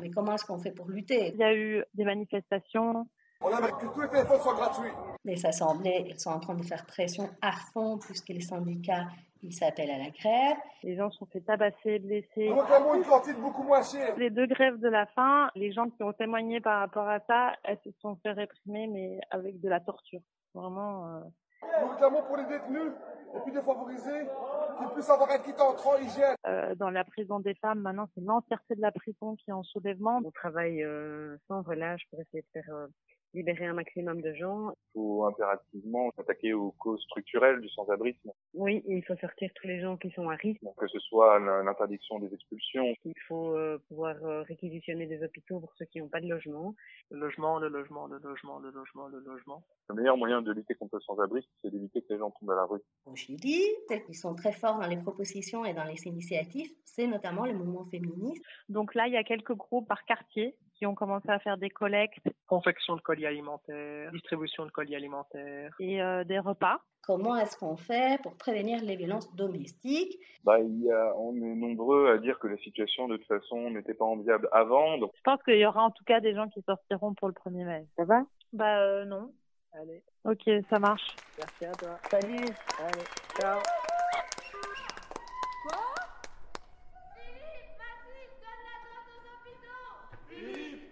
Mais 0.00 0.08
comment 0.20 0.34
est-ce 0.34 0.44
qu'on 0.44 0.58
fait 0.58 0.72
pour 0.72 0.88
lutter 0.88 1.28
Il 1.32 1.36
y 1.38 1.42
a 1.44 1.54
eu 1.54 1.82
des 1.94 2.04
manifestations. 2.04 3.06
On 3.40 3.48
aimerait 3.48 3.72
que 3.72 3.86
tous 3.92 4.02
les 4.02 4.08
téléphones 4.08 4.40
soient 4.40 4.54
gratuits. 4.54 4.90
Les 5.24 5.46
assemblées, 5.46 6.04
ils 6.08 6.20
sont 6.20 6.30
en 6.30 6.40
train 6.40 6.54
de 6.54 6.62
faire 6.62 6.84
pression 6.84 7.28
à 7.40 7.52
fond 7.52 7.98
puisque 7.98 8.28
les 8.28 8.42
syndicats, 8.42 9.06
ils 9.42 9.54
s'appellent 9.54 9.90
à 9.90 9.96
la 9.96 10.10
grève. 10.10 10.58
Les 10.82 10.94
gens 10.96 11.10
se 11.10 11.16
sont 11.18 11.26
fait 11.26 11.40
tabasser, 11.40 11.98
blessés. 12.00 12.50
Nous 12.50 12.58
réclamons 12.60 12.94
une 12.96 13.04
cantine 13.04 13.36
beaucoup 13.40 13.62
moins 13.62 13.82
chère. 13.82 14.14
Les 14.18 14.28
deux 14.28 14.46
grèves 14.46 14.78
de 14.78 14.88
la 14.90 15.06
faim, 15.06 15.48
les 15.54 15.72
gens 15.72 15.88
qui 15.88 16.02
ont 16.02 16.12
témoigné 16.12 16.60
par 16.60 16.80
rapport 16.80 17.08
à 17.08 17.20
ça, 17.20 17.54
elles 17.64 17.78
se 17.82 17.90
sont 18.02 18.16
fait 18.22 18.32
réprimer, 18.32 18.86
mais 18.88 19.18
avec 19.30 19.58
de 19.58 19.68
la 19.70 19.80
torture. 19.80 20.20
Vraiment. 20.54 21.06
euh, 21.16 21.20
Nous 21.80 21.88
réclamons 21.92 22.22
pour 22.24 22.36
les 22.36 22.44
détenus 22.44 22.92
les 23.34 23.40
plus 23.40 23.52
défavorisés 23.52 24.26
qu'ils 24.78 24.88
puissent 24.94 25.10
avoir 25.10 25.30
un 25.30 25.38
kit 25.38 25.52
entrant 25.58 25.96
hygiène. 25.98 26.36
euh, 26.46 26.74
dans 26.74 26.90
la 26.90 27.04
prison 27.04 27.40
des 27.40 27.54
femmes, 27.54 27.80
maintenant, 27.80 28.08
c'est 28.14 28.24
l'entièreté 28.24 28.74
de 28.74 28.80
la 28.80 28.92
prison 28.92 29.36
qui 29.36 29.50
est 29.50 29.52
en 29.52 29.62
soulèvement. 29.62 30.20
On 30.24 30.30
travaille 30.30 30.82
euh, 30.82 31.36
sans 31.48 31.62
relâche 31.62 32.02
pour 32.10 32.20
essayer 32.20 32.42
de 32.42 32.60
faire 32.60 32.74
euh, 32.74 32.86
libérer 33.34 33.66
un 33.66 33.74
maximum 33.74 34.20
de 34.20 34.32
gens. 34.34 34.70
Il 34.70 34.92
faut 34.94 35.24
impérativement 35.26 36.10
s'attaquer 36.16 36.52
aux 36.52 36.72
causes 36.72 37.00
structurelles 37.02 37.60
du 37.60 37.68
sans-abrisme, 37.68 38.32
Oui, 38.54 38.82
il 38.88 39.04
faut 39.04 39.16
sortir 39.16 39.50
tous 39.54 39.66
les 39.66 39.80
gens 39.80 39.96
qui 39.96 40.10
sont 40.10 40.28
à 40.28 40.34
risque. 40.34 40.60
que 40.76 40.88
ce 40.88 40.98
soit 40.98 41.38
l'interdiction 41.64 42.18
des 42.18 42.32
expulsions, 42.34 42.94
Il 43.04 43.14
faut 43.28 43.56
euh, 43.56 43.78
pouvoir 43.88 44.16
euh, 44.24 44.42
réquisitionner 44.42 45.06
des 45.06 45.22
hôpitaux 45.22 45.60
pour 45.60 45.72
ceux 45.76 45.84
qui 45.86 46.00
n'ont 46.00 46.08
pas 46.08 46.20
de 46.20 46.28
logement. 46.28 46.74
Le 47.10 47.18
logement, 47.18 47.58
le 47.58 47.68
logement, 47.68 48.06
le 48.06 48.18
logement, 48.18 48.58
le 48.58 48.70
logement, 48.70 49.06
le 49.08 49.20
logement. 49.20 49.62
Le 49.88 49.94
meilleur 49.94 50.16
moyen 50.16 50.42
de 50.42 50.52
lutter 50.52 50.74
contre 50.74 50.96
le 50.96 51.00
sans-abrisme, 51.02 51.48
c'est 51.62 51.70
d'éviter 51.70 52.02
que 52.02 52.12
les 52.12 52.18
gens 52.18 52.30
tombent 52.30 52.50
à 52.50 52.56
la 52.56 52.64
rue. 52.64 52.80
Au 53.06 53.14
Chili, 53.14 53.62
celles 53.88 54.04
qui 54.04 54.14
sont 54.14 54.34
très 54.34 54.52
forts 54.52 54.78
dans 54.78 54.86
les 54.88 54.96
propositions 54.96 55.64
et 55.64 55.74
dans 55.74 55.84
les 55.84 56.06
initiatives, 56.06 56.70
c'est 56.84 57.06
notamment 57.06 57.44
les 57.44 57.54
mouvements 57.54 57.84
féministes. 57.86 58.42
Donc 58.68 58.94
là, 58.94 59.06
il 59.06 59.12
y 59.14 59.16
a 59.16 59.24
quelques 59.24 59.54
groupes 59.54 59.88
par 59.88 60.04
quartier 60.04 60.56
qui 60.80 60.86
ont 60.86 60.94
commencé 60.94 61.28
à 61.28 61.38
faire 61.38 61.58
des 61.58 61.68
collectes 61.68 62.26
Confection 62.46 62.96
de 62.96 63.02
colis 63.02 63.26
alimentaires, 63.26 64.10
distribution 64.12 64.64
de 64.64 64.70
colis 64.70 64.96
alimentaires. 64.96 65.74
et 65.78 66.00
euh, 66.00 66.24
des 66.24 66.38
repas. 66.38 66.80
Comment 67.02 67.36
est-ce 67.36 67.56
qu'on 67.58 67.76
fait 67.76 68.18
pour 68.22 68.34
prévenir 68.38 68.82
les 68.82 68.96
violences 68.96 69.30
domestiques? 69.36 70.18
Bah, 70.42 70.58
il 70.58 70.82
y 70.82 70.90
a, 70.90 71.12
on 71.18 71.36
est 71.36 71.54
nombreux 71.54 72.10
à 72.10 72.16
dire 72.16 72.38
que 72.38 72.46
la 72.48 72.56
situation 72.58 73.08
de 73.08 73.18
toute 73.18 73.26
façon 73.26 73.70
n'était 73.70 73.92
pas 73.92 74.06
enviable 74.06 74.48
avant, 74.52 74.96
donc 74.96 75.12
Je 75.16 75.22
pense 75.22 75.42
qu'il 75.42 75.58
y 75.58 75.66
aura 75.66 75.82
en 75.82 75.90
tout 75.90 76.04
cas 76.04 76.20
des 76.20 76.34
gens 76.34 76.48
qui 76.48 76.62
sortiront 76.62 77.12
pour 77.12 77.28
le 77.28 77.34
1er 77.34 77.64
mai. 77.66 77.86
Ça 77.98 78.04
va? 78.04 78.22
Bah 78.54 78.80
euh, 78.80 79.04
non. 79.04 79.32
Allez, 79.74 80.02
Ok, 80.24 80.50
ça 80.70 80.78
marche. 80.78 81.14
merci 81.38 81.64
à 81.66 81.72
toi. 81.72 81.98
Salut 82.10 82.36
Allez, 82.36 83.04
ciao. 83.38 83.58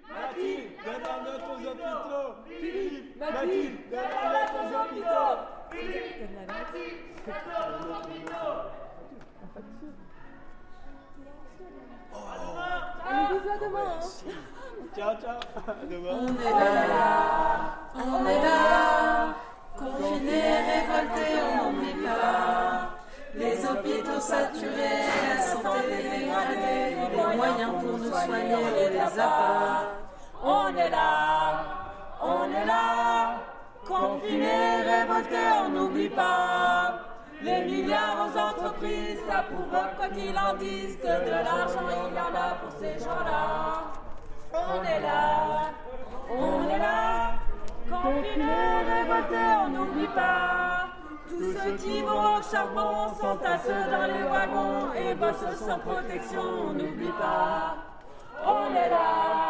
Mathilde, 0.09 0.71
donne 0.85 1.03
la 1.03 1.23
note 1.25 1.43
aux 1.51 1.67
hôpitaux 1.69 2.35
Philippe, 2.47 3.18
Mathilde, 3.33 3.77
la 3.93 4.01
aux 4.51 4.73
hôpitaux 4.75 5.09
hein. 5.11 5.49
Ciao, 14.97 15.15
ciao 15.21 15.39
On 15.67 16.27
est 16.29 16.51
là, 16.51 17.09
on 17.95 18.27
est 18.27 18.43
là, 18.43 19.35
confinés, 19.77 20.59
révoltés, 20.69 21.35
on 21.43 21.73
n'oublie 21.73 21.99
pas. 22.05 22.95
Les 23.35 23.57
hôpitaux 23.65 24.21
saturés, 24.21 25.07
la 25.29 25.43
santé 25.43 25.81
dégradée, 25.89 26.97
les 27.15 27.37
moyens 27.37 27.73
pour 27.81 27.99
nous 27.99 28.11
soigner, 28.11 28.91
les. 28.91 28.99
On 30.43 30.77
est 30.77 30.91
là, 30.91 31.78
on 32.23 32.45
est 32.53 32.67
là, 32.67 33.37
confinés, 33.87 34.83
révoltés, 34.83 35.51
on 35.65 35.69
n'oublie 35.71 36.09
pas. 36.09 37.01
Les 37.41 37.65
milliards 37.65 38.27
aux 38.27 38.39
entreprises, 38.39 39.21
ça 39.29 39.45
provoque 39.45 39.97
quoi 39.97 40.09
qu'ils 40.09 40.37
en 40.37 40.55
disent 40.55 40.97
que 40.97 41.25
de 41.25 41.31
l'argent 41.31 41.87
il 41.89 42.15
y 42.15 42.21
en 42.21 42.35
a 42.35 42.55
pour 42.57 42.73
ces 42.81 42.99
gens-là. 42.99 43.85
On 44.53 44.83
est 44.83 45.01
là, 45.01 45.71
on 46.31 46.69
est 46.69 46.79
là, 46.79 47.35
confinés, 47.89 48.83
révoltés, 48.91 49.57
on 49.65 49.69
n'oublie 49.69 50.09
pas. 50.09 50.89
Tous 51.29 51.53
ceux 51.53 51.77
qui 51.77 52.03
vont 52.03 52.39
au 52.39 52.43
charbon 52.43 53.15
sont 53.21 53.39
à 53.45 53.59
ceux 53.59 53.91
dans 53.91 54.07
les 54.07 54.25
wagons 54.25 54.93
et 54.95 55.15
bossent 55.15 55.59
sans 55.59 55.79
protection, 55.79 56.43
on 56.71 56.73
n'oublie 56.73 57.13
pas. 57.21 57.77
On 58.45 58.75
est 58.75 58.91
là, 58.91 59.48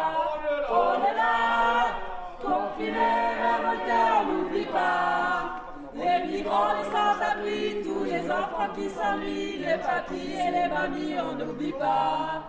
confinés, 2.49 3.29
révoltés, 3.43 4.05
on 4.19 4.23
n'oublie 4.31 4.65
pas. 4.65 5.61
Les 5.95 6.19
migrants, 6.27 6.73
les 6.77 6.89
sans-abri, 6.95 7.83
tous 7.83 8.03
les 8.03 8.31
enfants 8.31 8.71
qui 8.75 8.89
s'ennuient, 8.89 9.57
les 9.57 9.77
papis 9.77 10.33
et 10.45 10.51
les 10.51 10.67
mamies, 10.73 11.15
on 11.19 11.33
n'oublie 11.35 11.73
pas. 11.73 12.43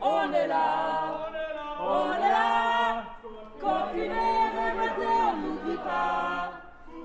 On 0.00 0.32
est 0.32 0.46
là, 0.46 1.28
on 1.80 2.12
est 2.12 2.32
là, 2.38 3.04
confinés, 3.60 4.36
on 4.98 5.36
n'oublie 5.42 5.78
pas. 5.78 6.52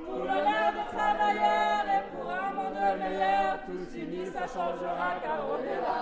Pour 0.05 0.19
l'honneur 0.19 0.69
des 0.77 0.95
travailleurs 0.95 1.85
et 1.95 2.03
pour 2.11 2.30
un 2.31 2.51
monde 2.57 2.99
meilleur, 2.99 3.59
tous 3.65 3.97
unis, 3.97 4.27
ça 4.34 4.45
changera 4.47 5.09
car 5.23 5.39
on 5.49 5.59
est 5.63 5.81
là. 5.88 6.01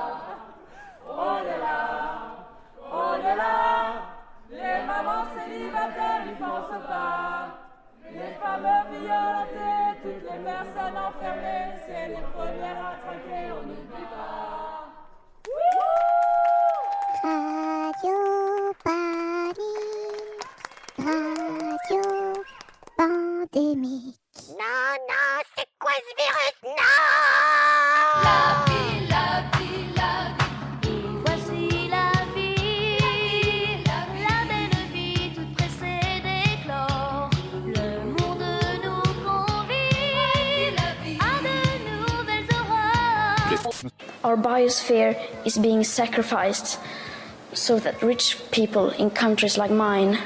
On 1.11 1.37
est 1.39 1.59
là, 1.59 1.77
on 2.91 3.15
est 3.15 3.35
là, 3.35 4.18
les 4.51 4.83
mamans 4.85 5.25
célibataires 5.35 6.25
n'y 6.25 6.33
pensent 6.33 6.87
pas. 6.87 7.47
Les 8.11 8.33
femmes 8.41 8.67
violentées, 8.91 9.99
toutes 10.01 10.23
les 10.31 10.39
personnes 10.43 10.97
enfermées, 10.97 11.73
c'est 11.85 12.07
les 12.07 12.23
premières 12.33 12.85
à 12.85 12.95
traquer, 13.05 13.51
on 13.51 13.61
n'oublie 13.67 14.07
pas. 14.09 14.89
Radio 17.21 18.17
Panique, 18.83 20.47
Radio 20.97 22.03
Pandémique. 22.97 24.15
Non, 24.49 24.89
non, 25.09 25.29
c'est 25.55 25.69
quoi 25.79 25.91
ce 25.95 26.11
virus? 26.17 26.57
Non 26.63 26.71
La 28.23 28.37
vie, 28.65 28.73
la 28.73 28.78
Our 44.21 44.35
biosphere 44.35 45.15
is 45.45 45.57
being 45.57 45.85
sacrificed 45.85 46.77
so 47.53 47.79
that 47.79 48.01
rich 48.03 48.37
people 48.51 48.89
in 48.89 49.11
countries 49.11 49.57
like 49.57 49.71
mine 49.71 50.19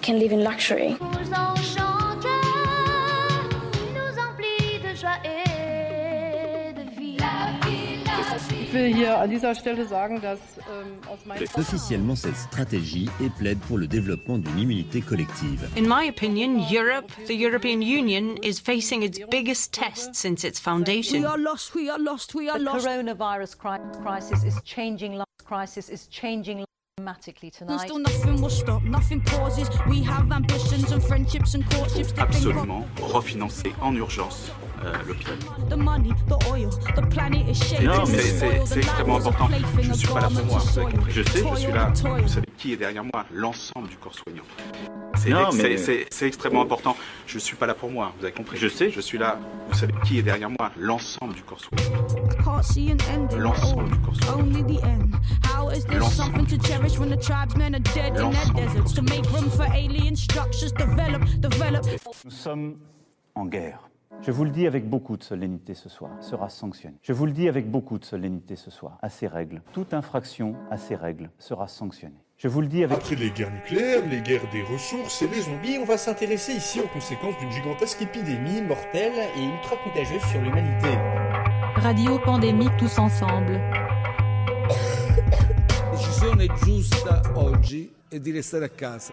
can 0.00 0.18
live 0.18 0.32
in 0.32 0.42
luxury. 0.42 0.96
Officiellement 11.56 12.16
cette 12.16 12.36
stratégie 12.36 13.08
et 13.22 13.30
plaide 13.30 13.58
pour 13.60 13.78
le 13.78 13.86
développement 13.86 14.38
d'une 14.38 14.58
immunité 14.58 15.00
collective. 15.00 15.68
In 15.76 15.82
my 15.82 16.08
opinion, 16.08 16.64
Europe, 16.70 17.10
the 17.26 17.34
European 17.34 17.80
Union, 17.80 18.36
is 18.42 18.60
facing 18.60 19.02
its 19.02 19.20
biggest 19.30 19.72
test 19.72 20.14
since 20.14 20.44
its 20.44 20.60
foundation. 20.60 21.20
We 21.20 21.26
are 21.26 21.38
lost, 21.38 21.74
we 21.74 21.90
are 21.90 21.98
lost, 21.98 22.34
we 22.34 22.48
are 22.48 22.58
the 22.58 22.64
lost. 22.64 22.86
coronavirus 22.86 23.56
cri- 23.56 24.02
crisis 24.02 24.44
is 24.44 24.60
changing. 24.64 25.22
Crisis 25.44 25.90
is 25.90 26.06
changing 26.08 26.64
dramatically 26.96 27.50
tonight. 27.50 27.80
still 27.80 27.98
nothing 27.98 28.40
will 28.40 28.50
stop, 28.50 28.82
nothing 28.82 29.20
pauses. 29.20 29.68
We 29.88 30.02
have 30.04 30.30
ambitions 30.32 30.92
and 30.92 31.02
friendships 31.02 31.54
and 31.54 31.64
courtships 31.70 32.12
that 32.12 32.32
think 32.32 32.46
Absolument 32.46 32.86
refinancer 33.12 33.72
en 33.82 33.96
urgence 33.96 34.52
euh, 34.84 34.92
l'hôpital. 35.06 35.34
Non, 37.82 38.04
mais 38.06 38.18
c'est 38.66 38.76
extrêmement 38.78 39.16
important. 39.16 39.48
Je 39.80 39.90
a 39.90 39.94
suis 39.94 40.08
pas 40.08 40.20
là 40.20 40.28
pour 40.28 40.44
moi. 40.46 40.58
to 40.58 40.64
vous 40.64 40.78
avez 40.78 40.82
soil. 40.82 40.92
compris. 40.92 41.12
Je 41.12 41.22
sais, 41.22 41.44
je 41.50 41.56
suis 41.56 41.72
là. 41.72 41.92
Vous 42.22 42.28
savez 42.28 42.46
qui 42.58 42.72
est 42.72 42.76
derrière 42.76 43.04
moi? 43.04 43.24
L'ensemble 43.32 43.88
du 43.88 43.96
corps 43.96 44.14
soignant. 44.14 44.42
C'est 45.16 45.30
ex- 45.30 45.56
mais- 45.56 46.06
extrêmement 46.26 46.62
important. 46.62 46.96
Je 47.26 47.38
suis 47.38 47.56
pas 47.56 47.66
là 47.66 47.74
pour 47.74 47.90
moi. 47.90 48.12
Vous 48.18 48.24
avez 48.24 48.34
compris? 48.34 48.56
Je 48.58 48.68
sais, 48.68 48.90
je 48.90 49.00
suis 49.00 49.18
là. 49.18 49.38
Vous 49.70 49.78
savez 49.78 49.92
qui 50.04 50.18
est 50.18 50.22
derrière 50.22 50.50
moi? 50.50 50.70
L'ensemble 50.78 51.34
du 51.34 51.42
corps 51.42 51.60
soignant. 51.60 52.06
I 52.30 52.42
can't 52.44 52.62
see 52.62 52.90
an 52.92 52.96
ending. 53.14 53.38
L'ensemble 53.38 53.90
du 53.90 53.98
corps 54.00 54.16
soignant. 54.16 54.38
Only 54.40 54.62
the 54.78 54.82
end. 54.84 55.14
How 55.54 55.70
is 55.70 55.84
this 55.86 55.98
L'ensemble 55.98 56.38
something 56.38 56.58
to 56.58 56.66
cherish 56.66 56.98
when 56.98 57.10
the 57.10 57.18
tribesmen 57.20 57.74
are 57.74 57.80
dead 57.94 58.16
in 58.18 58.30
their 58.30 58.66
deserts? 58.66 58.92
To 58.94 59.02
make 59.02 59.24
room 59.32 59.50
for 59.50 59.66
alien 59.74 60.16
structures, 60.16 60.72
develop, 60.72 61.22
develop. 61.40 61.84
Nous 62.24 62.30
sommes 62.30 62.76
en 63.34 63.46
guerre. 63.46 63.78
Je 64.20 64.30
vous 64.30 64.44
le 64.44 64.50
dis 64.50 64.66
avec 64.66 64.88
beaucoup 64.88 65.16
de 65.16 65.22
solennité 65.22 65.74
ce 65.74 65.88
soir, 65.88 66.10
sera 66.20 66.48
sanctionné. 66.48 66.96
Je 67.02 67.12
vous 67.12 67.26
le 67.26 67.32
dis 67.32 67.48
avec 67.48 67.70
beaucoup 67.70 67.98
de 67.98 68.04
solennité 68.04 68.56
ce 68.56 68.70
soir, 68.70 68.98
à 69.02 69.08
ces 69.08 69.26
règles. 69.26 69.62
Toute 69.72 69.92
infraction 69.92 70.56
à 70.70 70.76
ces 70.78 70.96
règles 70.96 71.30
sera 71.38 71.68
sanctionnée. 71.68 72.24
Je 72.36 72.48
vous 72.48 72.60
le 72.60 72.66
dis 72.66 72.82
avec... 72.82 72.98
Après 72.98 73.16
les 73.16 73.30
guerres 73.30 73.52
nucléaires, 73.52 74.06
les 74.06 74.20
guerres 74.20 74.50
des 74.50 74.62
ressources 74.62 75.22
et 75.22 75.28
les 75.28 75.42
zombies, 75.42 75.78
on 75.78 75.84
va 75.84 75.98
s'intéresser 75.98 76.52
ici 76.54 76.80
aux 76.80 76.88
conséquences 76.88 77.38
d'une 77.38 77.50
gigantesque 77.50 78.02
épidémie 78.02 78.62
mortelle 78.62 79.12
et 79.36 79.44
ultra 79.44 79.76
contagieuse 79.84 80.22
sur 80.24 80.40
l'humanité. 80.40 80.88
Radio 81.76 82.18
pandémique 82.18 82.76
tous 82.78 82.98
ensemble. 82.98 83.52
La 85.94 86.00
decisione 86.00 86.48
giusta 86.64 87.22
oggi 87.34 87.92
è 88.08 88.18
di 88.18 88.32
restare 88.32 88.64
a 88.64 88.68
casa. 88.68 89.12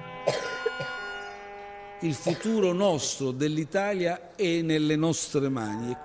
Il 2.03 2.15
futuro 2.15 2.73
nostro 2.73 3.29
dell'Italia 3.29 4.35
è 4.35 4.61
nelle 4.61 4.95
nostre 4.95 5.49
mani. 5.49 5.95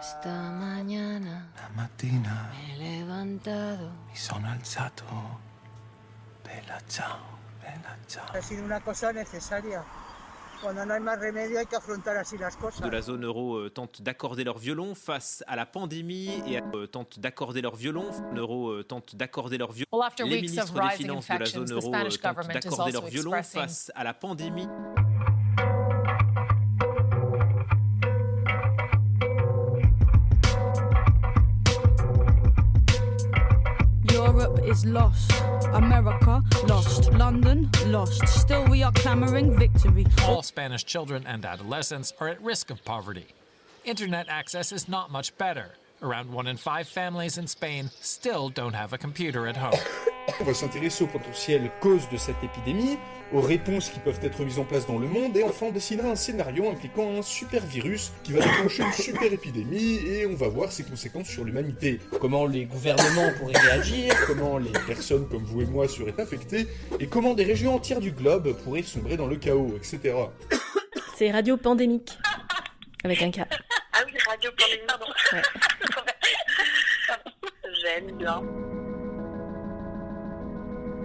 Esta 0.00 0.50
mañana 0.50 1.50
La 1.54 1.68
mattina 1.74 2.48
me 2.50 2.72
he 2.72 2.76
levantado 2.78 3.90
mi 4.08 4.16
sono 4.16 4.48
alzato. 4.48 5.04
Bella 6.42 6.80
ciao, 6.88 7.20
bella 7.60 7.94
ciao. 8.06 8.30
Ha 8.32 8.40
sido 8.40 8.62
una 8.62 8.80
cosa 8.80 9.10
necesaria. 9.10 9.84
De 12.82 12.88
la 12.90 13.00
zone 13.02 13.24
euro 13.24 13.56
euh, 13.56 13.70
tentent 13.70 14.02
d'accorder 14.02 14.44
leur 14.44 14.58
violon 14.58 14.94
face 14.94 15.44
à 15.46 15.56
la 15.56 15.66
pandémie 15.66 16.30
et 16.46 16.60
euh, 16.74 16.86
tentent 16.86 17.20
d'accorder 17.20 17.60
leur 17.60 17.76
violon. 17.76 18.06
Euro 18.34 18.70
euh, 18.70 18.82
tentent 18.82 19.14
d'accorder 19.16 19.58
leur 19.58 19.72
violon. 19.72 19.88
Les 20.24 20.40
ministres 20.42 20.72
des 20.74 20.96
Finances 20.96 21.28
de 21.28 21.38
la 21.38 21.44
zone 21.44 21.72
euro 21.72 21.94
euh, 21.94 22.08
tentent 22.10 22.48
d'accorder 22.48 22.92
leur 22.92 23.06
violon 23.06 23.34
expressing 23.34 23.60
face 23.60 23.92
à 23.94 24.04
la 24.04 24.14
pandémie. 24.14 24.68
Europe 34.18 34.58
is 34.64 34.84
lost. 34.84 35.30
America 35.72 36.42
lost. 36.66 37.12
London 37.12 37.70
lost. 37.86 38.26
Still, 38.26 38.64
we 38.66 38.82
are 38.82 38.90
clamoring 38.90 39.56
victory. 39.56 40.06
All 40.24 40.42
Spanish 40.42 40.82
children 40.84 41.24
and 41.24 41.44
adolescents 41.44 42.12
are 42.18 42.26
at 42.26 42.42
risk 42.42 42.70
of 42.70 42.84
poverty. 42.84 43.26
Internet 43.84 44.26
access 44.28 44.72
is 44.72 44.88
not 44.88 45.12
much 45.12 45.38
better. 45.38 45.70
Around 46.02 46.32
one 46.32 46.48
in 46.48 46.56
five 46.56 46.88
families 46.88 47.38
in 47.38 47.46
Spain 47.46 47.90
still 48.00 48.48
don't 48.48 48.74
have 48.74 48.92
a 48.92 48.98
computer 48.98 49.46
at 49.46 49.56
home. 49.56 49.78
On 50.40 50.44
va 50.44 50.54
s'intéresser 50.54 51.04
aux 51.04 51.08
potentielles 51.08 51.70
causes 51.80 52.08
de 52.10 52.16
cette 52.16 52.42
épidémie, 52.42 52.98
aux 53.32 53.40
réponses 53.40 53.90
qui 53.90 53.98
peuvent 53.98 54.20
être 54.22 54.42
mises 54.44 54.58
en 54.58 54.64
place 54.64 54.86
dans 54.86 54.98
le 54.98 55.06
monde, 55.06 55.36
et 55.36 55.42
enfin 55.42 55.66
on 55.66 55.70
dessinera 55.70 56.08
un 56.08 56.16
scénario 56.16 56.68
impliquant 56.70 57.18
un 57.18 57.22
super 57.22 57.64
virus 57.64 58.12
qui 58.22 58.32
va 58.32 58.40
déclencher 58.40 58.82
une 58.82 58.92
super 58.92 59.32
épidémie, 59.32 59.96
et 60.06 60.26
on 60.26 60.34
va 60.34 60.48
voir 60.48 60.72
ses 60.72 60.84
conséquences 60.84 61.28
sur 61.28 61.44
l'humanité. 61.44 62.00
Comment 62.20 62.46
les 62.46 62.64
gouvernements 62.64 63.30
pourraient 63.38 63.58
réagir, 63.58 64.14
comment 64.26 64.58
les 64.58 64.72
personnes 64.86 65.28
comme 65.28 65.44
vous 65.44 65.62
et 65.62 65.66
moi 65.66 65.88
seraient 65.88 66.18
affectées, 66.18 66.66
et 67.00 67.06
comment 67.06 67.34
des 67.34 67.44
régions 67.44 67.74
entières 67.74 68.00
du 68.00 68.12
globe 68.12 68.52
pourraient 68.64 68.82
sombrer 68.82 69.16
dans 69.16 69.26
le 69.26 69.36
chaos, 69.36 69.74
etc. 69.76 70.14
C'est 71.16 71.30
Radio 71.30 71.56
Pandémique. 71.56 72.18
Avec 73.04 73.22
un 73.22 73.30
K. 73.30 73.40
Ah 73.92 74.00
oui, 74.06 74.12
radio 74.28 74.50
pandémie, 74.58 74.86
pardon. 74.86 75.06
J'aime 77.82 78.16
bien. 78.16 78.77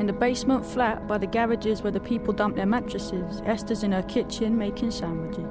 In 0.04 0.08
the 0.08 0.12
basement 0.12 0.66
flat 0.66 1.08
by 1.08 1.18
the 1.18 1.26
garages 1.26 1.82
where 1.82 1.90
the 1.90 1.98
people 1.98 2.34
dump 2.34 2.58
their 2.58 2.66
mattresses, 2.66 3.42
Esther's 3.46 3.84
in 3.84 3.94
her 3.94 4.04
kitchen 4.04 4.58
making 4.58 4.92
sandwiches. 4.92 5.48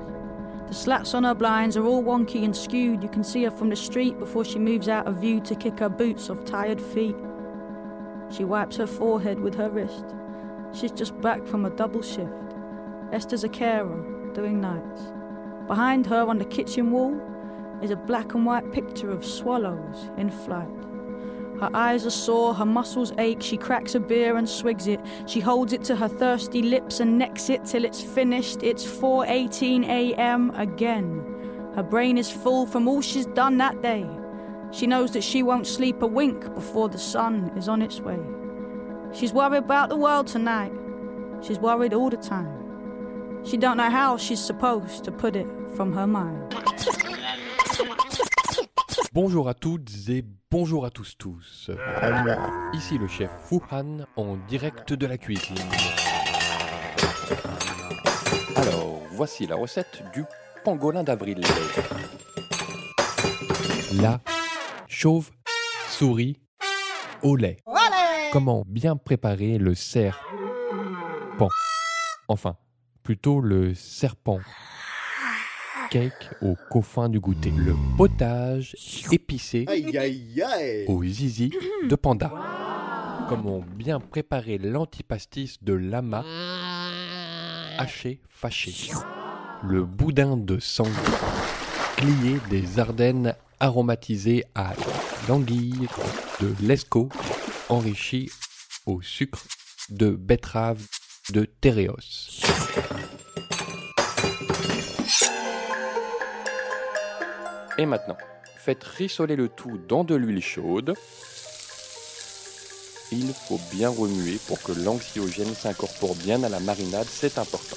The 0.69 0.75
slats 0.75 1.15
on 1.15 1.25
her 1.25 1.33
blinds 1.33 1.75
are 1.79 1.87
all 1.87 2.05
wonky 2.05 2.45
and 2.45 2.55
skewed. 2.55 3.03
You 3.03 3.09
can 3.09 3.25
see 3.25 3.45
her 3.45 3.51
from 3.51 3.71
the 3.71 3.77
street 3.77 4.19
before 4.19 4.45
she 4.45 4.59
moves 4.59 4.91
out 4.91 5.07
of 5.07 5.17
view 5.17 5.41
to 5.41 5.55
kick 5.55 5.79
her 5.79 5.89
boots 5.89 6.29
off 6.29 6.45
tired 6.45 6.83
feet. 6.83 7.17
She 8.29 8.45
wipes 8.45 8.77
her 8.77 8.87
forehead 8.87 9.41
with 9.41 9.55
her 9.55 9.71
wrist. 9.71 10.05
She's 10.75 10.93
just 10.93 11.19
back 11.23 11.47
from 11.47 11.65
a 11.65 11.71
double 11.71 12.03
shift. 12.03 12.55
Esther's 13.11 13.45
a 13.45 13.49
carer, 13.49 14.05
doing 14.35 14.61
nights. 14.61 15.01
Behind 15.67 16.05
her 16.09 16.27
on 16.27 16.37
the 16.37 16.45
kitchen 16.45 16.91
wall 16.91 17.19
is 17.81 17.91
a 17.91 17.97
black 17.97 18.35
and 18.35 18.45
white 18.45 18.71
picture 18.71 19.11
of 19.11 19.25
swallows 19.25 20.11
in 20.19 20.29
flight. 20.29 20.69
Her 21.63 21.71
eyes 21.75 22.05
are 22.05 22.11
sore, 22.11 22.55
her 22.55 22.67
muscles 22.67 23.13
ache. 23.19 23.41
She 23.41 23.57
cracks 23.57 23.95
a 23.95 24.01
beer 24.01 24.37
and 24.37 24.49
swigs 24.49 24.89
it. 24.89 24.99
She 25.27 25.39
holds 25.39 25.73
it 25.73 25.85
to 25.85 25.95
her 25.95 26.09
thirsty 26.09 26.61
lips 26.61 26.99
and 26.99 27.17
necks 27.17 27.49
it 27.51 27.65
till 27.65 27.85
it's 27.85 28.03
finished. 28.03 28.65
It's 28.65 28.85
4:18 28.85 29.85
a.m. 29.85 30.51
again. 30.57 31.25
Her 31.77 31.85
brain 31.85 32.19
is 32.19 32.29
full 32.29 32.67
from 32.67 32.89
all 32.89 33.01
she's 33.01 33.27
done 33.27 33.59
that 33.59 33.81
day. 33.81 34.05
She 34.73 34.89
knows 34.89 35.13
that 35.13 35.23
she 35.23 35.45
won't 35.45 35.69
sleep 35.69 36.03
a 36.03 36.07
wink 36.09 36.53
before 36.53 36.89
the 36.89 36.99
sun 36.99 37.53
is 37.57 37.69
on 37.69 37.81
its 37.81 38.01
way. 38.01 38.19
She's 39.13 39.33
worried 39.33 39.59
about 39.59 39.89
the 39.89 39.97
world 39.97 40.27
tonight. 40.27 40.73
She's 41.43 41.61
worried 41.61 41.95
all 41.95 42.11
the 42.11 42.17
time. 42.17 42.59
She 43.45 43.57
don't 43.57 43.77
know 43.77 43.91
how 43.91 44.17
she's 44.17 44.45
supposed 44.45 45.05
to 45.05 45.13
put 45.13 45.37
it 45.37 45.47
from 45.77 45.93
her 45.93 46.09
mind. 46.09 46.57
Bonjour 49.15 49.47
à 49.51 49.53
toutes 49.53 49.91
et 50.09 50.25
bonjour 50.51 50.87
à 50.87 50.91
tous 50.91 51.19
tous. 51.19 51.71
Ici 52.73 52.97
le 52.97 53.07
chef 53.07 53.31
Wuhan 53.51 54.07
en 54.17 54.39
direct 54.49 54.95
de 54.95 55.05
la 55.05 55.19
cuisine. 55.19 55.59
Alors, 58.57 59.03
voici 59.11 59.47
la 59.47 59.57
recette 59.57 60.03
du 60.15 60.25
pangolin 60.65 61.05
d'avril. 61.05 61.43
La 64.01 64.19
chauve 64.89 65.31
souris 65.91 66.41
au 67.23 67.37
lait. 67.37 67.59
Comment 68.33 68.65
bien 68.67 68.97
préparer 68.97 69.59
le 69.59 69.75
serpent? 69.75 71.51
Enfin, 72.29 72.57
plutôt 73.03 73.43
le 73.43 73.75
serpent 73.75 74.39
cake 75.93 76.31
au 76.41 76.57
coffin 76.71 77.11
du 77.11 77.21
goûter. 77.21 77.53
Le 77.55 77.75
potage 77.99 78.75
épicé 79.13 79.67
Aïe, 79.69 79.99
aïe, 79.99 80.43
aïe. 80.43 80.85
au 80.89 81.05
zizi 81.05 81.53
de 81.87 81.95
panda. 81.97 82.33
Comment 83.29 83.63
bien 83.77 84.01
préparer 84.01 84.57
l'antipastis 84.57 85.59
de 85.63 85.75
lama 85.75 86.25
haché 87.77 88.21
fâché. 88.31 88.91
Le 89.63 89.85
boudin 89.85 90.39
de 90.39 90.59
sanglier 90.59 90.95
plié 91.99 92.39
des 92.49 92.79
Ardennes 92.79 93.35
aromatisé 93.61 94.45
à 94.55 94.73
l'anguille 95.29 95.89
de 96.41 96.55
l'esco 96.63 97.11
enrichi 97.69 98.31
au 98.87 99.03
sucre 99.03 99.45
de 99.91 100.09
betterave 100.09 100.87
de 101.35 101.45
Téréos. 101.61 102.41
Et 107.79 107.87
maintenant, 107.87 108.19
faites 108.57 108.85
rissoler 108.85 109.35
le 109.35 109.49
tout 109.49 109.79
dans 109.89 110.05
de 110.05 110.15
l'huile 110.15 110.43
chaude. 110.43 110.95
Il 113.11 113.33
faut 113.33 113.61
bien 113.73 113.89
remuer 113.89 114.39
pour 114.47 114.63
que 114.63 114.73
l'anxiogène 114.73 115.55
s'incorpore 115.55 116.15
bien 116.17 116.43
à 116.43 116.49
la 116.49 116.61
marinade, 116.61 117.07
c'est 117.09 117.39
important. 117.39 117.77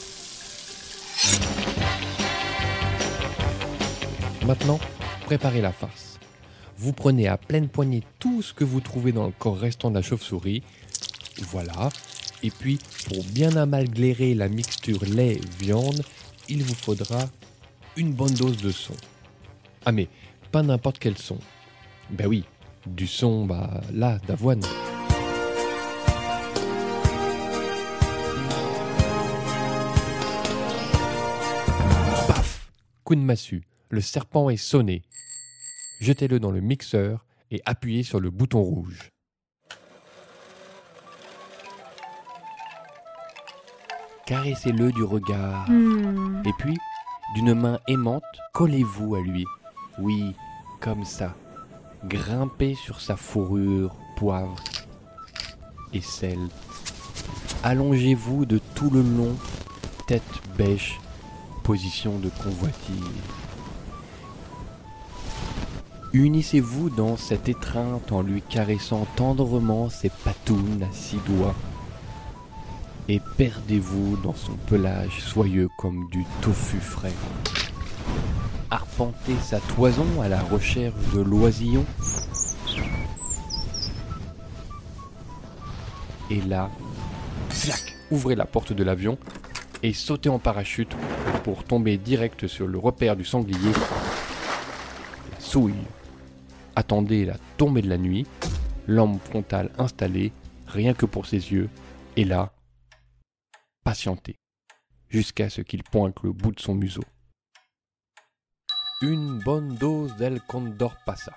Maintenant, 4.46 4.80
préparez 5.26 5.62
la 5.62 5.72
farce. 5.72 6.20
Vous 6.78 6.94
prenez 6.94 7.28
à 7.28 7.38
pleine 7.38 7.68
poignée 7.70 8.04
tout 8.20 8.42
ce 8.42 8.54
que 8.54 8.64
vous 8.64 8.82
trouvez 8.82 9.12
dans 9.12 9.26
le 9.26 9.34
corps 9.38 9.58
restant 9.58 9.90
de 9.90 9.96
la 9.96 10.02
chauve-souris. 10.02 10.62
Voilà. 11.50 11.90
Et 12.44 12.52
puis, 12.52 12.80
pour 13.08 13.24
bien 13.24 13.56
amalglérer 13.56 14.34
la 14.36 14.50
mixture 14.50 15.04
lait-viande, 15.06 16.04
il 16.48 16.64
vous 16.64 16.76
faudra 16.76 17.26
une 17.98 18.14
bonne 18.14 18.34
dose 18.34 18.58
de 18.58 18.72
son. 18.72 18.94
Ah 19.88 19.92
mais, 19.92 20.08
pas 20.52 20.64
n'importe 20.64 20.98
quel 20.98 21.16
son. 21.16 21.38
Ben 22.10 22.26
oui, 22.26 22.44
du 22.88 23.06
son, 23.06 23.46
bah 23.46 23.82
là, 23.94 24.18
d'avoine. 24.28 24.62
Paf 32.28 32.68
Coup 33.04 33.14
de 33.14 33.22
massue, 33.22 33.64
le 33.90 34.02
serpent 34.02 34.50
est 34.50 34.58
sonné. 34.58 35.04
Jetez-le 36.02 36.40
dans 36.40 36.52
le 36.52 36.62
mixeur 36.62 37.24
et 37.52 37.62
appuyez 37.66 38.02
sur 38.02 38.20
le 38.20 38.32
bouton 38.32 38.62
rouge. 38.62 39.12
Caressez-le 44.26 44.92
du 44.92 45.04
regard. 45.04 45.70
Hmm. 45.70 46.42
Et 46.44 46.54
puis, 46.58 46.76
d'une 47.36 47.54
main 47.54 47.80
aimante, 47.88 48.24
collez-vous 48.54 49.14
à 49.14 49.22
lui. 49.22 49.46
Oui, 50.00 50.36
comme 50.80 51.06
ça. 51.06 51.34
Grimpez 52.04 52.76
sur 52.76 53.00
sa 53.00 53.16
fourrure, 53.16 53.96
poivre 54.18 54.56
et 55.94 56.02
sel. 56.02 56.40
Allongez-vous 57.64 58.46
de 58.46 58.60
tout 58.76 58.90
le 58.90 59.02
long, 59.02 59.36
tête 60.08 60.24
bêche, 60.58 61.00
position 61.64 62.20
de 62.20 62.30
convoitise. 62.44 62.96
Unissez-vous 66.14 66.90
dans 66.90 67.18
cette 67.18 67.50
étreinte 67.50 68.12
en 68.12 68.22
lui 68.22 68.42
caressant 68.42 69.08
tendrement 69.16 69.90
ses 69.90 70.10
patounes 70.10 70.84
à 70.84 70.94
six 70.94 71.20
doigts 71.28 71.56
et 73.08 73.22
perdez-vous 73.38 74.18
dans 74.18 74.34
son 74.34 74.56
pelage 74.68 75.22
soyeux 75.22 75.70
comme 75.78 76.08
du 76.10 76.26
tofu 76.42 76.78
frais. 76.78 77.14
Arpentez 78.72 79.36
sa 79.42 79.60
toison 79.60 80.22
à 80.22 80.28
la 80.28 80.42
recherche 80.42 80.96
de 81.14 81.22
l'oisillon. 81.22 81.86
Et 86.32 86.42
là, 86.42 86.70
flac, 87.50 87.96
ouvrez 88.10 88.36
la 88.36 88.46
porte 88.46 88.74
de 88.74 88.84
l'avion 88.84 89.18
et 89.84 89.94
sautez 89.94 90.30
en 90.30 90.40
parachute 90.40 90.96
pour 91.44 91.64
tomber 91.64 91.98
direct 91.98 92.48
sur 92.48 92.66
le 92.66 92.80
repère 92.80 93.16
du 93.16 93.24
sanglier. 93.24 93.72
La 95.32 95.40
souille. 95.40 95.74
Attendez 96.76 97.26
la 97.26 97.38
tombée 97.58 97.84
de 97.84 97.90
la 97.90 97.98
nuit, 97.98 98.26
lampe 98.88 99.22
frontale 99.24 99.70
installée, 99.78 100.34
rien 100.68 100.94
que 100.94 101.06
pour 101.06 101.26
ses 101.28 101.54
yeux, 101.54 101.70
et 102.18 102.26
là, 102.26 102.52
patientez, 103.84 104.36
jusqu'à 105.08 105.50
ce 105.50 105.62
qu'il 105.62 105.84
pointe 105.84 106.16
le 106.24 106.34
bout 106.34 106.52
de 106.52 106.60
son 106.60 106.76
museau. 106.76 107.04
Une 109.02 109.40
bonne 109.40 109.76
dose 109.76 110.16
d'El 110.16 110.40
Condor 110.40 110.96
Passa. 111.06 111.34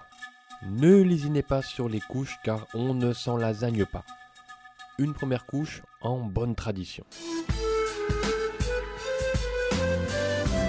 Ne 0.63 1.03
lésinez 1.03 1.43
pas 1.43 1.61
sur 1.61 1.89
les 1.89 1.99
couches 1.99 2.39
car 2.45 2.69
on 2.73 2.95
ne 2.95 3.13
s'en 3.13 3.37
lasagne 3.37 3.85
pas. 3.85 4.05
Une 4.99 5.13
première 5.13 5.45
couche 5.45 5.83
en 6.01 6.21
bonne 6.21 6.55
tradition. 6.55 7.05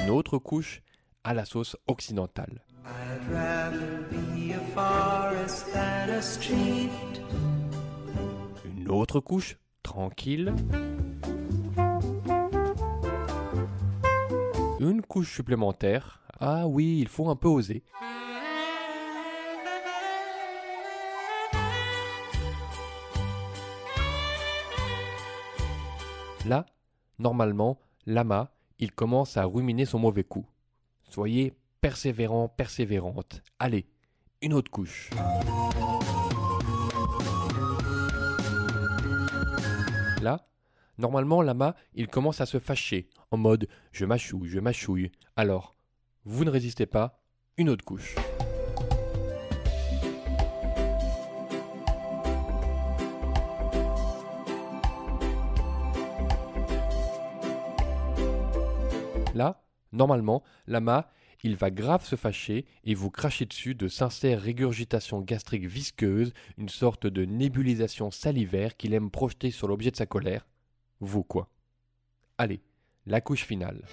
Une 0.03 0.10
autre 0.10 0.40
couche 0.40 0.82
à 1.24 1.36
la 1.36 1.45
sauce 1.45 1.78
occidentale. 1.86 2.64
Une 8.66 8.90
autre 8.90 9.20
couche 9.20 9.57
tranquille. 9.84 10.56
Une 14.80 15.03
couche 15.03 15.32
supplémentaire. 15.32 16.18
Ah 16.41 16.68
oui, 16.68 16.99
il 16.99 17.10
faut 17.10 17.30
un 17.30 17.36
peu 17.36 17.49
oser. 17.49 17.84
Là, 26.45 26.66
normalement, 27.20 27.78
l'ama, 28.06 28.52
il 28.80 28.94
commence 28.94 29.36
à 29.36 29.44
ruminer 29.44 29.84
son 29.84 29.99
mauvais 29.99 30.24
coup. 30.24 30.45
Soyez 31.10 31.53
persévérant, 31.82 32.48
persévérante. 32.48 33.41
Allez, 33.60 33.86
une 34.41 34.53
autre 34.53 34.72
couche. 34.72 35.10
Là, 40.22 40.48
normalement, 40.98 41.41
l'ama, 41.41 41.76
il 41.94 42.07
commence 42.07 42.40
à 42.40 42.45
se 42.45 42.60
fâcher, 42.60 43.10
en 43.32 43.38
mode 43.38 43.68
je 43.91 44.06
mâchouille, 44.06 44.48
je 44.48 44.60
mâchouille. 44.60 45.11
Alors, 45.36 45.76
vous 46.25 46.45
ne 46.45 46.49
résistez 46.49 46.85
pas, 46.85 47.21
une 47.57 47.69
autre 47.69 47.85
couche. 47.85 48.15
Là, 59.35 59.63
normalement, 59.91 60.43
l'ama, 60.67 61.09
il 61.43 61.55
va 61.55 61.71
grave 61.71 62.05
se 62.05 62.15
fâcher 62.15 62.65
et 62.83 62.93
vous 62.93 63.09
cracher 63.09 63.45
dessus 63.45 63.75
de 63.75 63.87
sincères 63.87 64.41
régurgitations 64.41 65.21
gastriques 65.21 65.67
visqueuses, 65.67 66.33
une 66.57 66.69
sorte 66.69 67.07
de 67.07 67.23
nébulisation 67.25 68.11
salivaire 68.11 68.75
qu'il 68.75 68.93
aime 68.93 69.11
projeter 69.11 69.51
sur 69.51 69.67
l'objet 69.67 69.91
de 69.91 69.95
sa 69.95 70.05
colère. 70.05 70.45
Vous 70.99 71.23
quoi? 71.23 71.49
Allez, 72.37 72.61
la 73.05 73.21
couche 73.21 73.45
finale. 73.45 73.85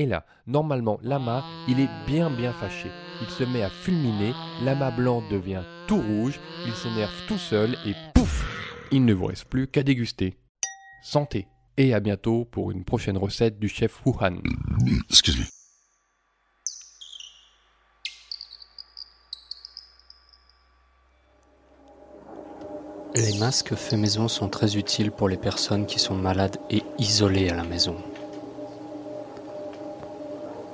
Et 0.00 0.06
là, 0.06 0.24
normalement, 0.46 0.98
l'ama, 1.02 1.44
il 1.68 1.78
est 1.78 1.90
bien 2.06 2.30
bien 2.30 2.54
fâché. 2.54 2.90
Il 3.20 3.28
se 3.28 3.44
met 3.44 3.60
à 3.60 3.68
fulminer, 3.68 4.32
l'ama 4.64 4.90
blanc 4.90 5.22
devient 5.30 5.60
tout 5.86 6.00
rouge, 6.00 6.40
il 6.64 6.72
s'énerve 6.72 7.12
tout 7.28 7.36
seul 7.36 7.76
et 7.84 7.92
pouf 8.14 8.46
Il 8.92 9.04
ne 9.04 9.12
vous 9.12 9.26
reste 9.26 9.44
plus 9.44 9.66
qu'à 9.66 9.82
déguster. 9.82 10.38
Santé 11.02 11.48
et 11.76 11.92
à 11.92 12.00
bientôt 12.00 12.46
pour 12.46 12.70
une 12.70 12.82
prochaine 12.82 13.18
recette 13.18 13.58
du 13.58 13.68
chef 13.68 14.00
Wuhan. 14.06 14.38
Excuse-moi. 15.10 15.44
Les 23.16 23.38
masques 23.38 23.74
faits 23.74 23.98
maison 23.98 24.28
sont 24.28 24.48
très 24.48 24.78
utiles 24.78 25.10
pour 25.10 25.28
les 25.28 25.36
personnes 25.36 25.84
qui 25.84 25.98
sont 25.98 26.14
malades 26.14 26.56
et 26.70 26.82
isolées 26.98 27.50
à 27.50 27.54
la 27.54 27.64
maison. 27.64 28.02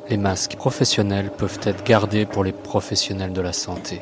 Les 0.09 0.16
masques 0.16 0.55
professionnels 0.55 1.31
peuvent 1.31 1.59
être 1.65 1.83
gardés 1.83 2.27
pour 2.27 2.45
les 2.45 2.53
professionnels 2.53 3.33
de 3.33 3.41
la 3.41 3.53
santé. 3.53 4.01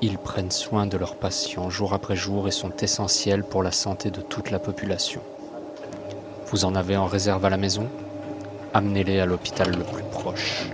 Ils 0.00 0.16
prennent 0.16 0.50
soin 0.50 0.86
de 0.86 0.96
leurs 0.96 1.16
patients 1.16 1.68
jour 1.68 1.92
après 1.92 2.16
jour 2.16 2.48
et 2.48 2.50
sont 2.50 2.74
essentiels 2.80 3.44
pour 3.44 3.62
la 3.62 3.70
santé 3.70 4.10
de 4.10 4.22
toute 4.22 4.50
la 4.50 4.58
population. 4.58 5.20
Vous 6.46 6.64
en 6.64 6.74
avez 6.74 6.96
en 6.96 7.04
réserve 7.04 7.44
à 7.44 7.50
la 7.50 7.58
maison? 7.58 7.88
Amenez-les 8.72 9.20
à 9.20 9.26
l'hôpital 9.26 9.70
le 9.70 9.84
plus 9.84 10.04
proche. 10.04 10.70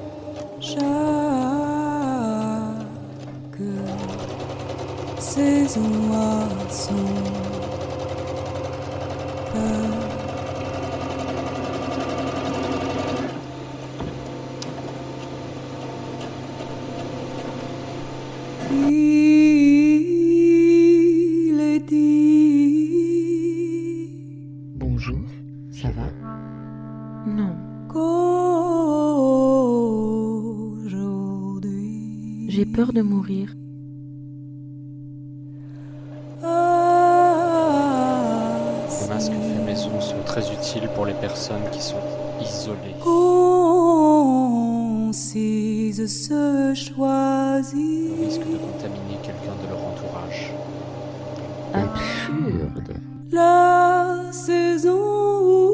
Absurde. 51.75 52.95
La 53.33 54.31
saison 54.31 55.01
où 55.43 55.71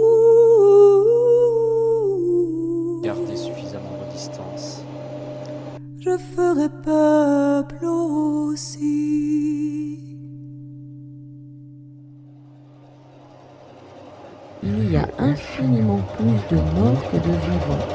Gardez 3.02 3.36
suffisamment 3.36 3.98
de 4.00 4.12
distance. 4.12 4.82
je 5.98 6.16
ferai 6.16 6.70
peuple 6.82 7.84
aussi. 7.84 8.80
Il 14.62 14.90
y 14.90 14.96
a 14.96 15.06
infiniment 15.18 16.00
plus 16.16 16.40
de 16.50 16.62
morts 16.74 17.02
que 17.10 17.16
de 17.16 17.32
vivants. 17.46 17.86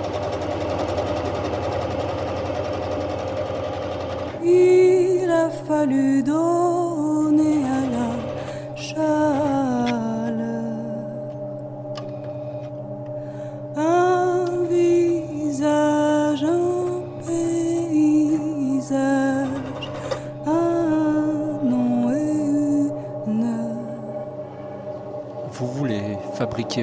Il 4.44 5.30
a 5.32 5.50
fallu 5.50 6.22
donner 6.22 6.95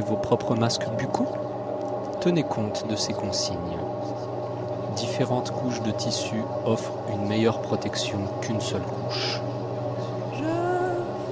vos 0.00 0.16
propres 0.16 0.54
masques 0.54 0.88
buccaux 0.98 1.28
Tenez 2.20 2.44
compte 2.44 2.86
de 2.88 2.94
ces 2.94 3.12
consignes. 3.12 3.56
Différentes 4.94 5.50
couches 5.50 5.82
de 5.82 5.90
tissu 5.90 6.36
offrent 6.64 6.92
une 7.12 7.26
meilleure 7.26 7.60
protection 7.60 8.18
qu'une 8.40 8.60
seule 8.60 8.82
couche. 8.82 9.40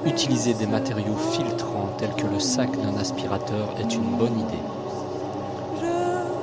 Utiliser 0.05 0.55
des 0.55 0.67
matériaux 0.67 1.17
filtrants 1.33 1.91
tels 1.99 2.15
que 2.15 2.27
le 2.27 2.41
sac 2.41 2.71
d'un 2.73 2.99
aspirateur 2.99 3.69
est 3.79 3.95
une 3.95 4.17
bonne 4.17 4.39
idée. 4.39 5.87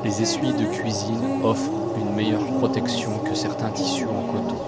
Les 0.06 0.22
essuies 0.22 0.53
de 0.53 0.65
cuisine 0.65 1.41
offrent 1.44 1.98
une 1.98 2.14
meilleure 2.15 2.45
protection 2.60 3.11
que 3.26 3.35
certains 3.35 3.72
tissus 3.72 4.06
en 4.06 4.31
coton. 4.31 4.61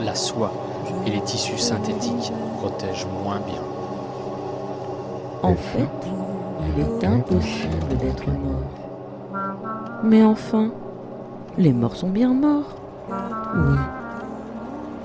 La 0.00 0.14
soie 0.14 0.52
et 1.06 1.10
les 1.10 1.22
tissus 1.22 1.58
synthétiques 1.58 2.32
protègent 2.58 3.06
moins 3.22 3.40
bien. 3.40 3.73
En 5.44 5.54
fait, 5.54 5.90
il 6.74 6.80
est 6.80 7.06
impossible 7.06 7.98
d'être 8.00 8.26
mort. 8.28 10.00
Mais 10.02 10.22
enfin, 10.22 10.72
les 11.58 11.74
morts 11.74 11.96
sont 11.96 12.08
bien 12.08 12.32
morts. 12.32 12.74
Oui. 13.54 13.76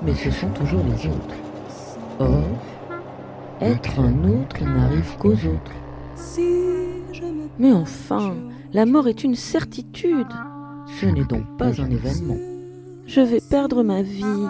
Mais 0.02 0.14
ce 0.14 0.30
sont 0.30 0.48
toujours 0.48 0.80
les 0.82 1.06
autres. 1.08 1.34
Or, 2.20 2.48
être 3.60 4.00
un 4.00 4.24
autre 4.24 4.64
n'arrive 4.64 5.14
qu'aux 5.18 5.34
autres. 5.34 5.74
Mais 7.58 7.74
enfin, 7.74 8.34
la 8.72 8.86
mort 8.86 9.08
est 9.08 9.22
une 9.22 9.34
certitude. 9.34 10.32
Ce 10.98 11.04
n'est 11.04 11.24
donc 11.24 11.44
pas 11.58 11.82
un 11.82 11.90
événement. 11.90 12.38
Je 13.06 13.20
vais 13.20 13.42
perdre 13.42 13.82
ma 13.82 14.00
vie 14.00 14.48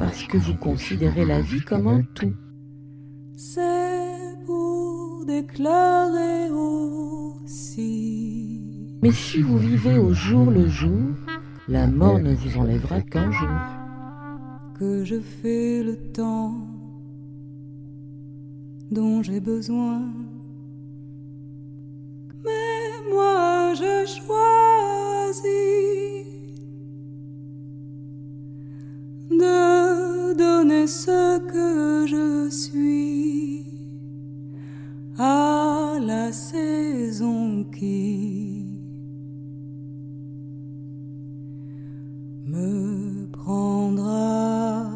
parce 0.00 0.24
que 0.24 0.38
vous 0.38 0.56
considérez 0.56 1.24
la 1.24 1.40
vie 1.40 1.60
comme 1.60 1.86
un 1.86 2.02
tout. 2.16 2.34
Déclarer 5.26 6.50
aussi 6.50 7.80
Mais 9.02 9.10
si 9.10 9.40
vous 9.40 9.56
vivez 9.56 9.96
au 9.96 10.12
jour 10.12 10.50
le 10.50 10.68
jour, 10.68 11.00
la 11.66 11.86
mort 11.86 12.18
ne 12.18 12.34
vous 12.34 12.58
enlèvera 12.58 13.00
qu'un 13.00 13.30
jour. 13.30 13.48
que 14.78 15.02
je 15.04 15.20
fais 15.20 15.82
le 15.82 15.96
temps 16.12 16.54
dont 18.90 19.22
j'ai 19.22 19.40
besoin. 19.40 20.02
Mais 22.44 23.10
moi 23.10 23.72
je 23.74 24.04
choisis 24.06 25.44
de 29.30 30.36
donner 30.36 30.86
ce 30.86 31.38
que 31.38 32.06
je 32.06 32.50
suis 32.50 33.73
à 35.18 35.94
la 36.00 36.32
saison 36.32 37.64
qui 37.72 38.66
me 42.46 43.26
prendra 43.30 44.90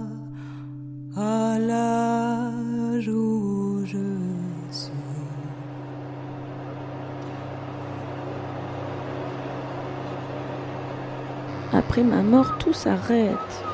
à 1.15 1.59
l'âge 1.59 3.09
où 3.09 3.83
je 3.85 3.99
suis. 4.71 4.91
Après 11.73 12.03
ma 12.03 12.23
mort, 12.23 12.59
tout 12.59 12.73
s'arrête. 12.73 13.65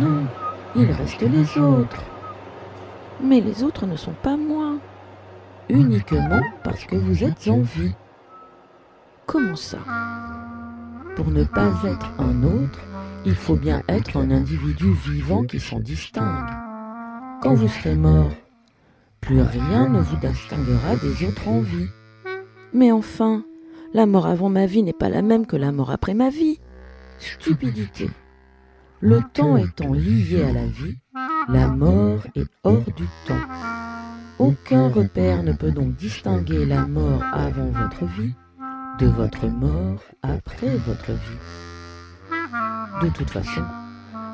Non, 0.00 0.26
il 0.74 0.90
reste 0.90 1.20
les 1.20 1.58
autres. 1.58 2.02
Mais 3.22 3.40
les 3.40 3.62
autres 3.62 3.86
ne 3.86 3.96
sont 3.96 4.14
pas 4.22 4.36
moi. 4.36 4.76
Uniquement 5.68 6.42
parce 6.64 6.84
que 6.84 6.96
vous 6.96 7.24
êtes 7.24 7.48
en 7.48 7.60
vie. 7.60 7.94
Comment 9.26 9.56
ça? 9.56 9.78
Pour 11.16 11.28
ne 11.30 11.44
pas 11.44 11.72
être 11.84 12.10
un 12.18 12.42
autre, 12.42 12.80
il 13.24 13.34
faut 13.34 13.56
bien 13.56 13.82
être 13.88 14.16
un 14.16 14.30
individu 14.30 14.92
vivant 15.06 15.44
qui 15.44 15.60
s'en 15.60 15.78
distingue. 15.78 16.50
Quand 17.42 17.54
vous 17.54 17.68
serez 17.68 17.94
mort, 17.94 18.30
plus 19.20 19.42
rien 19.42 19.88
ne 19.88 20.00
vous 20.00 20.16
distinguera 20.16 20.96
des 20.96 21.26
autres 21.26 21.48
en 21.48 21.60
vie. 21.60 21.88
Mais 22.72 22.90
enfin, 22.90 23.44
la 23.94 24.06
mort 24.06 24.26
avant 24.26 24.48
ma 24.48 24.66
vie 24.66 24.82
n'est 24.82 24.92
pas 24.92 25.08
la 25.08 25.22
même 25.22 25.46
que 25.46 25.56
la 25.56 25.70
mort 25.70 25.90
après 25.90 26.14
ma 26.14 26.30
vie. 26.30 26.58
Stupidité. 27.18 28.10
Le 29.00 29.20
temps 29.32 29.56
étant 29.56 29.92
lié 29.92 30.42
à 30.42 30.52
la 30.52 30.66
vie, 30.66 30.98
la 31.48 31.68
mort 31.68 32.20
est 32.34 32.48
hors 32.64 32.84
du 32.96 33.04
temps. 33.26 33.34
Aucun 34.42 34.88
repère 34.88 35.44
ne 35.44 35.52
peut 35.52 35.70
donc 35.70 35.94
distinguer 35.94 36.64
la 36.64 36.84
mort 36.84 37.22
avant 37.32 37.70
votre 37.70 38.06
vie 38.06 38.34
de 38.98 39.06
votre 39.06 39.46
mort 39.46 40.02
après 40.20 40.76
votre 40.78 41.12
vie. 41.12 41.38
De 43.02 43.08
toute 43.10 43.30
façon, 43.30 43.62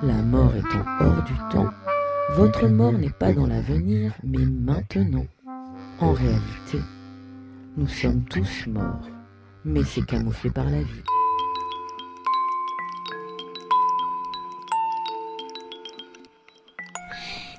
la 0.03 0.15
mort 0.23 0.57
étant 0.57 0.83
hors 1.01 1.23
du 1.25 1.35
temps, 1.51 1.69
votre 2.37 2.69
mort 2.69 2.93
n'est 2.93 3.11
pas 3.11 3.35
dans 3.35 3.47
l'avenir, 3.47 4.15
mais 4.25 4.47
maintenant. 4.47 5.27
En 6.01 6.13
réalité, 6.13 6.81
nous 7.77 7.89
sommes 7.89 8.25
tous 8.25 8.67
morts, 8.67 9.11
mais 9.67 9.85
c'est 9.85 10.07
camouflé 10.07 10.49
par 10.49 10.71
la 10.71 10.81
vie. 10.81 11.03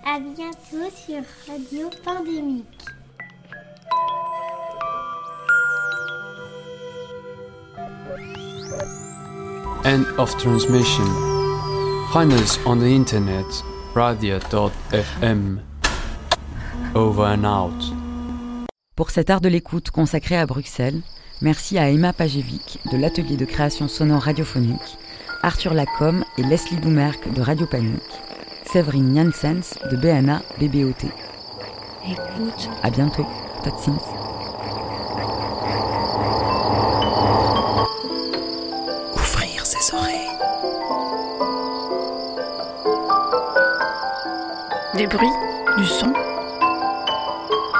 À 0.05 0.19
bientôt 0.19 0.89
sur 0.95 1.21
Radio 1.47 1.89
Pandémique. 2.03 2.65
End 9.85 10.03
of 10.17 10.35
transmission. 10.37 11.05
Find 12.11 12.31
us 12.33 12.59
on 12.65 12.77
the 12.79 12.85
internet 12.85 13.45
radio.fm. 13.93 15.59
Over 16.95 17.25
and 17.25 17.45
out. 17.45 17.93
Pour 18.95 19.11
cet 19.11 19.29
art 19.29 19.41
de 19.41 19.49
l'écoute 19.49 19.91
consacré 19.91 20.37
à 20.37 20.45
Bruxelles, 20.45 21.01
merci 21.41 21.77
à 21.77 21.89
Emma 21.89 22.13
Pajevic 22.13 22.79
de 22.91 22.97
l'atelier 22.97 23.37
de 23.37 23.45
création 23.45 23.87
sonore 23.87 24.23
radiophonique, 24.23 24.97
Arthur 25.43 25.73
Lacombe 25.73 26.23
et 26.37 26.43
Leslie 26.43 26.81
Doumerc 26.81 27.31
de 27.33 27.41
Radio 27.41 27.65
Panique, 27.65 28.01
Séverine 28.71 29.15
Janssens 29.15 29.79
de 29.89 29.95
BNA 29.95 30.43
BBOT. 30.59 31.07
Écoute. 32.07 32.69
À 32.83 32.91
bientôt. 32.91 33.25
Tatsins. 33.63 33.97
Ouvrir 39.15 39.65
ses 39.65 39.95
oreilles. 39.95 40.29
Des 44.97 45.07
bruits, 45.07 45.27
du 45.79 45.85
son. 45.87 46.13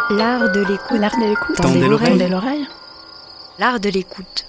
L'art 0.09 0.51
de 0.51 0.61
l'écoute. 0.61 0.99
L'art 0.99 1.17
de 1.19 1.29
l'écoute. 1.29 1.55
Tendez 1.57 1.87
l'oreille. 1.87 2.09
Tendez 2.13 2.27
l'oreille. 2.29 2.67
L'art 3.59 3.79
de 3.79 3.89
l'écoute. 3.89 4.48